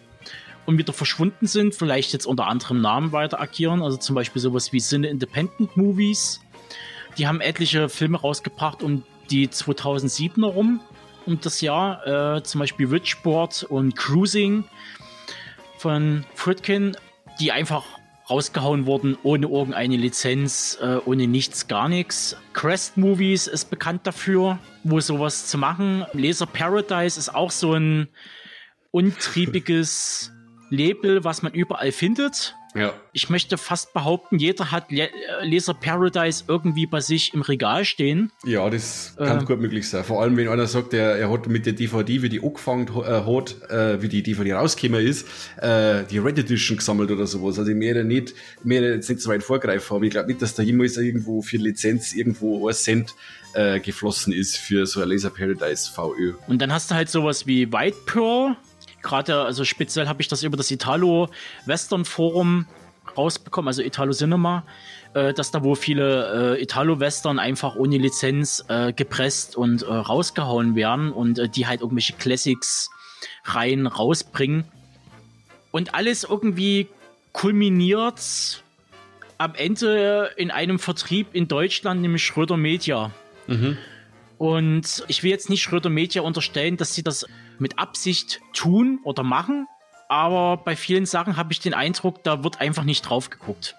und 0.65 0.77
wieder 0.77 0.94
verschwunden 0.94 1.48
sind, 1.48 1.76
vielleicht 1.76 2.14
jetzt 2.14 2.26
unter 2.26 2.48
anderem 2.48 2.81
Namen 2.81 3.11
weiter 3.11 3.40
agieren, 3.40 3.81
also 3.81 3.98
zum 3.98 4.15
Beispiel 4.15 4.41
sowas 4.41 4.72
wie 4.73 4.80
Sinne 4.80 5.07
Independent 5.07 5.76
Movies. 5.76 6.41
Die 7.18 7.27
haben 7.27 7.41
etliche 7.41 7.90
Filme 7.90 8.19
rausgebracht 8.19 8.84
um 8.84 9.03
die 9.30 9.49
2007 9.49 10.44
herum, 10.44 10.80
um 11.26 11.40
das 11.40 11.61
Jahr, 11.61 12.38
äh, 12.38 12.44
zum 12.44 12.60
Beispiel 12.60 12.88
Richboard 12.88 13.64
und 13.64 13.95
Cruising 13.95 14.64
von 15.77 16.26
Fritkin, 16.36 16.95
die 17.40 17.52
einfach 17.52 17.86
rausgehauen 18.30 18.86
wurden, 18.86 19.18
ohne 19.23 19.48
irgendeine 19.48 19.98
Lizenz, 19.98 20.77
äh, 20.81 20.98
ohne 21.06 21.27
nichts, 21.27 21.68
gar 21.68 21.90
nichts. 21.90 22.38
Crest 22.53 22.98
Movies 22.98 23.48
ist 23.48 23.69
bekannt 23.69 24.06
dafür, 24.06 24.60
wo 24.84 24.99
sowas 24.99 25.48
zu 25.48 25.57
machen. 25.57 26.06
Laser 26.14 26.45
Paradise 26.45 27.18
ist 27.18 27.34
auch 27.34 27.52
so 27.52 27.73
ein 27.73 28.07
untriebiges 28.91 30.31
Label, 30.70 31.24
was 31.24 31.41
man 31.41 31.54
überall 31.54 31.91
findet. 31.91 32.56
Ja. 32.76 32.94
Ich 33.14 33.32
möchte 33.32 33.58
fast 33.58 33.94
behaupten, 33.94 34.38
jeder 34.38 34.70
hat 34.72 34.91
Le 34.91 35.10
äh, 35.10 35.10
Laser 35.44 35.74
Paradise 35.74 36.44
irgendwie 36.48 36.86
bei 36.86 37.02
sich 37.02 37.34
im 37.34 37.41
Regal 37.41 37.84
stehen. 37.84 38.32
Ja, 38.46 38.70
das 38.70 39.16
kann 39.18 39.40
Ähm. 39.40 39.46
gut 39.46 39.60
möglich 39.60 39.90
sein. 39.90 40.04
Vor 40.04 40.22
allem, 40.22 40.38
wenn 40.38 40.48
einer 40.48 40.68
sagt, 40.68 40.94
er, 40.94 41.16
er 41.18 41.32
hat 41.32 41.48
mit 41.48 41.66
der 41.66 41.74
DVD, 41.74 42.22
wie 42.22 42.30
die 42.30 42.44
angefangen 42.44 42.88
äh, 42.88 43.02
hat, 43.26 43.70
äh, 43.72 44.00
wie 44.04 44.08
die 44.08 44.22
DVD 44.22 44.54
rausgekommen 44.54 45.04
ist, 45.04 45.28
äh, 45.58 46.04
die 46.12 46.20
Red 46.20 46.38
Edition 46.38 46.78
gesammelt 46.78 47.10
oder 47.10 47.26
sowas. 47.26 47.58
Also 47.58 47.72
ich 47.72 47.78
möchte 47.78 48.04
nicht, 48.04 48.36
ich 48.60 48.66
möchte 48.66 48.86
jetzt 48.86 49.10
nicht 49.10 49.22
so 49.22 49.32
weit 49.32 49.41
vorgreifen, 49.44 49.96
aber 49.96 50.06
ich 50.06 50.12
glaube 50.12 50.28
nicht, 50.28 50.41
dass 50.44 50.54
da 50.54 50.62
jemals 50.62 50.96
irgendwo 50.96 51.41
für 51.41 51.58
Lizenz 51.58 52.14
irgendwo 52.14 52.68
ein 52.68 52.76
Cent 52.76 53.16
äh, 53.56 53.80
geflossen 53.80 54.32
ist 54.32 54.58
für 54.58 54.86
so 54.86 55.02
ein 55.02 55.10
Laser 55.10 55.32
Paradise 55.32 55.90
VÖ. 55.91 56.34
Und 56.48 56.62
dann 56.62 56.72
hast 56.72 56.91
du 56.91 56.96
halt 56.96 57.10
sowas 57.10 57.48
wie 57.48 57.74
White 57.74 57.98
Pearl. 58.06 58.56
Gerade, 59.02 59.44
also 59.44 59.64
speziell 59.64 60.08
habe 60.08 60.22
ich 60.22 60.28
das 60.28 60.44
über 60.44 60.58
das 60.58 60.72
Italo 60.72 61.30
Western 61.66 62.06
Forum 62.06 62.68
rausbekommen, 63.18 63.68
also 63.68 63.82
Italo 63.82 64.12
Cinema, 64.12 64.64
äh, 65.14 65.34
dass 65.34 65.52
da 65.52 65.64
wo 65.64 65.76
viele 65.76 66.58
äh, 66.58 66.62
Italo 66.62 67.00
Western 67.00 67.40
einfach 67.40 67.76
ohne 67.76 67.98
Lizenz 67.98 68.64
äh, 68.68 68.94
gepresst 68.94 69.56
und 69.56 69.84
äh, 69.84 69.86
rausgehauen 69.86 70.76
werden 70.76 71.12
und 71.12 71.40
äh, 71.40 71.50
die 71.50 71.68
halt 71.68 71.82
irgendwelche 71.82 72.14
Classics 72.14 72.90
Reihen 73.44 73.88
rausbringen. 73.88 74.66
Und 75.72 75.94
alles 75.94 76.24
irgendwie 76.24 76.88
kulminiert 77.32 78.64
am 79.38 79.56
Ende 79.56 80.32
in 80.36 80.52
einem 80.52 80.80
Vertrieb 80.80 81.28
in 81.34 81.48
Deutschland, 81.48 82.02
nämlich 82.02 82.24
Schröder 82.24 82.58
Media. 82.58 83.12
Mhm. 83.48 83.78
Und 84.38 85.04
ich 85.08 85.24
will 85.24 85.32
jetzt 85.32 85.50
nicht 85.50 85.62
Schröder 85.62 85.90
Media 85.90 86.22
unterstellen, 86.22 86.78
dass 86.78 86.96
sie 86.96 87.04
das 87.04 87.26
mit 87.60 87.80
Absicht 87.80 88.41
tun 88.53 88.99
oder 89.03 89.23
machen, 89.23 89.68
aber 90.10 90.57
bei 90.57 90.76
vielen 90.76 91.06
Sachen 91.06 91.38
habe 91.38 91.53
ich 91.53 91.60
den 91.60 91.73
Eindruck, 91.73 92.23
da 92.23 92.44
wird 92.44 92.60
einfach 92.60 92.84
nicht 92.84 93.03
drauf 93.03 93.30
geguckt. 93.30 93.76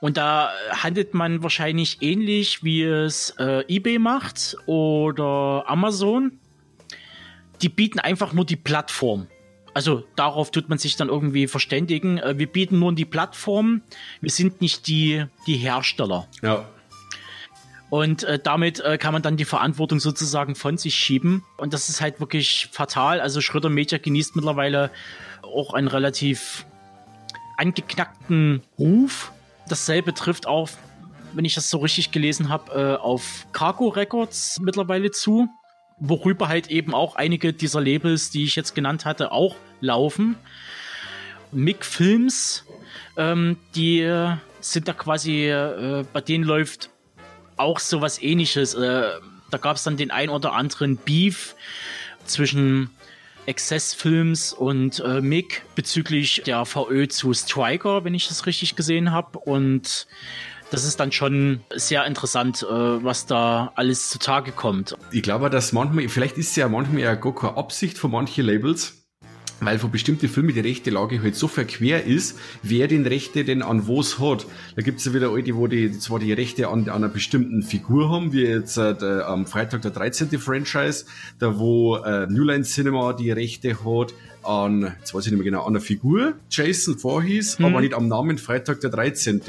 Und 0.00 0.16
da 0.16 0.50
handelt 0.70 1.12
man 1.14 1.42
wahrscheinlich 1.42 2.02
ähnlich, 2.02 2.62
wie 2.62 2.82
es 2.82 3.30
äh, 3.38 3.64
eBay 3.66 3.98
macht 3.98 4.56
oder 4.66 5.64
Amazon. 5.66 6.38
Die 7.62 7.68
bieten 7.68 7.98
einfach 7.98 8.32
nur 8.32 8.44
die 8.44 8.56
Plattform. 8.56 9.26
Also 9.74 10.04
darauf 10.14 10.52
tut 10.52 10.68
man 10.68 10.78
sich 10.78 10.96
dann 10.96 11.08
irgendwie 11.08 11.48
verständigen. 11.48 12.18
Äh, 12.18 12.38
wir 12.38 12.46
bieten 12.46 12.78
nur 12.78 12.92
die 12.92 13.04
Plattform. 13.04 13.82
Wir 14.20 14.30
sind 14.30 14.60
nicht 14.60 14.86
die, 14.86 15.24
die 15.48 15.56
Hersteller. 15.56 16.28
Ja. 16.42 16.68
Und 17.90 18.24
äh, 18.24 18.38
damit 18.38 18.80
äh, 18.80 18.98
kann 18.98 19.12
man 19.12 19.22
dann 19.22 19.36
die 19.36 19.46
Verantwortung 19.46 19.98
sozusagen 19.98 20.54
von 20.54 20.76
sich 20.76 20.94
schieben. 20.94 21.44
Und 21.56 21.72
das 21.72 21.88
ist 21.88 22.00
halt 22.00 22.20
wirklich 22.20 22.68
fatal. 22.70 23.20
Also 23.20 23.40
Schröder 23.40 23.70
Media 23.70 23.98
genießt 23.98 24.36
mittlerweile 24.36 24.90
auch 25.42 25.72
einen 25.72 25.88
relativ 25.88 26.66
angeknackten 27.56 28.62
Ruf. 28.78 29.32
Dasselbe 29.68 30.12
trifft 30.12 30.46
auch, 30.46 30.68
wenn 31.32 31.44
ich 31.44 31.54
das 31.54 31.70
so 31.70 31.78
richtig 31.78 32.10
gelesen 32.10 32.50
habe, 32.50 32.72
äh, 32.72 33.02
auf 33.02 33.46
Cargo 33.52 33.88
Records 33.88 34.60
mittlerweile 34.60 35.10
zu. 35.10 35.48
Worüber 35.98 36.48
halt 36.48 36.68
eben 36.68 36.94
auch 36.94 37.16
einige 37.16 37.52
dieser 37.52 37.80
Labels, 37.80 38.30
die 38.30 38.44
ich 38.44 38.54
jetzt 38.54 38.74
genannt 38.74 39.04
hatte, 39.04 39.32
auch 39.32 39.56
laufen. 39.80 40.36
Mick 41.52 41.84
Films, 41.84 42.66
ähm, 43.16 43.56
die 43.74 44.06
sind 44.60 44.86
da 44.86 44.92
quasi, 44.92 45.46
äh, 45.48 46.04
bei 46.12 46.20
denen 46.20 46.44
läuft 46.44 46.90
auch 47.58 47.78
sowas 47.78 48.20
ähnliches. 48.22 48.74
Äh, 48.74 49.10
da 49.50 49.58
gab 49.58 49.76
es 49.76 49.84
dann 49.84 49.96
den 49.96 50.10
ein 50.10 50.28
oder 50.28 50.52
anderen 50.52 50.96
Beef 50.96 51.54
zwischen 52.26 52.90
Excess 53.46 53.94
Films 53.94 54.52
und 54.52 55.00
äh, 55.00 55.22
Mick 55.22 55.62
bezüglich 55.74 56.42
der 56.44 56.66
VÖ 56.66 57.08
zu 57.08 57.32
Striker, 57.32 58.04
wenn 58.04 58.14
ich 58.14 58.28
das 58.28 58.44
richtig 58.44 58.76
gesehen 58.76 59.10
habe. 59.10 59.38
Und 59.38 60.06
das 60.70 60.84
ist 60.84 61.00
dann 61.00 61.12
schon 61.12 61.60
sehr 61.74 62.04
interessant, 62.04 62.62
äh, 62.62 62.66
was 62.68 63.24
da 63.24 63.72
alles 63.74 64.10
zutage 64.10 64.52
kommt. 64.52 64.96
Ich 65.12 65.22
glaube, 65.22 65.48
dass 65.48 65.72
manchmal, 65.72 66.08
vielleicht 66.10 66.36
ist 66.36 66.54
ja 66.56 66.68
manchmal 66.68 67.18
keine 67.18 67.56
Absicht 67.56 67.96
von 67.96 68.10
manchen 68.10 68.44
Labels, 68.44 68.97
weil 69.60 69.78
von 69.78 69.90
bestimmten 69.90 70.28
Filmen 70.28 70.54
die 70.54 70.60
rechte 70.60 70.90
Lage 70.90 71.22
halt 71.22 71.36
so 71.36 71.48
verquer 71.48 72.04
ist, 72.04 72.38
wer 72.62 72.88
den 72.88 73.06
Rechte 73.06 73.44
denn 73.44 73.62
an 73.62 73.88
was 73.88 74.18
hat. 74.18 74.46
Da 74.76 74.82
gibt's 74.82 75.04
ja 75.04 75.14
wieder 75.14 75.30
alte, 75.30 75.56
wo 75.56 75.66
die 75.66 75.92
zwar 75.98 76.18
die 76.18 76.32
Rechte 76.32 76.68
an, 76.68 76.88
an 76.88 76.90
einer 76.90 77.08
bestimmten 77.08 77.62
Figur 77.62 78.10
haben, 78.10 78.32
wie 78.32 78.42
jetzt 78.42 78.76
äh, 78.76 78.94
am 79.26 79.46
Freitag 79.46 79.82
der 79.82 79.90
13. 79.90 80.38
Franchise, 80.38 81.06
da 81.38 81.58
wo 81.58 81.96
äh, 81.96 82.26
New 82.26 82.44
Line 82.44 82.64
Cinema 82.64 83.12
die 83.12 83.30
Rechte 83.30 83.84
hat 83.84 84.14
an, 84.48 84.94
jetzt 84.98 85.14
weiß 85.14 85.26
ich 85.26 85.32
nicht 85.32 85.38
mehr 85.38 85.44
genau, 85.44 85.64
an 85.64 85.74
der 85.74 85.82
Figur, 85.82 86.32
Jason 86.50 86.98
Voorhees, 86.98 87.58
hm. 87.58 87.66
aber 87.66 87.80
nicht 87.80 87.92
am 87.92 88.08
Namen 88.08 88.38
Freitag 88.38 88.80
der 88.80 88.90
13. 88.90 89.42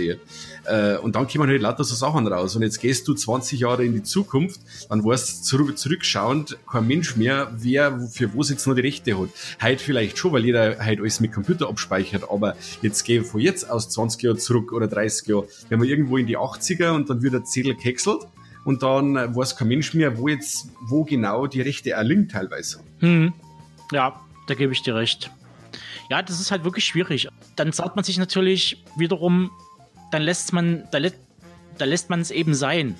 Äh, 0.66 0.98
und 0.98 1.16
dann 1.16 1.28
kommen 1.28 1.50
halt 1.50 1.62
lauter 1.62 1.84
so 1.86 1.96
Sachen 1.96 2.28
raus. 2.28 2.56
Und 2.56 2.64
jetzt 2.64 2.80
gehst 2.80 3.08
du 3.08 3.14
20 3.14 3.62
Jahre 3.62 3.86
in 3.86 3.94
die 3.94 4.04
Zukunft, 4.04 4.60
dann 4.90 5.04
weißt 5.04 5.46
zurück, 5.46 5.78
zurückschauend 5.78 6.58
kein 6.70 6.86
Mensch 6.86 7.16
mehr, 7.16 7.52
wer 7.58 8.00
für 8.12 8.36
was 8.36 8.50
jetzt 8.50 8.68
noch 8.68 8.76
die 8.76 8.82
Rechte 8.82 9.18
hat. 9.18 9.30
Heute 9.62 9.84
vielleicht 9.84 10.18
schon, 10.18 10.34
weil 10.34 10.44
jeder 10.44 10.80
halt 10.80 11.00
alles 11.00 11.22
mit 11.22 11.32
Computer 11.32 11.70
abspeichert, 11.70 12.26
aber 12.30 12.56
jetzt 12.82 13.04
gehen 13.04 13.24
von 13.24 13.40
jetzt 13.40 13.70
aus 13.70 13.90
20 13.90 14.22
Jahre 14.22 14.38
zurück 14.38 14.74
oder 14.74 14.88
30 14.88 15.28
Jahre, 15.28 15.48
wenn 15.70 15.82
wir 15.82 15.88
irgendwo 15.88 16.18
in 16.18 16.28
die 16.28 16.38
80er 16.38 16.92
und 16.92 17.10
dann 17.10 17.22
wird 17.22 17.34
der 17.34 17.46
Zettel 17.46 17.76
gehäckselt 17.76 18.28
und 18.66 18.84
dann 18.84 19.16
weiß 19.16 19.56
kein 19.56 19.70
Mensch 19.70 19.94
mehr, 19.94 20.18
wo 20.18 20.28
jetzt, 20.28 20.68
wo 20.82 21.06
genau 21.06 21.48
die 21.48 21.62
Rechte 21.62 21.92
erlingt 21.92 22.32
teilweise. 22.32 22.82
Hm. 23.00 23.34
Ja, 23.92 24.20
da 24.50 24.56
gebe 24.56 24.74
ich 24.74 24.82
dir 24.82 24.96
recht. 24.96 25.32
Ja, 26.10 26.22
das 26.22 26.40
ist 26.40 26.52
halt 26.52 26.64
wirklich 26.64 26.86
schwierig. 26.86 27.28
Dann 27.56 27.72
sagt 27.72 27.96
man 27.96 28.04
sich 28.04 28.18
natürlich 28.18 28.84
wiederum, 28.96 29.52
dann 30.12 30.24
lässt 30.24 30.54
man, 30.54 30.88
da, 30.92 31.00
da 31.78 31.86
lässt 31.86 32.10
man 32.10 32.20
es 32.20 32.32
eben 32.32 32.56
sein, 32.56 32.96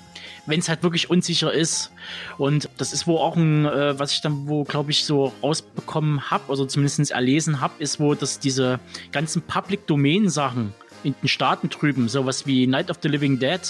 wenn 0.46 0.60
es 0.60 0.68
halt 0.68 0.84
wirklich 0.84 1.10
unsicher 1.10 1.52
ist. 1.52 1.90
Und 2.38 2.68
das 2.78 2.92
ist 2.92 3.08
wo 3.08 3.18
auch 3.18 3.36
ein, 3.36 3.66
äh, 3.66 3.98
was 3.98 4.12
ich 4.12 4.20
dann 4.20 4.46
wo, 4.46 4.62
glaube 4.62 4.92
ich, 4.92 5.04
so 5.04 5.32
rausbekommen 5.42 6.30
habe, 6.30 6.44
also 6.48 6.66
zumindest 6.66 7.10
erlesen 7.10 7.60
habe, 7.60 7.74
ist, 7.82 7.98
wo 7.98 8.14
dass 8.14 8.38
diese 8.38 8.78
ganzen 9.10 9.42
Public 9.42 9.86
Domain 9.88 10.28
Sachen 10.28 10.72
in 11.02 11.14
den 11.20 11.28
Staaten 11.28 11.68
drüben, 11.68 12.08
sowas 12.08 12.46
wie 12.46 12.66
Night 12.66 12.90
of 12.90 12.98
the 13.02 13.08
Living 13.08 13.40
Dead 13.40 13.60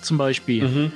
zum 0.00 0.18
Beispiel. 0.18 0.66
Mhm 0.66 0.92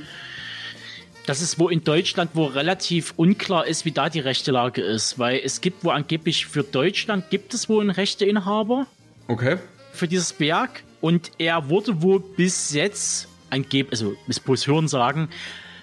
das 1.26 1.42
ist 1.42 1.58
wo 1.58 1.68
in 1.68 1.84
Deutschland, 1.84 2.30
wo 2.34 2.46
relativ 2.46 3.12
unklar 3.16 3.66
ist, 3.66 3.84
wie 3.84 3.92
da 3.92 4.08
die 4.08 4.20
rechte 4.20 4.52
Lage 4.52 4.82
ist, 4.82 5.18
weil 5.18 5.40
es 5.44 5.60
gibt 5.60 5.84
wo 5.84 5.90
angeblich 5.90 6.46
für 6.46 6.62
Deutschland 6.62 7.30
gibt 7.30 7.52
es 7.52 7.68
wohl 7.68 7.82
einen 7.82 7.90
Rechteinhaber. 7.90 8.86
Okay. 9.28 9.58
Für 9.92 10.08
dieses 10.08 10.38
Werk 10.40 10.82
und 11.00 11.32
er 11.38 11.68
wurde 11.68 12.00
wohl 12.02 12.20
bis 12.20 12.72
jetzt 12.72 13.28
angeblich, 13.50 13.92
also 13.92 14.16
bis 14.26 14.40
bloß 14.40 14.66
Hören 14.66 14.88
sagen, 14.88 15.28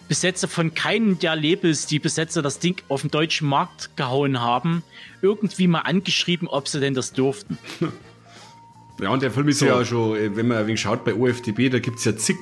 bis 0.07 0.21
jetzt 0.21 0.45
von 0.47 0.73
keinem 0.73 1.19
der 1.19 1.35
Labels, 1.35 1.85
die 1.87 1.99
bis 1.99 2.15
jetzt 2.17 2.35
das 2.35 2.59
Ding 2.59 2.81
auf 2.87 3.01
den 3.01 3.11
deutschen 3.11 3.47
Markt 3.47 3.95
gehauen 3.95 4.39
haben, 4.39 4.83
irgendwie 5.21 5.67
mal 5.67 5.81
angeschrieben, 5.81 6.47
ob 6.47 6.67
sie 6.67 6.79
denn 6.79 6.93
das 6.93 7.13
durften. 7.13 7.57
Ja, 9.01 9.09
und 9.09 9.23
der 9.23 9.31
Film 9.31 9.49
ist 9.49 9.57
so. 9.57 9.65
ja 9.65 9.83
schon, 9.83 10.15
äh, 10.15 10.35
wenn 10.35 10.47
man 10.47 10.57
ein 10.57 10.67
wenig 10.67 10.79
schaut 10.79 11.03
bei 11.03 11.15
OFDB, 11.15 11.69
da 11.69 11.79
gibt 11.79 11.97
es 11.97 12.05
ja 12.05 12.15
zig 12.15 12.37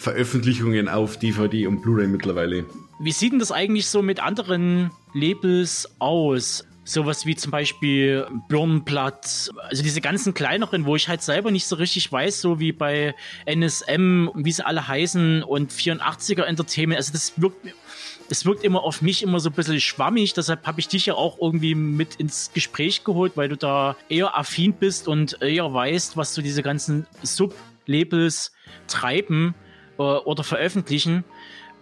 Veröffentlichungen 0.00 0.88
auf 0.88 1.18
DVD 1.18 1.66
und 1.66 1.82
Blu-ray 1.82 2.06
mittlerweile. 2.06 2.64
Wie 3.00 3.12
sieht 3.12 3.32
denn 3.32 3.38
das 3.38 3.52
eigentlich 3.52 3.86
so 3.86 4.00
mit 4.00 4.18
anderen 4.18 4.90
Labels 5.12 5.90
aus? 5.98 6.66
Sowas 6.84 7.26
wie 7.26 7.36
zum 7.36 7.50
Beispiel 7.50 8.26
Birnenblatt, 8.48 9.50
also 9.68 9.82
diese 9.82 10.00
ganzen 10.00 10.32
kleineren, 10.32 10.86
wo 10.86 10.96
ich 10.96 11.10
halt 11.10 11.20
selber 11.20 11.50
nicht 11.50 11.66
so 11.66 11.76
richtig 11.76 12.10
weiß, 12.10 12.40
so 12.40 12.58
wie 12.58 12.72
bei 12.72 13.14
NSM, 13.44 14.30
wie 14.34 14.50
sie 14.50 14.64
alle 14.64 14.88
heißen 14.88 15.42
und 15.42 15.70
84er 15.70 16.44
Entertainment. 16.44 16.96
Also 16.96 17.12
das 17.12 17.34
wirkt, 17.36 17.68
das 18.30 18.46
wirkt 18.46 18.64
immer 18.64 18.82
auf 18.82 19.02
mich 19.02 19.22
immer 19.22 19.38
so 19.38 19.50
ein 19.50 19.54
bisschen 19.54 19.80
schwammig. 19.80 20.32
Deshalb 20.32 20.66
habe 20.66 20.80
ich 20.80 20.88
dich 20.88 21.04
ja 21.06 21.14
auch 21.14 21.38
irgendwie 21.42 21.74
mit 21.74 22.14
ins 22.14 22.52
Gespräch 22.54 23.04
geholt, 23.04 23.32
weil 23.36 23.50
du 23.50 23.56
da 23.58 23.96
eher 24.08 24.36
affin 24.36 24.72
bist 24.72 25.08
und 25.08 25.42
eher 25.42 25.74
weißt, 25.74 26.16
was 26.16 26.34
so 26.34 26.40
diese 26.40 26.62
ganzen 26.62 27.06
Sub-Labels 27.22 28.52
treiben 28.88 29.54
äh, 30.00 30.18
oder 30.24 30.42
veröffentlichen. 30.42 31.24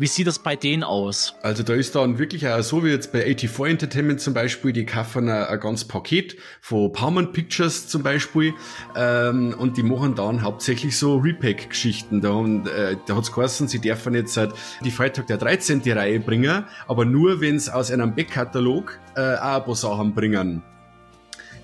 Wie 0.00 0.06
sieht 0.06 0.28
das 0.28 0.38
bei 0.38 0.54
denen 0.54 0.84
aus? 0.84 1.34
Also 1.42 1.64
da 1.64 1.74
ist 1.74 1.96
dann 1.96 2.20
wirklich 2.20 2.46
auch 2.46 2.62
so 2.62 2.84
wie 2.84 2.88
jetzt 2.90 3.10
bei 3.10 3.22
84 3.22 3.66
Entertainment 3.68 4.20
zum 4.20 4.32
Beispiel, 4.32 4.72
die 4.72 4.86
kaufen 4.86 5.28
ein, 5.28 5.44
ein 5.46 5.58
ganz 5.58 5.84
Paket 5.84 6.36
von 6.60 6.92
Paramount 6.92 7.32
Pictures 7.32 7.88
zum 7.88 8.04
Beispiel 8.04 8.54
ähm, 8.94 9.56
und 9.58 9.76
die 9.76 9.82
machen 9.82 10.14
dann 10.14 10.42
hauptsächlich 10.42 10.96
so 10.96 11.16
Repack-Geschichten. 11.16 12.20
Da, 12.20 12.44
äh, 12.44 12.96
da 13.06 13.16
hat 13.16 13.24
es 13.24 13.32
geheißen, 13.32 13.66
sie 13.66 13.80
dürfen 13.80 14.14
jetzt 14.14 14.36
halt 14.36 14.52
die 14.84 14.92
Freitag 14.92 15.26
der 15.26 15.36
13. 15.36 15.82
Reihe 15.86 16.20
bringen, 16.20 16.64
aber 16.86 17.04
nur 17.04 17.40
wenn 17.40 17.56
es 17.56 17.68
aus 17.68 17.90
einem 17.90 18.14
Backkatalog 18.14 19.00
äh, 19.16 19.34
auch 19.34 19.56
ein 19.56 19.64
paar 19.64 19.74
Sachen 19.74 20.14
bringen 20.14 20.62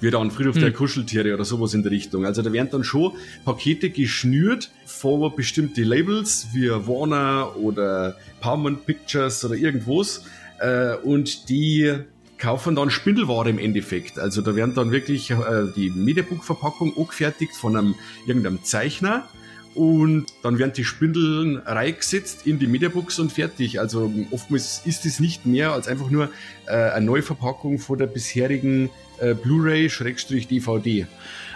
wie 0.05 0.11
dann 0.11 0.31
Friedhof 0.31 0.55
hm. 0.57 0.63
der 0.63 0.73
Kuscheltiere 0.73 1.35
oder 1.35 1.45
sowas 1.45 1.75
in 1.75 1.83
der 1.83 1.93
Richtung. 1.93 2.25
Also 2.27 2.43
da 2.43 2.53
werden 2.53 2.69
dann 2.71 2.85
schon 2.85 3.13
Pakete 3.45 3.91
geschnürt 3.91 4.71
vor 4.87 5.35
bestimmte 5.35 5.83
Labels 5.83 6.49
wie 6.53 6.71
Warner 6.71 7.57
oder 7.57 8.17
Paramount 8.41 8.87
Pictures 8.87 9.45
oder 9.45 9.55
irgendwas 9.55 10.25
äh, 10.61 10.95
und 10.97 11.49
die 11.49 11.93
kaufen 12.39 12.77
dann 12.77 12.91
Spindelware 12.91 13.49
im 13.49 13.59
Endeffekt. 13.59 14.19
Also 14.19 14.43
da 14.43 14.55
werden 14.55 14.75
dann 14.75 14.91
wirklich 14.91 15.31
äh, 15.31 15.37
die 15.75 15.91
Mediabook-Verpackung 15.91 16.97
angefertigt 16.97 17.57
von 17.57 17.77
einem 17.77 17.95
irgendeinem 18.27 18.63
Zeichner 18.63 19.29
und 19.75 20.27
dann 20.43 20.59
werden 20.59 20.73
die 20.73 20.85
Spindeln 20.85 21.59
reingesetzt 21.59 22.47
in 22.47 22.59
die 22.59 22.67
Mediabooks 22.67 23.19
und 23.19 23.33
fertig. 23.33 23.81
Also 23.81 24.13
oftmals 24.31 24.83
ist 24.85 25.05
es 25.07 25.21
nicht 25.21 25.47
mehr 25.47 25.73
als 25.73 25.89
einfach 25.89 26.11
nur 26.11 26.31
äh, 26.67 26.73
eine 26.73 27.07
Neuverpackung 27.07 27.79
von 27.79 27.99
der 27.99 28.07
bisherigen 28.07 28.91
äh, 29.19 29.35
Blu-ray-DVD. 29.35 31.07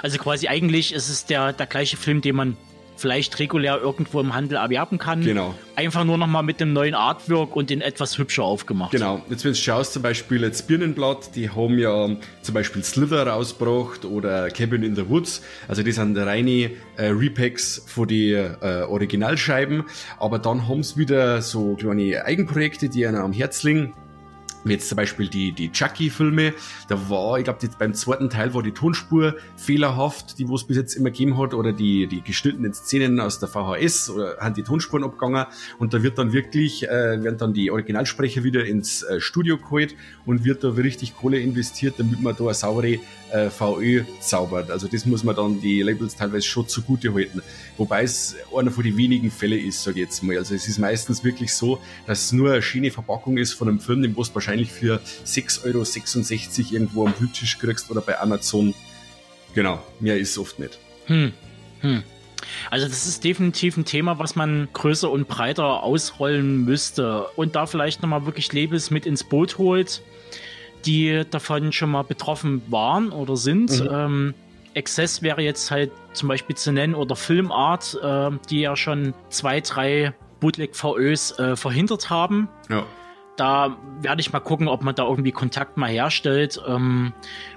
Also 0.03 0.19
quasi 0.19 0.49
eigentlich 0.49 0.93
ist 0.93 1.09
es 1.09 1.27
der, 1.27 1.53
der 1.53 1.67
gleiche 1.67 1.97
Film, 1.97 2.21
den 2.21 2.37
man 2.37 2.57
vielleicht 2.99 3.39
regulär 3.39 3.81
irgendwo 3.81 4.21
im 4.21 4.35
Handel 4.35 4.59
erwerben 4.59 4.99
kann. 4.99 5.23
Genau. 5.23 5.55
Einfach 5.77 6.05
nur 6.05 6.19
nochmal 6.19 6.43
mit 6.43 6.61
dem 6.61 6.73
neuen 6.73 6.95
Artwork 6.95 7.55
und 7.57 7.71
den 7.71 7.81
etwas 7.81 8.19
hübscher 8.19 8.45
aufgemacht. 8.45 8.91
Genau. 8.91 9.23
Jetzt, 9.31 9.45
wenn 9.45 9.53
du 9.53 9.59
schaust, 9.59 9.93
zum 9.93 10.03
Beispiel 10.03 10.43
jetzt 10.43 10.67
Birnenblatt, 10.67 11.35
die 11.37 11.51
haben 11.51 11.79
ja 11.79 12.17
zum 12.43 12.55
Beispiel 12.55 12.83
Slither 12.83 13.27
rausgebracht 13.27 14.05
oder 14.05 14.51
Cabin 14.51 14.83
in 14.83 14.97
the 14.97 15.09
Woods. 15.09 15.43
Also 15.69 15.83
die 15.83 15.93
sind 15.93 16.17
reine 16.19 16.71
äh, 16.97 17.07
Repacks 17.07 17.83
von 17.87 18.09
die 18.09 18.33
äh, 18.33 18.83
Originalscheiben. 18.83 19.85
Aber 20.19 20.39
dann 20.39 20.69
haben 20.69 20.83
sie 20.83 20.97
wieder 20.97 21.41
so 21.43 21.75
kleine 21.77 22.25
Eigenprojekte, 22.25 22.89
die 22.89 23.07
einer 23.07 23.21
am 23.21 23.33
Herz 23.33 23.63
liegen 23.63 23.95
Jetzt 24.71 24.89
zum 24.89 24.97
Beispiel 24.97 25.29
die, 25.29 25.53
die 25.53 25.71
Chucky-Filme, 25.71 26.55
da 26.89 27.09
war, 27.09 27.39
ich 27.39 27.45
glaube, 27.45 27.59
beim 27.79 27.95
zweiten 27.95 28.31
Teil 28.31 28.55
war 28.55 28.63
die 28.63 28.73
Tonspur 28.73 29.37
fehlerhaft, 29.57 30.39
die 30.39 30.49
wo 30.49 30.55
es 30.55 30.65
bis 30.65 30.77
jetzt 30.77 30.95
immer 30.95 31.11
gegeben 31.11 31.39
hat, 31.39 31.55
oder 31.55 31.73
die, 31.73 32.07
die 32.07 32.23
geschnittenen 32.23 32.75
Szenen 32.75 33.21
aus 33.21 33.39
der 33.39 33.49
VHS, 33.49 34.11
oder 34.11 34.37
haben 34.39 34.55
die 34.55 34.63
Tonspuren 34.63 35.05
abgegangen 35.05 35.47
und 35.79 35.95
da 35.95 36.03
wird 36.03 36.19
dann 36.19 36.33
wirklich, 36.33 36.89
äh, 36.89 37.23
werden 37.23 37.39
dann 37.39 37.53
die 37.53 37.71
Originalsprecher 37.71 38.45
wieder 38.45 38.65
ins 38.65 39.03
äh, 39.03 39.21
Studio 39.21 39.59
geholt 39.59 39.95
und 40.27 40.45
wird 40.45 40.65
da 40.65 40.71
richtig 40.71 41.17
Kohle 41.17 41.41
investiert, 41.41 41.95
damit 41.99 42.21
man 42.21 42.37
da 42.37 42.45
eine 42.45 42.55
saubere 42.55 42.99
äh, 43.33 43.51
VÖ 43.51 44.05
zaubert. 44.21 44.71
Also 44.71 44.89
das 44.89 45.07
muss 45.07 45.25
man 45.25 45.37
dann 45.37 45.61
die 45.61 45.83
Labels 45.83 46.17
teilweise 46.17 46.47
schon 46.47 46.69
zugute 46.69 47.13
halten. 47.13 47.43
Wobei 47.77 48.03
es 48.03 48.37
einer 48.57 48.71
von 48.71 48.85
den 48.85 48.97
wenigen 48.97 49.31
Fällen 49.31 49.59
ist, 49.59 49.83
sage 49.83 50.01
ich 50.01 50.07
jetzt 50.07 50.23
mal. 50.23 50.37
Also 50.37 50.55
es 50.55 50.69
ist 50.69 50.79
meistens 50.79 51.25
wirklich 51.25 51.53
so, 51.55 51.81
dass 52.07 52.27
es 52.27 52.33
nur 52.33 52.53
eine 52.53 52.63
schöne 52.63 52.91
Verpackung 52.91 53.37
ist 53.39 53.53
von 53.53 53.69
einem 53.69 53.81
Film, 53.81 54.03
den 54.03 54.15
du 54.15 54.25
wahrscheinlich 54.35 54.71
für 54.71 55.01
6,66 55.25 55.65
Euro 55.65 56.75
irgendwo 56.75 57.07
am 57.07 57.13
Bluttisch 57.13 57.59
kriegst 57.59 57.91
oder 57.91 58.01
bei 58.01 58.19
Amazon. 58.19 58.75
Genau, 59.55 59.83
mehr 60.01 60.19
ist 60.19 60.37
oft 60.39 60.59
nicht. 60.59 60.79
Hm. 61.07 61.33
Hm. 61.81 62.03
Also 62.71 62.87
das 62.87 63.07
ist 63.07 63.25
definitiv 63.25 63.77
ein 63.77 63.85
Thema, 63.85 64.19
was 64.19 64.37
man 64.37 64.69
größer 64.73 65.11
und 65.11 65.29
breiter 65.29 65.83
ausrollen 65.83 66.65
müsste 66.65 67.27
und 67.37 67.57
da 67.57 67.67
vielleicht 67.67 68.03
nochmal 68.03 68.27
wirklich 68.27 68.53
Labels 68.53 68.91
mit 68.91 69.07
ins 69.07 69.25
Boot 69.25 69.59
holt, 69.59 70.03
die 70.85 71.25
davon 71.31 71.73
schon 71.73 71.91
mal 71.91 72.03
betroffen 72.03 72.63
waren 72.69 73.11
oder 73.11 73.37
sind. 73.37 73.83
Mhm. 73.83 73.89
Ähm, 73.91 74.35
Access 74.77 75.23
wäre 75.23 75.43
jetzt 75.43 75.71
halt 75.71 75.91
zum 76.13 76.29
Beispiel 76.29 76.57
zu 76.57 76.73
nennen 76.73 76.95
oder 76.95 77.17
Filmart, 77.17 77.99
äh, 78.03 78.31
die 78.49 78.61
ja 78.61 78.77
schon 78.77 79.15
zwei, 79.29 79.61
drei 79.61 80.15
Bootleg-VÖs 80.41 81.39
äh, 81.39 81.57
verhindert 81.57 82.11
haben. 82.11 82.49
Ja. 82.69 82.85
Da 83.37 83.77
werde 84.01 84.21
ich 84.21 84.33
mal 84.33 84.41
gucken, 84.41 84.69
ob 84.69 84.83
man 84.83 84.95
da 84.95 85.05
irgendwie 85.05 85.33
Kontakt 85.33 85.77
mal 85.77 85.89
herstellt, 85.89 86.61
ähm, 86.67 87.13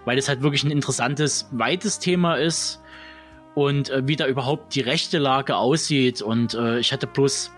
weil 0.05 0.17
es 0.17 0.27
halt 0.27 0.41
wirklich 0.41 0.63
ein 0.63 0.71
interessantes, 0.71 1.47
weites 1.51 1.99
Thema 1.99 2.35
ist 2.35 2.81
und 3.55 3.89
äh, 3.89 4.07
wie 4.07 4.15
da 4.15 4.27
überhaupt 4.27 4.75
die 4.75 4.81
rechte 4.81 5.17
Lage 5.17 5.55
aussieht. 5.55 6.21
Und 6.21 6.53
äh, 6.53 6.79
ich 6.79 6.93
hatte 6.93 7.07
bloß 7.07 7.51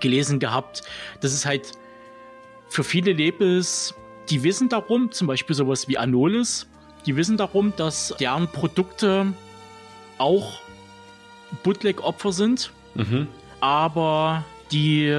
gelesen 0.00 0.40
gehabt, 0.40 0.82
dass 1.20 1.32
es 1.32 1.46
halt 1.46 1.72
für 2.68 2.82
viele 2.82 3.12
Labels, 3.12 3.94
die 4.30 4.42
wissen 4.42 4.68
darum, 4.68 5.12
zum 5.12 5.26
Beispiel 5.26 5.54
sowas 5.56 5.88
wie 5.88 5.98
Anolis, 5.98 6.66
die 7.06 7.16
wissen 7.16 7.36
darum, 7.36 7.72
dass 7.76 8.14
deren 8.18 8.48
Produkte 8.48 9.32
auch 10.18 10.60
Bootleg-Opfer 11.62 12.32
sind, 12.32 12.72
mhm. 12.94 13.28
aber 13.60 14.44
die 14.72 15.14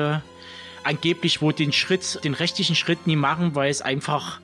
angeblich 0.83 1.41
wohl 1.41 1.53
den 1.53 1.71
Schritt, 1.71 2.23
den 2.23 2.33
rechtlichen 2.33 2.75
Schritt 2.75 3.07
nie 3.07 3.15
machen, 3.15 3.55
weil 3.55 3.69
es 3.69 3.81
einfach 3.81 4.39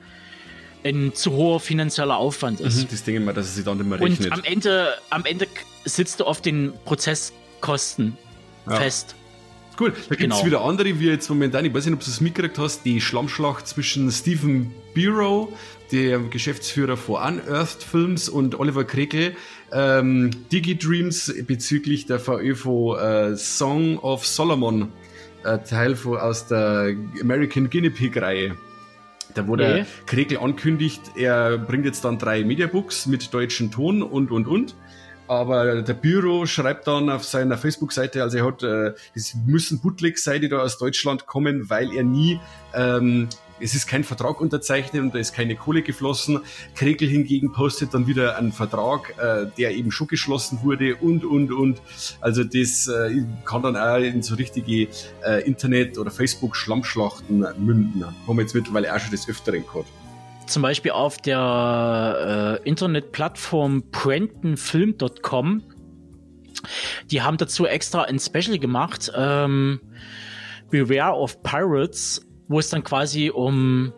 ein 0.84 1.14
zu 1.14 1.32
hoher 1.32 1.60
finanzieller 1.60 2.16
Aufwand 2.16 2.60
ist. 2.60 2.82
Mhm, 2.82 2.88
das 2.90 3.08
ich 3.08 3.20
mal, 3.20 3.32
dass 3.32 3.46
es 3.46 3.54
sich 3.54 3.64
dann 3.64 3.78
nicht 3.78 3.88
mehr 3.88 3.98
rechnet. 4.00 4.26
Und 4.26 4.32
am 4.32 4.44
Ende, 4.44 4.94
am 5.10 5.24
Ende 5.24 5.46
sitzt 5.84 6.20
du 6.20 6.24
auf 6.24 6.42
den 6.42 6.72
Prozesskosten 6.84 8.18
ja. 8.68 8.76
fest. 8.76 9.14
Cool, 9.78 9.90
da 9.90 9.96
gibt 9.96 10.10
es 10.10 10.18
genau. 10.18 10.46
wieder 10.46 10.60
andere, 10.62 10.98
wie 11.00 11.06
jetzt 11.06 11.28
momentan, 11.28 11.64
ich 11.64 11.74
weiß 11.74 11.86
nicht, 11.86 11.94
ob 11.94 12.00
du 12.00 12.10
es 12.10 12.20
mitgekriegt 12.20 12.58
hast, 12.58 12.84
die 12.84 13.00
Schlammschlacht 13.00 13.66
zwischen 13.66 14.10
Stephen 14.10 14.72
Bureau, 14.94 15.52
der 15.90 16.20
Geschäftsführer 16.20 16.96
von 16.96 17.16
Unearthed 17.16 17.82
Films 17.82 18.28
und 18.28 18.58
Oliver 18.58 18.84
Krekel, 18.84 19.34
ähm, 19.72 20.30
DigiDreams 20.52 21.34
bezüglich 21.46 22.06
der 22.06 22.20
VÖ 22.20 22.52
äh, 22.52 23.36
Song 23.36 23.98
of 23.98 24.26
Solomon, 24.26 24.92
äh, 25.44 25.58
Teil 25.58 25.96
von, 25.96 26.18
aus 26.18 26.46
der 26.46 26.94
American 27.20 27.68
Guinea 27.68 27.90
Pig 27.90 28.16
Reihe. 28.16 28.56
Da 29.34 29.48
wurde 29.48 29.64
okay. 29.64 29.86
Krekel 30.06 30.38
ankündigt, 30.38 31.00
er 31.16 31.58
bringt 31.58 31.84
jetzt 31.84 32.04
dann 32.04 32.18
drei 32.18 32.44
Mediabooks 32.44 33.06
mit 33.06 33.34
deutschem 33.34 33.72
Ton 33.72 34.02
und 34.02 34.30
und 34.30 34.46
und. 34.46 34.76
Aber 35.26 35.82
der 35.82 35.94
Büro 35.94 36.44
schreibt 36.44 36.86
dann 36.86 37.08
auf 37.08 37.24
seiner 37.24 37.56
Facebook-Seite, 37.56 38.22
also 38.22 38.38
er 38.38 38.46
hat, 38.46 38.62
äh, 38.62 38.92
es 39.14 39.34
müssen 39.46 39.80
Bootlegs 39.80 40.22
sein, 40.22 40.42
die 40.42 40.48
da 40.48 40.58
aus 40.58 40.76
Deutschland 40.78 41.26
kommen, 41.26 41.70
weil 41.70 41.94
er 41.94 42.02
nie, 42.02 42.40
ähm, 42.74 43.28
es 43.60 43.74
ist 43.74 43.86
kein 43.86 44.04
Vertrag 44.04 44.40
unterzeichnet 44.40 45.02
und 45.02 45.14
da 45.14 45.18
ist 45.18 45.32
keine 45.32 45.54
Kohle 45.56 45.82
geflossen. 45.82 46.40
Kregel 46.74 47.08
hingegen 47.08 47.52
postet 47.52 47.94
dann 47.94 48.06
wieder 48.06 48.36
einen 48.36 48.52
Vertrag, 48.52 49.14
äh, 49.18 49.46
der 49.56 49.74
eben 49.74 49.90
schon 49.92 50.08
geschlossen 50.08 50.60
wurde 50.62 50.96
und, 50.96 51.24
und, 51.24 51.52
und. 51.52 51.80
Also 52.20 52.44
das 52.44 52.88
äh, 52.88 53.24
kann 53.44 53.62
dann 53.62 53.76
auch 53.76 53.96
in 53.96 54.22
so 54.22 54.34
richtige 54.34 54.88
äh, 55.24 55.42
Internet- 55.46 55.96
oder 55.96 56.10
Facebook-Schlammschlachten 56.10 57.46
münden. 57.58 58.04
Haben 58.04 58.36
wir 58.36 58.42
jetzt 58.42 58.54
mittlerweile 58.54 58.94
auch 58.94 58.98
schon 58.98 59.12
des 59.12 59.28
Öfteren 59.28 59.64
gehabt 59.64 59.88
zum 60.46 60.62
Beispiel 60.62 60.92
auf 60.92 61.18
der 61.18 62.60
äh, 62.62 62.68
Internetplattform 62.68 63.90
prentonfilm.com. 63.90 65.62
Die 67.10 67.22
haben 67.22 67.36
dazu 67.36 67.66
extra 67.66 68.02
ein 68.02 68.18
Special 68.18 68.58
gemacht, 68.58 69.12
ähm, 69.16 69.80
Beware 70.70 71.16
of 71.16 71.42
Pirates, 71.42 72.26
wo 72.48 72.58
es 72.58 72.70
dann 72.70 72.84
quasi 72.84 73.30
um 73.30 73.92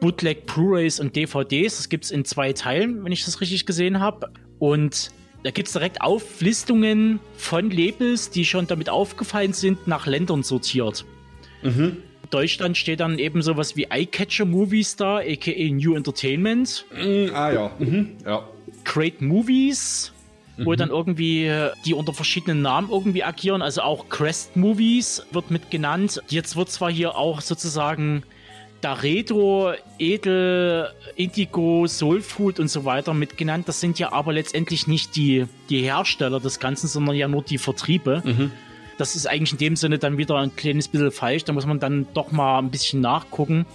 Bootleg 0.00 0.46
Blu-rays 0.46 1.00
und 1.00 1.16
DVDs, 1.16 1.76
das 1.76 1.88
gibt 1.88 2.04
es 2.04 2.10
in 2.10 2.24
zwei 2.24 2.52
Teilen, 2.52 3.04
wenn 3.04 3.12
ich 3.12 3.24
das 3.24 3.40
richtig 3.40 3.66
gesehen 3.66 4.00
habe. 4.00 4.30
Und 4.58 5.10
da 5.42 5.50
gibt 5.50 5.68
es 5.68 5.72
direkt 5.72 6.00
Auflistungen 6.00 7.20
von 7.36 7.70
Labels, 7.70 8.30
die 8.30 8.44
schon 8.44 8.66
damit 8.66 8.88
aufgefallen 8.88 9.52
sind, 9.52 9.86
nach 9.86 10.06
Ländern 10.06 10.42
sortiert. 10.42 11.04
Mhm. 11.62 11.98
Deutschland 12.30 12.76
steht 12.76 13.00
dann 13.00 13.18
eben 13.18 13.42
sowas 13.42 13.76
wie 13.76 13.84
Eyecatcher 13.90 14.44
Movie 14.44 14.84
Star, 14.84 15.20
aka 15.20 15.70
New 15.70 15.94
Entertainment. 15.94 16.84
Mm, 16.92 17.34
ah 17.34 17.52
ja. 17.52 17.70
Mhm. 17.78 18.16
ja. 18.24 18.48
Great 18.84 19.20
Movies, 19.20 20.12
wo 20.58 20.72
mhm. 20.72 20.76
dann 20.76 20.90
irgendwie 20.90 21.50
die 21.84 21.94
unter 21.94 22.12
verschiedenen 22.12 22.62
Namen 22.62 22.90
irgendwie 22.90 23.24
agieren. 23.24 23.62
Also 23.62 23.82
auch 23.82 24.08
Crest 24.08 24.56
Movies 24.56 25.26
wird 25.32 25.50
mit 25.50 25.70
genannt. 25.70 26.22
Jetzt 26.28 26.56
wird 26.56 26.70
zwar 26.70 26.90
hier 26.90 27.16
auch 27.16 27.40
sozusagen 27.40 28.22
Daredo, 28.80 29.72
Edel, 29.98 30.88
Indigo, 31.16 31.86
Soulfood 31.86 32.60
und 32.60 32.68
so 32.68 32.84
weiter 32.84 33.14
mit 33.14 33.36
genannt. 33.36 33.68
Das 33.68 33.80
sind 33.80 33.98
ja 33.98 34.12
aber 34.12 34.32
letztendlich 34.32 34.86
nicht 34.86 35.16
die, 35.16 35.46
die 35.70 35.82
Hersteller 35.82 36.40
des 36.40 36.60
Ganzen, 36.60 36.86
sondern 36.86 37.16
ja 37.16 37.26
nur 37.26 37.42
die 37.42 37.58
Vertriebe. 37.58 38.22
Mhm. 38.24 38.52
Das 38.98 39.14
ist 39.14 39.26
eigentlich 39.26 39.52
in 39.52 39.58
dem 39.58 39.76
Sinne 39.76 39.98
dann 39.98 40.18
wieder 40.18 40.36
ein 40.36 40.54
kleines 40.56 40.88
bisschen 40.88 41.10
falsch. 41.10 41.44
Da 41.44 41.52
muss 41.52 41.66
man 41.66 41.80
dann 41.80 42.06
doch 42.14 42.32
mal 42.32 42.58
ein 42.58 42.70
bisschen 42.70 43.00
nachgucken. 43.00 43.66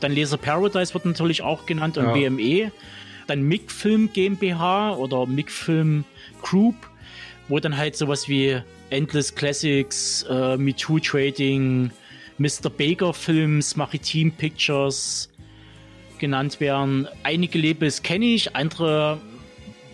Dann 0.00 0.14
Laser 0.14 0.36
Paradise 0.36 0.94
wird 0.94 1.04
natürlich 1.04 1.42
auch 1.42 1.66
genannt 1.66 1.98
und 1.98 2.04
ja. 2.04 2.12
BME. 2.12 2.72
Dann 3.26 3.42
MIG 3.42 3.70
Film 3.70 4.10
GmbH 4.12 4.94
oder 4.96 5.26
MIG 5.26 5.50
Film 5.50 6.04
Group, 6.42 6.74
wo 7.48 7.58
dann 7.58 7.76
halt 7.76 7.96
sowas 7.96 8.28
wie 8.28 8.60
Endless 8.90 9.34
Classics, 9.34 10.26
äh, 10.28 10.56
MeToo 10.56 10.98
Trading, 10.98 11.90
Mr. 12.38 12.68
Baker 12.68 13.14
Films, 13.14 13.76
Maritim 13.76 14.32
Pictures 14.32 15.30
genannt 16.18 16.60
werden. 16.60 17.08
Einige 17.22 17.58
Labels 17.58 18.02
kenne 18.02 18.26
ich, 18.26 18.54
andere 18.54 19.20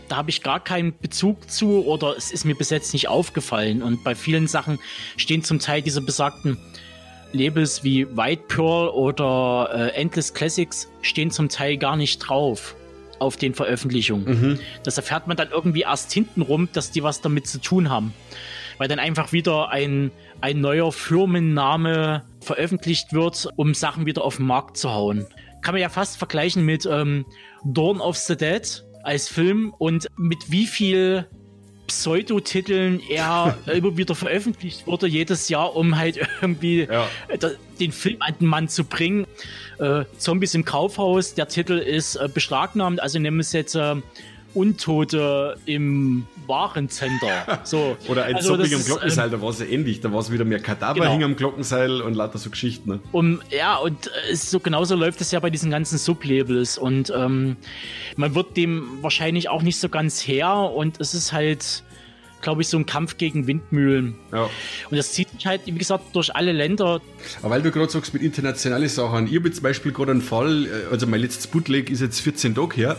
da 0.09 0.16
habe 0.16 0.30
ich 0.30 0.43
gar 0.43 0.60
keinen 0.60 0.97
Bezug 0.98 1.51
zu 1.51 1.85
oder 1.86 2.16
es 2.16 2.30
ist 2.30 2.44
mir 2.44 2.55
bis 2.55 2.70
jetzt 2.70 2.93
nicht 2.93 3.09
aufgefallen. 3.09 3.82
Und 3.82 4.05
bei 4.05 4.14
vielen 4.14 4.47
Sachen 4.47 4.78
stehen 5.16 5.43
zum 5.43 5.59
Teil 5.59 5.82
diese 5.82 6.01
besagten 6.01 6.59
Labels 7.32 7.85
wie 7.85 8.06
White 8.16 8.44
Pearl 8.48 8.89
oder 8.89 9.70
äh, 9.72 10.01
Endless 10.01 10.32
Classics 10.32 10.90
stehen 11.02 11.30
zum 11.30 11.48
Teil 11.48 11.76
gar 11.76 11.97
nicht 11.97 12.18
drauf 12.18 12.74
auf 13.18 13.36
den 13.36 13.55
Veröffentlichungen. 13.55 14.26
Mhm. 14.26 14.60
Das 14.85 14.97
erfährt 14.97 15.26
man 15.26 15.36
dann 15.36 15.51
irgendwie 15.51 15.82
erst 15.82 16.12
hintenrum, 16.12 16.68
dass 16.72 16.90
die 16.90 17.02
was 17.02 17.20
damit 17.20 17.47
zu 17.47 17.60
tun 17.60 17.90
haben. 17.90 18.14
Weil 18.78 18.89
dann 18.89 19.01
einfach 19.01 19.32
wieder 19.32 19.70
ein, 19.70 20.12
ein 20.40 20.60
neuer 20.60 20.93
Firmenname 20.93 22.24
veröffentlicht 22.40 23.12
wird, 23.12 23.48
um 23.56 23.74
Sachen 23.74 24.06
wieder 24.06 24.24
auf 24.24 24.36
den 24.36 24.47
Markt 24.47 24.76
zu 24.76 24.90
hauen. 24.90 25.26
Kann 25.62 25.74
man 25.74 25.82
ja 25.82 25.89
fast 25.89 26.16
vergleichen 26.16 26.64
mit 26.64 26.86
ähm, 26.86 27.26
Dawn 27.64 28.01
of 28.01 28.16
the 28.16 28.36
Dead 28.36 28.85
als 29.09 29.26
Film 29.26 29.72
und 29.78 30.06
mit 30.18 30.51
wie 30.51 30.66
viel 30.66 31.26
Pseudotiteln 31.86 33.01
er 33.09 33.56
immer 33.66 33.97
wieder 33.97 34.14
veröffentlicht 34.14 34.86
wurde, 34.86 35.06
jedes 35.09 35.48
Jahr, 35.48 35.74
um 35.74 35.97
halt 35.97 36.20
irgendwie 36.43 36.80
ja. 36.82 37.09
den 37.80 37.90
Film 37.90 38.18
an 38.20 38.35
den 38.39 38.48
Mann 38.48 38.68
zu 38.68 38.85
bringen. 38.85 39.26
Äh, 39.78 40.05
Zombies 40.18 40.55
im 40.55 40.66
Kaufhaus, 40.66 41.32
der 41.35 41.48
Titel 41.48 41.78
ist 41.78 42.16
äh, 42.16 42.28
beschlagnahmt, 42.32 43.01
also 43.01 43.18
nehmen 43.18 43.39
wir 43.39 43.43
es 43.43 43.52
jetzt 43.52 43.74
äh, 43.74 43.94
Untote 44.59 45.56
im 45.66 46.26
Warencenter. 46.47 47.59
So. 47.64 47.97
Oder 48.09 48.24
ein 48.24 48.36
also 48.36 48.56
Zombie 48.56 48.74
am 48.74 48.82
Glockenseil, 48.82 49.26
ähm, 49.26 49.32
da 49.32 49.43
war 49.43 49.51
es 49.51 49.59
ja 49.59 49.66
ähnlich. 49.66 50.01
Da 50.01 50.12
war 50.12 50.20
es 50.20 50.32
wieder 50.32 50.44
mehr 50.44 50.60
Kadaver 50.60 50.94
genau. 50.94 51.10
hing 51.10 51.22
am 51.22 51.36
Glockenseil 51.36 52.01
und 52.01 52.14
lauter 52.14 52.39
so 52.39 52.51
Geschichten. 52.51 52.90
Ne? 52.90 53.01
Um, 53.12 53.43
ja, 53.51 53.76
und 53.76 54.10
äh, 54.28 54.35
so 54.35 54.60
genauso 54.60 54.94
läuft 54.94 55.20
es 55.20 55.30
ja 55.32 55.40
bei 55.40 55.51
diesen 55.51 55.70
ganzen 55.70 55.98
Sublabels. 55.98 56.78
Und 56.78 57.12
ähm, 57.14 57.56
man 58.16 58.35
wird 58.35 58.56
dem 58.56 59.02
wahrscheinlich 59.02 59.48
auch 59.48 59.62
nicht 59.62 59.78
so 59.78 59.89
ganz 59.89 60.20
her. 60.26 60.55
Und 60.55 61.01
es 61.01 61.14
ist 61.14 61.32
halt 61.32 61.82
glaube 62.40 62.62
ich, 62.62 62.69
so 62.69 62.77
ein 62.77 62.86
Kampf 62.86 63.16
gegen 63.16 63.47
Windmühlen. 63.47 64.15
Ja. 64.32 64.44
Und 64.90 64.97
das 64.97 65.12
zieht 65.12 65.31
sich 65.31 65.47
halt, 65.47 65.62
wie 65.66 65.73
gesagt, 65.73 66.15
durch 66.15 66.35
alle 66.35 66.52
Länder. 66.52 67.01
Aber 67.43 67.51
weil 67.51 67.62
du 67.62 67.70
gerade 67.70 67.90
sagst 67.90 68.12
mit 68.15 68.23
internationalen 68.23 68.89
Sachen, 68.89 69.27
ich 69.27 69.36
habe 69.36 69.51
zum 69.51 69.62
Beispiel 69.62 69.93
gerade 69.93 70.12
einen 70.12 70.23
Fall, 70.23 70.66
äh, 70.66 70.93
also 70.93 71.06
mein 71.06 71.20
letztes 71.20 71.47
Bootleg 71.47 71.90
ist 71.90 72.01
jetzt 72.01 72.20
14 72.20 72.55
Tage 72.55 72.77
her, 72.77 72.97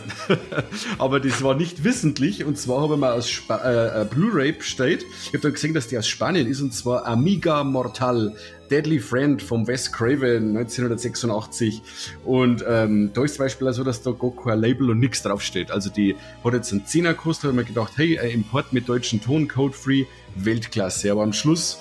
aber 0.98 1.20
das 1.20 1.42
war 1.42 1.54
nicht 1.54 1.84
wissentlich 1.84 2.44
und 2.44 2.58
zwar 2.58 2.82
habe 2.82 2.94
ich 2.94 3.00
mal 3.00 3.12
aus 3.12 3.30
Spa 3.30 4.02
äh, 4.02 4.04
Blu-ray 4.04 4.52
bestellt. 4.52 5.04
Ich 5.22 5.28
habe 5.28 5.40
dann 5.40 5.52
gesehen, 5.52 5.74
dass 5.74 5.88
die 5.88 5.98
aus 5.98 6.08
Spanien 6.08 6.46
ist 6.46 6.60
und 6.60 6.72
zwar 6.74 7.06
Amiga 7.06 7.64
Mortal. 7.64 8.34
Deadly 8.70 9.00
Friend 9.00 9.42
vom 9.42 9.66
Wes 9.66 9.92
Craven 9.92 10.56
1986. 10.56 11.82
Und 12.24 12.64
ähm, 12.66 13.10
da 13.12 13.24
ist 13.24 13.34
zum 13.34 13.44
Beispiel 13.44 13.72
so, 13.72 13.84
dass 13.84 14.02
da 14.02 14.12
gar 14.12 14.32
kein 14.34 14.60
Label 14.60 14.90
und 14.90 15.00
nichts 15.00 15.22
draufsteht. 15.22 15.70
Also 15.70 15.90
die 15.90 16.16
hat 16.44 16.52
jetzt 16.54 16.72
einen 16.72 16.82
10er 16.82 17.10
gekostet, 17.10 17.48
habe 17.48 17.56
mir 17.56 17.64
gedacht, 17.64 17.92
hey, 17.96 18.18
ein 18.18 18.30
Import 18.30 18.72
mit 18.72 18.88
deutschen 18.88 19.20
Ton, 19.20 19.48
Code-Free, 19.48 20.04
Weltklasse. 20.36 21.10
Aber 21.10 21.22
am 21.22 21.32
Schluss, 21.32 21.78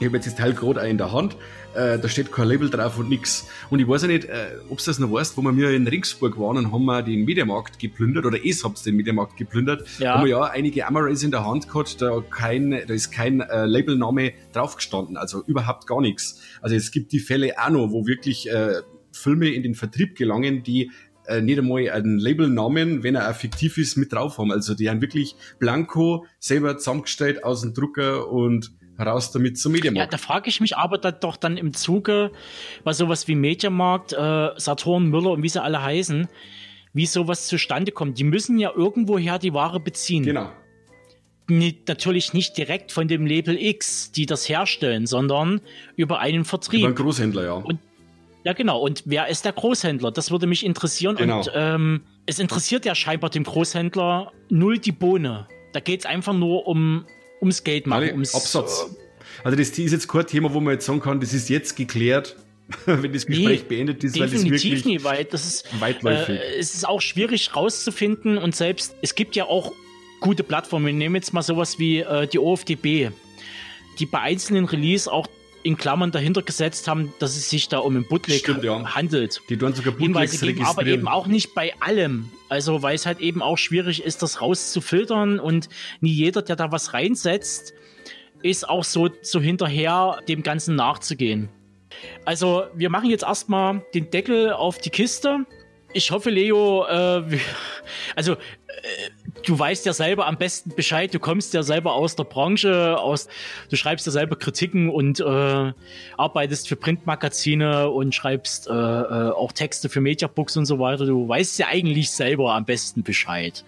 ich 0.00 0.06
habe 0.06 0.16
jetzt 0.16 0.26
das 0.26 0.36
Teil 0.36 0.54
gerade 0.54 0.80
in 0.88 0.98
der 0.98 1.12
Hand, 1.12 1.36
äh, 1.78 1.98
da 1.98 2.08
steht 2.08 2.32
kein 2.32 2.48
Label 2.48 2.68
drauf 2.68 2.98
und 2.98 3.08
nix. 3.08 3.46
Und 3.70 3.78
ich 3.78 3.86
weiß 3.86 4.02
ja 4.02 4.08
nicht, 4.08 4.24
äh, 4.24 4.56
ob 4.68 4.78
du 4.78 4.84
das 4.84 4.98
noch 4.98 5.12
weißt, 5.12 5.36
wo 5.36 5.42
wir 5.42 5.52
mir 5.52 5.70
in 5.70 5.86
Ringsburg 5.86 6.38
waren 6.38 6.56
und 6.56 6.72
haben 6.72 6.84
wir 6.84 7.02
den 7.02 7.24
Mediamarkt 7.24 7.78
geplündert, 7.78 8.26
oder 8.26 8.38
es 8.44 8.64
hab's 8.64 8.82
den 8.82 8.96
Mediamarkt 8.96 9.36
geplündert, 9.36 9.86
Ja. 9.98 10.14
haben 10.14 10.24
wir 10.24 10.30
ja 10.30 10.42
einige 10.44 10.86
Amarais 10.86 11.22
in 11.22 11.30
der 11.30 11.44
Hand 11.46 11.68
gehabt, 11.68 12.02
da, 12.02 12.20
kein, 12.28 12.70
da 12.70 12.94
ist 12.94 13.10
kein 13.12 13.40
äh, 13.40 13.64
Labelname 13.66 14.32
draufgestanden, 14.52 15.16
also 15.16 15.42
überhaupt 15.46 15.86
gar 15.86 16.00
nichts. 16.00 16.40
Also 16.60 16.74
es 16.74 16.90
gibt 16.90 17.12
die 17.12 17.20
Fälle 17.20 17.54
auch 17.58 17.70
noch, 17.70 17.90
wo 17.90 18.06
wirklich 18.06 18.50
äh, 18.50 18.80
Filme 19.12 19.48
in 19.48 19.62
den 19.62 19.74
Vertrieb 19.74 20.16
gelangen, 20.16 20.62
die 20.62 20.90
äh, 21.26 21.40
nicht 21.40 21.58
einmal 21.58 21.88
einen 21.90 22.18
Labelnamen, 22.18 23.02
wenn 23.02 23.14
er 23.14 23.30
auch 23.30 23.34
fiktiv 23.34 23.78
ist, 23.78 23.96
mit 23.96 24.12
drauf 24.12 24.38
haben. 24.38 24.50
Also 24.50 24.74
die 24.74 24.88
haben 24.90 25.00
wirklich 25.00 25.36
blanko 25.58 26.26
selber 26.40 26.76
zusammengestellt 26.78 27.44
aus 27.44 27.60
dem 27.60 27.74
Drucker 27.74 28.30
und 28.30 28.72
raus 28.98 29.30
damit 29.32 29.58
zum 29.58 29.72
Ja, 29.72 29.76
Mediamarkt. 29.78 30.12
da 30.12 30.18
frage 30.18 30.48
ich 30.48 30.60
mich 30.60 30.76
aber 30.76 30.98
da 30.98 31.10
doch 31.12 31.36
dann 31.36 31.56
im 31.56 31.72
Zuge, 31.74 32.30
was 32.84 32.98
sowas 32.98 33.28
wie 33.28 33.34
Mediamarkt, 33.34 34.12
äh, 34.12 34.50
Saturn, 34.56 35.06
Müller 35.06 35.30
und 35.32 35.42
wie 35.42 35.48
sie 35.48 35.62
alle 35.62 35.82
heißen, 35.82 36.28
wie 36.94 37.06
sowas 37.06 37.46
zustande 37.46 37.92
kommt. 37.92 38.18
Die 38.18 38.24
müssen 38.24 38.58
ja 38.58 38.72
irgendwoher 38.74 39.38
die 39.38 39.52
Ware 39.54 39.80
beziehen. 39.80 40.24
genau. 40.24 40.50
Natürlich 41.50 42.34
nicht 42.34 42.58
direkt 42.58 42.92
von 42.92 43.08
dem 43.08 43.24
Label 43.24 43.56
X, 43.56 44.12
die 44.12 44.26
das 44.26 44.46
herstellen, 44.50 45.06
sondern 45.06 45.62
über 45.96 46.18
einen 46.18 46.44
Vertrieb. 46.44 46.80
Über 46.80 46.88
einen 46.88 46.96
Großhändler, 46.96 47.44
ja. 47.44 47.52
Und- 47.54 47.78
Ja, 48.44 48.52
genau. 48.52 48.80
Und 48.80 49.02
wer 49.06 49.28
ist 49.28 49.44
der 49.46 49.52
Großhändler? 49.52 50.10
Das 50.12 50.30
würde 50.30 50.46
mich 50.46 50.64
interessieren. 50.64 51.16
Genau. 51.16 51.38
Und 51.38 51.50
ähm, 51.54 52.02
es 52.26 52.38
interessiert 52.38 52.84
ja 52.84 52.94
scheinbar 52.94 53.30
dem 53.30 53.44
Großhändler 53.44 54.30
null 54.50 54.78
die 54.78 54.92
Bohne. 54.92 55.48
Da 55.72 55.80
geht 55.80 56.00
es 56.00 56.06
einfach 56.06 56.34
nur 56.34 56.66
um 56.66 57.04
ums 57.40 57.64
Geld 57.64 57.86
machen, 57.86 58.02
Alle 58.02 58.12
ums 58.12 58.34
Absatz. 58.34 58.86
Also 59.44 59.56
das 59.56 59.68
ist 59.70 59.92
jetzt 59.92 60.08
kein 60.08 60.26
Thema, 60.26 60.52
wo 60.52 60.60
man 60.60 60.74
jetzt 60.74 60.86
sagen 60.86 61.00
kann, 61.00 61.20
das 61.20 61.32
ist 61.32 61.48
jetzt 61.48 61.76
geklärt, 61.76 62.36
wenn 62.86 63.12
das 63.12 63.24
Gespräch 63.26 63.62
Nee, 63.62 63.68
beendet 63.68 64.04
ist, 64.04 64.18
weil 64.18 64.28
das 64.28 64.44
wirklich 64.44 64.84
nie, 64.84 65.02
weil 65.02 65.24
das 65.24 65.46
ist, 65.46 65.80
weitläufig. 65.80 66.38
äh, 66.38 66.58
es 66.58 66.74
ist 66.74 66.86
auch 66.86 67.00
schwierig 67.00 67.54
rauszufinden 67.54 68.36
und 68.38 68.54
selbst, 68.54 68.94
es 69.00 69.14
gibt 69.14 69.36
ja 69.36 69.44
auch 69.44 69.72
gute 70.20 70.42
Plattformen. 70.42 70.86
Wir 70.86 70.92
nehmen 70.92 71.14
jetzt 71.14 71.32
mal 71.32 71.42
sowas 71.42 71.78
wie 71.78 72.00
äh, 72.00 72.26
die 72.26 72.38
OFDB, 72.38 73.10
die 73.98 74.06
bei 74.06 74.20
einzelnen 74.20 74.64
Release 74.66 75.10
auch 75.10 75.28
in 75.62 75.76
Klammern 75.76 76.10
dahinter 76.10 76.42
gesetzt 76.42 76.88
haben, 76.88 77.12
dass 77.18 77.36
es 77.36 77.50
sich 77.50 77.68
da 77.68 77.78
um 77.78 77.96
ein 77.96 78.04
Bootleg 78.04 78.40
Stimmt, 78.40 78.64
ja. 78.64 78.94
handelt. 78.94 79.40
die 79.48 79.56
tun 79.56 79.74
sogar 79.74 79.92
Bootlegs 79.92 80.40
geben, 80.40 80.64
aber 80.64 80.86
eben 80.86 81.08
auch 81.08 81.26
nicht 81.26 81.54
bei 81.54 81.74
allem. 81.80 82.30
Also, 82.48 82.82
weil 82.82 82.94
es 82.94 83.06
halt 83.06 83.20
eben 83.20 83.42
auch 83.42 83.58
schwierig 83.58 84.02
ist, 84.02 84.22
das 84.22 84.40
rauszufiltern 84.40 85.40
und 85.40 85.68
nie 86.00 86.12
jeder, 86.12 86.42
der 86.42 86.56
da 86.56 86.72
was 86.72 86.94
reinsetzt, 86.94 87.74
ist 88.42 88.68
auch 88.68 88.84
so, 88.84 89.10
so 89.22 89.40
hinterher, 89.40 90.20
dem 90.28 90.42
Ganzen 90.42 90.76
nachzugehen. 90.76 91.48
Also, 92.24 92.64
wir 92.74 92.90
machen 92.90 93.10
jetzt 93.10 93.24
erstmal 93.24 93.82
den 93.94 94.10
Deckel 94.10 94.52
auf 94.52 94.78
die 94.78 94.90
Kiste. 94.90 95.44
Ich 95.94 96.10
hoffe, 96.10 96.28
Leo, 96.28 96.84
äh, 96.86 97.38
also, 98.14 98.32
äh, 98.32 98.36
du 99.46 99.58
weißt 99.58 99.86
ja 99.86 99.94
selber 99.94 100.26
am 100.26 100.36
besten 100.36 100.74
Bescheid, 100.74 101.12
du 101.14 101.18
kommst 101.18 101.54
ja 101.54 101.62
selber 101.62 101.94
aus 101.94 102.14
der 102.14 102.24
Branche, 102.24 102.98
aus, 102.98 103.28
du 103.70 103.76
schreibst 103.76 104.04
ja 104.04 104.12
selber 104.12 104.36
Kritiken 104.36 104.90
und 104.90 105.20
äh, 105.20 105.72
arbeitest 106.18 106.68
für 106.68 106.76
Printmagazine 106.76 107.88
und 107.88 108.14
schreibst 108.14 108.68
äh, 108.68 108.72
äh, 108.72 109.30
auch 109.30 109.52
Texte 109.52 109.88
für 109.88 110.02
Mediabooks 110.02 110.58
und 110.58 110.66
so 110.66 110.78
weiter. 110.78 111.06
Du 111.06 111.26
weißt 111.26 111.58
ja 111.58 111.68
eigentlich 111.68 112.10
selber 112.10 112.54
am 112.54 112.66
besten 112.66 113.02
Bescheid. 113.02 113.64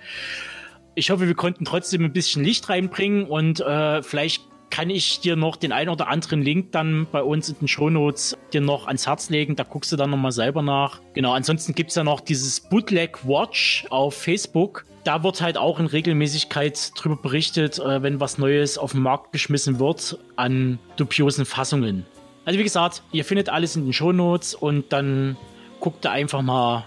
Ich 0.94 1.10
hoffe, 1.10 1.26
wir 1.26 1.34
konnten 1.34 1.64
trotzdem 1.64 2.04
ein 2.04 2.12
bisschen 2.12 2.44
Licht 2.44 2.68
reinbringen 2.68 3.24
und 3.24 3.60
äh, 3.60 4.02
vielleicht 4.02 4.49
kann 4.70 4.88
ich 4.88 5.20
dir 5.20 5.36
noch 5.36 5.56
den 5.56 5.72
einen 5.72 5.90
oder 5.90 6.08
anderen 6.08 6.42
Link 6.42 6.72
dann 6.72 7.06
bei 7.10 7.22
uns 7.22 7.48
in 7.48 7.56
den 7.58 7.68
Shownotes 7.68 8.36
dir 8.52 8.60
noch 8.60 8.86
ans 8.86 9.06
Herz 9.06 9.28
legen. 9.28 9.56
Da 9.56 9.64
guckst 9.64 9.92
du 9.92 9.96
dann 9.96 10.10
nochmal 10.10 10.32
selber 10.32 10.62
nach. 10.62 11.00
Genau, 11.12 11.32
ansonsten 11.32 11.74
gibt's 11.74 11.96
ja 11.96 12.04
noch 12.04 12.20
dieses 12.20 12.60
Bootleg 12.60 13.26
Watch 13.26 13.86
auf 13.90 14.14
Facebook. 14.14 14.84
Da 15.04 15.22
wird 15.22 15.40
halt 15.40 15.56
auch 15.56 15.80
in 15.80 15.86
Regelmäßigkeit 15.86 16.92
drüber 16.94 17.16
berichtet, 17.16 17.78
äh, 17.78 18.02
wenn 18.02 18.20
was 18.20 18.38
Neues 18.38 18.78
auf 18.78 18.92
den 18.92 19.02
Markt 19.02 19.32
geschmissen 19.32 19.78
wird 19.78 20.18
an 20.36 20.78
dubiosen 20.96 21.44
Fassungen. 21.44 22.06
Also 22.44 22.58
wie 22.58 22.64
gesagt, 22.64 23.02
ihr 23.12 23.24
findet 23.24 23.48
alles 23.48 23.76
in 23.76 23.84
den 23.84 23.92
Shownotes 23.92 24.54
und 24.54 24.92
dann 24.92 25.36
guckt 25.80 26.04
ihr 26.06 26.10
einfach 26.10 26.42
mal, 26.42 26.84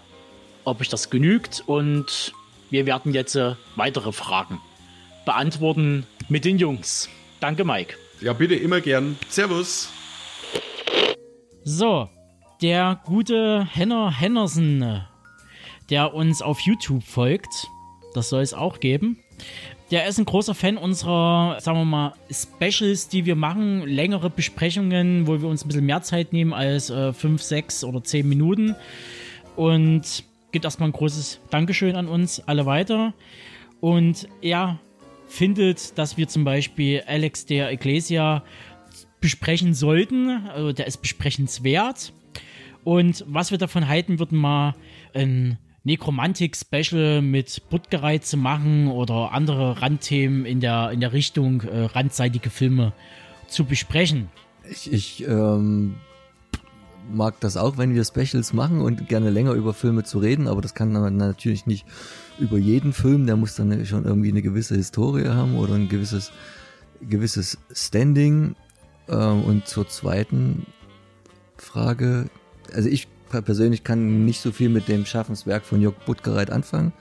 ob 0.64 0.80
euch 0.80 0.90
das 0.90 1.10
genügt 1.10 1.64
und 1.66 2.34
wir 2.70 2.86
werden 2.86 3.14
jetzt 3.14 3.36
äh, 3.36 3.56
weitere 3.76 4.12
Fragen 4.12 4.60
beantworten 5.26 6.06
mit 6.30 6.46
den 6.46 6.58
Jungs. 6.58 7.10
Danke, 7.44 7.66
Mike. 7.66 7.96
Ja, 8.22 8.32
bitte, 8.32 8.56
immer 8.56 8.80
gern. 8.80 9.18
Servus. 9.28 9.92
So, 11.66 12.08
der 12.62 13.02
gute 13.04 13.68
Henner 13.70 14.18
Hennerson, 14.18 15.02
der 15.90 16.14
uns 16.14 16.42
auf 16.42 16.62
YouTube 16.62 17.04
folgt, 17.04 17.68
das 18.14 18.30
soll 18.30 18.44
es 18.44 18.54
auch 18.54 18.80
geben. 18.80 19.20
Der 19.92 20.08
ist 20.08 20.20
ein 20.20 20.24
großer 20.24 20.56
Fan 20.56 20.78
unserer, 20.78 21.60
sagen 21.60 21.80
wir 21.80 21.84
mal, 21.84 22.14
Specials, 22.32 23.10
die 23.10 23.26
wir 23.26 23.36
machen, 23.36 23.82
längere 23.82 24.30
Besprechungen, 24.30 25.28
wo 25.28 25.42
wir 25.42 25.50
uns 25.50 25.66
ein 25.66 25.68
bisschen 25.68 25.86
mehr 25.86 26.02
Zeit 26.02 26.32
nehmen 26.32 26.54
als 26.54 26.90
5, 26.90 27.44
6 27.44 27.84
oder 27.84 28.02
10 28.02 28.26
Minuten. 28.26 28.74
Und 29.58 30.24
gibt 30.54 30.64
erstmal 30.64 30.88
ein 30.88 30.94
großes 30.94 31.42
Dankeschön 31.50 31.98
an 31.98 32.08
uns 32.08 32.40
alle 32.40 32.66
weiter. 32.66 33.14
Und 33.82 34.30
er 34.42 34.80
findet, 35.28 35.98
dass 35.98 36.18
wir 36.18 36.28
zum 36.28 36.44
Beispiel 36.44 37.04
Alex 37.08 37.46
der 37.46 37.70
Ecclesia 37.70 38.44
besprechen 39.20 39.74
sollten. 39.74 40.48
Also 40.48 40.74
der 40.74 40.88
ist 40.88 40.98
besprechenswert. 40.98 42.14
Und 42.84 43.24
was 43.28 43.52
wir 43.52 43.58
davon 43.58 43.88
halten, 43.88 44.20
würden 44.20 44.38
mal 44.38 44.76
ein 45.14 45.58
Nekromantik-Special 45.86 47.22
mit 47.22 47.70
Buttgerei 47.70 48.18
zu 48.18 48.38
machen 48.38 48.88
oder 48.88 49.32
andere 49.32 49.82
Randthemen 49.82 50.46
in 50.46 50.60
der, 50.60 50.92
in 50.92 51.00
der 51.00 51.14
Richtung 51.14 51.62
äh, 51.62 51.86
randseitige 51.86 52.50
Filme 52.50 52.94
zu 53.48 53.66
besprechen. 53.66 54.30
Ich, 54.70 54.92
ich 54.92 55.28
ähm, 55.28 55.96
mag 57.12 57.40
das 57.42 57.58
auch, 57.58 57.78
wenn 57.78 57.94
wir 57.94 58.06
Specials 58.06 58.54
machen 58.54 58.80
und 58.80 59.10
gerne 59.10 59.30
länger 59.30 59.54
über 59.54 59.74
Filme 59.74 60.04
zu 60.04 60.20
reden, 60.20 60.48
aber 60.48 60.62
das 60.62 60.74
kann 60.74 60.94
man 60.94 61.18
natürlich 61.18 61.66
nicht 61.66 61.86
über 62.40 62.58
jeden 62.58 62.94
Film. 62.94 63.26
Der 63.26 63.36
muss 63.36 63.56
dann 63.56 63.86
schon 63.86 64.06
irgendwie 64.06 64.30
eine 64.30 64.42
gewisse 64.42 64.76
Historie 64.76 65.28
haben 65.28 65.58
oder 65.58 65.76
ein 65.76 65.90
gewisses, 65.90 66.32
gewisses 67.02 67.58
Standing. 67.72 68.56
Ähm, 69.08 69.44
und 69.44 69.68
zur 69.68 69.88
zweiten 69.88 70.66
Frage, 71.58 72.30
also 72.74 72.90
ich 72.90 73.08
persönlich 73.30 73.84
kann 73.84 74.26
nicht 74.26 74.42
so 74.42 74.52
viel 74.52 74.70
mit 74.70 74.88
dem 74.88 75.06
Schaffenswerk 75.06 75.66
von 75.66 75.82
Jörg 75.82 75.96
Buttgereit 76.06 76.52
anfangen. 76.52 76.94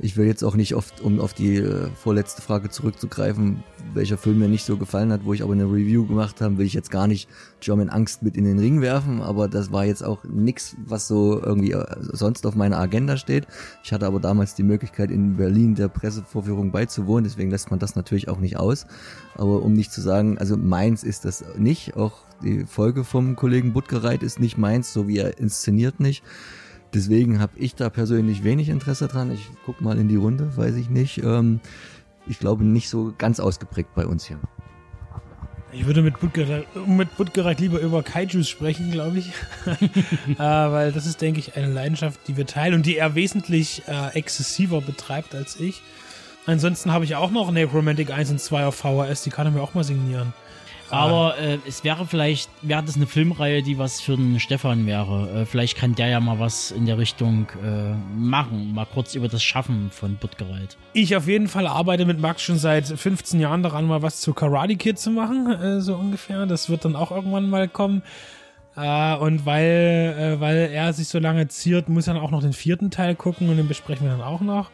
Ich 0.00 0.16
will 0.16 0.26
jetzt 0.26 0.44
auch 0.44 0.54
nicht 0.54 0.76
oft, 0.76 1.00
um 1.00 1.18
auf 1.18 1.34
die 1.34 1.56
äh, 1.56 1.88
vorletzte 1.94 2.40
Frage 2.40 2.70
zurückzugreifen, 2.70 3.64
welcher 3.94 4.16
Film 4.16 4.38
mir 4.38 4.48
nicht 4.48 4.64
so 4.64 4.76
gefallen 4.76 5.12
hat, 5.12 5.24
wo 5.24 5.32
ich 5.32 5.42
aber 5.42 5.54
eine 5.54 5.64
Review 5.64 6.06
gemacht 6.06 6.40
habe, 6.40 6.58
will 6.58 6.66
ich 6.66 6.72
jetzt 6.72 6.90
gar 6.90 7.08
nicht 7.08 7.28
German 7.60 7.88
Angst 7.88 8.22
mit 8.22 8.36
in 8.36 8.44
den 8.44 8.60
Ring 8.60 8.80
werfen, 8.80 9.20
aber 9.20 9.48
das 9.48 9.72
war 9.72 9.84
jetzt 9.84 10.04
auch 10.04 10.22
nix, 10.22 10.76
was 10.86 11.08
so 11.08 11.42
irgendwie 11.42 11.72
äh, 11.72 11.84
sonst 12.00 12.46
auf 12.46 12.54
meiner 12.54 12.78
Agenda 12.78 13.16
steht. 13.16 13.48
Ich 13.82 13.92
hatte 13.92 14.06
aber 14.06 14.20
damals 14.20 14.54
die 14.54 14.62
Möglichkeit, 14.62 15.10
in 15.10 15.36
Berlin 15.36 15.74
der 15.74 15.88
Pressevorführung 15.88 16.70
beizuwohnen, 16.70 17.24
deswegen 17.24 17.50
lässt 17.50 17.70
man 17.70 17.80
das 17.80 17.96
natürlich 17.96 18.28
auch 18.28 18.38
nicht 18.38 18.56
aus. 18.56 18.86
Aber 19.34 19.62
um 19.62 19.72
nicht 19.72 19.92
zu 19.92 20.00
sagen, 20.00 20.38
also 20.38 20.56
meins 20.56 21.02
ist 21.02 21.24
das 21.24 21.44
nicht, 21.56 21.96
auch 21.96 22.12
die 22.42 22.66
Folge 22.66 23.02
vom 23.02 23.34
Kollegen 23.34 23.72
Buttgereit 23.72 24.22
ist 24.22 24.38
nicht 24.38 24.58
meins, 24.58 24.92
so 24.92 25.08
wie 25.08 25.18
er 25.18 25.38
inszeniert 25.38 25.98
nicht. 25.98 26.22
Deswegen 26.94 27.38
habe 27.38 27.52
ich 27.56 27.74
da 27.74 27.90
persönlich 27.90 28.44
wenig 28.44 28.68
Interesse 28.68 29.08
dran. 29.08 29.30
Ich 29.30 29.48
guck 29.66 29.80
mal 29.80 29.98
in 29.98 30.08
die 30.08 30.16
Runde, 30.16 30.56
weiß 30.56 30.76
ich 30.76 30.88
nicht. 30.88 31.18
Ähm, 31.22 31.60
ich 32.26 32.38
glaube 32.38 32.64
nicht 32.64 32.88
so 32.88 33.12
ganz 33.16 33.40
ausgeprägt 33.40 33.94
bei 33.94 34.06
uns 34.06 34.24
hier. 34.24 34.38
Ich 35.70 35.84
würde 35.84 36.00
mit 36.00 36.18
Buttgereit, 36.18 36.66
mit 36.86 37.60
lieber 37.60 37.80
über 37.80 38.02
Kaijus 38.02 38.48
sprechen, 38.48 38.90
glaube 38.90 39.18
ich. 39.18 39.32
äh, 39.66 40.38
weil 40.38 40.92
das 40.92 41.04
ist, 41.04 41.20
denke 41.20 41.40
ich, 41.40 41.56
eine 41.56 41.70
Leidenschaft, 41.70 42.20
die 42.26 42.38
wir 42.38 42.46
teilen 42.46 42.74
und 42.74 42.86
die 42.86 42.96
er 42.96 43.14
wesentlich 43.14 43.82
äh, 43.86 44.14
exzessiver 44.14 44.80
betreibt 44.80 45.34
als 45.34 45.60
ich. 45.60 45.82
Ansonsten 46.46 46.90
habe 46.90 47.04
ich 47.04 47.16
auch 47.16 47.30
noch 47.30 47.50
Necromantic 47.50 48.10
1 48.10 48.30
und 48.30 48.40
2 48.40 48.64
auf 48.64 48.76
VHS, 48.76 49.24
die 49.24 49.30
kann 49.30 49.46
er 49.46 49.52
mir 49.52 49.60
auch 49.60 49.74
mal 49.74 49.84
signieren. 49.84 50.32
Aber 50.90 51.38
äh, 51.38 51.58
es 51.66 51.84
wäre 51.84 52.06
vielleicht, 52.06 52.50
wäre 52.62 52.82
das 52.82 52.96
eine 52.96 53.06
Filmreihe, 53.06 53.62
die 53.62 53.78
was 53.78 54.00
für 54.00 54.16
den 54.16 54.40
Stefan 54.40 54.86
wäre. 54.86 55.42
Äh, 55.42 55.46
vielleicht 55.46 55.76
kann 55.76 55.94
der 55.94 56.08
ja 56.08 56.20
mal 56.20 56.38
was 56.38 56.70
in 56.70 56.86
der 56.86 56.98
Richtung 56.98 57.46
äh, 57.62 57.94
machen. 58.16 58.72
Mal 58.74 58.86
kurz 58.86 59.14
über 59.14 59.28
das 59.28 59.42
Schaffen 59.42 59.90
von 59.90 60.16
Buttgereit. 60.16 60.76
Ich 60.92 61.14
auf 61.16 61.26
jeden 61.26 61.48
Fall 61.48 61.66
arbeite 61.66 62.06
mit 62.06 62.20
Max 62.20 62.42
schon 62.42 62.58
seit 62.58 62.86
15 62.86 63.40
Jahren 63.40 63.62
daran, 63.62 63.86
mal 63.86 64.02
was 64.02 64.20
zu 64.20 64.32
Karate 64.32 64.76
Kid 64.76 64.98
zu 64.98 65.10
machen, 65.10 65.50
äh, 65.50 65.80
so 65.80 65.94
ungefähr. 65.94 66.46
Das 66.46 66.70
wird 66.70 66.84
dann 66.84 66.96
auch 66.96 67.10
irgendwann 67.10 67.50
mal 67.50 67.68
kommen. 67.68 68.02
Äh, 68.76 69.16
und 69.16 69.44
weil, 69.44 70.16
äh, 70.18 70.40
weil 70.40 70.70
er 70.72 70.92
sich 70.92 71.08
so 71.08 71.18
lange 71.18 71.48
ziert, 71.48 71.88
muss 71.88 72.06
er 72.06 72.14
dann 72.14 72.22
auch 72.22 72.30
noch 72.30 72.42
den 72.42 72.52
vierten 72.52 72.90
Teil 72.90 73.14
gucken 73.14 73.48
und 73.48 73.56
den 73.56 73.68
besprechen 73.68 74.06
wir 74.06 74.12
dann 74.12 74.22
auch 74.22 74.40
noch 74.40 74.70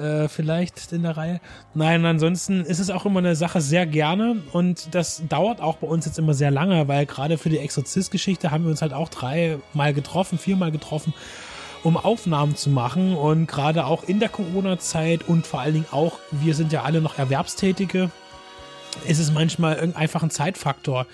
äh, 0.00 0.28
vielleicht 0.28 0.92
in 0.92 1.02
der 1.02 1.16
Reihe. 1.16 1.40
Nein, 1.74 2.04
ansonsten 2.04 2.62
ist 2.64 2.78
es 2.78 2.90
auch 2.90 3.06
immer 3.06 3.18
eine 3.18 3.36
Sache 3.36 3.60
sehr 3.60 3.86
gerne 3.86 4.42
und 4.52 4.94
das 4.94 5.22
dauert 5.28 5.60
auch 5.60 5.76
bei 5.76 5.86
uns 5.86 6.06
jetzt 6.06 6.18
immer 6.18 6.34
sehr 6.34 6.50
lange, 6.50 6.88
weil 6.88 7.06
gerade 7.06 7.38
für 7.38 7.50
die 7.50 7.58
Exorzist-Geschichte 7.58 8.50
haben 8.50 8.64
wir 8.64 8.70
uns 8.70 8.82
halt 8.82 8.92
auch 8.92 9.08
dreimal 9.08 9.92
getroffen, 9.92 10.38
viermal 10.38 10.72
getroffen, 10.72 11.12
um 11.84 11.96
Aufnahmen 11.96 12.56
zu 12.56 12.70
machen 12.70 13.14
und 13.14 13.46
gerade 13.46 13.84
auch 13.84 14.04
in 14.04 14.20
der 14.20 14.28
Corona-Zeit 14.28 15.28
und 15.28 15.46
vor 15.46 15.60
allen 15.60 15.74
Dingen 15.74 15.86
auch, 15.90 16.18
wir 16.30 16.54
sind 16.54 16.72
ja 16.72 16.82
alle 16.82 17.00
noch 17.00 17.18
Erwerbstätige, 17.18 18.10
ist 19.06 19.18
es 19.18 19.32
manchmal 19.32 19.92
einfach 19.94 20.22
ein 20.22 20.30
Zeitfaktor. 20.30 21.06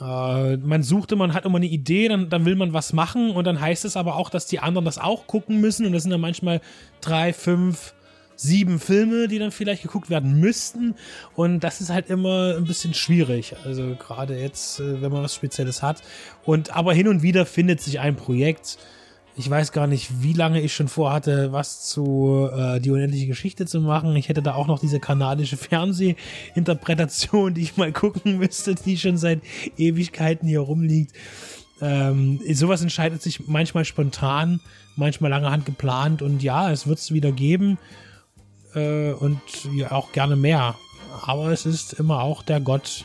Äh, 0.00 0.56
man 0.58 0.82
suchte, 0.82 1.16
man 1.16 1.32
hat 1.32 1.44
immer 1.44 1.56
eine 1.56 1.66
Idee, 1.66 2.08
dann, 2.08 2.28
dann 2.28 2.44
will 2.44 2.56
man 2.56 2.72
was 2.72 2.92
machen 2.92 3.30
und 3.30 3.46
dann 3.46 3.60
heißt 3.60 3.84
es 3.84 3.96
aber 3.96 4.16
auch, 4.16 4.30
dass 4.30 4.46
die 4.46 4.58
anderen 4.58 4.84
das 4.84 4.98
auch 4.98 5.26
gucken 5.26 5.60
müssen 5.60 5.86
und 5.86 5.92
das 5.92 6.02
sind 6.02 6.12
dann 6.12 6.20
manchmal 6.20 6.60
drei, 7.00 7.32
fünf, 7.32 7.94
sieben 8.36 8.78
Filme, 8.78 9.28
die 9.28 9.38
dann 9.38 9.50
vielleicht 9.50 9.82
geguckt 9.82 10.10
werden 10.10 10.38
müssten. 10.38 10.94
Und 11.34 11.60
das 11.60 11.80
ist 11.80 11.90
halt 11.90 12.08
immer 12.10 12.54
ein 12.56 12.64
bisschen 12.64 12.94
schwierig. 12.94 13.56
Also 13.64 13.96
gerade 13.98 14.38
jetzt, 14.38 14.80
äh, 14.80 15.02
wenn 15.02 15.10
man 15.10 15.22
was 15.22 15.34
Spezielles 15.34 15.82
hat. 15.82 16.02
Und 16.44 16.76
aber 16.76 16.94
hin 16.94 17.08
und 17.08 17.22
wieder 17.22 17.46
findet 17.46 17.80
sich 17.80 17.98
ein 17.98 18.16
Projekt. 18.16 18.78
Ich 19.38 19.50
weiß 19.50 19.72
gar 19.72 19.86
nicht, 19.86 20.22
wie 20.22 20.32
lange 20.32 20.62
ich 20.62 20.74
schon 20.74 20.88
vorhatte, 20.88 21.52
was 21.52 21.86
zu 21.86 22.48
äh, 22.52 22.80
die 22.80 22.90
unendliche 22.90 23.26
Geschichte 23.26 23.66
zu 23.66 23.80
machen. 23.80 24.16
Ich 24.16 24.28
hätte 24.28 24.42
da 24.42 24.54
auch 24.54 24.66
noch 24.66 24.78
diese 24.78 25.00
kanadische 25.00 25.56
Fernsehinterpretation, 25.58 27.54
die 27.54 27.62
ich 27.62 27.76
mal 27.76 27.92
gucken 27.92 28.38
müsste, 28.38 28.74
die 28.74 28.96
schon 28.96 29.18
seit 29.18 29.40
Ewigkeiten 29.76 30.48
hier 30.48 30.60
rumliegt. 30.60 31.12
Ähm, 31.82 32.40
sowas 32.52 32.80
entscheidet 32.80 33.20
sich 33.20 33.46
manchmal 33.48 33.84
spontan, 33.84 34.60
manchmal 34.96 35.30
lange 35.30 35.50
Hand 35.50 35.66
geplant 35.66 36.22
und 36.22 36.42
ja, 36.42 36.72
es 36.72 36.86
wird 36.86 36.98
es 36.98 37.12
wieder 37.12 37.32
geben 37.32 37.76
äh, 38.76 39.12
und 39.12 39.40
ja, 39.74 39.90
auch 39.90 40.12
gerne 40.12 40.36
mehr. 40.36 40.76
Aber 41.22 41.48
es 41.48 41.66
ist 41.66 41.94
immer 41.94 42.22
auch 42.22 42.42
der 42.42 42.60
Gott, 42.60 43.04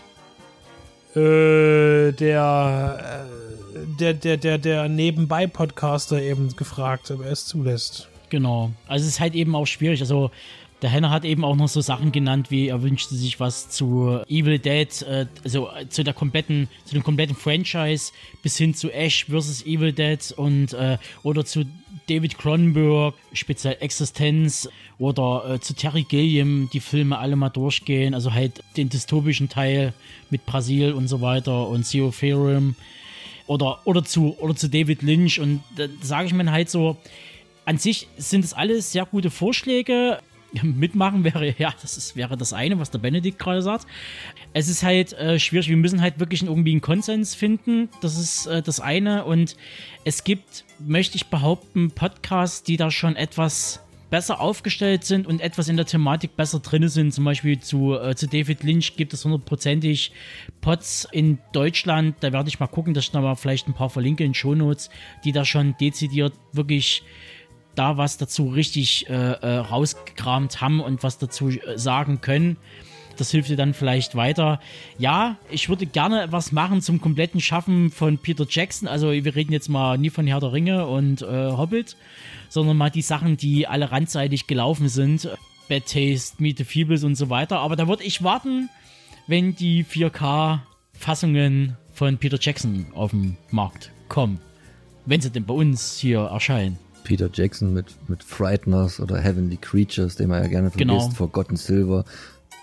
äh, 1.15 2.11
der, 2.11 3.25
äh, 3.73 3.79
der, 3.99 4.13
der, 4.13 4.37
der, 4.37 4.57
der 4.57 4.89
Nebenbei-Podcaster 4.89 6.21
eben 6.21 6.55
gefragt, 6.55 7.09
ob 7.11 7.23
er 7.23 7.31
es 7.31 7.45
zulässt. 7.45 8.09
Genau. 8.29 8.71
Also 8.87 9.03
es 9.03 9.13
ist 9.13 9.19
halt 9.19 9.33
eben 9.33 9.55
auch 9.55 9.65
schwierig. 9.65 10.01
Also 10.01 10.31
der 10.81 10.89
Henner 10.89 11.11
hat 11.11 11.25
eben 11.25 11.43
auch 11.43 11.55
noch 11.55 11.67
so 11.67 11.81
Sachen 11.81 12.11
genannt, 12.11 12.49
wie 12.49 12.67
er 12.69 12.81
wünschte 12.81 13.15
sich 13.15 13.39
was 13.39 13.69
zu 13.69 14.21
Evil 14.27 14.57
Dead, 14.57 15.01
äh, 15.03 15.25
also 15.43 15.69
zu 15.89 16.03
der 16.03 16.13
kompletten, 16.13 16.67
zu 16.85 16.95
dem 16.95 17.03
kompletten 17.03 17.35
Franchise 17.35 18.11
bis 18.41 18.57
hin 18.57 18.73
zu 18.73 18.91
Ash 18.91 19.25
vs. 19.25 19.65
Evil 19.65 19.93
Dead 19.93 20.19
und 20.37 20.73
äh, 20.73 20.97
oder 21.23 21.45
zu 21.45 21.65
David 22.07 22.37
Cronenberg, 22.37 23.13
speziell 23.33 23.77
Existenz 23.79 24.69
oder 24.97 25.55
äh, 25.55 25.59
zu 25.59 25.73
Terry 25.73 26.03
Gilliam 26.03 26.69
die 26.71 26.79
Filme 26.79 27.17
alle 27.17 27.35
mal 27.35 27.49
durchgehen, 27.49 28.13
also 28.13 28.33
halt 28.33 28.63
den 28.77 28.89
dystopischen 28.89 29.49
Teil 29.49 29.93
mit 30.29 30.45
Brasil 30.45 30.93
und 30.93 31.07
so 31.07 31.21
weiter 31.21 31.67
und 31.67 31.89
Theopharium 31.89 32.75
oder 33.47 33.79
oder 33.85 34.03
zu 34.03 34.37
oder 34.39 34.55
zu 34.55 34.69
David 34.69 35.01
Lynch. 35.01 35.39
Und 35.39 35.63
da 35.75 35.87
sage 36.01 36.27
ich 36.27 36.33
mir 36.33 36.51
halt 36.51 36.69
so 36.69 36.97
an 37.65 37.77
sich 37.77 38.07
sind 38.17 38.43
es 38.43 38.53
alles 38.53 38.91
sehr 38.91 39.05
gute 39.05 39.29
Vorschläge 39.29 40.19
mitmachen 40.61 41.23
wäre, 41.23 41.55
ja, 41.57 41.73
das 41.81 41.97
ist, 41.97 42.15
wäre 42.15 42.37
das 42.37 42.53
eine, 42.53 42.79
was 42.79 42.91
der 42.91 42.99
Benedikt 42.99 43.39
gerade 43.39 43.61
sagt. 43.61 43.87
Es 44.53 44.67
ist 44.67 44.83
halt 44.83 45.13
äh, 45.13 45.39
schwierig, 45.39 45.69
wir 45.69 45.77
müssen 45.77 46.01
halt 46.01 46.19
wirklich 46.19 46.43
irgendwie 46.43 46.71
einen 46.71 46.81
Konsens 46.81 47.35
finden. 47.35 47.89
Das 48.01 48.17
ist 48.17 48.47
äh, 48.47 48.61
das 48.61 48.79
eine. 48.79 49.25
Und 49.25 49.55
es 50.03 50.23
gibt, 50.23 50.65
möchte 50.79 51.15
ich 51.15 51.27
behaupten, 51.27 51.91
Podcasts, 51.91 52.63
die 52.63 52.77
da 52.77 52.91
schon 52.91 53.15
etwas 53.15 53.81
besser 54.11 54.41
aufgestellt 54.41 55.05
sind 55.05 55.25
und 55.25 55.41
etwas 55.41 55.69
in 55.69 55.77
der 55.77 55.85
Thematik 55.85 56.35
besser 56.35 56.59
drin 56.59 56.87
sind. 56.89 57.13
Zum 57.13 57.23
Beispiel 57.23 57.59
zu, 57.59 57.95
äh, 57.95 58.13
zu 58.13 58.27
David 58.27 58.61
Lynch 58.61 58.97
gibt 58.97 59.13
es 59.13 59.23
hundertprozentig 59.23 60.11
Pods 60.59 61.07
in 61.11 61.39
Deutschland. 61.53 62.17
Da 62.19 62.33
werde 62.33 62.49
ich 62.49 62.59
mal 62.59 62.67
gucken, 62.67 62.93
dass 62.93 63.05
ich 63.05 63.11
da 63.11 63.21
mal 63.21 63.35
vielleicht 63.35 63.67
ein 63.67 63.73
paar 63.73 63.89
verlinke 63.89 64.25
in 64.25 64.33
Shownotes, 64.33 64.89
die 65.23 65.31
da 65.31 65.45
schon 65.45 65.75
dezidiert 65.79 66.33
wirklich 66.51 67.03
da 67.75 67.97
was 67.97 68.17
dazu 68.17 68.49
richtig 68.49 69.09
äh, 69.09 69.13
äh, 69.13 69.57
rausgekramt 69.57 70.61
haben 70.61 70.79
und 70.81 71.03
was 71.03 71.17
dazu 71.17 71.49
äh, 71.49 71.77
sagen 71.77 72.21
können. 72.21 72.57
Das 73.17 73.31
hilft 73.31 73.49
dir 73.49 73.57
dann 73.57 73.73
vielleicht 73.73 74.15
weiter. 74.15 74.59
Ja, 74.97 75.37
ich 75.49 75.69
würde 75.69 75.85
gerne 75.85 76.27
was 76.31 76.51
machen 76.51 76.81
zum 76.81 77.01
kompletten 77.01 77.39
Schaffen 77.39 77.91
von 77.91 78.17
Peter 78.17 78.45
Jackson. 78.49 78.87
Also 78.87 79.11
wir 79.11 79.35
reden 79.35 79.53
jetzt 79.53 79.69
mal 79.69 79.97
nie 79.97 80.09
von 80.09 80.27
Herr 80.27 80.39
der 80.39 80.53
Ringe 80.53 80.87
und 80.87 81.21
äh, 81.21 81.25
Hobbit, 81.51 81.97
sondern 82.49 82.77
mal 82.77 82.89
die 82.89 83.01
Sachen, 83.01 83.37
die 83.37 83.67
alle 83.67 83.91
randseitig 83.91 84.47
gelaufen 84.47 84.87
sind. 84.87 85.29
Bad 85.69 85.85
Taste, 85.85 86.41
Meet 86.41 86.57
the 86.57 86.63
Feebles 86.63 87.03
und 87.03 87.15
so 87.15 87.29
weiter. 87.29 87.59
Aber 87.59 87.75
da 87.75 87.87
würde 87.87 88.03
ich 88.03 88.23
warten, 88.23 88.69
wenn 89.27 89.55
die 89.55 89.85
4K-Fassungen 89.85 91.77
von 91.93 92.17
Peter 92.17 92.37
Jackson 92.39 92.87
auf 92.93 93.11
den 93.11 93.37
Markt 93.51 93.91
kommen. 94.09 94.39
Wenn 95.05 95.21
sie 95.21 95.29
denn 95.29 95.45
bei 95.45 95.53
uns 95.53 95.97
hier 95.97 96.21
erscheinen. 96.21 96.77
Peter 97.03 97.29
Jackson 97.31 97.73
mit, 97.73 97.87
mit 98.07 98.23
Frighteners 98.23 98.99
oder 98.99 99.17
Heavenly 99.17 99.57
Creatures, 99.57 100.15
den 100.15 100.29
man 100.29 100.41
ja 100.43 100.47
gerne 100.49 100.69
vergisst, 100.71 100.89
Genau. 100.89 101.09
Forgotten 101.15 101.55
Silver, 101.55 102.05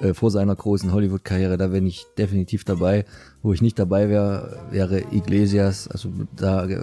äh, 0.01 0.15
vor 0.15 0.31
seiner 0.31 0.55
großen 0.55 0.93
Hollywood-Karriere, 0.93 1.57
da 1.59 1.69
bin 1.69 1.87
ich 1.87 2.07
definitiv 2.17 2.65
dabei. 2.65 3.05
Wo 3.43 3.53
ich 3.53 3.63
nicht 3.63 3.79
dabei 3.79 4.09
wäre, 4.09 4.59
wäre 4.71 5.01
Iglesias. 5.13 5.89
Also 5.89 6.11
da 6.37 6.67
äh, 6.67 6.79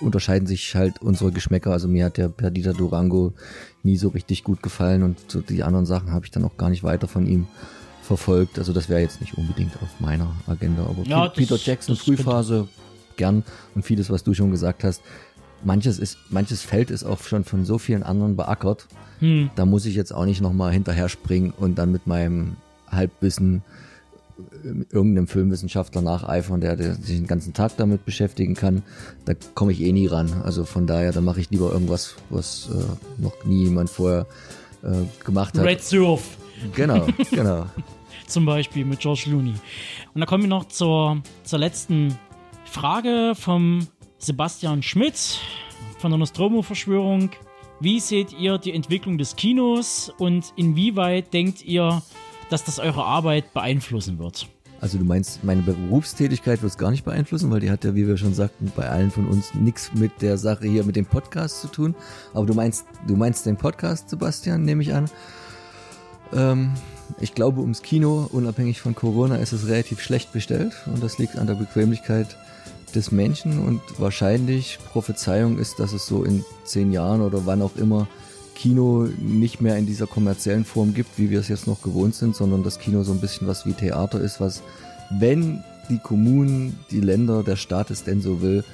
unterscheiden 0.00 0.46
sich 0.46 0.74
halt 0.74 1.00
unsere 1.02 1.32
Geschmäcker. 1.32 1.72
Also 1.72 1.88
mir 1.88 2.04
hat 2.06 2.16
der 2.16 2.28
Perdita 2.28 2.72
Durango 2.72 3.32
nie 3.82 3.96
so 3.96 4.08
richtig 4.08 4.44
gut 4.44 4.62
gefallen 4.62 5.02
und 5.02 5.18
so 5.28 5.40
die 5.40 5.62
anderen 5.62 5.86
Sachen 5.86 6.12
habe 6.12 6.24
ich 6.24 6.30
dann 6.30 6.44
auch 6.44 6.56
gar 6.56 6.70
nicht 6.70 6.82
weiter 6.84 7.08
von 7.08 7.26
ihm 7.26 7.46
verfolgt. 8.02 8.58
Also 8.58 8.72
das 8.72 8.88
wäre 8.88 9.00
jetzt 9.00 9.20
nicht 9.20 9.36
unbedingt 9.38 9.72
auf 9.82 10.00
meiner 10.00 10.34
Agenda. 10.46 10.82
Aber 10.84 11.02
Ja, 11.04 11.28
Pe- 11.28 11.36
Peter 11.40 11.54
das- 11.56 11.66
Jackson, 11.66 11.94
das 11.94 12.04
Frühphase, 12.04 12.68
gern. 13.16 13.44
Und 13.74 13.84
vieles, 13.84 14.10
was 14.10 14.24
du 14.24 14.34
schon 14.34 14.50
gesagt 14.50 14.82
hast, 14.84 15.02
manches 15.64 15.98
ist, 15.98 16.18
manches 16.30 16.62
Feld 16.62 16.90
ist 16.90 17.04
auch 17.04 17.22
schon 17.22 17.44
von 17.44 17.64
so 17.64 17.78
vielen 17.78 18.02
anderen 18.02 18.36
beackert. 18.36 18.86
Hm. 19.20 19.50
Da 19.54 19.66
muss 19.66 19.86
ich 19.86 19.94
jetzt 19.94 20.12
auch 20.12 20.24
nicht 20.24 20.40
nochmal 20.40 20.72
hinterher 20.72 21.08
springen 21.08 21.52
und 21.56 21.76
dann 21.76 21.92
mit 21.92 22.06
meinem 22.06 22.56
Halbwissen 22.88 23.62
äh, 24.38 24.68
irgendeinem 24.90 25.28
Filmwissenschaftler 25.28 26.02
nacheifern, 26.02 26.60
der, 26.60 26.76
der 26.76 26.94
sich 26.94 27.16
den 27.16 27.26
ganzen 27.26 27.52
Tag 27.54 27.76
damit 27.76 28.04
beschäftigen 28.04 28.54
kann. 28.54 28.82
Da 29.24 29.34
komme 29.54 29.72
ich 29.72 29.80
eh 29.80 29.92
nie 29.92 30.06
ran. 30.06 30.42
Also 30.44 30.64
von 30.64 30.86
daher, 30.86 31.12
da 31.12 31.20
mache 31.20 31.40
ich 31.40 31.50
lieber 31.50 31.72
irgendwas, 31.72 32.16
was 32.30 32.68
äh, 32.72 33.22
noch 33.22 33.44
nie 33.44 33.64
jemand 33.64 33.90
vorher 33.90 34.26
äh, 34.82 35.24
gemacht 35.24 35.56
hat. 35.56 35.64
Red 35.64 35.82
Surf 35.82 36.36
Genau, 36.74 37.06
genau. 37.30 37.66
zum 38.26 38.46
Beispiel 38.46 38.84
mit 38.84 39.00
George 39.00 39.24
Looney. 39.26 39.54
Und 40.14 40.20
da 40.20 40.26
kommen 40.26 40.44
wir 40.44 40.48
noch 40.48 40.68
zur, 40.68 41.22
zur 41.44 41.58
letzten 41.58 42.18
Frage 42.64 43.34
vom 43.34 43.86
Sebastian 44.22 44.84
Schmidt 44.84 45.40
von 45.98 46.12
der 46.12 46.18
Nostromo-Verschwörung. 46.18 47.30
Wie 47.80 47.98
seht 47.98 48.32
ihr 48.32 48.56
die 48.58 48.72
Entwicklung 48.72 49.18
des 49.18 49.34
Kinos 49.34 50.12
und 50.16 50.52
inwieweit 50.54 51.34
denkt 51.34 51.64
ihr, 51.64 52.02
dass 52.48 52.62
das 52.62 52.78
eure 52.78 53.04
Arbeit 53.04 53.52
beeinflussen 53.52 54.20
wird? 54.20 54.46
Also 54.80 54.98
du 54.98 55.04
meinst, 55.04 55.42
meine 55.42 55.62
Berufstätigkeit 55.62 56.62
wird 56.62 56.70
es 56.70 56.78
gar 56.78 56.92
nicht 56.92 57.04
beeinflussen, 57.04 57.50
weil 57.50 57.58
die 57.58 57.70
hat 57.70 57.82
ja, 57.82 57.96
wie 57.96 58.06
wir 58.06 58.16
schon 58.16 58.32
sagten, 58.32 58.70
bei 58.76 58.88
allen 58.88 59.10
von 59.10 59.26
uns 59.26 59.54
nichts 59.54 59.92
mit 59.94 60.22
der 60.22 60.38
Sache 60.38 60.68
hier 60.68 60.84
mit 60.84 60.94
dem 60.94 61.06
Podcast 61.06 61.60
zu 61.60 61.66
tun. 61.66 61.96
Aber 62.32 62.46
du 62.46 62.54
meinst, 62.54 62.86
du 63.08 63.16
meinst 63.16 63.44
den 63.44 63.56
Podcast, 63.56 64.08
Sebastian, 64.08 64.62
nehme 64.62 64.82
ich 64.82 64.94
an. 64.94 65.10
Ähm, 66.32 66.74
ich 67.20 67.34
glaube, 67.34 67.60
ums 67.60 67.82
Kino, 67.82 68.28
unabhängig 68.30 68.80
von 68.80 68.94
Corona, 68.94 69.36
ist 69.36 69.50
es 69.50 69.66
relativ 69.66 70.00
schlecht 70.00 70.32
bestellt 70.32 70.74
und 70.86 71.02
das 71.02 71.18
liegt 71.18 71.38
an 71.38 71.48
der 71.48 71.54
Bequemlichkeit 71.54 72.36
des 72.92 73.12
Menschen 73.12 73.58
und 73.58 73.80
wahrscheinlich 73.98 74.78
Prophezeiung 74.92 75.58
ist, 75.58 75.78
dass 75.78 75.92
es 75.92 76.06
so 76.06 76.24
in 76.24 76.44
zehn 76.64 76.92
Jahren 76.92 77.20
oder 77.20 77.46
wann 77.46 77.62
auch 77.62 77.76
immer 77.76 78.06
Kino 78.54 79.08
nicht 79.18 79.60
mehr 79.60 79.76
in 79.76 79.86
dieser 79.86 80.06
kommerziellen 80.06 80.64
Form 80.64 80.94
gibt, 80.94 81.18
wie 81.18 81.30
wir 81.30 81.40
es 81.40 81.48
jetzt 81.48 81.66
noch 81.66 81.82
gewohnt 81.82 82.14
sind, 82.14 82.36
sondern 82.36 82.62
das 82.62 82.78
Kino 82.78 83.02
so 83.02 83.12
ein 83.12 83.20
bisschen 83.20 83.48
was 83.48 83.66
wie 83.66 83.72
Theater 83.72 84.20
ist, 84.20 84.40
was, 84.40 84.62
wenn 85.10 85.64
die 85.88 85.98
Kommunen, 85.98 86.78
die 86.90 87.00
Länder, 87.00 87.42
der 87.42 87.56
Staat 87.56 87.90
es 87.90 88.04
denn 88.04 88.20
so 88.20 88.40
will, 88.40 88.64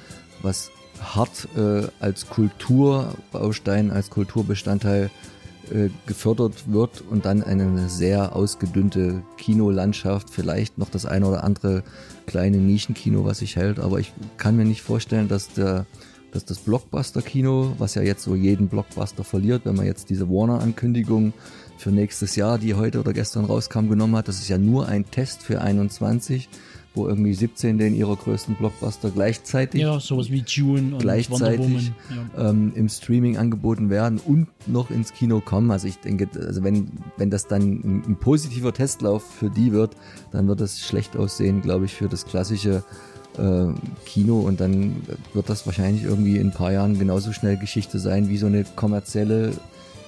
was 0.41 0.69
hart 1.01 1.47
äh, 1.55 1.87
als 1.99 2.27
Kulturbaustein, 2.27 3.91
als 3.91 4.09
Kulturbestandteil 4.09 5.09
äh, 5.71 5.89
gefördert 6.05 6.71
wird 6.71 7.01
und 7.09 7.25
dann 7.25 7.43
eine 7.43 7.89
sehr 7.89 8.35
ausgedünnte 8.35 9.23
Kinolandschaft, 9.37 10.29
vielleicht 10.29 10.77
noch 10.77 10.89
das 10.89 11.05
eine 11.05 11.27
oder 11.27 11.43
andere 11.43 11.83
kleine 12.29 12.57
Nischenkino, 12.57 13.25
was 13.25 13.39
sich 13.39 13.55
hält, 13.55 13.79
aber 13.79 13.99
ich 13.99 14.13
kann 14.37 14.55
mir 14.55 14.65
nicht 14.65 14.81
vorstellen, 14.81 15.27
dass 15.27 15.51
der 15.53 15.85
dass 16.31 16.45
das 16.45 16.59
Blockbuster-Kino, 16.59 17.73
was 17.79 17.95
ja 17.95 18.03
jetzt 18.03 18.23
so 18.23 18.35
jeden 18.35 18.67
Blockbuster 18.67 19.23
verliert, 19.23 19.65
wenn 19.65 19.75
man 19.75 19.87
jetzt 19.87 20.11
diese 20.11 20.29
Warner-Ankündigung 20.29 21.33
für 21.77 21.89
nächstes 21.89 22.35
Jahr, 22.35 22.59
die 22.59 22.75
heute 22.75 22.99
oder 22.99 23.13
gestern 23.13 23.45
rauskam, 23.45 23.89
genommen 23.89 24.15
hat, 24.15 24.27
das 24.27 24.39
ist 24.39 24.47
ja 24.47 24.59
nur 24.59 24.87
ein 24.87 25.09
Test 25.09 25.41
für 25.41 25.59
21 25.59 26.47
wo 26.99 27.07
irgendwie 27.07 27.33
17 27.33 27.77
den 27.77 27.95
ihrer 27.95 28.15
größten 28.15 28.55
Blockbuster 28.55 29.09
gleichzeitig 29.09 29.81
ja 29.81 29.99
sowas 29.99 30.29
wie 30.29 30.43
June 30.45 30.93
und 30.93 30.99
gleichzeitig 30.99 31.91
ja. 32.35 32.49
ähm, 32.49 32.73
im 32.75 32.89
Streaming 32.89 33.37
angeboten 33.37 33.89
werden 33.89 34.19
und 34.19 34.47
noch 34.67 34.91
ins 34.91 35.13
Kino 35.13 35.39
kommen. 35.39 35.71
Also 35.71 35.87
ich 35.87 35.99
denke, 35.99 36.27
also 36.35 36.63
wenn 36.63 36.91
wenn 37.17 37.29
das 37.29 37.47
dann 37.47 37.61
ein, 37.61 38.03
ein 38.07 38.15
positiver 38.17 38.73
Testlauf 38.73 39.23
für 39.23 39.49
die 39.49 39.71
wird, 39.71 39.95
dann 40.31 40.47
wird 40.47 40.59
das 40.59 40.79
schlecht 40.81 41.15
aussehen, 41.15 41.61
glaube 41.61 41.85
ich, 41.85 41.93
für 41.93 42.09
das 42.09 42.25
klassische 42.25 42.83
äh, 43.37 43.67
Kino 44.05 44.39
und 44.39 44.59
dann 44.59 44.97
wird 45.33 45.49
das 45.49 45.65
wahrscheinlich 45.65 46.03
irgendwie 46.03 46.37
in 46.37 46.47
ein 46.47 46.53
paar 46.53 46.73
Jahren 46.73 46.99
genauso 46.99 47.31
schnell 47.31 47.57
Geschichte 47.57 47.99
sein 47.99 48.27
wie 48.29 48.37
so 48.37 48.47
eine 48.47 48.65
kommerzielle 48.75 49.53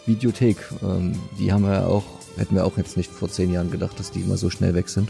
Videothek. 0.05 0.57
Ähm, 0.83 1.13
die 1.39 1.53
haben 1.53 1.63
wir 1.63 1.87
auch, 1.87 2.03
hätten 2.37 2.55
wir 2.55 2.65
auch 2.65 2.77
jetzt 2.77 2.97
nicht 2.97 3.11
vor 3.11 3.29
zehn 3.29 3.51
Jahren 3.51 3.71
gedacht, 3.71 3.99
dass 3.99 4.11
die 4.11 4.21
immer 4.21 4.37
so 4.37 4.49
schnell 4.49 4.73
weg 4.73 4.89
sind. 4.89 5.09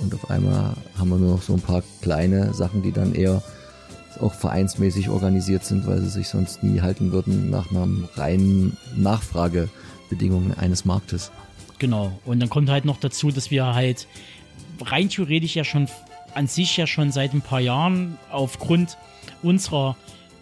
Und 0.00 0.14
auf 0.14 0.30
einmal 0.30 0.74
haben 0.98 1.10
wir 1.10 1.18
nur 1.18 1.36
noch 1.36 1.42
so 1.42 1.54
ein 1.54 1.60
paar 1.60 1.82
kleine 2.00 2.54
Sachen, 2.54 2.82
die 2.82 2.92
dann 2.92 3.14
eher 3.14 3.42
auch 4.20 4.34
vereinsmäßig 4.34 5.08
organisiert 5.08 5.64
sind, 5.64 5.86
weil 5.86 6.00
sie 6.00 6.10
sich 6.10 6.28
sonst 6.28 6.62
nie 6.62 6.80
halten 6.80 7.12
würden 7.12 7.50
nach 7.50 7.70
einer 7.70 7.88
reinen 8.14 8.76
Nachfragebedingungen 8.96 10.56
eines 10.58 10.84
Marktes. 10.84 11.30
Genau. 11.78 12.12
Und 12.24 12.40
dann 12.40 12.50
kommt 12.50 12.68
halt 12.68 12.84
noch 12.84 12.98
dazu, 12.98 13.30
dass 13.30 13.50
wir 13.50 13.74
halt 13.74 14.06
rein 14.80 15.08
theoretisch 15.08 15.56
ja 15.56 15.64
schon 15.64 15.88
an 16.34 16.46
sich 16.46 16.76
ja 16.76 16.86
schon 16.86 17.10
seit 17.12 17.34
ein 17.34 17.40
paar 17.40 17.60
Jahren 17.60 18.18
aufgrund 18.30 18.96
unserer 19.42 19.96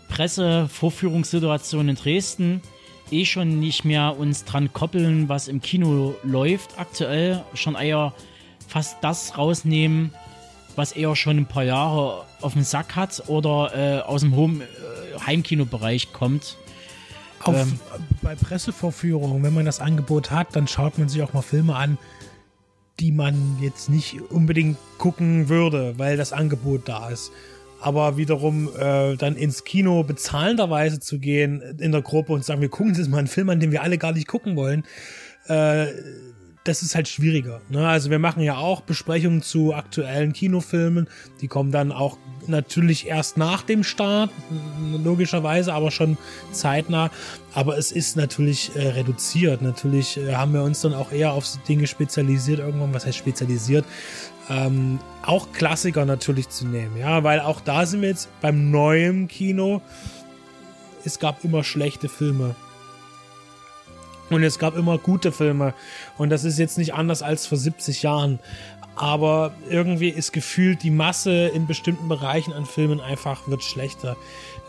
Pressevorführungssituation 0.09 1.89
in 1.89 1.97
Dresden 1.97 2.61
eh 3.11 3.25
schon 3.25 3.59
nicht 3.59 3.85
mehr 3.85 4.19
uns 4.19 4.45
dran 4.45 4.73
koppeln, 4.73 5.29
was 5.29 5.49
im 5.49 5.61
Kino 5.61 6.15
läuft 6.23 6.79
aktuell, 6.79 7.43
schon 7.55 7.75
eher 7.75 8.13
fast 8.69 8.99
das 9.01 9.37
rausnehmen, 9.37 10.13
was 10.77 10.93
er 10.93 11.17
schon 11.17 11.39
ein 11.39 11.47
paar 11.47 11.65
Jahre 11.65 12.25
auf 12.41 12.53
dem 12.53 12.63
Sack 12.63 12.95
hat 12.95 13.25
oder 13.27 13.73
äh, 13.75 14.01
aus 14.01 14.21
dem 14.21 14.37
Home, 14.37 14.63
äh, 14.63 15.21
Heimkinobereich 15.27 16.13
kommt. 16.13 16.57
Auf, 17.43 17.57
ähm, 17.57 17.81
bei 18.23 18.35
Pressevorführungen, 18.35 19.43
wenn 19.43 19.55
man 19.55 19.65
das 19.65 19.81
Angebot 19.81 20.31
hat, 20.31 20.55
dann 20.55 20.69
schaut 20.69 20.99
man 20.99 21.09
sich 21.09 21.23
auch 21.23 21.33
mal 21.33 21.43
Filme 21.43 21.75
an, 21.75 21.99
die 23.01 23.13
man 23.13 23.59
jetzt 23.61 23.89
nicht 23.89 24.21
unbedingt 24.31 24.77
gucken 24.99 25.49
würde, 25.49 25.99
weil 25.99 26.17
das 26.17 26.33
Angebot 26.33 26.89
da 26.89 27.11
ist. 27.11 27.31
Aber 27.81 28.17
wiederum 28.17 28.71
äh, 28.77 29.17
dann 29.17 29.37
ins 29.37 29.63
Kino 29.63 30.03
bezahlenderweise 30.03 30.99
zu 30.99 31.21
gehen 31.21 31.63
in 31.79 31.93
der 31.93 32.03
Gruppe 32.03 32.33
und 32.33 32.45
sagen, 32.45 32.61
wir 32.61 32.69
gucken 32.69 32.95
jetzt 32.95 33.09
mal 33.09 33.19
einen 33.19 33.29
Film 33.29 33.51
an, 33.51 33.61
den 33.61 33.71
wir 33.71 33.83
alle 33.83 33.99
gar 33.99 34.13
nicht 34.13 34.27
gucken 34.27 34.57
wollen, 34.57 34.85
äh, 35.47 35.87
das 36.65 36.83
ist 36.83 36.95
halt 36.95 37.09
schwieriger. 37.09 37.61
Ne? 37.69 37.87
Also 37.87 38.11
wir 38.11 38.19
machen 38.19 38.43
ja 38.43 38.57
auch 38.57 38.83
Besprechungen 38.83 39.43
zu 39.43 39.75
aktuellen 39.75 40.33
Kinofilmen. 40.33 41.09
Die 41.41 41.49
kommen 41.49 41.73
dann 41.73 41.93
auch 41.93 42.19
natürlich 42.47 43.07
erst 43.07 43.37
nach 43.37 43.63
dem 43.63 43.85
Start, 43.85 44.31
logischerweise, 45.03 45.73
aber 45.73 45.91
schon 45.91 46.19
zeitnah. 46.53 47.11
Aber 47.55 47.79
es 47.79 47.93
ist 47.93 48.17
natürlich 48.17 48.73
äh, 48.75 48.89
reduziert. 48.89 49.63
Natürlich 49.63 50.19
äh, 50.19 50.35
haben 50.35 50.53
wir 50.53 50.63
uns 50.63 50.81
dann 50.81 50.95
auch 50.95 51.13
eher 51.13 51.33
auf 51.33 51.47
Dinge 51.69 51.87
spezialisiert 51.87 52.59
irgendwann. 52.59 52.95
Was 52.95 53.07
heißt 53.07 53.19
spezialisiert? 53.19 53.85
Ähm, 54.51 54.99
auch 55.23 55.53
Klassiker 55.53 56.05
natürlich 56.05 56.49
zu 56.49 56.67
nehmen. 56.67 56.97
Ja, 56.97 57.25
weil 57.25 57.41
auch 57.41 57.61
da 57.61 57.87
sind 57.87 58.03
wir 58.03 58.09
jetzt 58.09 58.29
beim 58.41 58.71
neuen 58.71 59.29
Kino. 59.29 59.83
Es 61.05 61.19
gab 61.19 61.45
immer 61.45 61.65
schlechte 61.65 62.09
Filme. 62.09 62.55
Und 64.31 64.43
es 64.43 64.59
gab 64.59 64.77
immer 64.77 64.99
gute 64.99 65.33
Filme. 65.33 65.75
Und 66.17 66.31
das 66.31 66.45
ist 66.45 66.59
jetzt 66.59 66.79
nicht 66.79 66.95
anders 66.95 67.23
als 67.23 67.47
vor 67.47 67.59
70 67.59 68.03
Jahren. 68.03 68.39
Aber 68.95 69.53
irgendwie 69.69 70.09
ist 70.09 70.33
gefühlt 70.33 70.83
die 70.83 70.91
Masse 70.91 71.47
in 71.49 71.67
bestimmten 71.67 72.09
Bereichen 72.09 72.53
an 72.53 72.67
Filmen 72.67 73.01
einfach 73.01 73.47
wird 73.47 73.63
schlechter. 73.63 74.17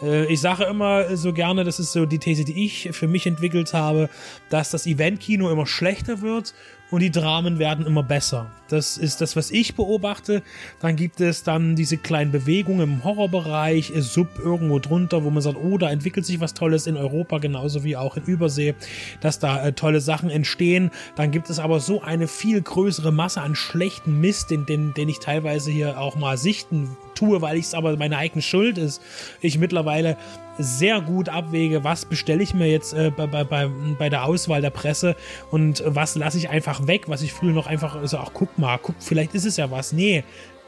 Äh, 0.04 0.32
ich 0.32 0.40
sage 0.40 0.66
immer 0.66 1.18
so 1.18 1.34
gerne, 1.34 1.64
das 1.64 1.80
ist 1.80 1.92
so 1.92 2.06
die 2.06 2.20
These, 2.20 2.46
die 2.46 2.64
ich 2.66 2.90
für 2.92 3.08
mich 3.08 3.26
entwickelt 3.26 3.74
habe, 3.74 4.10
dass 4.50 4.70
das 4.70 4.86
Eventkino 4.86 5.50
immer 5.50 5.66
schlechter 5.66 6.22
wird 6.22 6.54
und 6.92 7.02
die 7.02 7.12
Dramen 7.12 7.60
werden 7.60 7.86
immer 7.86 8.04
besser. 8.04 8.48
Das 8.68 8.98
ist 8.98 9.22
das, 9.22 9.36
was 9.36 9.52
ich 9.52 9.76
beobachte. 9.76 10.44
Dann 10.80 10.96
gibt 10.96 11.22
es 11.22 11.44
dann 11.44 11.76
diese 11.76 11.98
kleinen 11.98 12.32
Bewegungen 12.32 12.82
im 12.82 13.04
Horrorbereich, 13.04 13.92
Sub 13.98 14.40
irgendwo 14.40 14.80
drunter, 14.80 15.24
wo 15.24 15.30
man 15.30 15.42
sagt, 15.42 15.58
oh, 15.58 15.78
da 15.78 15.90
entwickelt 15.90 16.26
sich 16.26 16.40
was 16.40 16.54
Tolles 16.54 16.88
in 16.88 16.96
Europa, 16.96 17.40
genauso 17.40 17.84
wie 17.84 17.98
auch 17.98 18.16
in 18.18 18.24
Übersee, 18.24 18.76
dass 19.22 19.40
da 19.40 19.66
äh, 19.66 19.74
tolle 19.74 20.02
Sachen 20.02 20.30
entstehen. 20.30 20.92
Dann 21.16 21.32
gibt 21.32 21.50
es 21.50 21.60
aber 21.60 21.80
so 21.80 22.02
eine 22.02 22.28
viel 22.28 22.62
größere 22.62 23.12
Masse 23.12 23.42
an 23.42 23.56
schlechten 23.56 24.20
Mist, 24.20 24.52
den, 24.52 24.66
den, 24.66 24.94
den 24.94 25.10
ich 25.10 25.20
teilweise 25.20 25.72
hier 25.72 26.00
auch 26.00 26.16
mal 26.16 26.38
sichten 26.38 26.96
tue, 27.20 27.42
weil 27.42 27.58
ich 27.58 27.66
es 27.66 27.74
aber 27.74 27.98
meine 27.98 28.18
eigene 28.18 28.42
Schuld 28.42 28.78
ist. 28.78 29.02
Ich 29.42 29.58
mittlerweile 29.58 30.18
sehr 30.58 31.02
gut 31.02 31.30
abwäge, 31.30 31.84
was 31.84 32.06
bestelle 32.06 32.44
ich 32.44 32.54
mir 32.54 32.68
jetzt 32.68 32.94
äh, 32.94 33.12
bei, 33.16 33.28
bei, 33.28 33.70
bei, 33.98 34.10
der 34.10 34.26
Auswahl 34.26 34.62
der 34.62 34.72
Presse 34.72 35.16
und 35.52 35.84
was 35.86 36.16
lasse 36.16 36.38
ich 36.38 36.50
einfach 36.50 36.88
weg, 36.88 37.04
was 37.08 37.22
ich 37.22 37.32
früher 37.32 37.54
noch 37.54 37.68
einfach 37.68 37.98
so, 38.04 38.18
ach 38.18 38.32
guck 38.34 38.58
mal, 38.58 38.78
guck, 38.78 38.96
vielleicht 39.00 39.36
ist 39.36 39.46
es 39.46 39.58
ja 39.58 39.72
was. 39.72 39.94
Nee, 39.94 40.24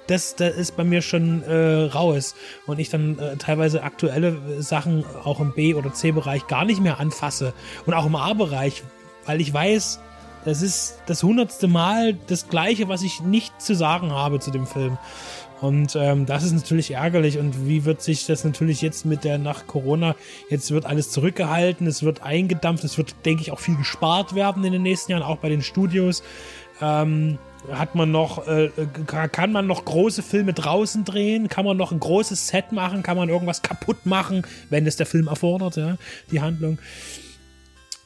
das, 0.08 0.36
das 0.36 0.56
ist 0.56 0.78
bei 0.78 0.84
mir 0.84 1.02
schon 1.02 1.44
äh, 1.44 1.84
raus. 1.86 2.36
Und 2.68 2.80
ich 2.80 2.90
dann 2.90 3.20
äh, 3.20 3.38
teilweise 3.38 3.84
aktuelle 3.84 4.62
Sachen 4.62 5.06
auch 5.24 5.40
im 5.40 5.54
B- 5.54 5.74
oder 5.74 5.94
C-Bereich 5.94 6.48
gar 6.48 6.66
nicht 6.66 6.82
mehr 6.82 7.00
anfasse. 7.00 7.54
Und 7.86 7.94
auch 7.94 8.06
im 8.06 8.16
A-Bereich, 8.16 8.84
weil 9.26 9.42
ich 9.42 9.54
weiß, 9.54 10.00
das 10.44 10.62
ist 10.62 11.00
das 11.06 11.22
hundertste 11.22 11.68
Mal 11.68 12.16
das 12.28 12.50
Gleiche, 12.50 12.88
was 12.90 13.04
ich 13.04 13.22
nicht 13.22 13.62
zu 13.62 13.76
sagen 13.76 14.12
habe 14.12 14.40
zu 14.40 14.52
dem 14.52 14.66
Film. 14.66 14.98
Und 15.62 15.96
ähm, 15.96 16.26
das 16.26 16.44
ist 16.44 16.54
natürlich 16.54 16.92
ärgerlich. 16.92 17.38
Und 17.38 17.68
wie 17.68 17.86
wird 17.86 18.02
sich 18.02 18.26
das 18.26 18.44
natürlich 18.44 18.82
jetzt 18.82 19.06
mit 19.06 19.24
der 19.24 19.38
nach 19.38 19.68
Corona, 19.68 20.16
jetzt 20.50 20.72
wird 20.72 20.88
alles 20.88 21.12
zurückgehalten, 21.12 21.86
es 21.86 22.02
wird 22.02 22.24
eingedampft, 22.24 22.84
es 22.84 22.98
wird, 22.98 23.16
denke 23.26 23.44
ich, 23.44 23.52
auch 23.52 23.60
viel 23.60 23.78
gespart 23.78 24.34
werden 24.34 24.64
in 24.64 24.74
den 24.74 24.82
nächsten 24.82 25.12
Jahren, 25.12 25.24
auch 25.24 25.38
bei 25.38 25.50
den 25.50 25.62
Studios. 25.62 26.24
Ähm, 26.82 27.38
hat 27.72 27.94
man 27.94 28.10
noch, 28.10 28.48
äh, 28.48 28.72
kann 29.06 29.52
man 29.52 29.68
noch 29.68 29.86
große 29.86 30.24
Filme 30.24 30.54
draußen 30.54 31.06
drehen? 31.06 31.48
Kann 31.48 31.64
man 31.64 31.78
noch 31.78 31.92
ein 31.92 32.00
großes 32.00 32.48
Set 32.48 32.72
machen? 32.72 33.04
Kann 33.04 33.16
man 33.16 33.30
irgendwas 33.30 33.62
kaputt 33.62 34.08
machen, 34.08 34.42
wenn 34.72 34.88
es 34.88 34.96
der 34.96 35.06
Film 35.06 35.28
erfordert, 35.28 35.76
ja, 35.76 35.98
die 36.32 36.42
Handlung? 36.42 36.80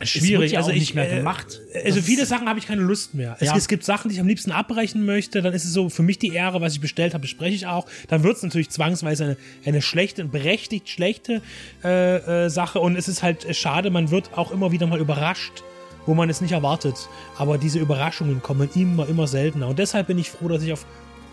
Schwierig. 0.01 0.53
Ja 0.53 0.59
also 0.59 0.71
ich, 0.71 0.79
nicht 0.79 0.95
mehr 0.95 1.11
äh, 1.11 1.17
gemacht. 1.17 1.61
Also 1.83 2.01
viele 2.01 2.25
Sachen 2.25 2.47
habe 2.47 2.59
ich 2.59 2.67
keine 2.67 2.81
Lust 2.81 3.13
mehr. 3.13 3.37
Es, 3.39 3.47
ja. 3.47 3.55
es, 3.55 3.67
gibt 3.67 3.83
Sachen, 3.83 4.09
die 4.09 4.15
ich 4.15 4.21
am 4.21 4.27
liebsten 4.27 4.51
abbrechen 4.51 5.05
möchte. 5.05 5.41
Dann 5.41 5.53
ist 5.53 5.65
es 5.65 5.73
so 5.73 5.89
für 5.89 6.03
mich 6.03 6.19
die 6.19 6.33
Ehre, 6.33 6.61
was 6.61 6.73
ich 6.73 6.81
bestellt 6.81 7.13
habe, 7.13 7.21
bespreche 7.21 7.55
ich 7.55 7.67
auch. 7.67 7.85
Dann 8.07 8.23
wird 8.23 8.37
es 8.37 8.43
natürlich 8.43 8.69
zwangsweise 8.69 9.23
eine, 9.23 9.37
eine 9.65 9.81
schlechte, 9.81 10.25
berechtigt 10.25 10.89
schlechte 10.89 11.41
äh, 11.83 12.45
äh, 12.45 12.49
Sache. 12.49 12.79
Und 12.79 12.95
es 12.95 13.07
ist 13.07 13.23
halt 13.23 13.55
schade, 13.55 13.89
man 13.89 14.11
wird 14.11 14.37
auch 14.37 14.51
immer 14.51 14.71
wieder 14.71 14.87
mal 14.87 14.99
überrascht 14.99 15.63
wo 16.07 16.13
man 16.13 16.29
es 16.29 16.39
nicht 16.39 16.51
erwartet. 16.51 17.09
Aber 17.35 17.57
diese 17.57 17.79
Überraschungen 17.79 18.39
kommen 18.41 18.69
immer, 18.75 19.09
immer 19.09 19.25
seltener. 19.25 19.69
Und 19.69 19.79
deshalb 19.79 20.05
bin 20.05 20.19
ich 20.19 20.29
froh, 20.29 20.47
dass 20.47 20.61
ich 20.61 20.71
auf 20.71 20.85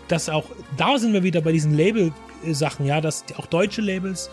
das 0.07 0.29
auch, 0.29 0.45
da 0.77 0.97
sind 0.97 1.13
wir 1.13 1.23
wieder 1.23 1.41
bei 1.41 1.51
diesen 1.51 1.73
Label-Sachen, 1.73 2.85
ja, 2.85 3.01
dass 3.01 3.23
auch 3.37 3.45
deutsche 3.45 3.81
Labels 3.81 4.29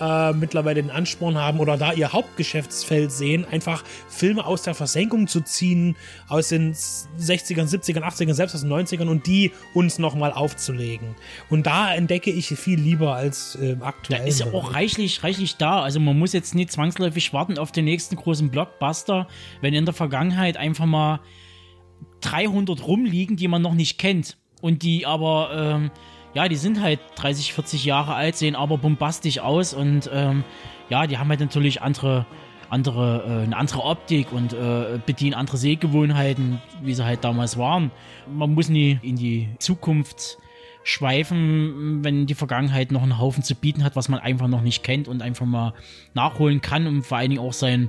äh, 0.00 0.32
mittlerweile 0.32 0.82
den 0.82 0.90
Ansporn 0.90 1.36
haben 1.36 1.60
oder 1.60 1.76
da 1.76 1.92
ihr 1.92 2.12
Hauptgeschäftsfeld 2.12 3.12
sehen, 3.12 3.46
einfach 3.50 3.84
Filme 4.08 4.44
aus 4.44 4.62
der 4.62 4.74
Versenkung 4.74 5.26
zu 5.26 5.40
ziehen, 5.40 5.96
aus 6.28 6.48
den 6.48 6.74
60ern, 6.74 7.68
70ern, 7.68 8.02
80ern, 8.02 8.34
selbst 8.34 8.54
aus 8.54 8.62
den 8.62 8.72
90ern 8.72 9.08
und 9.08 9.26
die 9.26 9.52
uns 9.72 9.98
nochmal 9.98 10.32
aufzulegen. 10.32 11.14
Und 11.50 11.66
da 11.66 11.94
entdecke 11.94 12.30
ich 12.30 12.48
viel 12.48 12.78
lieber 12.78 13.14
als 13.14 13.56
äh, 13.56 13.76
aktuell. 13.80 14.20
Da 14.20 14.26
ist 14.26 14.40
ja 14.40 14.46
auch 14.52 14.74
reichlich, 14.74 15.22
reichlich 15.22 15.56
da. 15.56 15.82
Also 15.82 16.00
man 16.00 16.18
muss 16.18 16.32
jetzt 16.32 16.54
nicht 16.54 16.72
zwangsläufig 16.72 17.32
warten 17.32 17.58
auf 17.58 17.72
den 17.72 17.84
nächsten 17.84 18.16
großen 18.16 18.50
Blockbuster, 18.50 19.28
wenn 19.60 19.74
in 19.74 19.84
der 19.84 19.94
Vergangenheit 19.94 20.56
einfach 20.56 20.86
mal 20.86 21.20
300 22.20 22.86
rumliegen, 22.86 23.36
die 23.36 23.48
man 23.48 23.62
noch 23.62 23.74
nicht 23.74 23.98
kennt 23.98 24.38
und 24.60 24.82
die 24.82 25.06
aber 25.06 25.50
ähm, 25.54 25.90
ja, 26.34 26.48
die 26.48 26.56
sind 26.56 26.82
halt 26.82 27.00
30, 27.16 27.52
40 27.52 27.84
Jahre 27.84 28.14
alt, 28.14 28.36
sehen 28.36 28.56
aber 28.56 28.78
bombastisch 28.78 29.38
aus 29.38 29.72
und 29.72 30.10
ähm, 30.12 30.44
ja, 30.88 31.06
die 31.06 31.18
haben 31.18 31.28
halt 31.28 31.40
natürlich 31.40 31.80
andere, 31.80 32.26
andere, 32.68 33.24
äh, 33.26 33.44
eine 33.44 33.56
andere 33.56 33.82
Optik 33.82 34.32
und 34.32 34.52
äh, 34.52 34.98
bedienen 35.04 35.34
andere 35.34 35.56
Sehgewohnheiten, 35.56 36.60
wie 36.82 36.94
sie 36.94 37.04
halt 37.04 37.24
damals 37.24 37.56
waren. 37.56 37.90
Man 38.32 38.54
muss 38.54 38.68
nie 38.68 38.98
in 39.02 39.16
die 39.16 39.48
Zukunft 39.58 40.38
schweifen, 40.82 42.04
wenn 42.04 42.26
die 42.26 42.34
Vergangenheit 42.34 42.92
noch 42.92 43.02
einen 43.02 43.18
Haufen 43.18 43.42
zu 43.42 43.54
bieten 43.54 43.84
hat, 43.84 43.96
was 43.96 44.08
man 44.08 44.20
einfach 44.20 44.48
noch 44.48 44.60
nicht 44.60 44.82
kennt 44.82 45.08
und 45.08 45.22
einfach 45.22 45.46
mal 45.46 45.72
nachholen 46.12 46.60
kann, 46.60 46.86
um 46.86 47.02
vor 47.02 47.18
allen 47.18 47.30
Dingen 47.30 47.42
auch 47.42 47.54
seinen 47.54 47.88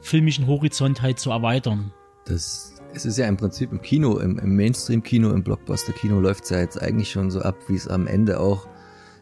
filmischen 0.00 0.48
Horizont 0.48 1.02
halt 1.02 1.20
zu 1.20 1.30
erweitern. 1.30 1.92
Das, 2.24 2.81
es 2.94 3.06
ist 3.06 3.18
ja 3.18 3.26
im 3.26 3.36
Prinzip 3.36 3.72
im 3.72 3.80
Kino, 3.80 4.18
im, 4.18 4.38
im 4.38 4.56
Mainstream-Kino, 4.56 5.30
im 5.30 5.42
Blockbuster-Kino 5.42 6.20
läuft 6.20 6.44
es 6.44 6.50
ja 6.50 6.60
jetzt 6.60 6.80
eigentlich 6.80 7.10
schon 7.10 7.30
so 7.30 7.40
ab, 7.40 7.56
wie 7.68 7.76
es 7.76 7.88
am 7.88 8.06
Ende 8.06 8.40
auch 8.40 8.66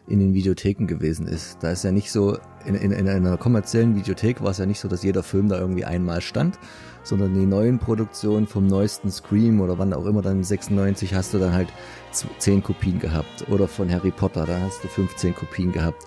in 0.07 0.19
den 0.19 0.33
Videotheken 0.33 0.87
gewesen 0.87 1.27
ist. 1.27 1.57
Da 1.61 1.71
ist 1.71 1.83
ja 1.83 1.91
nicht 1.91 2.11
so, 2.11 2.37
in, 2.65 2.75
in, 2.75 2.91
in 2.91 3.07
einer 3.07 3.37
kommerziellen 3.37 3.95
Videothek 3.95 4.41
war 4.41 4.51
es 4.51 4.57
ja 4.57 4.65
nicht 4.65 4.79
so, 4.79 4.87
dass 4.87 5.03
jeder 5.03 5.23
Film 5.23 5.47
da 5.47 5.57
irgendwie 5.59 5.85
einmal 5.85 6.21
stand, 6.21 6.59
sondern 7.03 7.33
die 7.33 7.45
neuen 7.45 7.79
Produktionen 7.79 8.45
vom 8.45 8.67
neuesten 8.67 9.09
Scream 9.09 9.61
oder 9.61 9.77
wann 9.77 9.93
auch 9.93 10.05
immer 10.05 10.21
dann 10.21 10.43
96 10.43 11.13
hast 11.13 11.33
du 11.33 11.39
dann 11.39 11.53
halt 11.53 11.69
10 12.39 12.63
Kopien 12.63 12.99
gehabt 12.99 13.49
oder 13.49 13.67
von 13.67 13.89
Harry 13.89 14.11
Potter, 14.11 14.45
da 14.45 14.59
hast 14.59 14.83
du 14.83 14.87
15 14.87 15.35
Kopien 15.35 15.71
gehabt. 15.71 16.03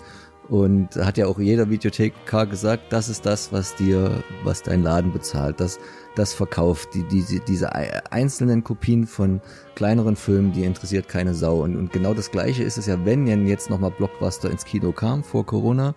Und 0.47 0.95
hat 0.97 1.17
ja 1.17 1.25
auch 1.25 1.39
jeder 1.39 1.71
Videothekar 1.71 2.45
gesagt, 2.45 2.93
das 2.93 3.09
ist 3.09 3.25
das, 3.25 3.51
was 3.51 3.73
dir, 3.75 4.23
was 4.43 4.61
dein 4.61 4.83
Laden 4.83 5.11
bezahlt, 5.11 5.59
das, 5.59 5.79
das 6.15 6.33
verkauft. 6.33 6.89
Die, 6.93 7.03
diese, 7.03 7.39
diese 7.39 7.73
einzelnen 8.11 8.63
Kopien 8.63 9.05
von 9.05 9.41
kleineren 9.75 10.15
Filmen, 10.15 10.51
die 10.51 10.63
interessiert 10.63 11.07
keine 11.07 11.33
Sau. 11.33 11.63
Und, 11.63 11.75
und 11.75 11.91
genau 11.91 12.13
das 12.13 12.31
Gleiche 12.31 12.63
ist 12.63 12.77
es 12.77 12.85
ja, 12.85 13.05
wenn 13.05 13.27
jetzt 13.47 13.69
nochmal 13.69 13.91
Blockbuster 13.91 14.49
ins 14.49 14.65
Kino 14.65 14.91
kam 14.91 15.23
vor 15.23 15.45
Corona, 15.45 15.95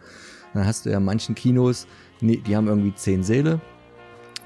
dann 0.54 0.66
hast 0.66 0.86
du 0.86 0.90
ja 0.90 1.00
manchen 1.00 1.34
Kinos, 1.34 1.86
die 2.20 2.56
haben 2.56 2.66
irgendwie 2.66 2.94
zehn 2.94 3.22
Säle, 3.22 3.60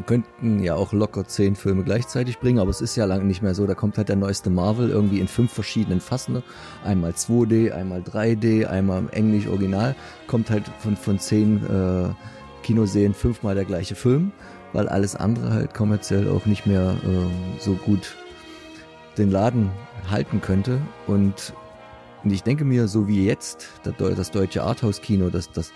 könnten 0.07 0.63
ja 0.63 0.75
auch 0.75 0.93
locker 0.93 1.25
zehn 1.27 1.55
Filme 1.55 1.85
gleichzeitig 1.85 2.39
bringen, 2.39 2.59
aber 2.59 2.71
es 2.71 2.81
ist 2.81 2.97
ja 2.97 3.05
lange 3.05 3.25
nicht 3.25 3.43
mehr 3.43 3.55
so. 3.55 3.67
Da 3.67 3.75
kommt 3.75 3.99
halt 3.99 4.09
der 4.09 4.17
neueste 4.17 4.51
Marvel 4.51 4.91
irgendwie 4.91 5.21
in 5.21 5.29
fünf 5.29 5.53
verschiedenen 5.53 6.01
Fassen. 6.01 6.43
Einmal 6.85 7.13
2D, 7.13 7.73
einmal 7.73 8.01
3D, 8.01 8.67
einmal 8.67 9.05
Englisch 9.13 9.47
Original. 9.47 9.95
Kommt 10.27 10.51
halt 10.51 10.65
von, 10.79 10.97
von 10.97 11.19
zehn 11.19 11.65
äh, 11.67 12.09
Kinoserien 12.63 13.15
fünfmal 13.15 13.55
der 13.55 13.65
gleiche 13.65 13.95
Film, 13.95 14.33
weil 14.73 14.89
alles 14.89 15.17
andere 15.17 15.53
halt 15.53 15.75
kommerziell 15.75 16.29
auch 16.29 16.47
nicht 16.47 16.67
mehr 16.67 16.97
äh, 17.05 17.61
so 17.61 17.75
gut 17.75 18.17
den 19.19 19.31
Laden 19.31 19.71
halten 20.11 20.41
könnte. 20.41 20.81
Und, 21.07 21.53
und 22.25 22.33
ich 22.33 22.43
denke 22.43 22.65
mir, 22.65 22.89
so 22.89 23.09
wie 23.09 23.27
jetzt, 23.27 23.69
das 23.85 24.31
deutsche 24.31 24.63
Arthouse-Kino, 24.63 25.31
das, 25.31 25.51
das 25.53 25.73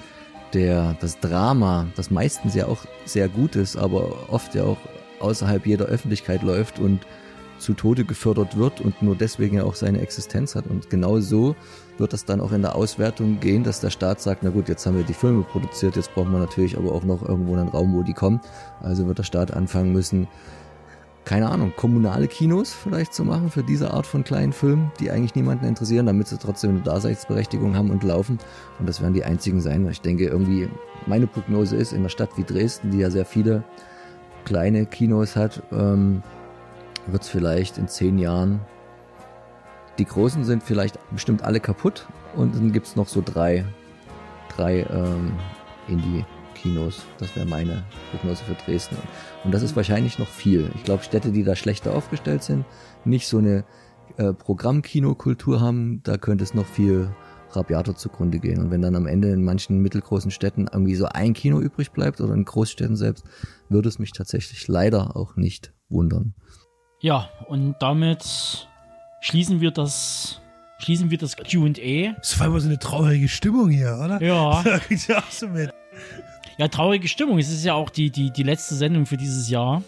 der, 0.53 0.97
das 1.01 1.21
Drama, 1.21 1.87
das 1.97 2.11
meistens 2.11 2.55
ja 2.55 2.67
auch 2.67 2.85
sehr 3.05 3.29
gut 3.29 3.57
ist, 3.57 3.77
aber 3.77 4.31
oft 4.31 4.55
ja 4.55 4.65
auch 4.65 4.79
außerhalb 5.21 5.67
jeder 5.67 5.87
Öffentlichkeit 5.87 6.43
läuft 6.43 6.79
und 6.79 7.07
zu 7.59 7.75
Tode 7.75 8.05
gefördert 8.05 8.57
wird 8.57 8.81
und 8.81 9.03
nur 9.03 9.17
deswegen 9.17 9.57
ja 9.57 9.65
auch 9.65 9.75
seine 9.75 10.01
Existenz 10.01 10.55
hat. 10.55 10.67
Und 10.67 10.91
genau 10.91 11.21
so 11.21 11.57
wird 11.99 12.13
das 12.13 12.25
dann 12.25 12.41
auch 12.41 12.53
in 12.53 12.63
der 12.63 12.75
Auswertung 12.75 13.41
gehen, 13.41 13.65
dass 13.65 13.81
der 13.81 13.91
Staat 13.91 14.21
sagt, 14.21 14.43
na 14.43 14.51
gut, 14.51 14.69
jetzt 14.69 14.87
haben 14.87 14.97
wir 14.97 15.05
die 15.05 15.15
Filme 15.15 15.43
produziert, 15.43 15.97
jetzt 15.97 16.15
brauchen 16.15 16.33
wir 16.33 16.39
natürlich 16.39 16.77
aber 16.77 16.93
auch 16.93 17.05
noch 17.05 17.27
irgendwo 17.27 17.55
einen 17.55 17.69
Raum, 17.69 17.95
wo 17.95 18.03
die 18.03 18.13
kommen. 18.13 18.41
Also 18.81 19.07
wird 19.07 19.19
der 19.19 19.25
Staat 19.25 19.53
anfangen 19.53 19.93
müssen, 19.93 20.29
keine 21.27 21.49
Ahnung, 21.49 21.73
kommunale 21.75 22.29
Kinos 22.29 22.73
vielleicht 22.73 23.13
zu 23.13 23.25
machen 23.25 23.51
für 23.51 23.65
diese 23.65 23.91
Art 23.93 24.07
von 24.07 24.23
kleinen 24.23 24.53
Filmen, 24.53 24.93
die 25.01 25.11
eigentlich 25.11 25.35
niemanden 25.35 25.67
interessieren, 25.67 26.07
damit 26.07 26.29
sie 26.29 26.39
trotzdem 26.39 26.71
eine 26.71 26.81
Daseinsberechtigung 26.83 27.77
haben 27.77 27.91
und 27.91 28.05
laufen. 28.05 28.39
Und 28.79 28.89
das 28.89 29.01
werden 29.01 29.13
die 29.13 29.25
einzigen 29.25 29.61
sein. 29.61 29.89
Ich 29.91 30.01
denke 30.01 30.27
irgendwie, 30.27 30.69
meine 31.07 31.27
Prognose 31.27 31.75
ist, 31.75 31.93
in 31.93 31.99
einer 31.99 32.11
Stadt 32.11 32.31
wie 32.37 32.45
Dresden, 32.45 32.93
die 32.93 32.99
ja 32.99 33.11
sehr 33.11 33.25
viele 33.25 33.65
kleine 34.45 34.87
Kinos 34.87 35.35
hat, 35.35 35.65
ähm, 35.73 36.23
wird 37.09 37.23
es 37.23 37.29
vielleicht 37.29 37.77
in 37.77 37.89
zehn 37.89 38.19
Jahren, 38.19 38.61
die 39.99 40.05
großen 40.05 40.45
sind 40.45 40.63
vielleicht 40.63 40.99
bestimmt 41.11 41.43
alle 41.43 41.61
kaputt 41.61 42.07
und 42.35 42.55
dann 42.55 42.73
gibt 42.73 42.87
es 42.87 42.97
noch 42.97 43.09
so 43.09 43.23
drei, 43.25 43.65
drei 44.55 44.87
ähm, 44.91 45.33
Indie 45.89 46.25
Kinos. 46.55 47.05
Das 47.19 47.35
wäre 47.37 47.47
meine 47.47 47.85
Prognose 48.11 48.45
für 48.45 48.55
Dresden. 48.55 48.97
Und 49.45 49.53
das 49.53 49.63
ist 49.63 49.77
wahrscheinlich 49.77 50.19
noch 50.19 50.27
viel. 50.27 50.71
Ich 50.75 50.85
glaube, 50.85 51.03
Städte, 51.03 51.31
die 51.31 51.45
da 51.45 51.55
schlechter 51.55 51.95
aufgestellt 51.95 52.43
sind, 52.43 52.65
nicht 53.05 53.29
so 53.29 53.39
eine 53.39 53.65
äh, 54.17 54.33
Programmkinokultur 54.33 55.61
haben, 55.61 56.03
da 56.03 56.17
könnte 56.17 56.45
es 56.45 56.55
noch 56.55 56.67
viel 56.67 57.11
rabiater 57.51 57.95
zugrunde 57.95 58.39
gehen. 58.39 58.61
Und 58.61 58.71
wenn 58.71 58.83
dann 58.83 58.97
am 58.97 59.07
Ende 59.07 59.29
in 59.29 59.45
manchen 59.45 59.81
mittelgroßen 59.81 60.31
Städten 60.31 60.67
irgendwie 60.71 60.97
so 60.97 61.07
ein 61.07 61.35
Kino 61.35 61.61
übrig 61.61 61.93
bleibt 61.93 62.21
oder 62.21 62.35
in 62.35 62.45
Großstädten 62.45 62.97
selbst, 62.97 63.25
würde 63.69 63.89
es 63.89 63.99
mich 63.99 64.13
tatsächlich 64.13 64.67
leider 64.69 65.17
auch 65.17 65.37
nicht 65.37 65.73
wundern. 65.89 66.35
Ja, 67.01 67.29
und 67.49 67.77
damit 67.81 68.69
schließen 69.21 69.61
wir 69.61 69.71
das 69.71 70.41
schließen 70.79 71.11
wir 71.11 71.19
das 71.19 71.37
Q&A. 71.37 72.13
Das 72.19 72.39
war 72.39 72.49
immer 72.49 72.61
so 72.61 72.69
eine 72.69 72.79
traurige 72.79 73.29
Stimmung 73.29 73.71
hier, 73.71 73.99
oder? 74.03 74.23
Ja. 74.23 74.63
Da 75.09 75.19
auch 75.19 75.31
so 75.31 75.49
mit. 75.49 75.73
Ja, 76.59 76.69
traurige 76.69 77.09
Stimmung. 77.09 77.39
Es 77.39 77.51
ist 77.51 77.65
ja 77.65 77.75
auch 77.75 77.91
die, 77.91 78.11
die, 78.11 78.31
die 78.31 78.43
letzte 78.43 78.75
Sendung 78.75 79.07
für 79.07 79.17
dieses 79.17 79.49
Jahr. 79.51 79.83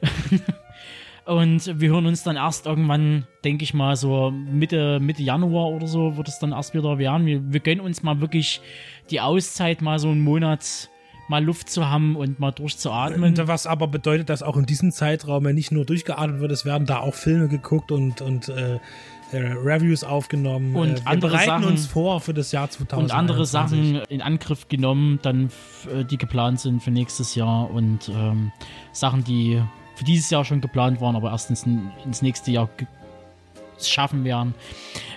Und 1.24 1.80
wir 1.80 1.90
hören 1.90 2.06
uns 2.06 2.24
dann 2.24 2.34
erst 2.36 2.66
irgendwann, 2.66 3.26
denke 3.44 3.62
ich 3.62 3.74
mal, 3.74 3.94
so 3.94 4.32
Mitte, 4.32 4.98
Mitte 4.98 5.22
Januar 5.22 5.68
oder 5.68 5.86
so 5.86 6.16
wird 6.16 6.26
es 6.26 6.40
dann 6.40 6.50
erst 6.50 6.74
wieder 6.74 6.98
werden. 6.98 7.26
Wir, 7.26 7.52
wir 7.52 7.60
gönnen 7.60 7.80
uns 7.80 8.02
mal 8.02 8.20
wirklich 8.20 8.60
die 9.10 9.20
Auszeit, 9.20 9.80
mal 9.80 10.00
so 10.00 10.08
einen 10.08 10.22
Monat 10.22 10.89
mal 11.30 11.42
Luft 11.42 11.70
zu 11.70 11.88
haben 11.88 12.16
und 12.16 12.40
mal 12.40 12.50
durchzuatmen. 12.50 13.34
Was 13.46 13.66
aber 13.66 13.86
bedeutet, 13.86 14.28
dass 14.28 14.42
auch 14.42 14.56
in 14.56 14.66
diesem 14.66 14.90
Zeitraum 14.90 15.46
ja 15.46 15.52
nicht 15.52 15.70
nur 15.70 15.86
durchgeatmet 15.86 16.40
wird, 16.40 16.50
es 16.50 16.64
werden 16.64 16.86
da 16.86 16.98
auch 16.98 17.14
Filme 17.14 17.46
geguckt 17.46 17.92
und, 17.92 18.20
und 18.20 18.48
äh, 18.48 18.74
äh, 18.74 19.36
Reviews 19.36 20.02
aufgenommen. 20.02 20.74
Und 20.74 20.90
äh, 20.90 20.96
wir 20.96 21.06
andere 21.06 21.30
bereiten 21.30 21.46
Sachen, 21.46 21.64
uns 21.66 21.86
vor 21.86 22.20
für 22.20 22.34
das 22.34 22.50
Jahr 22.50 22.68
2020. 22.68 23.04
Und 23.04 23.16
andere 23.16 23.46
Sachen 23.46 24.02
in 24.08 24.22
Angriff 24.22 24.68
genommen, 24.68 25.20
dann 25.22 25.50
äh, 25.94 26.04
die 26.04 26.18
geplant 26.18 26.58
sind 26.58 26.82
für 26.82 26.90
nächstes 26.90 27.36
Jahr 27.36 27.70
und 27.70 28.08
ähm, 28.08 28.50
Sachen, 28.90 29.22
die 29.22 29.62
für 29.94 30.04
dieses 30.04 30.30
Jahr 30.30 30.44
schon 30.44 30.60
geplant 30.60 31.00
waren, 31.00 31.14
aber 31.14 31.30
erst 31.30 31.48
ins, 31.48 31.64
ins 32.04 32.22
nächste 32.22 32.50
Jahr 32.50 32.68
schaffen 33.80 34.24
werden. 34.24 34.54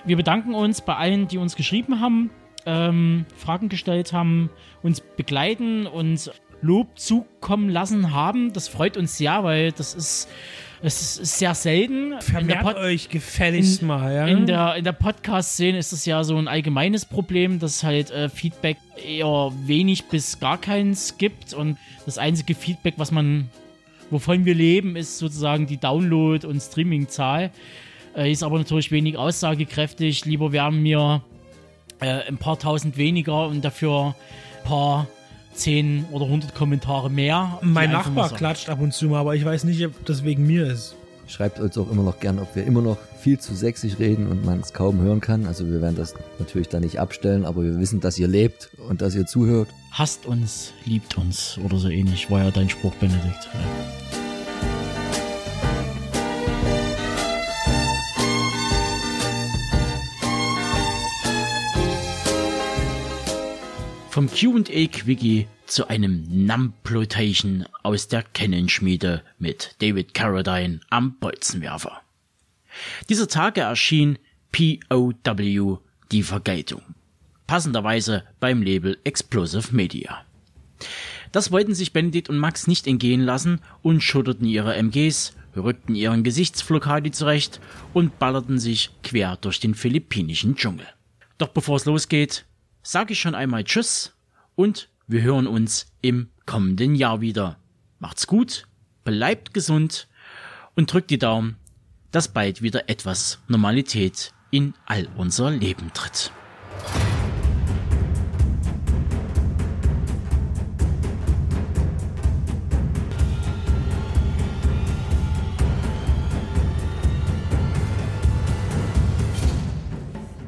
Wir 0.04 0.16
bedanken 0.16 0.54
uns 0.54 0.80
bei 0.80 0.94
allen, 0.94 1.26
die 1.26 1.38
uns 1.38 1.56
geschrieben 1.56 2.00
haben, 2.00 2.30
ähm, 2.66 3.26
Fragen 3.36 3.68
gestellt 3.68 4.12
haben, 4.12 4.50
uns 4.82 5.00
begleiten 5.00 5.86
und 5.86 6.30
Lob 6.62 6.98
zukommen 6.98 7.68
lassen 7.68 8.12
haben. 8.12 8.52
Das 8.52 8.68
freut 8.68 8.96
uns 8.96 9.18
sehr, 9.18 9.44
weil 9.44 9.72
das 9.72 9.94
ist 9.94 10.28
es 10.86 11.18
ist 11.18 11.38
sehr 11.38 11.54
selten. 11.54 12.20
Vermehrt 12.20 12.76
euch 12.76 13.08
gefälligst 13.08 13.80
in, 13.80 13.88
mal, 13.88 14.14
ja. 14.14 14.26
In 14.26 14.44
der, 14.44 14.76
in 14.76 14.84
der 14.84 14.92
Podcast-Szene 14.92 15.78
ist 15.78 15.92
es 15.92 16.04
ja 16.04 16.22
so 16.24 16.36
ein 16.36 16.46
allgemeines 16.46 17.06
Problem, 17.06 17.58
dass 17.58 17.82
halt 17.82 18.10
äh, 18.10 18.28
Feedback 18.28 18.76
eher 19.02 19.50
wenig 19.64 20.04
bis 20.04 20.40
gar 20.40 20.60
keins 20.60 21.16
gibt. 21.16 21.54
Und 21.54 21.78
das 22.04 22.18
einzige 22.18 22.54
Feedback, 22.54 22.94
was 22.98 23.12
man, 23.12 23.48
wovon 24.10 24.44
wir 24.44 24.54
leben, 24.54 24.94
ist 24.94 25.16
sozusagen 25.16 25.66
die 25.66 25.78
Download- 25.78 26.46
und 26.46 26.60
Streaming-Zahl. 26.60 27.50
Äh, 28.14 28.30
ist 28.30 28.42
aber 28.42 28.58
natürlich 28.58 28.90
wenig 28.90 29.16
aussagekräftig. 29.16 30.26
Lieber 30.26 30.52
wären 30.52 30.84
wir 30.84 31.22
äh, 32.00 32.26
ein 32.28 32.38
paar 32.38 32.58
tausend 32.58 32.96
weniger 32.96 33.48
und 33.48 33.64
dafür 33.64 34.14
ein 34.58 34.68
paar 34.68 35.06
10 35.54 36.06
oder 36.10 36.26
100 36.26 36.54
Kommentare 36.54 37.10
mehr. 37.10 37.58
Mein 37.62 37.90
Nachbar 37.90 38.30
klatscht 38.30 38.68
ab 38.68 38.80
und 38.80 38.92
zu 38.92 39.06
mal, 39.06 39.20
aber 39.20 39.34
ich 39.34 39.44
weiß 39.44 39.64
nicht, 39.64 39.84
ob 39.86 40.04
das 40.04 40.24
wegen 40.24 40.46
mir 40.46 40.66
ist. 40.66 40.96
Schreibt 41.26 41.58
uns 41.58 41.78
auch 41.78 41.90
immer 41.90 42.02
noch 42.02 42.20
gern, 42.20 42.38
ob 42.38 42.54
wir 42.54 42.64
immer 42.64 42.82
noch 42.82 42.98
viel 43.18 43.38
zu 43.38 43.54
sächsisch 43.54 43.98
reden 43.98 44.26
und 44.26 44.44
man 44.44 44.60
es 44.60 44.74
kaum 44.74 45.00
hören 45.00 45.20
kann. 45.20 45.46
Also 45.46 45.66
wir 45.66 45.80
werden 45.80 45.96
das 45.96 46.14
natürlich 46.38 46.68
da 46.68 46.80
nicht 46.80 47.00
abstellen, 47.00 47.46
aber 47.46 47.62
wir 47.62 47.78
wissen, 47.78 48.00
dass 48.00 48.18
ihr 48.18 48.28
lebt 48.28 48.70
und 48.88 49.00
dass 49.00 49.14
ihr 49.14 49.24
zuhört. 49.24 49.68
Hasst 49.90 50.26
uns, 50.26 50.74
liebt 50.84 51.16
uns 51.16 51.58
oder 51.64 51.78
so 51.78 51.88
ähnlich, 51.88 52.30
war 52.30 52.44
ja 52.44 52.50
dein 52.50 52.68
Spruch, 52.68 52.92
Benedikt. 52.96 53.48
Ja. 53.54 54.23
Vom 64.14 64.28
QA-Quickie 64.28 65.48
zu 65.66 65.88
einem 65.88 66.22
Numplotation 66.46 67.66
aus 67.82 68.06
der 68.06 68.22
Canon-Schmiede 68.22 69.24
mit 69.40 69.74
David 69.80 70.14
Carradine 70.14 70.78
am 70.88 71.18
Bolzenwerfer. 71.18 72.00
Dieser 73.08 73.26
Tage 73.26 73.62
erschien 73.62 74.20
POW, 74.52 75.80
die 76.12 76.22
Vergeltung. 76.22 76.82
Passenderweise 77.48 78.22
beim 78.38 78.62
Label 78.62 78.98
Explosive 79.02 79.74
Media. 79.74 80.24
Das 81.32 81.50
wollten 81.50 81.74
sich 81.74 81.92
Benedikt 81.92 82.28
und 82.28 82.38
Max 82.38 82.68
nicht 82.68 82.86
entgehen 82.86 83.22
lassen 83.22 83.62
und 83.82 84.00
schudderten 84.00 84.46
ihre 84.46 84.76
MGs, 84.76 85.32
rückten 85.56 85.96
ihren 85.96 86.22
Gesichtsflokadi 86.22 87.10
zurecht 87.10 87.60
und 87.92 88.20
ballerten 88.20 88.60
sich 88.60 88.90
quer 89.02 89.38
durch 89.40 89.58
den 89.58 89.74
philippinischen 89.74 90.54
Dschungel. 90.54 90.86
Doch 91.36 91.48
bevor 91.48 91.74
es 91.74 91.84
losgeht, 91.84 92.44
sage 92.84 93.14
ich 93.14 93.20
schon 93.20 93.34
einmal 93.34 93.64
Tschüss 93.64 94.12
und 94.54 94.88
wir 95.06 95.22
hören 95.22 95.46
uns 95.46 95.86
im 96.02 96.28
kommenden 96.46 96.94
Jahr 96.94 97.20
wieder. 97.20 97.58
Macht's 97.98 98.26
gut, 98.26 98.68
bleibt 99.04 99.54
gesund 99.54 100.06
und 100.76 100.92
drückt 100.92 101.10
die 101.10 101.18
Daumen, 101.18 101.56
dass 102.12 102.28
bald 102.28 102.62
wieder 102.62 102.88
etwas 102.88 103.40
Normalität 103.48 104.32
in 104.50 104.74
all 104.86 105.08
unser 105.16 105.50
Leben 105.50 105.92
tritt. 105.94 106.30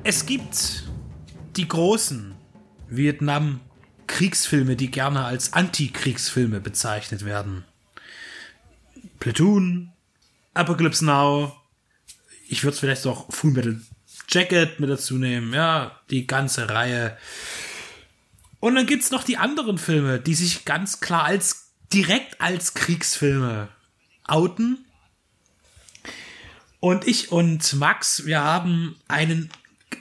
Es 0.04 0.24
gibt 0.24 0.85
die 1.56 1.68
großen 1.68 2.34
Vietnam-Kriegsfilme, 2.88 4.76
die 4.76 4.90
gerne 4.90 5.24
als 5.24 5.52
Antikriegsfilme 5.52 6.60
bezeichnet 6.60 7.24
werden. 7.24 7.64
Platoon, 9.18 9.92
Apocalypse 10.54 11.04
Now, 11.04 11.56
ich 12.48 12.64
würde 12.64 12.76
vielleicht 12.76 13.06
auch 13.06 13.32
Full 13.32 13.52
Metal 13.52 13.80
Jacket 14.28 14.80
mit 14.80 14.90
dazu 14.90 15.18
nehmen, 15.18 15.52
ja, 15.54 16.00
die 16.10 16.26
ganze 16.26 16.68
Reihe. 16.68 17.16
Und 18.60 18.74
dann 18.74 18.86
gibt's 18.86 19.10
noch 19.10 19.24
die 19.24 19.36
anderen 19.36 19.78
Filme, 19.78 20.20
die 20.20 20.34
sich 20.34 20.64
ganz 20.64 21.00
klar 21.00 21.24
als 21.24 21.72
direkt 21.92 22.40
als 22.40 22.74
Kriegsfilme 22.74 23.68
outen. 24.24 24.84
Und 26.80 27.06
ich 27.06 27.32
und 27.32 27.72
Max, 27.74 28.26
wir 28.26 28.40
haben 28.40 28.96
einen 29.08 29.50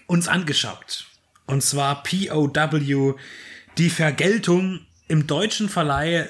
uns 0.07 0.27
angeschaut. 0.27 1.05
Und 1.47 1.61
zwar 1.61 2.03
POW, 2.03 3.15
die 3.77 3.89
Vergeltung 3.89 4.85
im 5.07 5.27
deutschen 5.27 5.69
Verleih, 5.69 6.29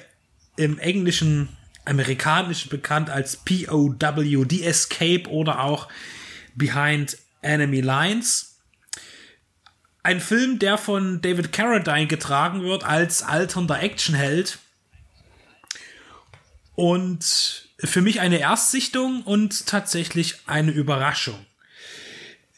im 0.57 0.79
englischen, 0.79 1.49
amerikanischen 1.85 2.69
bekannt 2.69 3.09
als 3.09 3.37
POW, 3.37 4.45
die 4.45 4.63
Escape 4.63 5.29
oder 5.29 5.59
auch 5.61 5.87
Behind 6.55 7.17
Enemy 7.41 7.81
Lines. 7.81 8.57
Ein 10.03 10.19
Film, 10.19 10.59
der 10.59 10.77
von 10.77 11.21
David 11.21 11.51
Carradine 11.51 12.07
getragen 12.07 12.63
wird 12.63 12.83
als 12.83 13.23
alternder 13.23 13.81
Actionheld. 13.81 14.59
Und 16.75 17.69
für 17.79 18.01
mich 18.01 18.19
eine 18.19 18.39
Erstsichtung 18.39 19.23
und 19.23 19.65
tatsächlich 19.65 20.39
eine 20.45 20.71
Überraschung. 20.71 21.45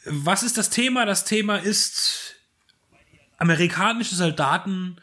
Was 0.04 0.42
ist 0.42 0.58
das 0.58 0.70
Thema? 0.70 1.04
Das 1.04 1.24
Thema 1.24 1.56
ist 1.56 2.27
amerikanische 3.38 4.14
Soldaten 4.14 4.96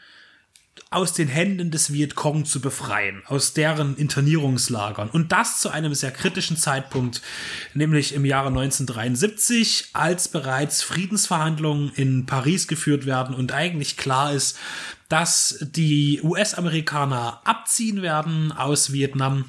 aus 0.90 1.14
den 1.14 1.28
Händen 1.28 1.72
des 1.72 1.92
Vietcong 1.94 2.46
zu 2.46 2.62
befreien, 2.62 3.24
aus 3.26 3.54
deren 3.54 3.96
Internierungslagern. 3.96 5.10
Und 5.10 5.32
das 5.32 5.60
zu 5.60 5.70
einem 5.70 5.94
sehr 5.94 6.12
kritischen 6.12 6.58
Zeitpunkt, 6.58 7.22
nämlich 7.74 8.14
im 8.14 8.26
Jahre 8.26 8.48
1973, 8.50 9.90
als 9.94 10.28
bereits 10.28 10.84
Friedensverhandlungen 10.84 11.92
in 11.96 12.26
Paris 12.26 12.68
geführt 12.68 13.06
werden 13.06 13.36
und 13.36 13.52
eigentlich 13.54 13.98
klar 13.98 14.34
ist, 14.34 14.58
dass 15.10 15.58
die 15.62 16.22
US-Amerikaner 16.24 17.42
abziehen 17.46 18.02
werden 18.02 18.52
aus 18.52 18.92
Vietnam 18.92 19.46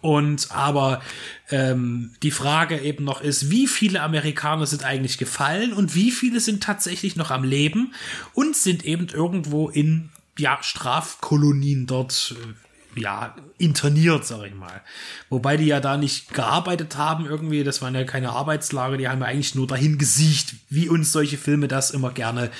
und 0.00 0.50
aber 0.50 1.02
ähm, 1.50 2.14
die 2.22 2.30
Frage 2.30 2.80
eben 2.80 3.04
noch 3.04 3.20
ist, 3.20 3.50
wie 3.50 3.66
viele 3.66 4.02
Amerikaner 4.02 4.66
sind 4.66 4.84
eigentlich 4.84 5.18
gefallen 5.18 5.72
und 5.72 5.94
wie 5.94 6.10
viele 6.10 6.40
sind 6.40 6.62
tatsächlich 6.62 7.16
noch 7.16 7.30
am 7.30 7.44
Leben 7.44 7.94
und 8.32 8.56
sind 8.56 8.84
eben 8.84 9.08
irgendwo 9.08 9.68
in 9.68 10.10
ja, 10.38 10.58
Strafkolonien 10.62 11.86
dort 11.86 12.34
äh, 12.36 12.63
ja, 12.96 13.34
interniert, 13.58 14.24
sag 14.24 14.46
ich 14.46 14.54
mal. 14.54 14.82
Wobei 15.28 15.56
die 15.56 15.66
ja 15.66 15.80
da 15.80 15.96
nicht 15.96 16.32
gearbeitet 16.34 16.96
haben 16.96 17.26
irgendwie, 17.26 17.64
das 17.64 17.82
waren 17.82 17.94
ja 17.94 18.04
keine 18.04 18.30
Arbeitslager, 18.30 18.96
die 18.96 19.08
haben 19.08 19.20
ja 19.20 19.26
eigentlich 19.26 19.54
nur 19.54 19.66
dahin 19.66 19.98
gesiegt, 19.98 20.54
wie 20.68 20.88
uns 20.88 21.12
solche 21.12 21.38
Filme 21.38 21.68
das 21.68 21.90
immer 21.90 22.10
gerne 22.10 22.50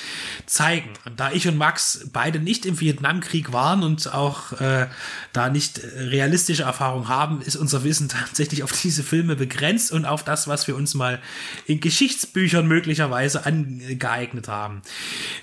zeigen. 0.47 0.90
Und 1.05 1.19
da 1.19 1.32
ich 1.32 1.48
und 1.48 1.59
Max 1.59 2.09
beide 2.12 2.39
nicht 2.39 2.66
im 2.66 2.81
Vietnamkrieg 2.81 3.52
waren 3.52 3.82
und 3.82 4.12
auch 4.12 4.52
äh, 4.61 4.86
da 5.32 5.51
nicht 5.51 5.81
realistische 5.82 6.62
Erfahrung 6.62 7.09
haben, 7.09 7.43
ist 7.43 7.56
unser 7.56 7.85
Wissen 7.85 8.09
tatsächlich 8.09 8.62
auf 8.62 8.73
diese 8.73 9.02
Filme 9.02 9.36
begrenzt 9.36 9.93
und 9.93 10.05
auf 10.05 10.24
das, 10.24 10.48
was 10.48 10.66
wir 10.66 10.77
uns 10.77 10.94
mal 10.94 11.20
in 11.66 11.81
Geschichtsbüchern 11.81 12.66
möglicherweise 12.66 13.47
angeeignet 13.47 14.48
haben. 14.48 14.82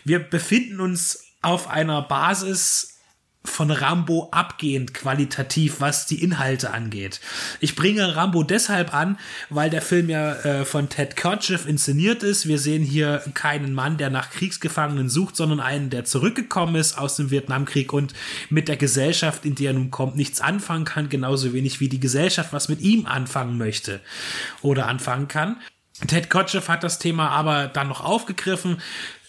Wir 0.04 0.20
befinden 0.20 0.80
uns 0.80 1.26
auf 1.42 1.68
einer 1.68 2.02
Basis 2.04 2.91
von 3.44 3.72
Rambo 3.72 4.30
abgehend 4.32 4.94
qualitativ, 4.94 5.82
was 5.82 6.06
die 6.06 6.22
Inhalte 6.22 6.74
angeht. 6.74 7.20
Ich 7.60 7.76
bringe 7.76 8.16
Rambo 8.16 8.44
deshalb 8.44 8.94
an, 8.94 9.18
weil 9.50 9.72
der 9.72 9.82
Film 9.82 10.10
ja 10.10 10.34
äh, 10.34 10.66
von 10.66 10.90
Ted 10.90 11.18
Kotcheff 11.18 11.66
inszeniert 11.66 12.22
ist. 12.22 12.48
Wir 12.48 12.60
sehen 12.60 12.84
hier 12.84 13.24
keinen 13.34 13.74
Mann, 13.74 13.98
der 13.98 14.12
nach 14.12 14.30
Kriegsgefangenen 14.30 15.10
sucht, 15.10 15.36
sondern 15.36 15.60
einen, 15.60 15.90
der 15.90 16.06
zurückgekommen 16.06 16.76
ist 16.76 17.00
aus 17.00 17.16
dem 17.16 17.32
Vietnamkrieg 17.32 17.94
und 17.94 18.14
mit 18.50 18.68
der 18.68 18.78
Gesellschaft, 18.78 19.44
in 19.44 19.56
die 19.56 19.66
er 19.66 19.74
nun 19.74 19.90
kommt, 19.90 20.16
nichts 20.16 20.40
anfangen 20.40 20.86
kann, 20.86 21.10
genauso 21.10 21.52
wenig 21.52 21.80
wie 21.80 21.90
die 21.90 22.00
Gesellschaft 22.00 22.54
was 22.54 22.70
mit 22.70 22.82
ihm 22.82 23.08
anfangen 23.08 23.58
möchte 23.58 24.02
oder 24.62 24.88
anfangen 24.88 25.28
kann. 25.28 25.58
Ted 26.08 26.30
Kotcheff 26.30 26.68
hat 26.68 26.84
das 26.84 27.00
Thema 27.00 27.30
aber 27.30 27.68
dann 27.68 27.88
noch 27.88 28.02
aufgegriffen, 28.02 28.78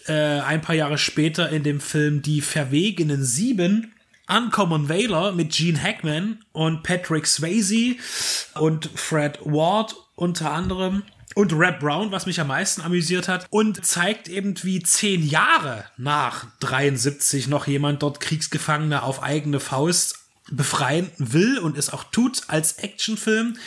äh, 0.07 0.39
ein 0.39 0.61
paar 0.61 0.75
Jahre 0.75 0.97
später 0.97 1.49
in 1.49 1.63
dem 1.63 1.79
Film 1.79 2.21
Die 2.21 2.41
Verwegenen 2.41 3.23
Sieben 3.23 3.92
Uncommon 4.27 4.89
Valor 4.89 5.33
mit 5.33 5.51
Gene 5.51 5.81
Hackman 5.81 6.43
und 6.51 6.83
Patrick 6.83 7.27
Swayze 7.27 7.95
und 8.55 8.89
Fred 8.95 9.39
Ward 9.43 9.95
unter 10.15 10.51
anderem 10.51 11.03
und 11.35 11.53
Rap 11.53 11.79
Brown, 11.79 12.11
was 12.11 12.25
mich 12.25 12.39
am 12.39 12.47
meisten 12.47 12.81
amüsiert 12.81 13.27
hat 13.27 13.47
und 13.49 13.83
zeigt 13.85 14.29
eben 14.29 14.55
wie 14.63 14.81
zehn 14.81 15.27
Jahre 15.27 15.85
nach 15.97 16.45
73 16.59 17.47
noch 17.47 17.67
jemand 17.67 18.03
dort 18.03 18.19
Kriegsgefangene 18.19 19.03
auf 19.03 19.23
eigene 19.23 19.59
Faust 19.59 20.19
befreien 20.51 21.09
will 21.17 21.57
und 21.57 21.77
es 21.77 21.91
auch 21.91 22.03
tut 22.05 22.43
als 22.47 22.73
Actionfilm. 22.73 23.57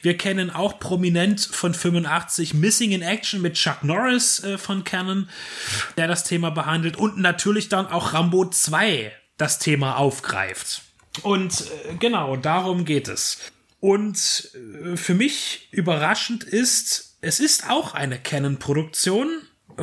Wir 0.00 0.16
kennen 0.16 0.50
auch 0.50 0.78
prominent 0.80 1.40
von 1.40 1.74
85 1.74 2.54
Missing 2.54 2.92
in 2.92 3.02
Action 3.02 3.42
mit 3.42 3.54
Chuck 3.54 3.84
Norris 3.84 4.42
äh, 4.42 4.56
von 4.56 4.82
Canon, 4.82 5.28
der 5.96 6.08
das 6.08 6.24
Thema 6.24 6.50
behandelt 6.50 6.96
und 6.96 7.18
natürlich 7.18 7.68
dann 7.68 7.86
auch 7.86 8.14
Rambo 8.14 8.48
2 8.48 9.12
das 9.42 9.58
Thema 9.58 9.96
aufgreift. 9.96 10.82
Und 11.22 11.62
äh, 11.62 11.94
genau, 11.98 12.36
darum 12.36 12.84
geht 12.84 13.08
es. 13.08 13.38
Und 13.80 14.50
äh, 14.54 14.96
für 14.96 15.14
mich 15.14 15.68
überraschend 15.72 16.44
ist, 16.44 17.16
es 17.20 17.40
ist 17.40 17.68
auch 17.68 17.94
eine 17.94 18.20
Canon-Produktion 18.20 19.28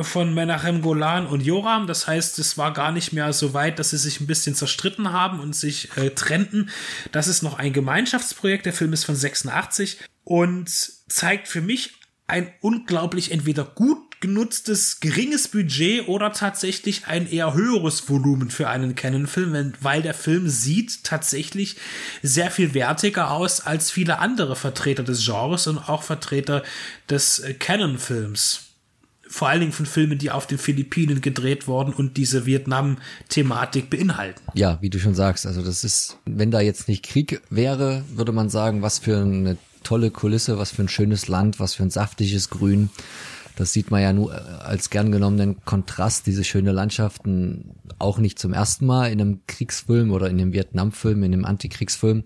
von 0.00 0.32
Menachem 0.32 0.80
Golan 0.80 1.26
und 1.26 1.42
Joram. 1.42 1.86
Das 1.86 2.06
heißt, 2.06 2.38
es 2.38 2.56
war 2.56 2.72
gar 2.72 2.90
nicht 2.90 3.12
mehr 3.12 3.34
so 3.34 3.52
weit, 3.52 3.78
dass 3.78 3.90
sie 3.90 3.98
sich 3.98 4.20
ein 4.20 4.26
bisschen 4.26 4.54
zerstritten 4.54 5.12
haben 5.12 5.40
und 5.40 5.54
sich 5.54 5.94
äh, 5.98 6.08
trennten. 6.08 6.70
Das 7.12 7.28
ist 7.28 7.42
noch 7.42 7.58
ein 7.58 7.74
Gemeinschaftsprojekt. 7.74 8.64
Der 8.64 8.72
Film 8.72 8.94
ist 8.94 9.04
von 9.04 9.14
86 9.14 9.98
und 10.24 10.70
zeigt 10.70 11.48
für 11.48 11.60
mich 11.60 12.00
ein 12.26 12.50
unglaublich 12.62 13.30
entweder 13.30 13.64
gut 13.64 14.09
genutztes 14.20 15.00
geringes 15.00 15.48
Budget 15.48 16.06
oder 16.06 16.32
tatsächlich 16.32 17.06
ein 17.06 17.28
eher 17.28 17.54
höheres 17.54 18.08
Volumen 18.08 18.50
für 18.50 18.68
einen 18.68 18.94
Canon-Film, 18.94 19.72
weil 19.80 20.02
der 20.02 20.14
Film 20.14 20.48
sieht 20.48 21.04
tatsächlich 21.04 21.76
sehr 22.22 22.50
viel 22.50 22.74
wertiger 22.74 23.30
aus 23.30 23.60
als 23.60 23.90
viele 23.90 24.18
andere 24.18 24.56
Vertreter 24.56 25.02
des 25.02 25.24
Genres 25.24 25.66
und 25.66 25.78
auch 25.78 26.02
Vertreter 26.02 26.62
des 27.08 27.38
äh, 27.38 27.54
Canon-Films 27.54 28.66
vor 29.30 29.48
allen 29.48 29.60
Dingen 29.60 29.72
von 29.72 29.86
Filmen, 29.86 30.18
die 30.18 30.32
auf 30.32 30.48
den 30.48 30.58
Philippinen 30.58 31.20
gedreht 31.20 31.68
wurden 31.68 31.94
und 31.94 32.16
diese 32.16 32.46
Vietnam-Thematik 32.46 33.88
beinhalten. 33.88 34.40
Ja, 34.54 34.78
wie 34.80 34.90
du 34.90 34.98
schon 34.98 35.14
sagst, 35.14 35.46
also 35.46 35.62
das 35.62 35.84
ist, 35.84 36.16
wenn 36.26 36.50
da 36.50 36.60
jetzt 36.60 36.88
nicht 36.88 37.04
Krieg 37.04 37.40
wäre, 37.48 38.02
würde 38.12 38.32
man 38.32 38.50
sagen, 38.50 38.82
was 38.82 38.98
für 38.98 39.18
eine 39.18 39.56
tolle 39.84 40.10
Kulisse, 40.10 40.58
was 40.58 40.72
für 40.72 40.82
ein 40.82 40.88
schönes 40.88 41.28
Land, 41.28 41.60
was 41.60 41.74
für 41.74 41.84
ein 41.84 41.90
saftiges 41.90 42.50
Grün. 42.50 42.90
Das 43.60 43.74
sieht 43.74 43.90
man 43.90 44.00
ja 44.00 44.14
nur 44.14 44.32
äh, 44.32 44.38
als 44.38 44.88
gern 44.88 45.12
genommenen 45.12 45.62
Kontrast, 45.66 46.26
diese 46.26 46.44
schöne 46.44 46.72
Landschaften, 46.72 47.72
auch 47.98 48.16
nicht 48.16 48.38
zum 48.38 48.54
ersten 48.54 48.86
Mal 48.86 49.12
in 49.12 49.20
einem 49.20 49.40
Kriegsfilm 49.46 50.12
oder 50.12 50.30
in 50.30 50.40
einem 50.40 50.54
Vietnamfilm, 50.54 51.22
in 51.24 51.34
einem 51.34 51.44
Antikriegsfilm. 51.44 52.24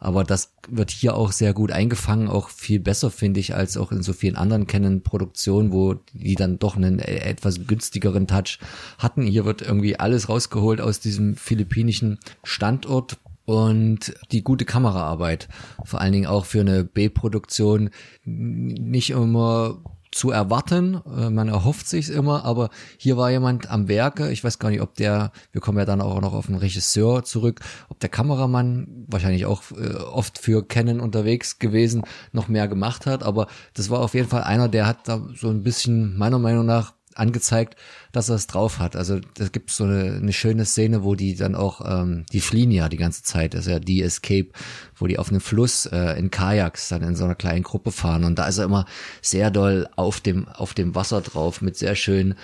Aber 0.00 0.24
das 0.24 0.54
wird 0.68 0.90
hier 0.90 1.14
auch 1.14 1.30
sehr 1.30 1.54
gut 1.54 1.70
eingefangen, 1.70 2.26
auch 2.26 2.48
viel 2.48 2.80
besser, 2.80 3.12
finde 3.12 3.38
ich, 3.38 3.54
als 3.54 3.76
auch 3.76 3.92
in 3.92 4.02
so 4.02 4.12
vielen 4.12 4.34
anderen 4.34 4.66
Canon-Produktionen, 4.66 5.70
wo 5.70 5.94
die 6.14 6.34
dann 6.34 6.58
doch 6.58 6.74
einen 6.74 6.98
e-, 6.98 7.02
etwas 7.02 7.68
günstigeren 7.68 8.26
Touch 8.26 8.58
hatten. 8.98 9.22
Hier 9.22 9.44
wird 9.44 9.62
irgendwie 9.62 10.00
alles 10.00 10.28
rausgeholt 10.28 10.80
aus 10.80 10.98
diesem 10.98 11.36
philippinischen 11.36 12.18
Standort 12.42 13.18
und 13.44 14.14
die 14.32 14.42
gute 14.42 14.64
Kameraarbeit, 14.64 15.48
vor 15.84 16.00
allen 16.00 16.12
Dingen 16.12 16.26
auch 16.26 16.44
für 16.44 16.60
eine 16.60 16.82
B-Produktion, 16.82 17.90
nicht 18.24 19.10
immer 19.10 19.80
zu 20.12 20.30
erwarten. 20.30 21.00
Äh, 21.06 21.30
man 21.30 21.48
erhofft 21.48 21.88
sich's 21.88 22.08
immer, 22.08 22.44
aber 22.44 22.70
hier 22.96 23.16
war 23.16 23.30
jemand 23.30 23.70
am 23.70 23.88
Werke. 23.88 24.30
Ich 24.30 24.44
weiß 24.44 24.58
gar 24.58 24.70
nicht, 24.70 24.82
ob 24.82 24.94
der, 24.94 25.32
wir 25.50 25.60
kommen 25.60 25.78
ja 25.78 25.84
dann 25.84 26.00
auch 26.00 26.20
noch 26.20 26.34
auf 26.34 26.46
den 26.46 26.54
Regisseur 26.54 27.24
zurück, 27.24 27.60
ob 27.88 27.98
der 27.98 28.10
Kameramann 28.10 29.06
wahrscheinlich 29.08 29.46
auch 29.46 29.62
äh, 29.72 29.94
oft 29.96 30.38
für 30.38 30.66
Canon 30.66 31.00
unterwegs 31.00 31.58
gewesen, 31.58 32.02
noch 32.32 32.48
mehr 32.48 32.68
gemacht 32.68 33.06
hat. 33.06 33.22
Aber 33.22 33.48
das 33.74 33.90
war 33.90 34.00
auf 34.00 34.14
jeden 34.14 34.28
Fall 34.28 34.44
einer, 34.44 34.68
der 34.68 34.86
hat 34.86 35.08
da 35.08 35.26
so 35.34 35.48
ein 35.48 35.62
bisschen 35.62 36.16
meiner 36.16 36.38
Meinung 36.38 36.66
nach 36.66 36.92
angezeigt, 37.16 37.76
dass 38.12 38.28
er 38.28 38.36
es 38.36 38.46
drauf 38.46 38.78
hat. 38.78 38.96
Also 38.96 39.20
da 39.34 39.48
gibt 39.48 39.70
so 39.70 39.84
eine, 39.84 40.14
eine 40.14 40.32
schöne 40.32 40.64
Szene, 40.64 41.04
wo 41.04 41.14
die 41.14 41.34
dann 41.34 41.54
auch, 41.54 41.80
ähm, 41.84 42.24
die 42.32 42.40
fliehen 42.40 42.70
ja 42.70 42.88
die 42.88 42.96
ganze 42.96 43.22
Zeit, 43.22 43.54
das 43.54 43.66
ist 43.66 43.72
ja 43.72 43.78
die 43.78 44.02
Escape, 44.02 44.48
wo 44.96 45.06
die 45.06 45.18
auf 45.18 45.30
einem 45.30 45.40
Fluss 45.40 45.86
äh, 45.86 46.18
in 46.18 46.30
Kajaks 46.30 46.88
dann 46.88 47.02
in 47.02 47.16
so 47.16 47.24
einer 47.24 47.34
kleinen 47.34 47.62
Gruppe 47.62 47.92
fahren 47.92 48.24
und 48.24 48.38
da 48.38 48.46
ist 48.46 48.58
er 48.58 48.64
immer 48.64 48.86
sehr 49.20 49.50
doll 49.50 49.88
auf 49.96 50.20
dem, 50.20 50.48
auf 50.48 50.74
dem 50.74 50.94
Wasser 50.94 51.20
drauf 51.20 51.62
mit 51.62 51.76
sehr 51.76 51.96
schönen 51.96 52.34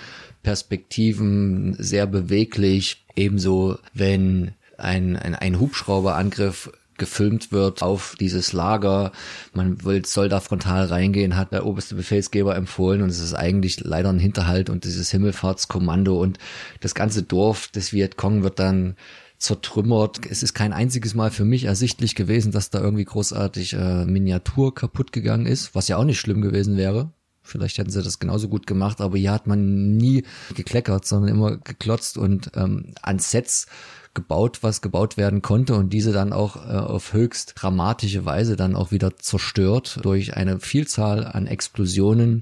Perspektiven, 0.43 1.75
sehr 1.77 2.07
beweglich. 2.07 3.05
Ebenso, 3.15 3.77
wenn 3.93 4.53
ein, 4.77 5.17
ein, 5.17 5.35
ein 5.35 5.59
Hubschrauberangriff 5.59 6.71
gefilmt 6.99 7.51
wird 7.51 7.81
auf 7.81 8.15
dieses 8.19 8.53
Lager. 8.53 9.11
Man 9.53 9.83
will, 9.83 10.05
soll 10.05 10.29
da 10.29 10.39
frontal 10.39 10.85
reingehen, 10.85 11.35
hat 11.35 11.51
der 11.51 11.65
oberste 11.65 11.95
Befehlsgeber 11.95 12.55
empfohlen 12.55 13.01
und 13.01 13.09
es 13.09 13.19
ist 13.19 13.33
eigentlich 13.33 13.79
leider 13.79 14.09
ein 14.09 14.19
Hinterhalt 14.19 14.69
und 14.69 14.83
dieses 14.83 15.09
Himmelfahrtskommando 15.09 16.19
und 16.21 16.37
das 16.81 16.93
ganze 16.93 17.23
Dorf 17.23 17.69
des 17.69 17.93
Vietcong 17.93 18.43
wird 18.43 18.59
dann 18.59 18.95
zertrümmert. 19.39 20.19
Es 20.29 20.43
ist 20.43 20.53
kein 20.53 20.73
einziges 20.73 21.15
Mal 21.15 21.31
für 21.31 21.45
mich 21.45 21.63
ersichtlich 21.63 22.13
gewesen, 22.13 22.51
dass 22.51 22.69
da 22.69 22.79
irgendwie 22.81 23.05
großartig 23.05 23.73
äh, 23.73 24.05
Miniatur 24.05 24.75
kaputt 24.75 25.11
gegangen 25.13 25.45
ist, 25.45 25.73
was 25.73 25.87
ja 25.87 25.97
auch 25.97 26.03
nicht 26.03 26.19
schlimm 26.19 26.41
gewesen 26.41 26.77
wäre. 26.77 27.11
Vielleicht 27.41 27.77
hätten 27.77 27.89
sie 27.89 28.03
das 28.03 28.19
genauso 28.19 28.47
gut 28.47 28.67
gemacht, 28.67 29.01
aber 29.01 29.17
hier 29.17 29.31
hat 29.31 29.47
man 29.47 29.97
nie 29.97 30.23
gekleckert, 30.55 31.05
sondern 31.05 31.31
immer 31.31 31.57
geklotzt 31.57 32.17
und 32.17 32.51
ähm, 32.55 32.93
an 33.01 33.17
Sets 33.17 33.65
gebaut, 34.13 34.59
was 34.61 34.81
gebaut 34.81 35.17
werden 35.17 35.41
konnte 35.41 35.75
und 35.75 35.93
diese 35.93 36.11
dann 36.11 36.33
auch 36.33 36.55
äh, 36.55 36.75
auf 36.75 37.13
höchst 37.13 37.53
dramatische 37.55 38.25
Weise 38.25 38.55
dann 38.55 38.75
auch 38.75 38.91
wieder 38.91 39.15
zerstört 39.17 39.99
durch 40.01 40.35
eine 40.35 40.59
Vielzahl 40.59 41.25
an 41.25 41.45
Explosionen. 41.47 42.41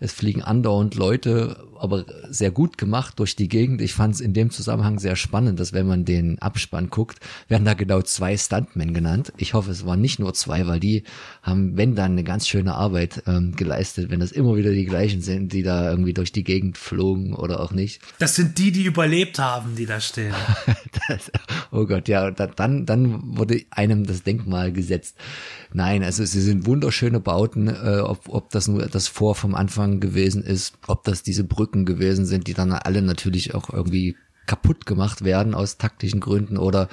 Es 0.00 0.12
fliegen 0.12 0.42
andauernd 0.42 0.94
Leute, 0.94 1.56
aber 1.78 2.04
sehr 2.28 2.50
gut 2.50 2.78
gemacht 2.78 3.18
durch 3.18 3.36
die 3.36 3.48
Gegend. 3.48 3.80
Ich 3.80 3.94
fand 3.94 4.14
es 4.14 4.20
in 4.20 4.32
dem 4.32 4.50
Zusammenhang 4.50 4.98
sehr 4.98 5.16
spannend, 5.16 5.58
dass 5.58 5.72
wenn 5.72 5.86
man 5.86 6.04
den 6.04 6.38
Abspann 6.38 6.90
guckt, 6.90 7.18
werden 7.48 7.64
da 7.64 7.74
genau 7.74 8.02
zwei 8.02 8.36
Stuntmen 8.36 8.94
genannt. 8.94 9.32
Ich 9.36 9.54
hoffe, 9.54 9.70
es 9.70 9.84
waren 9.86 10.00
nicht 10.00 10.18
nur 10.18 10.34
zwei, 10.34 10.66
weil 10.66 10.80
die 10.80 11.04
haben, 11.42 11.76
wenn 11.76 11.94
dann, 11.94 12.12
eine 12.12 12.24
ganz 12.24 12.48
schöne 12.48 12.74
Arbeit 12.74 13.22
ähm, 13.26 13.54
geleistet, 13.54 14.10
wenn 14.10 14.20
das 14.20 14.32
immer 14.32 14.56
wieder 14.56 14.70
die 14.70 14.86
gleichen 14.86 15.20
sind, 15.20 15.52
die 15.52 15.62
da 15.62 15.90
irgendwie 15.90 16.14
durch 16.14 16.32
die 16.32 16.44
Gegend 16.44 16.78
flogen 16.78 17.34
oder 17.34 17.60
auch 17.60 17.72
nicht. 17.72 18.00
Das 18.18 18.34
sind 18.34 18.58
die, 18.58 18.72
die 18.72 18.84
überlebt 18.84 19.38
haben, 19.38 19.76
die 19.76 19.86
da 19.86 20.00
stehen. 20.00 20.34
oh 21.72 21.86
Gott, 21.86 22.08
ja, 22.08 22.30
dann, 22.30 22.86
dann 22.86 23.36
wurde 23.36 23.62
einem 23.70 24.06
das 24.06 24.22
Denkmal 24.22 24.72
gesetzt. 24.72 25.16
Nein, 25.72 26.02
also 26.02 26.24
sie 26.24 26.40
sind 26.40 26.66
wunderschöne 26.66 27.20
Bauten, 27.20 27.68
äh, 27.68 28.00
ob, 28.00 28.28
ob 28.28 28.50
das 28.50 28.68
nur 28.68 28.86
das 28.86 29.08
Vor 29.08 29.34
vom 29.34 29.54
Anfang 29.54 30.00
gewesen 30.00 30.42
ist, 30.42 30.78
ob 30.86 31.04
das 31.04 31.22
diese 31.22 31.44
Brücken 31.44 31.84
gewesen 31.84 32.26
sind, 32.26 32.46
die 32.46 32.54
dann 32.54 32.72
alle 32.72 33.02
natürlich 33.02 33.54
auch 33.54 33.70
irgendwie 33.70 34.16
kaputt 34.46 34.86
gemacht 34.86 35.24
werden 35.24 35.54
aus 35.54 35.76
taktischen 35.76 36.20
Gründen 36.20 36.56
oder 36.56 36.88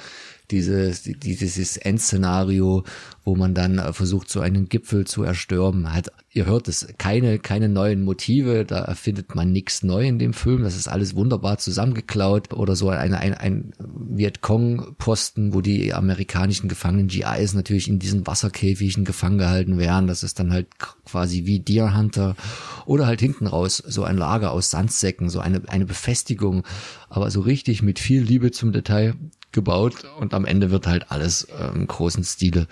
dieses, 0.50 1.02
dieses 1.02 1.76
Endszenario, 1.76 2.84
wo 3.24 3.34
man 3.34 3.54
dann 3.54 3.78
äh, 3.78 3.92
versucht, 3.92 4.30
so 4.30 4.40
einen 4.40 4.68
Gipfel 4.68 5.06
zu 5.06 5.24
erstürmen. 5.24 5.92
Halt, 5.92 6.12
ihr 6.36 6.44
hört 6.44 6.68
es, 6.68 6.86
keine, 6.98 7.38
keine 7.38 7.70
neuen 7.70 8.02
Motive, 8.02 8.66
da 8.66 8.80
erfindet 8.80 9.34
man 9.34 9.52
nichts 9.52 9.82
neu 9.82 10.06
in 10.06 10.18
dem 10.18 10.34
Film. 10.34 10.62
Das 10.62 10.76
ist 10.76 10.86
alles 10.86 11.16
wunderbar 11.16 11.56
zusammengeklaut. 11.56 12.52
Oder 12.52 12.76
so 12.76 12.90
ein, 12.90 13.14
ein, 13.14 13.32
ein 13.32 13.72
Vietcong-Posten, 13.78 15.54
wo 15.54 15.62
die 15.62 15.94
amerikanischen 15.94 16.68
Gefangenen 16.68 17.08
GIs 17.08 17.54
natürlich 17.54 17.88
in 17.88 17.98
diesen 17.98 18.26
Wasserkäfigen 18.26 19.06
gefangen 19.06 19.38
gehalten 19.38 19.78
werden. 19.78 20.06
Das 20.06 20.22
ist 20.22 20.38
dann 20.38 20.52
halt 20.52 20.68
quasi 21.06 21.46
wie 21.46 21.60
Deer 21.60 21.96
Hunter. 21.96 22.36
Oder 22.84 23.06
halt 23.06 23.20
hinten 23.20 23.46
raus 23.46 23.78
so 23.78 24.04
ein 24.04 24.18
Lager 24.18 24.52
aus 24.52 24.70
Sandsäcken, 24.70 25.30
so 25.30 25.40
eine, 25.40 25.62
eine 25.68 25.86
Befestigung. 25.86 26.64
Aber 27.08 27.30
so 27.30 27.40
richtig 27.40 27.82
mit 27.82 27.98
viel 27.98 28.20
Liebe 28.20 28.50
zum 28.50 28.72
Detail 28.72 29.14
gebaut 29.52 30.04
und 30.20 30.34
am 30.34 30.44
Ende 30.44 30.70
wird 30.70 30.86
halt 30.86 31.10
alles 31.10 31.44
äh, 31.44 31.74
im 31.74 31.86
großen 31.86 32.24
Stile 32.24 32.66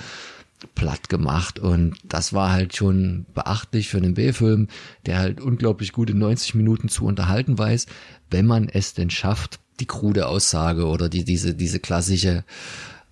platt 0.74 1.09
gemacht 1.09 1.59
und 1.59 1.97
das 2.05 2.32
war 2.32 2.53
halt 2.53 2.77
schon 2.77 3.27
beachtlich 3.35 3.89
für 3.89 3.99
einen 3.99 4.15
B-Film, 4.15 4.69
der 5.07 5.19
halt 5.19 5.41
unglaublich 5.41 5.93
gute 5.93 6.15
90 6.15 6.55
Minuten 6.55 6.89
zu 6.89 7.05
unterhalten 7.05 7.59
weiß, 7.59 7.86
wenn 8.31 8.47
man 8.47 8.69
es 8.69 8.95
denn 8.95 9.11
schafft, 9.11 9.61
die 9.81 9.86
krude 9.86 10.28
Aussage 10.28 10.86
oder 10.86 11.09
die, 11.09 11.24
diese, 11.24 11.55
diese 11.55 11.81
klassische 11.81 12.45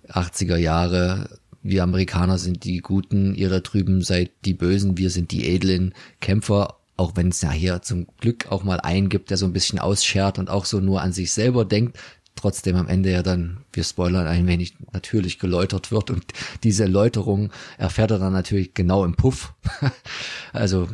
80er 0.07 0.57
Jahre, 0.57 1.39
wir 1.61 1.83
Amerikaner 1.83 2.37
sind 2.37 2.63
die 2.65 2.79
Guten, 2.79 3.35
ihr 3.35 3.49
da 3.49 3.59
drüben 3.59 4.01
seid 4.01 4.31
die 4.45 4.53
Bösen, 4.53 4.97
wir 4.97 5.09
sind 5.09 5.31
die 5.31 5.47
edlen 5.47 5.93
Kämpfer, 6.19 6.77
auch 6.97 7.13
wenn 7.15 7.29
es 7.29 7.41
ja 7.41 7.51
hier 7.51 7.81
zum 7.81 8.07
Glück 8.19 8.51
auch 8.51 8.63
mal 8.63 8.79
einen 8.79 9.09
gibt, 9.09 9.29
der 9.29 9.37
so 9.37 9.45
ein 9.45 9.53
bisschen 9.53 9.79
ausschert 9.79 10.39
und 10.39 10.49
auch 10.49 10.65
so 10.65 10.79
nur 10.79 11.01
an 11.01 11.13
sich 11.13 11.31
selber 11.31 11.65
denkt, 11.65 11.97
trotzdem 12.35 12.75
am 12.75 12.87
Ende 12.87 13.11
ja 13.11 13.23
dann, 13.23 13.57
wir 13.71 13.83
spoilern 13.83 14.27
ein 14.27 14.47
wenig, 14.47 14.75
natürlich 14.91 15.39
geläutert 15.39 15.91
wird 15.91 16.09
und 16.09 16.25
diese 16.63 16.85
Läuterung 16.85 17.51
erfährt 17.77 18.11
er 18.11 18.19
dann 18.19 18.33
natürlich 18.33 18.73
genau 18.73 19.05
im 19.05 19.15
Puff. 19.15 19.53
also 20.53 20.87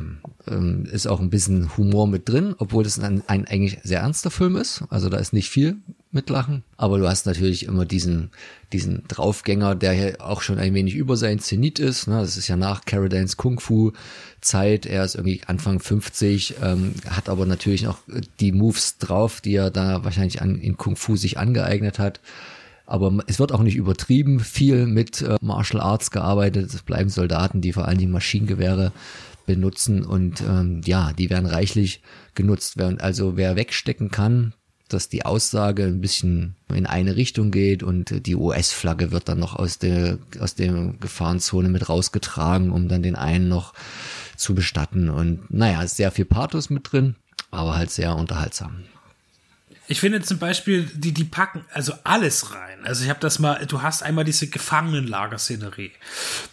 ähm, 0.47 0.85
ist 0.85 1.07
auch 1.07 1.19
ein 1.19 1.29
bisschen 1.29 1.75
Humor 1.77 2.07
mit 2.07 2.27
drin, 2.27 2.55
obwohl 2.57 2.85
es 2.85 2.99
ein, 2.99 3.23
ein 3.27 3.45
eigentlich 3.47 3.79
sehr 3.83 4.01
ernster 4.01 4.31
Film 4.31 4.55
ist. 4.55 4.83
Also 4.89 5.09
da 5.09 5.17
ist 5.17 5.33
nicht 5.33 5.49
viel 5.49 5.77
mitlachen. 6.11 6.63
Aber 6.77 6.97
du 6.97 7.07
hast 7.07 7.25
natürlich 7.25 7.65
immer 7.65 7.85
diesen, 7.85 8.31
diesen 8.73 9.03
Draufgänger, 9.07 9.75
der 9.75 9.93
hier 9.93 10.15
auch 10.19 10.41
schon 10.41 10.57
ein 10.57 10.73
wenig 10.73 10.95
über 10.95 11.17
sein 11.17 11.39
Zenit 11.39 11.79
ist. 11.79 12.07
Ne? 12.07 12.19
Das 12.19 12.37
ist 12.37 12.47
ja 12.47 12.55
nach 12.55 12.85
Carradines 12.85 13.37
Kung 13.37 13.59
Fu 13.59 13.91
Zeit. 14.41 14.85
Er 14.85 15.03
ist 15.03 15.15
irgendwie 15.15 15.41
Anfang 15.45 15.79
50, 15.79 16.55
ähm, 16.61 16.93
hat 17.09 17.29
aber 17.29 17.45
natürlich 17.45 17.83
noch 17.83 17.99
die 18.39 18.51
Moves 18.51 18.97
drauf, 18.97 19.41
die 19.41 19.55
er 19.55 19.71
da 19.71 20.03
wahrscheinlich 20.03 20.41
an, 20.41 20.59
in 20.59 20.77
Kung 20.77 20.95
Fu 20.95 21.15
sich 21.15 21.37
angeeignet 21.37 21.99
hat. 21.99 22.19
Aber 22.85 23.19
es 23.27 23.39
wird 23.39 23.51
auch 23.51 23.61
nicht 23.61 23.75
übertrieben 23.75 24.39
viel 24.39 24.87
mit 24.87 25.21
äh, 25.21 25.37
Martial 25.41 25.81
Arts 25.81 26.09
gearbeitet. 26.09 26.73
Es 26.73 26.81
bleiben 26.81 27.09
Soldaten, 27.09 27.61
die 27.61 27.73
vor 27.73 27.85
allen 27.87 27.99
Dingen 27.99 28.11
Maschinengewehre 28.11 28.91
benutzen 29.45 30.03
und 30.03 30.41
ähm, 30.41 30.81
ja, 30.85 31.11
die 31.13 31.29
werden 31.29 31.47
reichlich 31.47 32.01
genutzt 32.35 32.77
werden. 32.77 32.99
Also 32.99 33.35
wer 33.35 33.55
wegstecken 33.55 34.11
kann, 34.11 34.53
dass 34.89 35.09
die 35.09 35.25
Aussage 35.25 35.85
ein 35.85 36.01
bisschen 36.01 36.55
in 36.73 36.85
eine 36.85 37.15
Richtung 37.15 37.51
geht 37.51 37.83
und 37.83 38.25
die 38.25 38.35
US-Flagge 38.35 39.11
wird 39.11 39.29
dann 39.29 39.39
noch 39.39 39.55
aus 39.55 39.77
der, 39.77 40.17
aus 40.39 40.55
der 40.55 40.93
Gefahrenzone 40.99 41.69
mit 41.69 41.89
rausgetragen, 41.89 42.71
um 42.71 42.87
dann 42.89 43.03
den 43.03 43.15
einen 43.15 43.47
noch 43.47 43.73
zu 44.39 44.55
bestatten. 44.55 45.09
Und 45.09 45.51
naja, 45.53 45.81
ist 45.81 45.97
sehr 45.97 46.11
viel 46.11 46.25
Pathos 46.25 46.69
mit 46.69 46.91
drin, 46.91 47.15
aber 47.51 47.75
halt 47.75 47.91
sehr 47.91 48.15
unterhaltsam. 48.15 48.83
Ich 49.91 50.01
finde 50.01 50.21
zum 50.21 50.37
Beispiel, 50.37 50.83
die, 50.93 51.13
die 51.13 51.23
packen 51.23 51.65
also 51.73 51.93
alles 52.03 52.53
rein. 52.53 52.85
Also 52.85 53.03
ich 53.03 53.09
habe 53.09 53.19
das 53.19 53.39
mal, 53.39 53.65
du 53.65 53.81
hast 53.81 54.03
einmal 54.03 54.23
diese 54.23 54.45
Gefangenenlagerszenerie. 54.45 55.93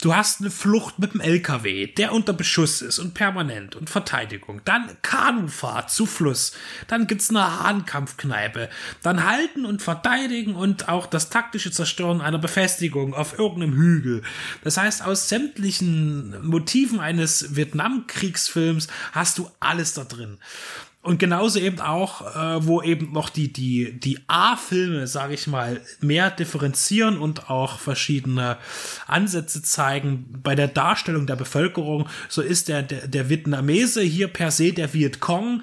Du 0.00 0.16
hast 0.16 0.40
eine 0.40 0.50
Flucht 0.50 0.98
mit 0.98 1.12
dem 1.12 1.20
LKW, 1.20 1.86
der 1.86 2.14
unter 2.14 2.32
Beschuss 2.32 2.80
ist 2.80 2.98
und 2.98 3.12
permanent 3.12 3.76
und 3.76 3.90
Verteidigung. 3.90 4.62
Dann 4.64 4.96
Kanufahrt 5.02 5.90
zu 5.90 6.06
Fluss. 6.06 6.52
Dann 6.88 7.06
gibt's 7.06 7.28
eine 7.28 7.62
Hahnkampfkneipe. 7.62 8.70
Dann 9.02 9.28
halten 9.28 9.66
und 9.66 9.82
verteidigen 9.82 10.54
und 10.54 10.88
auch 10.88 11.04
das 11.04 11.28
taktische 11.28 11.70
Zerstören 11.70 12.22
einer 12.22 12.38
Befestigung 12.38 13.12
auf 13.12 13.38
irgendeinem 13.38 13.74
Hügel. 13.74 14.22
Das 14.64 14.78
heißt, 14.78 15.04
aus 15.04 15.28
sämtlichen 15.28 16.42
Motiven 16.42 17.00
eines 17.00 17.54
Vietnamkriegsfilms 17.54 18.88
hast 19.12 19.36
du 19.36 19.50
alles 19.60 19.92
da 19.92 20.04
drin. 20.04 20.38
Und 21.06 21.20
genauso 21.20 21.60
eben 21.60 21.80
auch, 21.80 22.34
äh, 22.34 22.66
wo 22.66 22.82
eben 22.82 23.12
noch 23.12 23.28
die, 23.28 23.52
die, 23.52 23.92
die 24.00 24.18
A-Filme, 24.26 25.06
sage 25.06 25.34
ich 25.34 25.46
mal, 25.46 25.80
mehr 26.00 26.32
differenzieren 26.32 27.18
und 27.18 27.48
auch 27.48 27.78
verschiedene 27.78 28.56
Ansätze 29.06 29.62
zeigen 29.62 30.40
bei 30.42 30.56
der 30.56 30.66
Darstellung 30.66 31.28
der 31.28 31.36
Bevölkerung, 31.36 32.08
so 32.28 32.42
ist 32.42 32.66
der, 32.66 32.82
der, 32.82 33.06
der 33.06 33.28
Vietnamese 33.28 34.02
hier 34.02 34.26
per 34.26 34.50
se 34.50 34.72
der 34.72 34.92
Vietcong, 34.92 35.62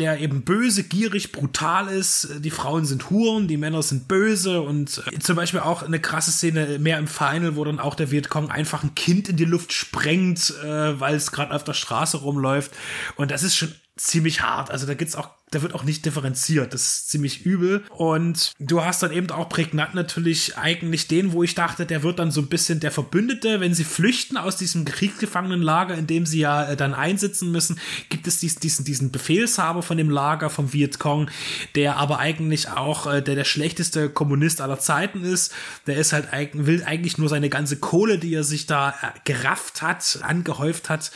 der 0.00 0.18
eben 0.18 0.42
böse, 0.42 0.82
gierig, 0.82 1.30
brutal 1.30 1.86
ist. 1.86 2.28
Die 2.40 2.50
Frauen 2.50 2.84
sind 2.84 3.10
Huren, 3.10 3.46
die 3.46 3.58
Männer 3.58 3.82
sind 3.82 4.08
böse 4.08 4.60
und 4.60 5.04
äh, 5.06 5.20
zum 5.20 5.36
Beispiel 5.36 5.60
auch 5.60 5.84
eine 5.84 6.00
krasse 6.00 6.32
Szene 6.32 6.80
mehr 6.80 6.98
im 6.98 7.06
Final, 7.06 7.54
wo 7.54 7.62
dann 7.62 7.78
auch 7.78 7.94
der 7.94 8.10
Vietcong 8.10 8.50
einfach 8.50 8.82
ein 8.82 8.96
Kind 8.96 9.28
in 9.28 9.36
die 9.36 9.44
Luft 9.44 9.72
sprengt, 9.72 10.52
äh, 10.64 10.98
weil 10.98 11.14
es 11.14 11.30
gerade 11.30 11.54
auf 11.54 11.62
der 11.62 11.74
Straße 11.74 12.16
rumläuft. 12.16 12.72
Und 13.14 13.30
das 13.30 13.44
ist 13.44 13.54
schon 13.54 13.72
ziemlich 14.06 14.42
hart. 14.42 14.70
Also 14.70 14.86
da 14.86 14.94
gibt's 14.94 15.16
auch 15.16 15.30
da 15.50 15.62
wird 15.62 15.74
auch 15.74 15.82
nicht 15.82 16.04
differenziert. 16.06 16.72
Das 16.72 16.82
ist 16.82 17.10
ziemlich 17.10 17.44
übel. 17.44 17.82
Und 17.90 18.52
du 18.60 18.84
hast 18.84 19.02
dann 19.02 19.12
eben 19.12 19.30
auch 19.30 19.48
prägnant 19.48 19.94
natürlich 19.94 20.56
eigentlich 20.56 21.08
den, 21.08 21.32
wo 21.32 21.42
ich 21.42 21.54
dachte, 21.56 21.86
der 21.86 22.02
wird 22.02 22.20
dann 22.20 22.30
so 22.30 22.40
ein 22.40 22.48
bisschen 22.48 22.78
der 22.78 22.92
Verbündete, 22.92 23.60
wenn 23.60 23.74
sie 23.74 23.84
flüchten 23.84 24.36
aus 24.36 24.56
diesem 24.56 24.84
Kriegsgefangenenlager, 24.84 25.96
in 25.96 26.06
dem 26.06 26.24
sie 26.24 26.40
ja 26.40 26.70
äh, 26.70 26.76
dann 26.76 26.94
einsitzen 26.94 27.50
müssen, 27.50 27.80
gibt 28.10 28.28
es 28.28 28.38
diesen, 28.38 28.60
diesen, 28.60 28.84
diesen 28.84 29.10
Befehlshaber 29.10 29.82
von 29.82 29.96
dem 29.96 30.08
Lager 30.08 30.50
vom 30.50 30.72
Vietcong, 30.72 31.30
der 31.74 31.96
aber 31.96 32.20
eigentlich 32.20 32.70
auch 32.70 33.12
äh, 33.12 33.20
der, 33.20 33.34
der 33.34 33.44
schlechteste 33.44 34.08
Kommunist 34.08 34.60
aller 34.60 34.78
Zeiten 34.78 35.24
ist. 35.24 35.52
Der 35.88 35.96
ist 35.96 36.12
halt, 36.12 36.28
will 36.52 36.84
eigentlich 36.84 37.18
nur 37.18 37.28
seine 37.28 37.48
ganze 37.48 37.76
Kohle, 37.76 38.18
die 38.18 38.34
er 38.34 38.44
sich 38.44 38.66
da 38.66 38.90
äh, 38.90 39.18
gerafft 39.24 39.82
hat, 39.82 40.20
angehäuft 40.22 40.88
hat, 40.88 41.10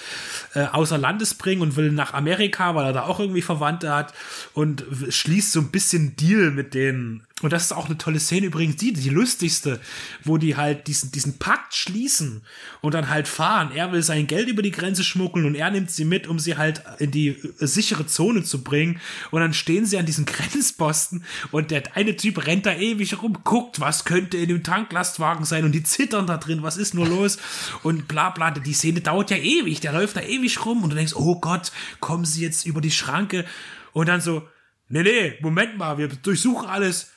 äh, 0.55 0.65
außer 0.65 0.98
Landes 0.98 1.35
bringen 1.35 1.62
und 1.62 1.77
will 1.77 1.93
nach 1.93 2.15
Amerika, 2.15 2.73
weil 2.74 2.86
er 2.86 2.92
da 2.92 3.05
auch 3.05 3.20
irgendwie 3.20 3.42
Verwandte 3.42 3.94
hat 3.94 4.14
und 4.52 4.84
schließt 5.09 5.52
so 5.52 5.60
ein 5.60 5.70
bisschen 5.70 6.16
Deal 6.16 6.51
mit 6.51 6.74
denen 6.74 7.26
und 7.43 7.52
das 7.52 7.65
ist 7.65 7.73
auch 7.73 7.86
eine 7.86 7.98
tolle 7.98 8.20
Szene 8.20 8.47
übrigens, 8.47 8.77
die, 8.77 8.93
die 8.93 9.09
lustigste, 9.09 9.81
wo 10.23 10.39
die 10.39 10.56
halt 10.56 10.86
diesen, 10.86 11.11
diesen 11.11 11.39
Pakt 11.39 11.74
schließen 11.74 12.43
und 12.81 12.94
dann 12.94 13.11
halt 13.11 13.27
fahren. 13.27 13.73
Er 13.74 13.90
will 13.90 14.05
sein 14.05 14.28
Geld 14.28 14.48
über 14.48 14.62
die 14.62 14.70
Grenze 14.70 15.02
schmuggeln 15.02 15.44
und 15.44 15.56
er 15.56 15.69
nimmt 15.73 15.90
sie 15.90 16.05
mit, 16.05 16.28
um 16.28 16.39
sie 16.39 16.56
halt 16.56 16.85
in 17.01 17.11
die 17.11 17.36
sichere 17.59 18.06
Zone 18.06 18.44
zu 18.44 18.62
bringen. 18.62 19.01
Und 19.32 19.40
dann 19.40 19.52
stehen 19.52 19.85
sie 19.85 19.98
an 19.98 20.06
diesen 20.06 20.27
Grenzposten 20.27 21.24
und 21.51 21.73
der 21.73 21.82
eine 21.97 22.15
Typ 22.15 22.47
rennt 22.47 22.66
da 22.66 22.74
ewig 22.77 23.20
rum, 23.20 23.39
guckt, 23.43 23.81
was 23.81 24.05
könnte 24.05 24.36
in 24.36 24.48
dem 24.48 24.62
Tanklastwagen 24.62 25.44
sein 25.44 25.65
und 25.65 25.73
die 25.73 25.82
zittern 25.82 26.28
da 26.28 26.36
drin, 26.36 26.62
was 26.62 26.77
ist 26.77 26.94
nur 26.94 27.09
los? 27.09 27.39
Und 27.82 28.06
bla 28.06 28.31
bla, 28.31 28.52
die 28.52 28.73
Szene 28.73 29.01
dauert 29.01 29.32
ja 29.32 29.39
ewig, 29.39 29.81
der 29.81 29.93
läuft 29.93 30.16
da 30.16 30.20
ewig 30.20 30.65
rum 30.65 30.85
und 30.85 30.90
du 30.90 30.97
denkst, 30.97 31.15
oh 31.16 31.40
Gott, 31.40 31.73
kommen 31.98 32.24
sie 32.24 32.43
jetzt 32.43 32.65
über 32.65 32.81
die 32.81 32.93
Schranke 32.93 33.44
und 33.93 34.09
dann 34.09 34.20
so, 34.20 34.47
nee, 34.89 35.02
nee, 35.02 35.35
Moment 35.40 35.77
mal, 35.77 35.98
wir 35.98 36.06
durchsuchen 36.06 36.69
alles 36.69 37.11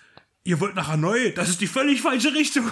ihr 0.48 0.62
wollt 0.62 0.76
nach 0.76 0.88
Hanoi, 0.88 1.34
das 1.36 1.50
ist 1.50 1.60
die 1.60 1.68
völlig 1.68 2.02
falsche 2.02 2.34
Richtung. 2.34 2.66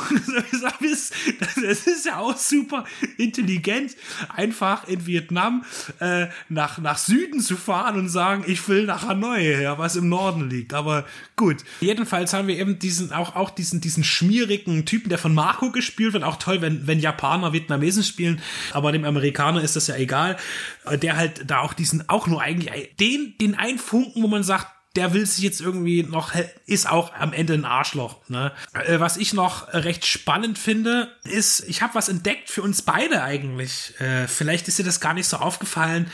Das 1.62 1.88
ist 1.88 2.06
ja 2.06 2.18
auch 2.18 2.38
super 2.38 2.86
intelligent, 3.18 3.96
einfach 4.30 4.88
in 4.88 5.06
Vietnam 5.06 5.66
äh, 6.00 6.28
nach, 6.50 6.78
nach 6.78 6.98
Süden 6.98 7.40
zu 7.40 7.58
fahren 7.58 7.98
und 7.98 8.10
sagen, 8.10 8.44
ich 8.48 8.68
will 8.70 8.86
nach 8.86 9.08
Hanoi, 9.08 9.62
ja, 9.62 9.78
was 9.78 9.96
im 9.96 10.08
Norden 10.08 10.50
liegt. 10.50 10.74
Aber 10.74 11.06
gut. 11.36 11.58
Jedenfalls 11.82 12.34
haben 12.34 12.48
wir 12.48 12.58
eben 12.58 12.80
diesen, 12.80 13.12
auch, 13.12 13.36
auch 13.36 13.50
diesen, 13.50 13.82
diesen 13.82 14.04
schmierigen 14.04 14.86
Typen, 14.86 15.10
der 15.10 15.18
von 15.18 15.34
Marco 15.34 15.72
gespielt 15.72 16.14
wird. 16.14 16.24
Auch 16.24 16.38
toll, 16.38 16.62
wenn, 16.62 16.88
wenn 16.88 17.00
Japaner 17.00 17.54
Vietnamesen 17.54 18.04
spielen, 18.04 18.42
aber 18.72 18.92
dem 18.92 19.04
Amerikaner 19.04 19.62
ist 19.62 19.76
das 19.76 19.88
ja 19.88 19.96
egal. 19.96 20.38
Äh, 20.86 20.98
der 20.98 21.18
halt 21.18 21.50
da 21.50 21.60
auch 21.60 21.74
diesen, 21.74 22.08
auch 22.10 22.28
nur 22.28 22.42
eigentlich, 22.42 22.96
den, 23.00 23.36
den 23.40 23.56
einen 23.56 23.80
Funken, 23.80 24.24
wo 24.24 24.28
man 24.28 24.44
sagt, 24.44 24.75
der 24.96 25.14
will 25.14 25.26
sich 25.26 25.44
jetzt 25.44 25.62
irgendwie 25.62 26.04
noch, 26.04 26.34
ist 26.66 26.90
auch 26.90 27.14
am 27.14 27.34
Ende 27.34 27.54
ein 27.54 27.66
Arschloch. 27.66 28.18
Ne? 28.30 28.52
Äh, 28.74 29.00
was 29.00 29.18
ich 29.18 29.34
noch 29.34 29.74
recht 29.74 30.06
spannend 30.06 30.58
finde, 30.58 31.10
ist, 31.24 31.68
ich 31.68 31.82
habe 31.82 31.96
was 31.96 32.10
entdeckt 32.10 32.50
für 32.50 32.62
uns 32.62 32.82
beide 32.82 33.24
eigentlich. 33.24 33.94
Äh, 34.00 34.28
vielleicht 34.28 34.68
ist 34.68 34.80
dir 34.80 34.86
das 34.86 35.00
gar 35.00 35.14
nicht 35.14 35.28
so 35.28 35.38
aufgefallen. 35.38 36.10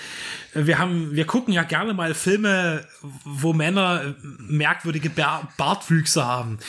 Wir 0.53 0.79
haben, 0.79 1.15
wir 1.15 1.25
gucken 1.25 1.53
ja 1.53 1.63
gerne 1.63 1.93
mal 1.93 2.13
Filme, 2.13 2.85
wo 3.23 3.53
Männer 3.53 4.15
merkwürdige 4.21 5.09
Bartwüchse 5.09 6.25
haben. 6.25 6.59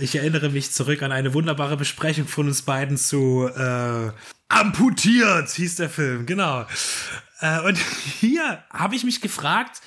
Ich 0.00 0.16
erinnere 0.16 0.48
mich 0.48 0.72
zurück 0.72 1.02
an 1.02 1.12
eine 1.12 1.34
wunderbare 1.34 1.76
Besprechung 1.76 2.26
von 2.26 2.46
uns 2.46 2.62
beiden 2.62 2.96
zu 2.96 3.48
äh, 3.54 4.12
Amputiert 4.52 5.48
hieß 5.48 5.76
der 5.76 5.88
Film, 5.88 6.26
genau. 6.26 6.66
Äh, 7.40 7.60
und 7.60 7.78
hier 8.20 8.62
habe 8.70 8.94
ich 8.94 9.02
mich 9.02 9.22
gefragt, 9.22 9.80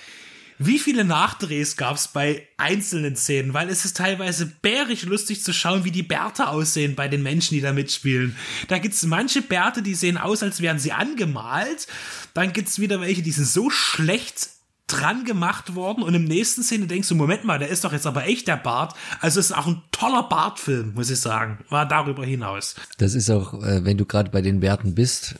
wie 0.57 0.79
viele 0.79 1.03
Nachdrehs 1.03 1.75
gab 1.75 1.97
es 1.97 2.07
bei 2.07 2.47
einzelnen 2.57 3.15
Szenen, 3.15 3.53
weil 3.53 3.69
es 3.69 3.83
ist 3.83 3.97
teilweise 3.97 4.45
bärig 4.45 5.03
lustig 5.03 5.43
zu 5.43 5.53
schauen, 5.53 5.83
wie 5.83 5.91
die 5.91 6.03
Bärte 6.03 6.47
aussehen 6.47 6.95
bei 6.95 7.07
den 7.07 7.23
Menschen, 7.23 7.55
die 7.55 7.61
da 7.61 7.73
mitspielen. 7.73 8.35
Da 8.67 8.77
gibt 8.77 8.95
es 8.95 9.05
manche 9.05 9.41
Bärte, 9.41 9.81
die 9.81 9.95
sehen 9.95 10.17
aus, 10.17 10.43
als 10.43 10.61
wären 10.61 10.79
sie 10.79 10.93
angemalt. 10.93 11.87
Dann 12.33 12.53
gibt 12.53 12.69
es 12.69 12.79
wieder 12.79 13.01
welche, 13.01 13.21
die 13.21 13.31
sind 13.31 13.47
so 13.47 13.69
schlecht 13.69 14.49
dran 14.87 15.25
gemacht 15.25 15.73
worden 15.73 16.03
und 16.03 16.13
im 16.13 16.25
nächsten 16.25 16.61
Szene 16.61 16.85
denkst 16.85 17.09
du, 17.09 17.15
Moment 17.15 17.43
mal, 17.43 17.57
der 17.57 17.69
ist 17.69 17.83
doch 17.83 17.91
jetzt 17.91 18.05
aber 18.05 18.27
echt 18.27 18.47
der 18.47 18.57
Bart. 18.57 18.93
Also 19.19 19.39
es 19.39 19.47
ist 19.47 19.57
auch 19.57 19.65
ein 19.65 19.81
toller 19.91 20.23
Bartfilm, 20.23 20.93
muss 20.93 21.09
ich 21.09 21.19
sagen. 21.19 21.57
War 21.69 21.87
darüber 21.87 22.23
hinaus. 22.23 22.75
Das 22.99 23.15
ist 23.15 23.29
auch, 23.31 23.55
äh, 23.63 23.83
wenn 23.83 23.97
du 23.97 24.05
gerade 24.05 24.29
bei 24.29 24.41
den 24.41 24.59
Bärten 24.59 24.93
bist, 24.93 25.35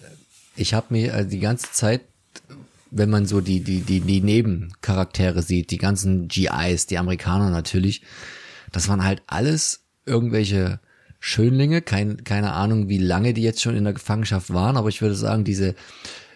ich 0.56 0.74
habe 0.74 0.88
mir 0.90 1.14
äh, 1.14 1.28
die 1.28 1.40
ganze 1.40 1.72
Zeit 1.72 2.02
wenn 2.96 3.10
man 3.10 3.26
so 3.26 3.42
die, 3.42 3.60
die, 3.60 3.82
die, 3.82 4.00
die 4.00 4.22
Nebencharaktere 4.22 5.42
sieht, 5.42 5.70
die 5.70 5.78
ganzen 5.78 6.30
GIs, 6.30 6.86
die 6.88 6.98
Amerikaner 6.98 7.50
natürlich, 7.50 8.02
das 8.72 8.88
waren 8.88 9.04
halt 9.04 9.22
alles 9.28 9.84
irgendwelche 10.06 10.80
Schönlinge, 11.20 11.82
kein, 11.82 12.24
keine 12.24 12.54
Ahnung, 12.54 12.88
wie 12.88 12.98
lange 12.98 13.34
die 13.34 13.42
jetzt 13.42 13.62
schon 13.62 13.76
in 13.76 13.84
der 13.84 13.94
Gefangenschaft 13.94 14.54
waren, 14.54 14.78
aber 14.78 14.88
ich 14.88 15.02
würde 15.02 15.16
sagen, 15.16 15.44
diese 15.44 15.76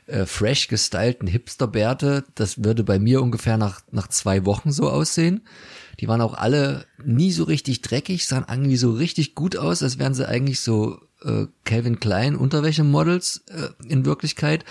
äh, 0.08 0.26
fresh 0.26 0.68
gestylten 0.68 1.30
Hipsterbärte, 1.30 2.26
das 2.36 2.62
würde 2.62 2.84
bei 2.84 3.00
mir 3.00 3.22
ungefähr 3.22 3.58
nach, 3.58 3.82
nach 3.92 4.10
zwei 4.10 4.46
Wochen 4.46 4.74
so 4.74 4.90
aussehen. 4.90 5.48
Die 6.02 6.10
waren 6.10 6.22
auch 6.22 6.34
alle 6.34 6.86
nie 7.02 7.32
so 7.32 7.46
richtig 7.46 7.82
dreckig, 7.84 8.26
sahen 8.26 8.46
irgendwie 8.50 8.78
so 8.78 8.92
richtig 8.92 9.34
gut 9.34 9.56
aus, 9.56 9.82
als 9.82 9.98
wären 9.98 10.14
sie 10.14 10.28
eigentlich 10.28 10.60
so 10.60 11.00
äh, 11.24 11.46
Calvin 11.64 12.02
Klein 12.02 12.36
Unterwäschemodels 12.36 13.46
äh, 13.48 13.70
in 13.88 14.06
Wirklichkeit 14.06 14.66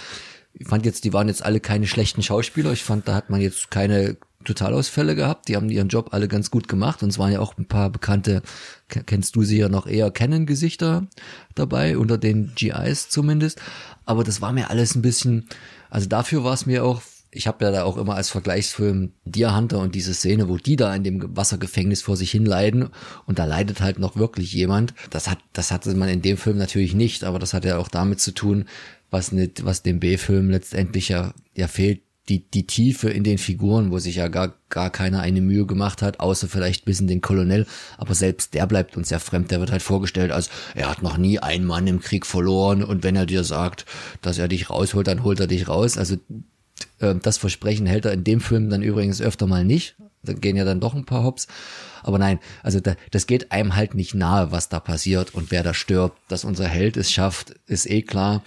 ich 0.58 0.66
fand 0.66 0.84
jetzt, 0.84 1.04
die 1.04 1.12
waren 1.12 1.28
jetzt 1.28 1.44
alle 1.44 1.60
keine 1.60 1.86
schlechten 1.86 2.22
Schauspieler. 2.22 2.72
Ich 2.72 2.82
fand, 2.82 3.06
da 3.06 3.14
hat 3.14 3.30
man 3.30 3.40
jetzt 3.40 3.70
keine 3.70 4.16
Totalausfälle 4.44 5.14
gehabt. 5.14 5.48
Die 5.48 5.56
haben 5.56 5.70
ihren 5.70 5.88
Job 5.88 6.08
alle 6.12 6.26
ganz 6.26 6.50
gut 6.50 6.66
gemacht. 6.68 7.02
Und 7.02 7.10
es 7.10 7.18
waren 7.18 7.32
ja 7.32 7.40
auch 7.40 7.56
ein 7.58 7.66
paar 7.66 7.90
bekannte, 7.90 8.42
kennst 8.88 9.36
du 9.36 9.42
sie 9.44 9.58
ja 9.58 9.68
noch 9.68 9.86
eher 9.86 10.10
kennen, 10.10 10.46
Gesichter 10.46 11.06
dabei, 11.54 11.96
unter 11.96 12.18
den 12.18 12.52
GIs 12.56 13.08
zumindest. 13.08 13.60
Aber 14.04 14.24
das 14.24 14.40
war 14.40 14.52
mir 14.52 14.70
alles 14.70 14.96
ein 14.96 15.02
bisschen, 15.02 15.48
also 15.90 16.08
dafür 16.08 16.42
war 16.42 16.54
es 16.54 16.66
mir 16.66 16.84
auch 16.84 17.02
ich 17.30 17.46
habe 17.46 17.64
ja 17.64 17.70
da 17.70 17.84
auch 17.84 17.98
immer 17.98 18.14
als 18.14 18.30
Vergleichsfilm 18.30 19.12
Deer 19.24 19.54
Hunter 19.54 19.80
und 19.80 19.94
diese 19.94 20.14
Szene, 20.14 20.48
wo 20.48 20.56
die 20.56 20.76
da 20.76 20.94
in 20.94 21.04
dem 21.04 21.36
Wassergefängnis 21.36 22.00
vor 22.00 22.16
sich 22.16 22.30
hin 22.30 22.46
leiden 22.46 22.88
und 23.26 23.38
da 23.38 23.44
leidet 23.44 23.80
halt 23.80 23.98
noch 23.98 24.16
wirklich 24.16 24.52
jemand. 24.52 24.94
Das 25.10 25.28
hat, 25.28 25.38
das 25.52 25.70
hatte 25.70 25.94
man 25.94 26.08
in 26.08 26.22
dem 26.22 26.38
Film 26.38 26.56
natürlich 26.56 26.94
nicht, 26.94 27.24
aber 27.24 27.38
das 27.38 27.52
hat 27.52 27.66
ja 27.66 27.76
auch 27.76 27.88
damit 27.88 28.20
zu 28.20 28.32
tun, 28.32 28.64
was 29.10 29.32
nicht, 29.32 29.64
was 29.64 29.82
dem 29.82 30.00
B-Film 30.00 30.50
letztendlich 30.50 31.08
ja, 31.08 31.32
ja 31.54 31.68
fehlt, 31.68 32.02
die, 32.28 32.40
die 32.50 32.66
Tiefe 32.66 33.08
in 33.08 33.24
den 33.24 33.38
Figuren, 33.38 33.90
wo 33.90 33.98
sich 33.98 34.16
ja 34.16 34.28
gar, 34.28 34.54
gar 34.68 34.90
keiner 34.90 35.20
eine 35.20 35.40
Mühe 35.40 35.66
gemacht 35.66 36.02
hat, 36.02 36.20
außer 36.20 36.46
vielleicht 36.48 36.84
bis 36.84 37.00
in 37.00 37.06
den 37.06 37.20
Kolonel. 37.20 37.66
Aber 37.96 38.14
selbst 38.14 38.54
der 38.54 38.66
bleibt 38.66 38.96
uns 38.96 39.10
ja 39.10 39.18
fremd. 39.18 39.50
Der 39.50 39.60
wird 39.60 39.72
halt 39.72 39.82
vorgestellt 39.82 40.30
als, 40.30 40.50
er 40.74 40.90
hat 40.90 41.02
noch 41.02 41.16
nie 41.16 41.38
einen 41.38 41.64
Mann 41.64 41.86
im 41.86 42.00
Krieg 42.00 42.26
verloren 42.26 42.84
und 42.84 43.02
wenn 43.02 43.16
er 43.16 43.26
dir 43.26 43.44
sagt, 43.44 43.86
dass 44.20 44.38
er 44.38 44.48
dich 44.48 44.68
rausholt, 44.68 45.06
dann 45.06 45.24
holt 45.24 45.40
er 45.40 45.46
dich 45.46 45.68
raus. 45.68 45.96
Also 45.96 46.16
äh, 46.98 47.14
das 47.14 47.38
Versprechen 47.38 47.86
hält 47.86 48.04
er 48.04 48.12
in 48.12 48.24
dem 48.24 48.40
Film 48.40 48.68
dann 48.68 48.82
übrigens 48.82 49.22
öfter 49.22 49.46
mal 49.46 49.64
nicht. 49.64 49.96
Da 50.22 50.34
gehen 50.34 50.56
ja 50.56 50.64
dann 50.64 50.80
doch 50.80 50.94
ein 50.94 51.06
paar 51.06 51.22
Hops. 51.22 51.46
Aber 52.02 52.18
nein, 52.18 52.40
also 52.62 52.80
da, 52.80 52.94
das 53.10 53.26
geht 53.26 53.52
einem 53.52 53.74
halt 53.74 53.94
nicht 53.94 54.14
nahe, 54.14 54.52
was 54.52 54.68
da 54.68 54.80
passiert 54.80 55.34
und 55.34 55.50
wer 55.50 55.62
da 55.62 55.72
stirbt. 55.72 56.18
Dass 56.28 56.44
unser 56.44 56.66
Held 56.66 56.96
es 56.96 57.10
schafft, 57.10 57.54
ist 57.66 57.88
eh 57.88 58.02
klar 58.02 58.42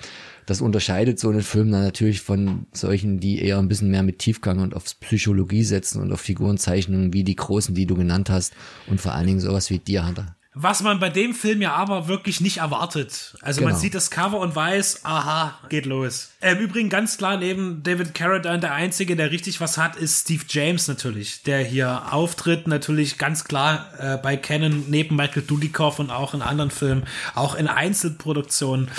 das 0.51 0.59
unterscheidet 0.59 1.17
so 1.17 1.29
einen 1.29 1.43
Film 1.43 1.71
dann 1.71 1.83
natürlich 1.83 2.19
von 2.19 2.65
solchen, 2.73 3.21
die 3.21 3.41
eher 3.41 3.57
ein 3.57 3.69
bisschen 3.69 3.89
mehr 3.89 4.03
mit 4.03 4.19
Tiefgang 4.19 4.59
und 4.59 4.75
auf 4.75 4.99
Psychologie 4.99 5.63
setzen 5.63 6.01
und 6.01 6.11
auf 6.11 6.19
Figurenzeichnungen 6.19 7.13
wie 7.13 7.23
die 7.23 7.37
großen, 7.37 7.73
die 7.73 7.85
du 7.85 7.95
genannt 7.95 8.29
hast 8.29 8.53
und 8.87 8.99
vor 8.99 9.13
allen 9.13 9.27
Dingen 9.27 9.39
sowas 9.39 9.69
wie 9.69 9.79
Deer 9.79 10.05
Hunter. 10.05 10.35
Was 10.53 10.83
man 10.83 10.99
bei 10.99 11.09
dem 11.09 11.33
Film 11.33 11.61
ja 11.61 11.73
aber 11.73 12.09
wirklich 12.09 12.41
nicht 12.41 12.57
erwartet. 12.57 13.35
Also 13.41 13.61
genau. 13.61 13.71
man 13.71 13.79
sieht 13.79 13.95
das 13.95 14.11
Cover 14.11 14.37
und 14.39 14.53
weiß, 14.53 15.05
aha, 15.05 15.57
geht 15.69 15.85
los. 15.85 16.31
Im 16.41 16.57
Übrigen 16.57 16.89
ganz 16.89 17.17
klar 17.17 17.37
neben 17.37 17.83
David 17.83 18.13
Carradine 18.13 18.59
der 18.59 18.73
Einzige, 18.73 19.15
der 19.15 19.31
richtig 19.31 19.61
was 19.61 19.77
hat, 19.77 19.95
ist 19.95 20.23
Steve 20.23 20.43
James 20.49 20.89
natürlich, 20.89 21.43
der 21.43 21.59
hier 21.59 22.11
auftritt. 22.11 22.67
Natürlich 22.67 23.17
ganz 23.17 23.45
klar 23.45 23.87
äh, 23.97 24.17
bei 24.17 24.35
Canon 24.35 24.83
neben 24.89 25.15
Michael 25.15 25.43
Dudikoff 25.43 25.99
und 25.99 26.11
auch 26.11 26.33
in 26.33 26.41
anderen 26.41 26.71
Filmen, 26.71 27.07
auch 27.33 27.55
in 27.55 27.67
Einzelproduktionen 27.67 28.89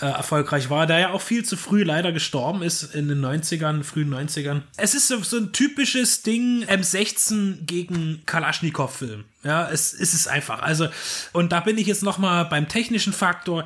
äh, 0.00 0.06
erfolgreich 0.06 0.70
war, 0.70 0.86
der 0.86 1.00
ja 1.00 1.10
auch 1.10 1.22
viel 1.22 1.44
zu 1.44 1.56
früh 1.56 1.82
leider 1.82 2.12
gestorben 2.12 2.62
ist 2.62 2.94
in 2.94 3.08
den 3.08 3.20
90ern, 3.20 3.82
frühen 3.82 4.14
90ern. 4.14 4.62
Es 4.76 4.94
ist 4.94 5.08
so, 5.08 5.20
so 5.24 5.38
ein 5.38 5.52
typisches 5.52 6.22
Ding 6.22 6.64
M16 6.66 7.64
gegen 7.66 8.22
Kalaschnikow-Film. 8.26 9.24
Ja, 9.42 9.70
es, 9.70 9.92
es 9.92 10.14
ist 10.14 10.28
einfach. 10.28 10.62
Also, 10.62 10.88
und 11.32 11.52
da 11.52 11.60
bin 11.60 11.78
ich 11.78 11.86
jetzt 11.86 12.02
nochmal 12.02 12.44
beim 12.44 12.68
technischen 12.68 13.12
Faktor. 13.12 13.64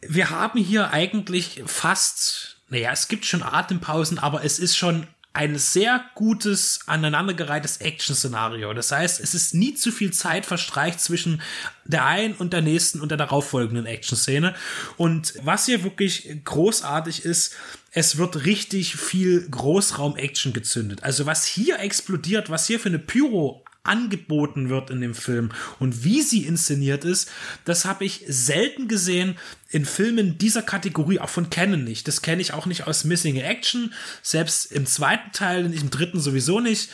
Wir 0.00 0.30
haben 0.30 0.58
hier 0.58 0.92
eigentlich 0.92 1.62
fast, 1.66 2.56
naja, 2.68 2.90
es 2.92 3.08
gibt 3.08 3.26
schon 3.26 3.42
Atempausen, 3.42 4.18
aber 4.18 4.44
es 4.44 4.58
ist 4.58 4.76
schon 4.76 5.06
ein 5.32 5.58
sehr 5.58 6.04
gutes, 6.16 6.80
aneinandergereihtes 6.86 7.76
Action-Szenario. 7.76 8.74
Das 8.74 8.90
heißt, 8.90 9.20
es 9.20 9.34
ist 9.34 9.54
nie 9.54 9.74
zu 9.74 9.92
viel 9.92 10.12
Zeit 10.12 10.44
verstreicht 10.44 11.00
zwischen 11.00 11.40
der 11.84 12.04
einen 12.04 12.34
und 12.34 12.52
der 12.52 12.62
nächsten 12.62 13.00
und 13.00 13.10
der 13.10 13.18
darauffolgenden 13.18 13.86
Action-Szene. 13.86 14.54
Und 14.96 15.34
was 15.42 15.66
hier 15.66 15.84
wirklich 15.84 16.28
großartig 16.44 17.24
ist, 17.24 17.54
es 17.92 18.16
wird 18.16 18.44
richtig 18.44 18.96
viel 18.96 19.48
Großraum-Action 19.48 20.52
gezündet. 20.52 21.04
Also 21.04 21.26
was 21.26 21.44
hier 21.46 21.78
explodiert, 21.78 22.50
was 22.50 22.66
hier 22.66 22.80
für 22.80 22.88
eine 22.88 22.98
Pyro 22.98 23.64
angeboten 23.82 24.68
wird 24.68 24.90
in 24.90 25.00
dem 25.00 25.14
Film 25.14 25.50
und 25.78 26.04
wie 26.04 26.20
sie 26.22 26.44
inszeniert 26.44 27.04
ist, 27.04 27.30
das 27.64 27.84
habe 27.84 28.04
ich 28.04 28.24
selten 28.28 28.88
gesehen 28.88 29.38
in 29.70 29.84
Filmen 29.84 30.36
dieser 30.38 30.62
Kategorie, 30.62 31.18
auch 31.18 31.28
von 31.28 31.48
Canon 31.48 31.84
nicht. 31.84 32.06
Das 32.06 32.22
kenne 32.22 32.42
ich 32.42 32.52
auch 32.52 32.66
nicht 32.66 32.86
aus 32.86 33.04
Missing 33.04 33.36
Action, 33.36 33.94
selbst 34.22 34.70
im 34.72 34.86
zweiten 34.86 35.32
Teil, 35.32 35.72
im 35.72 35.90
dritten 35.90 36.20
sowieso 36.20 36.60
nicht. 36.60 36.90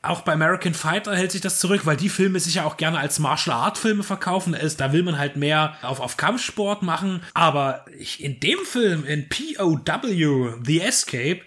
Auch 0.00 0.20
bei 0.20 0.32
American 0.32 0.74
Fighter 0.74 1.16
hält 1.16 1.32
sich 1.32 1.40
das 1.40 1.58
zurück, 1.58 1.84
weil 1.84 1.96
die 1.96 2.08
Filme 2.08 2.38
sich 2.38 2.54
ja 2.54 2.64
auch 2.64 2.76
gerne 2.76 2.98
als 2.98 3.18
Martial 3.18 3.56
Art 3.56 3.78
Filme 3.78 4.04
verkaufen. 4.04 4.56
Da 4.76 4.92
will 4.92 5.02
man 5.02 5.18
halt 5.18 5.36
mehr 5.36 5.76
auf, 5.82 5.98
auf 5.98 6.16
Kampfsport 6.16 6.82
machen. 6.82 7.20
Aber 7.34 7.84
ich, 7.98 8.22
in 8.22 8.38
dem 8.38 8.60
Film, 8.64 9.04
in 9.04 9.28
POW, 9.28 10.56
The 10.64 10.80
Escape, 10.80 11.40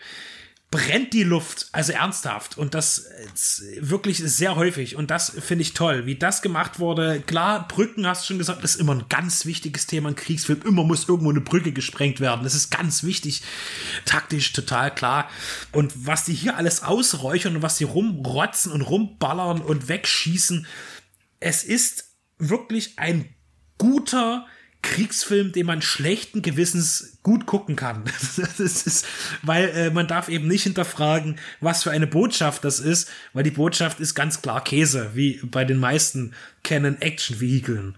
brennt 0.71 1.11
die 1.13 1.23
Luft, 1.23 1.67
also 1.73 1.91
ernsthaft. 1.91 2.57
Und 2.57 2.73
das 2.73 3.09
wirklich 3.79 4.19
sehr 4.19 4.55
häufig. 4.55 4.95
Und 4.95 5.11
das 5.11 5.29
finde 5.29 5.63
ich 5.63 5.73
toll, 5.73 6.05
wie 6.05 6.15
das 6.15 6.41
gemacht 6.41 6.79
wurde. 6.79 7.21
Klar, 7.21 7.67
Brücken, 7.67 8.07
hast 8.07 8.23
du 8.23 8.27
schon 8.27 8.37
gesagt, 8.37 8.63
ist 8.63 8.77
immer 8.77 8.95
ein 8.95 9.05
ganz 9.09 9.45
wichtiges 9.45 9.85
Thema 9.85 10.09
in 10.09 10.15
Kriegsfilm. 10.15 10.61
Immer 10.63 10.85
muss 10.85 11.09
irgendwo 11.09 11.29
eine 11.29 11.41
Brücke 11.41 11.73
gesprengt 11.73 12.21
werden. 12.21 12.43
Das 12.43 12.55
ist 12.55 12.71
ganz 12.71 13.03
wichtig. 13.03 13.43
Taktisch 14.05 14.53
total 14.53 14.95
klar. 14.95 15.29
Und 15.73 16.07
was 16.07 16.23
die 16.23 16.33
hier 16.33 16.55
alles 16.55 16.83
ausräuchern 16.83 17.57
und 17.57 17.61
was 17.61 17.77
die 17.77 17.83
rumrotzen 17.83 18.71
und 18.71 18.81
rumballern 18.81 19.59
und 19.61 19.89
wegschießen, 19.89 20.65
es 21.41 21.65
ist 21.65 22.15
wirklich 22.37 22.97
ein 22.97 23.35
guter, 23.77 24.45
Kriegsfilm, 24.81 25.51
den 25.51 25.65
man 25.65 25.81
schlechten 25.81 26.41
Gewissens 26.41 27.17
gut 27.23 27.45
gucken 27.45 27.75
kann. 27.75 28.03
ist, 28.57 29.05
weil 29.43 29.69
äh, 29.69 29.89
man 29.91 30.07
darf 30.07 30.29
eben 30.29 30.47
nicht 30.47 30.63
hinterfragen, 30.63 31.39
was 31.59 31.83
für 31.83 31.91
eine 31.91 32.07
Botschaft 32.07 32.63
das 32.63 32.79
ist, 32.79 33.09
weil 33.33 33.43
die 33.43 33.51
Botschaft 33.51 33.99
ist 33.99 34.15
ganz 34.15 34.41
klar 34.41 34.63
Käse, 34.63 35.11
wie 35.13 35.39
bei 35.43 35.65
den 35.65 35.77
meisten 35.77 36.33
Canon 36.63 36.99
Action 37.01 37.39
Vehikeln. 37.39 37.95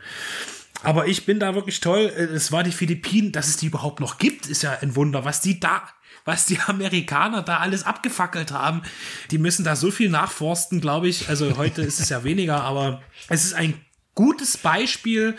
Aber 0.84 1.08
ich 1.08 1.26
bin 1.26 1.40
da 1.40 1.56
wirklich 1.56 1.80
toll. 1.80 2.12
Äh, 2.16 2.24
es 2.26 2.52
war 2.52 2.64
die 2.64 2.72
Philippinen, 2.72 3.32
dass 3.32 3.48
es 3.48 3.58
die 3.58 3.68
überhaupt 3.68 4.00
noch 4.00 4.18
gibt, 4.18 4.48
ist 4.48 4.64
ja 4.64 4.78
ein 4.82 4.96
Wunder. 4.96 5.26
Was 5.26 5.42
die 5.42 5.60
da, 5.60 5.84
was 6.26 6.46
die 6.46 6.60
Amerikaner 6.68 7.42
da 7.42 7.58
alles 7.58 7.86
abgefackelt 7.86 8.52
haben, 8.52 8.84
die 9.32 9.38
müssen 9.38 9.64
da 9.64 9.76
so 9.76 9.90
viel 9.90 10.10
nachforsten, 10.10 10.82
glaube 10.82 11.08
ich. 11.08 11.30
Also 11.30 11.58
heute 11.58 11.82
ist 11.82 12.00
es 12.00 12.10
ja 12.10 12.24
weniger, 12.24 12.62
aber 12.64 13.02
es 13.30 13.46
ist 13.46 13.54
ein 13.54 13.74
gutes 14.16 14.58
Beispiel 14.58 15.36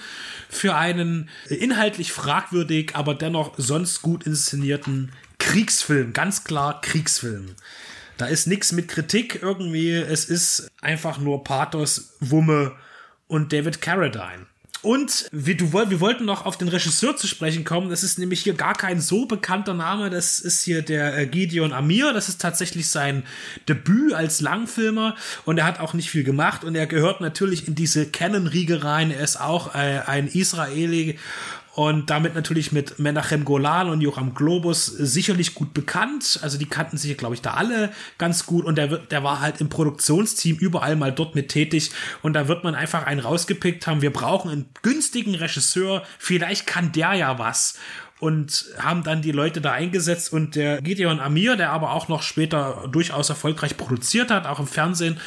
für 0.48 0.74
einen 0.74 1.28
inhaltlich 1.48 2.12
fragwürdig, 2.12 2.94
aber 2.94 3.14
dennoch 3.14 3.54
sonst 3.56 4.02
gut 4.02 4.24
inszenierten 4.26 5.12
Kriegsfilm. 5.38 6.12
Ganz 6.12 6.44
klar 6.44 6.80
Kriegsfilm. 6.80 7.54
Da 8.16 8.26
ist 8.26 8.46
nichts 8.46 8.72
mit 8.72 8.88
Kritik 8.88 9.40
irgendwie. 9.42 9.92
Es 9.92 10.24
ist 10.24 10.70
einfach 10.80 11.18
nur 11.18 11.44
Pathos, 11.44 12.16
Wumme 12.20 12.72
und 13.26 13.52
David 13.52 13.80
Carradine. 13.80 14.46
Und 14.84 15.28
wir, 15.32 15.56
du, 15.56 15.72
wir 15.72 16.00
wollten 16.00 16.26
noch 16.26 16.44
auf 16.44 16.58
den 16.58 16.68
Regisseur 16.68 17.16
zu 17.16 17.26
sprechen 17.26 17.64
kommen. 17.64 17.88
Das 17.88 18.02
ist 18.02 18.18
nämlich 18.18 18.42
hier 18.42 18.52
gar 18.52 18.74
kein 18.74 19.00
so 19.00 19.24
bekannter 19.24 19.72
Name. 19.72 20.10
Das 20.10 20.40
ist 20.40 20.62
hier 20.62 20.82
der 20.82 21.16
äh, 21.16 21.26
Gideon 21.26 21.72
Amir. 21.72 22.12
Das 22.12 22.28
ist 22.28 22.40
tatsächlich 22.40 22.90
sein 22.90 23.24
Debüt 23.66 24.12
als 24.12 24.42
Langfilmer. 24.42 25.16
Und 25.46 25.58
er 25.58 25.64
hat 25.64 25.80
auch 25.80 25.94
nicht 25.94 26.10
viel 26.10 26.22
gemacht. 26.22 26.64
Und 26.64 26.74
er 26.74 26.86
gehört 26.86 27.22
natürlich 27.22 27.66
in 27.66 27.74
diese 27.74 28.06
Canon-Riege 28.06 28.84
rein. 28.84 29.10
Er 29.10 29.24
ist 29.24 29.40
auch 29.40 29.74
äh, 29.74 30.00
ein 30.06 30.28
Israeli 30.28 31.18
und 31.74 32.08
damit 32.08 32.36
natürlich 32.36 32.70
mit 32.70 33.00
Menachem 33.00 33.44
Golan 33.44 33.88
und 33.88 34.00
Joram 34.00 34.32
Globus 34.32 34.86
sicherlich 34.86 35.54
gut 35.54 35.74
bekannt. 35.74 36.38
Also 36.40 36.56
die 36.56 36.66
kannten 36.66 36.96
sich, 36.96 37.16
glaube 37.18 37.34
ich, 37.34 37.42
da 37.42 37.54
alle 37.54 37.92
ganz 38.16 38.46
gut. 38.46 38.64
Und 38.64 38.78
der, 38.78 38.86
der 38.86 39.24
war 39.24 39.40
halt 39.40 39.60
im 39.60 39.68
Produktionsteam 39.68 40.56
überall 40.56 40.94
mal 40.94 41.10
dort 41.10 41.34
mit 41.34 41.48
tätig. 41.48 41.90
Und 42.22 42.34
da 42.34 42.46
wird 42.46 42.62
man 42.62 42.76
einfach 42.76 43.06
einen 43.06 43.18
rausgepickt 43.18 43.88
haben, 43.88 44.02
wir 44.02 44.12
brauchen 44.12 44.52
einen 44.52 44.68
günstigen 44.82 45.34
Regisseur, 45.34 46.04
vielleicht 46.20 46.68
kann 46.68 46.92
der 46.92 47.14
ja 47.14 47.40
was. 47.40 47.76
Und 48.20 48.66
haben 48.78 49.02
dann 49.02 49.20
die 49.20 49.32
Leute 49.32 49.60
da 49.60 49.72
eingesetzt. 49.72 50.32
Und 50.32 50.54
der 50.54 50.80
Gideon 50.80 51.18
Amir, 51.18 51.56
der 51.56 51.72
aber 51.72 51.92
auch 51.92 52.06
noch 52.06 52.22
später 52.22 52.88
durchaus 52.90 53.30
erfolgreich 53.30 53.76
produziert 53.76 54.30
hat, 54.30 54.46
auch 54.46 54.60
im 54.60 54.68
Fernsehen, 54.68 55.18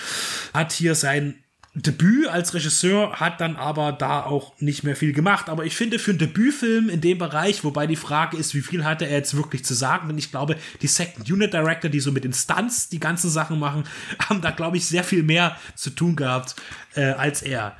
hat 0.53 0.72
hier 0.72 0.95
sein 0.95 1.44
Debüt 1.82 2.28
als 2.28 2.56
Regisseur, 2.56 3.20
hat 3.20 3.40
dann 3.40 3.56
aber 3.56 3.91
da 3.91 4.24
auch 4.24 4.60
nicht 4.60 4.84
mehr 4.84 4.95
viel 4.95 5.14
gemacht. 5.14 5.48
Aber 5.48 5.66
ich 5.66 5.76
finde, 5.76 5.99
für 5.99 6.12
einen 6.12 6.18
Debütfilm 6.18 6.90
in 6.90 7.02
dem 7.02 7.20
Bereich, 7.20 7.64
wobei 7.64 7.86
die 7.86 7.95
Frage 7.95 8.36
ist, 8.36 8.56
wie 8.56 8.62
viel 8.62 8.84
hatte 8.84 9.06
er 9.06 9.18
jetzt 9.18 9.36
wirklich 9.36 9.64
zu 9.64 9.76
sagen, 9.76 10.08
denn 10.08 10.18
ich 10.18 10.32
glaube, 10.32 10.58
die 10.82 10.88
Second 10.88 11.30
Unit 11.30 11.54
Director, 11.54 11.90
die 11.90 11.99
so 11.99 12.12
mit 12.12 12.26
Instanz 12.26 12.90
die 12.90 12.99
ganzen 12.99 13.30
Sachen 13.30 13.60
machen, 13.60 13.84
haben 14.28 14.41
da, 14.41 14.52
glaube 14.52 14.78
ich, 14.78 14.88
sehr 14.88 15.04
viel 15.04 15.22
mehr 15.22 15.56
zu 15.76 15.91
tun 15.91 16.16
gehabt 16.16 16.56
äh, 16.95 17.12
als 17.12 17.44
er. 17.44 17.78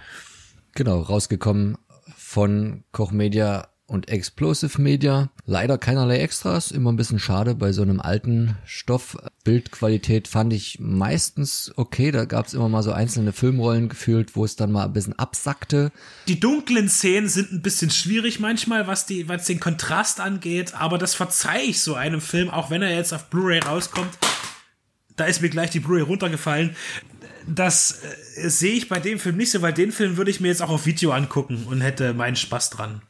Genau, 0.76 1.02
rausgekommen 1.02 1.78
von 2.16 2.84
Koch 2.92 3.12
Media 3.12 3.68
und 3.88 4.10
Explosive 4.10 4.82
Media. 4.82 5.30
Leider 5.46 5.78
keinerlei 5.78 6.20
Extras, 6.20 6.72
immer 6.72 6.92
ein 6.92 6.98
bisschen 6.98 7.20
schade 7.20 7.56
bei 7.56 7.72
so 7.72 7.82
einem 7.82 8.02
alten 8.02 8.56
Stoff. 8.66 9.18
Bildqualität 9.44 10.28
fand 10.28 10.54
ich 10.54 10.78
meistens 10.80 11.72
okay, 11.78 12.12
da 12.12 12.26
gab 12.26 12.48
es 12.48 12.54
immer 12.54 12.70
mal 12.70 12.84
so 12.84 12.92
einzelne 12.92 13.32
Filmrollen 13.32 13.90
gefühlt, 13.90 14.36
wo 14.36 14.44
es 14.44 14.58
dann 14.58 14.72
mal 14.72 14.86
ein 14.86 14.94
bisschen 14.94 15.18
absackte. 15.18 15.92
Die 16.28 16.40
dunklen 16.40 16.90
Szenen 16.90 17.30
sind 17.30 17.52
ein 17.52 17.62
bisschen 17.62 17.90
schwierig 17.90 18.40
manchmal, 18.40 18.88
was, 18.88 19.06
die, 19.06 19.30
was 19.30 19.46
den 19.46 19.60
Kontrast 19.60 20.20
angeht, 20.20 20.74
aber 20.76 20.98
das 20.98 21.16
verzeihe 21.16 21.64
ich 21.64 21.82
so 21.82 21.96
einem 21.96 22.22
Film, 22.22 22.50
auch 22.50 22.70
wenn 22.70 22.82
er 22.82 22.94
jetzt 22.94 23.14
auf 23.14 23.30
Blu-ray 23.30 23.60
rauskommt. 23.60 24.18
Da 25.16 25.26
ist 25.26 25.42
mir 25.42 25.50
gleich 25.50 25.72
die 25.72 25.80
Blu-ray 25.80 26.04
runtergefallen 26.04 26.76
das 27.48 28.04
äh, 28.36 28.50
sehe 28.50 28.74
ich 28.74 28.90
bei 28.90 29.00
dem 29.00 29.20
Film 29.20 29.38
nicht 29.38 29.52
so, 29.52 29.62
weil 29.62 29.74
den 29.74 29.92
Film 29.92 30.18
würde 30.18 30.30
ich 30.30 30.42
mir 30.42 30.50
jetzt 30.50 30.62
auch 30.62 30.70
auf 30.70 30.86
Video 30.86 31.12
angucken 31.12 31.66
und 31.70 31.82
hätte 31.82 32.14
meinen 32.14 32.36
Spaß 32.36 32.72
dran. 32.72 33.02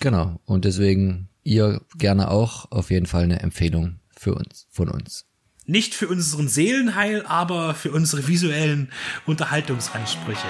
Genau. 0.00 0.40
Und 0.46 0.64
deswegen 0.64 1.28
ihr 1.44 1.82
gerne 1.96 2.30
auch 2.30 2.70
auf 2.72 2.90
jeden 2.90 3.06
Fall 3.06 3.24
eine 3.24 3.40
Empfehlung 3.40 4.00
für 4.16 4.34
uns, 4.34 4.66
von 4.70 4.88
uns. 4.88 5.26
Nicht 5.66 5.94
für 5.94 6.08
unseren 6.08 6.48
Seelenheil, 6.48 7.24
aber 7.26 7.74
für 7.74 7.92
unsere 7.92 8.26
visuellen 8.26 8.90
Unterhaltungsansprüche. 9.26 10.48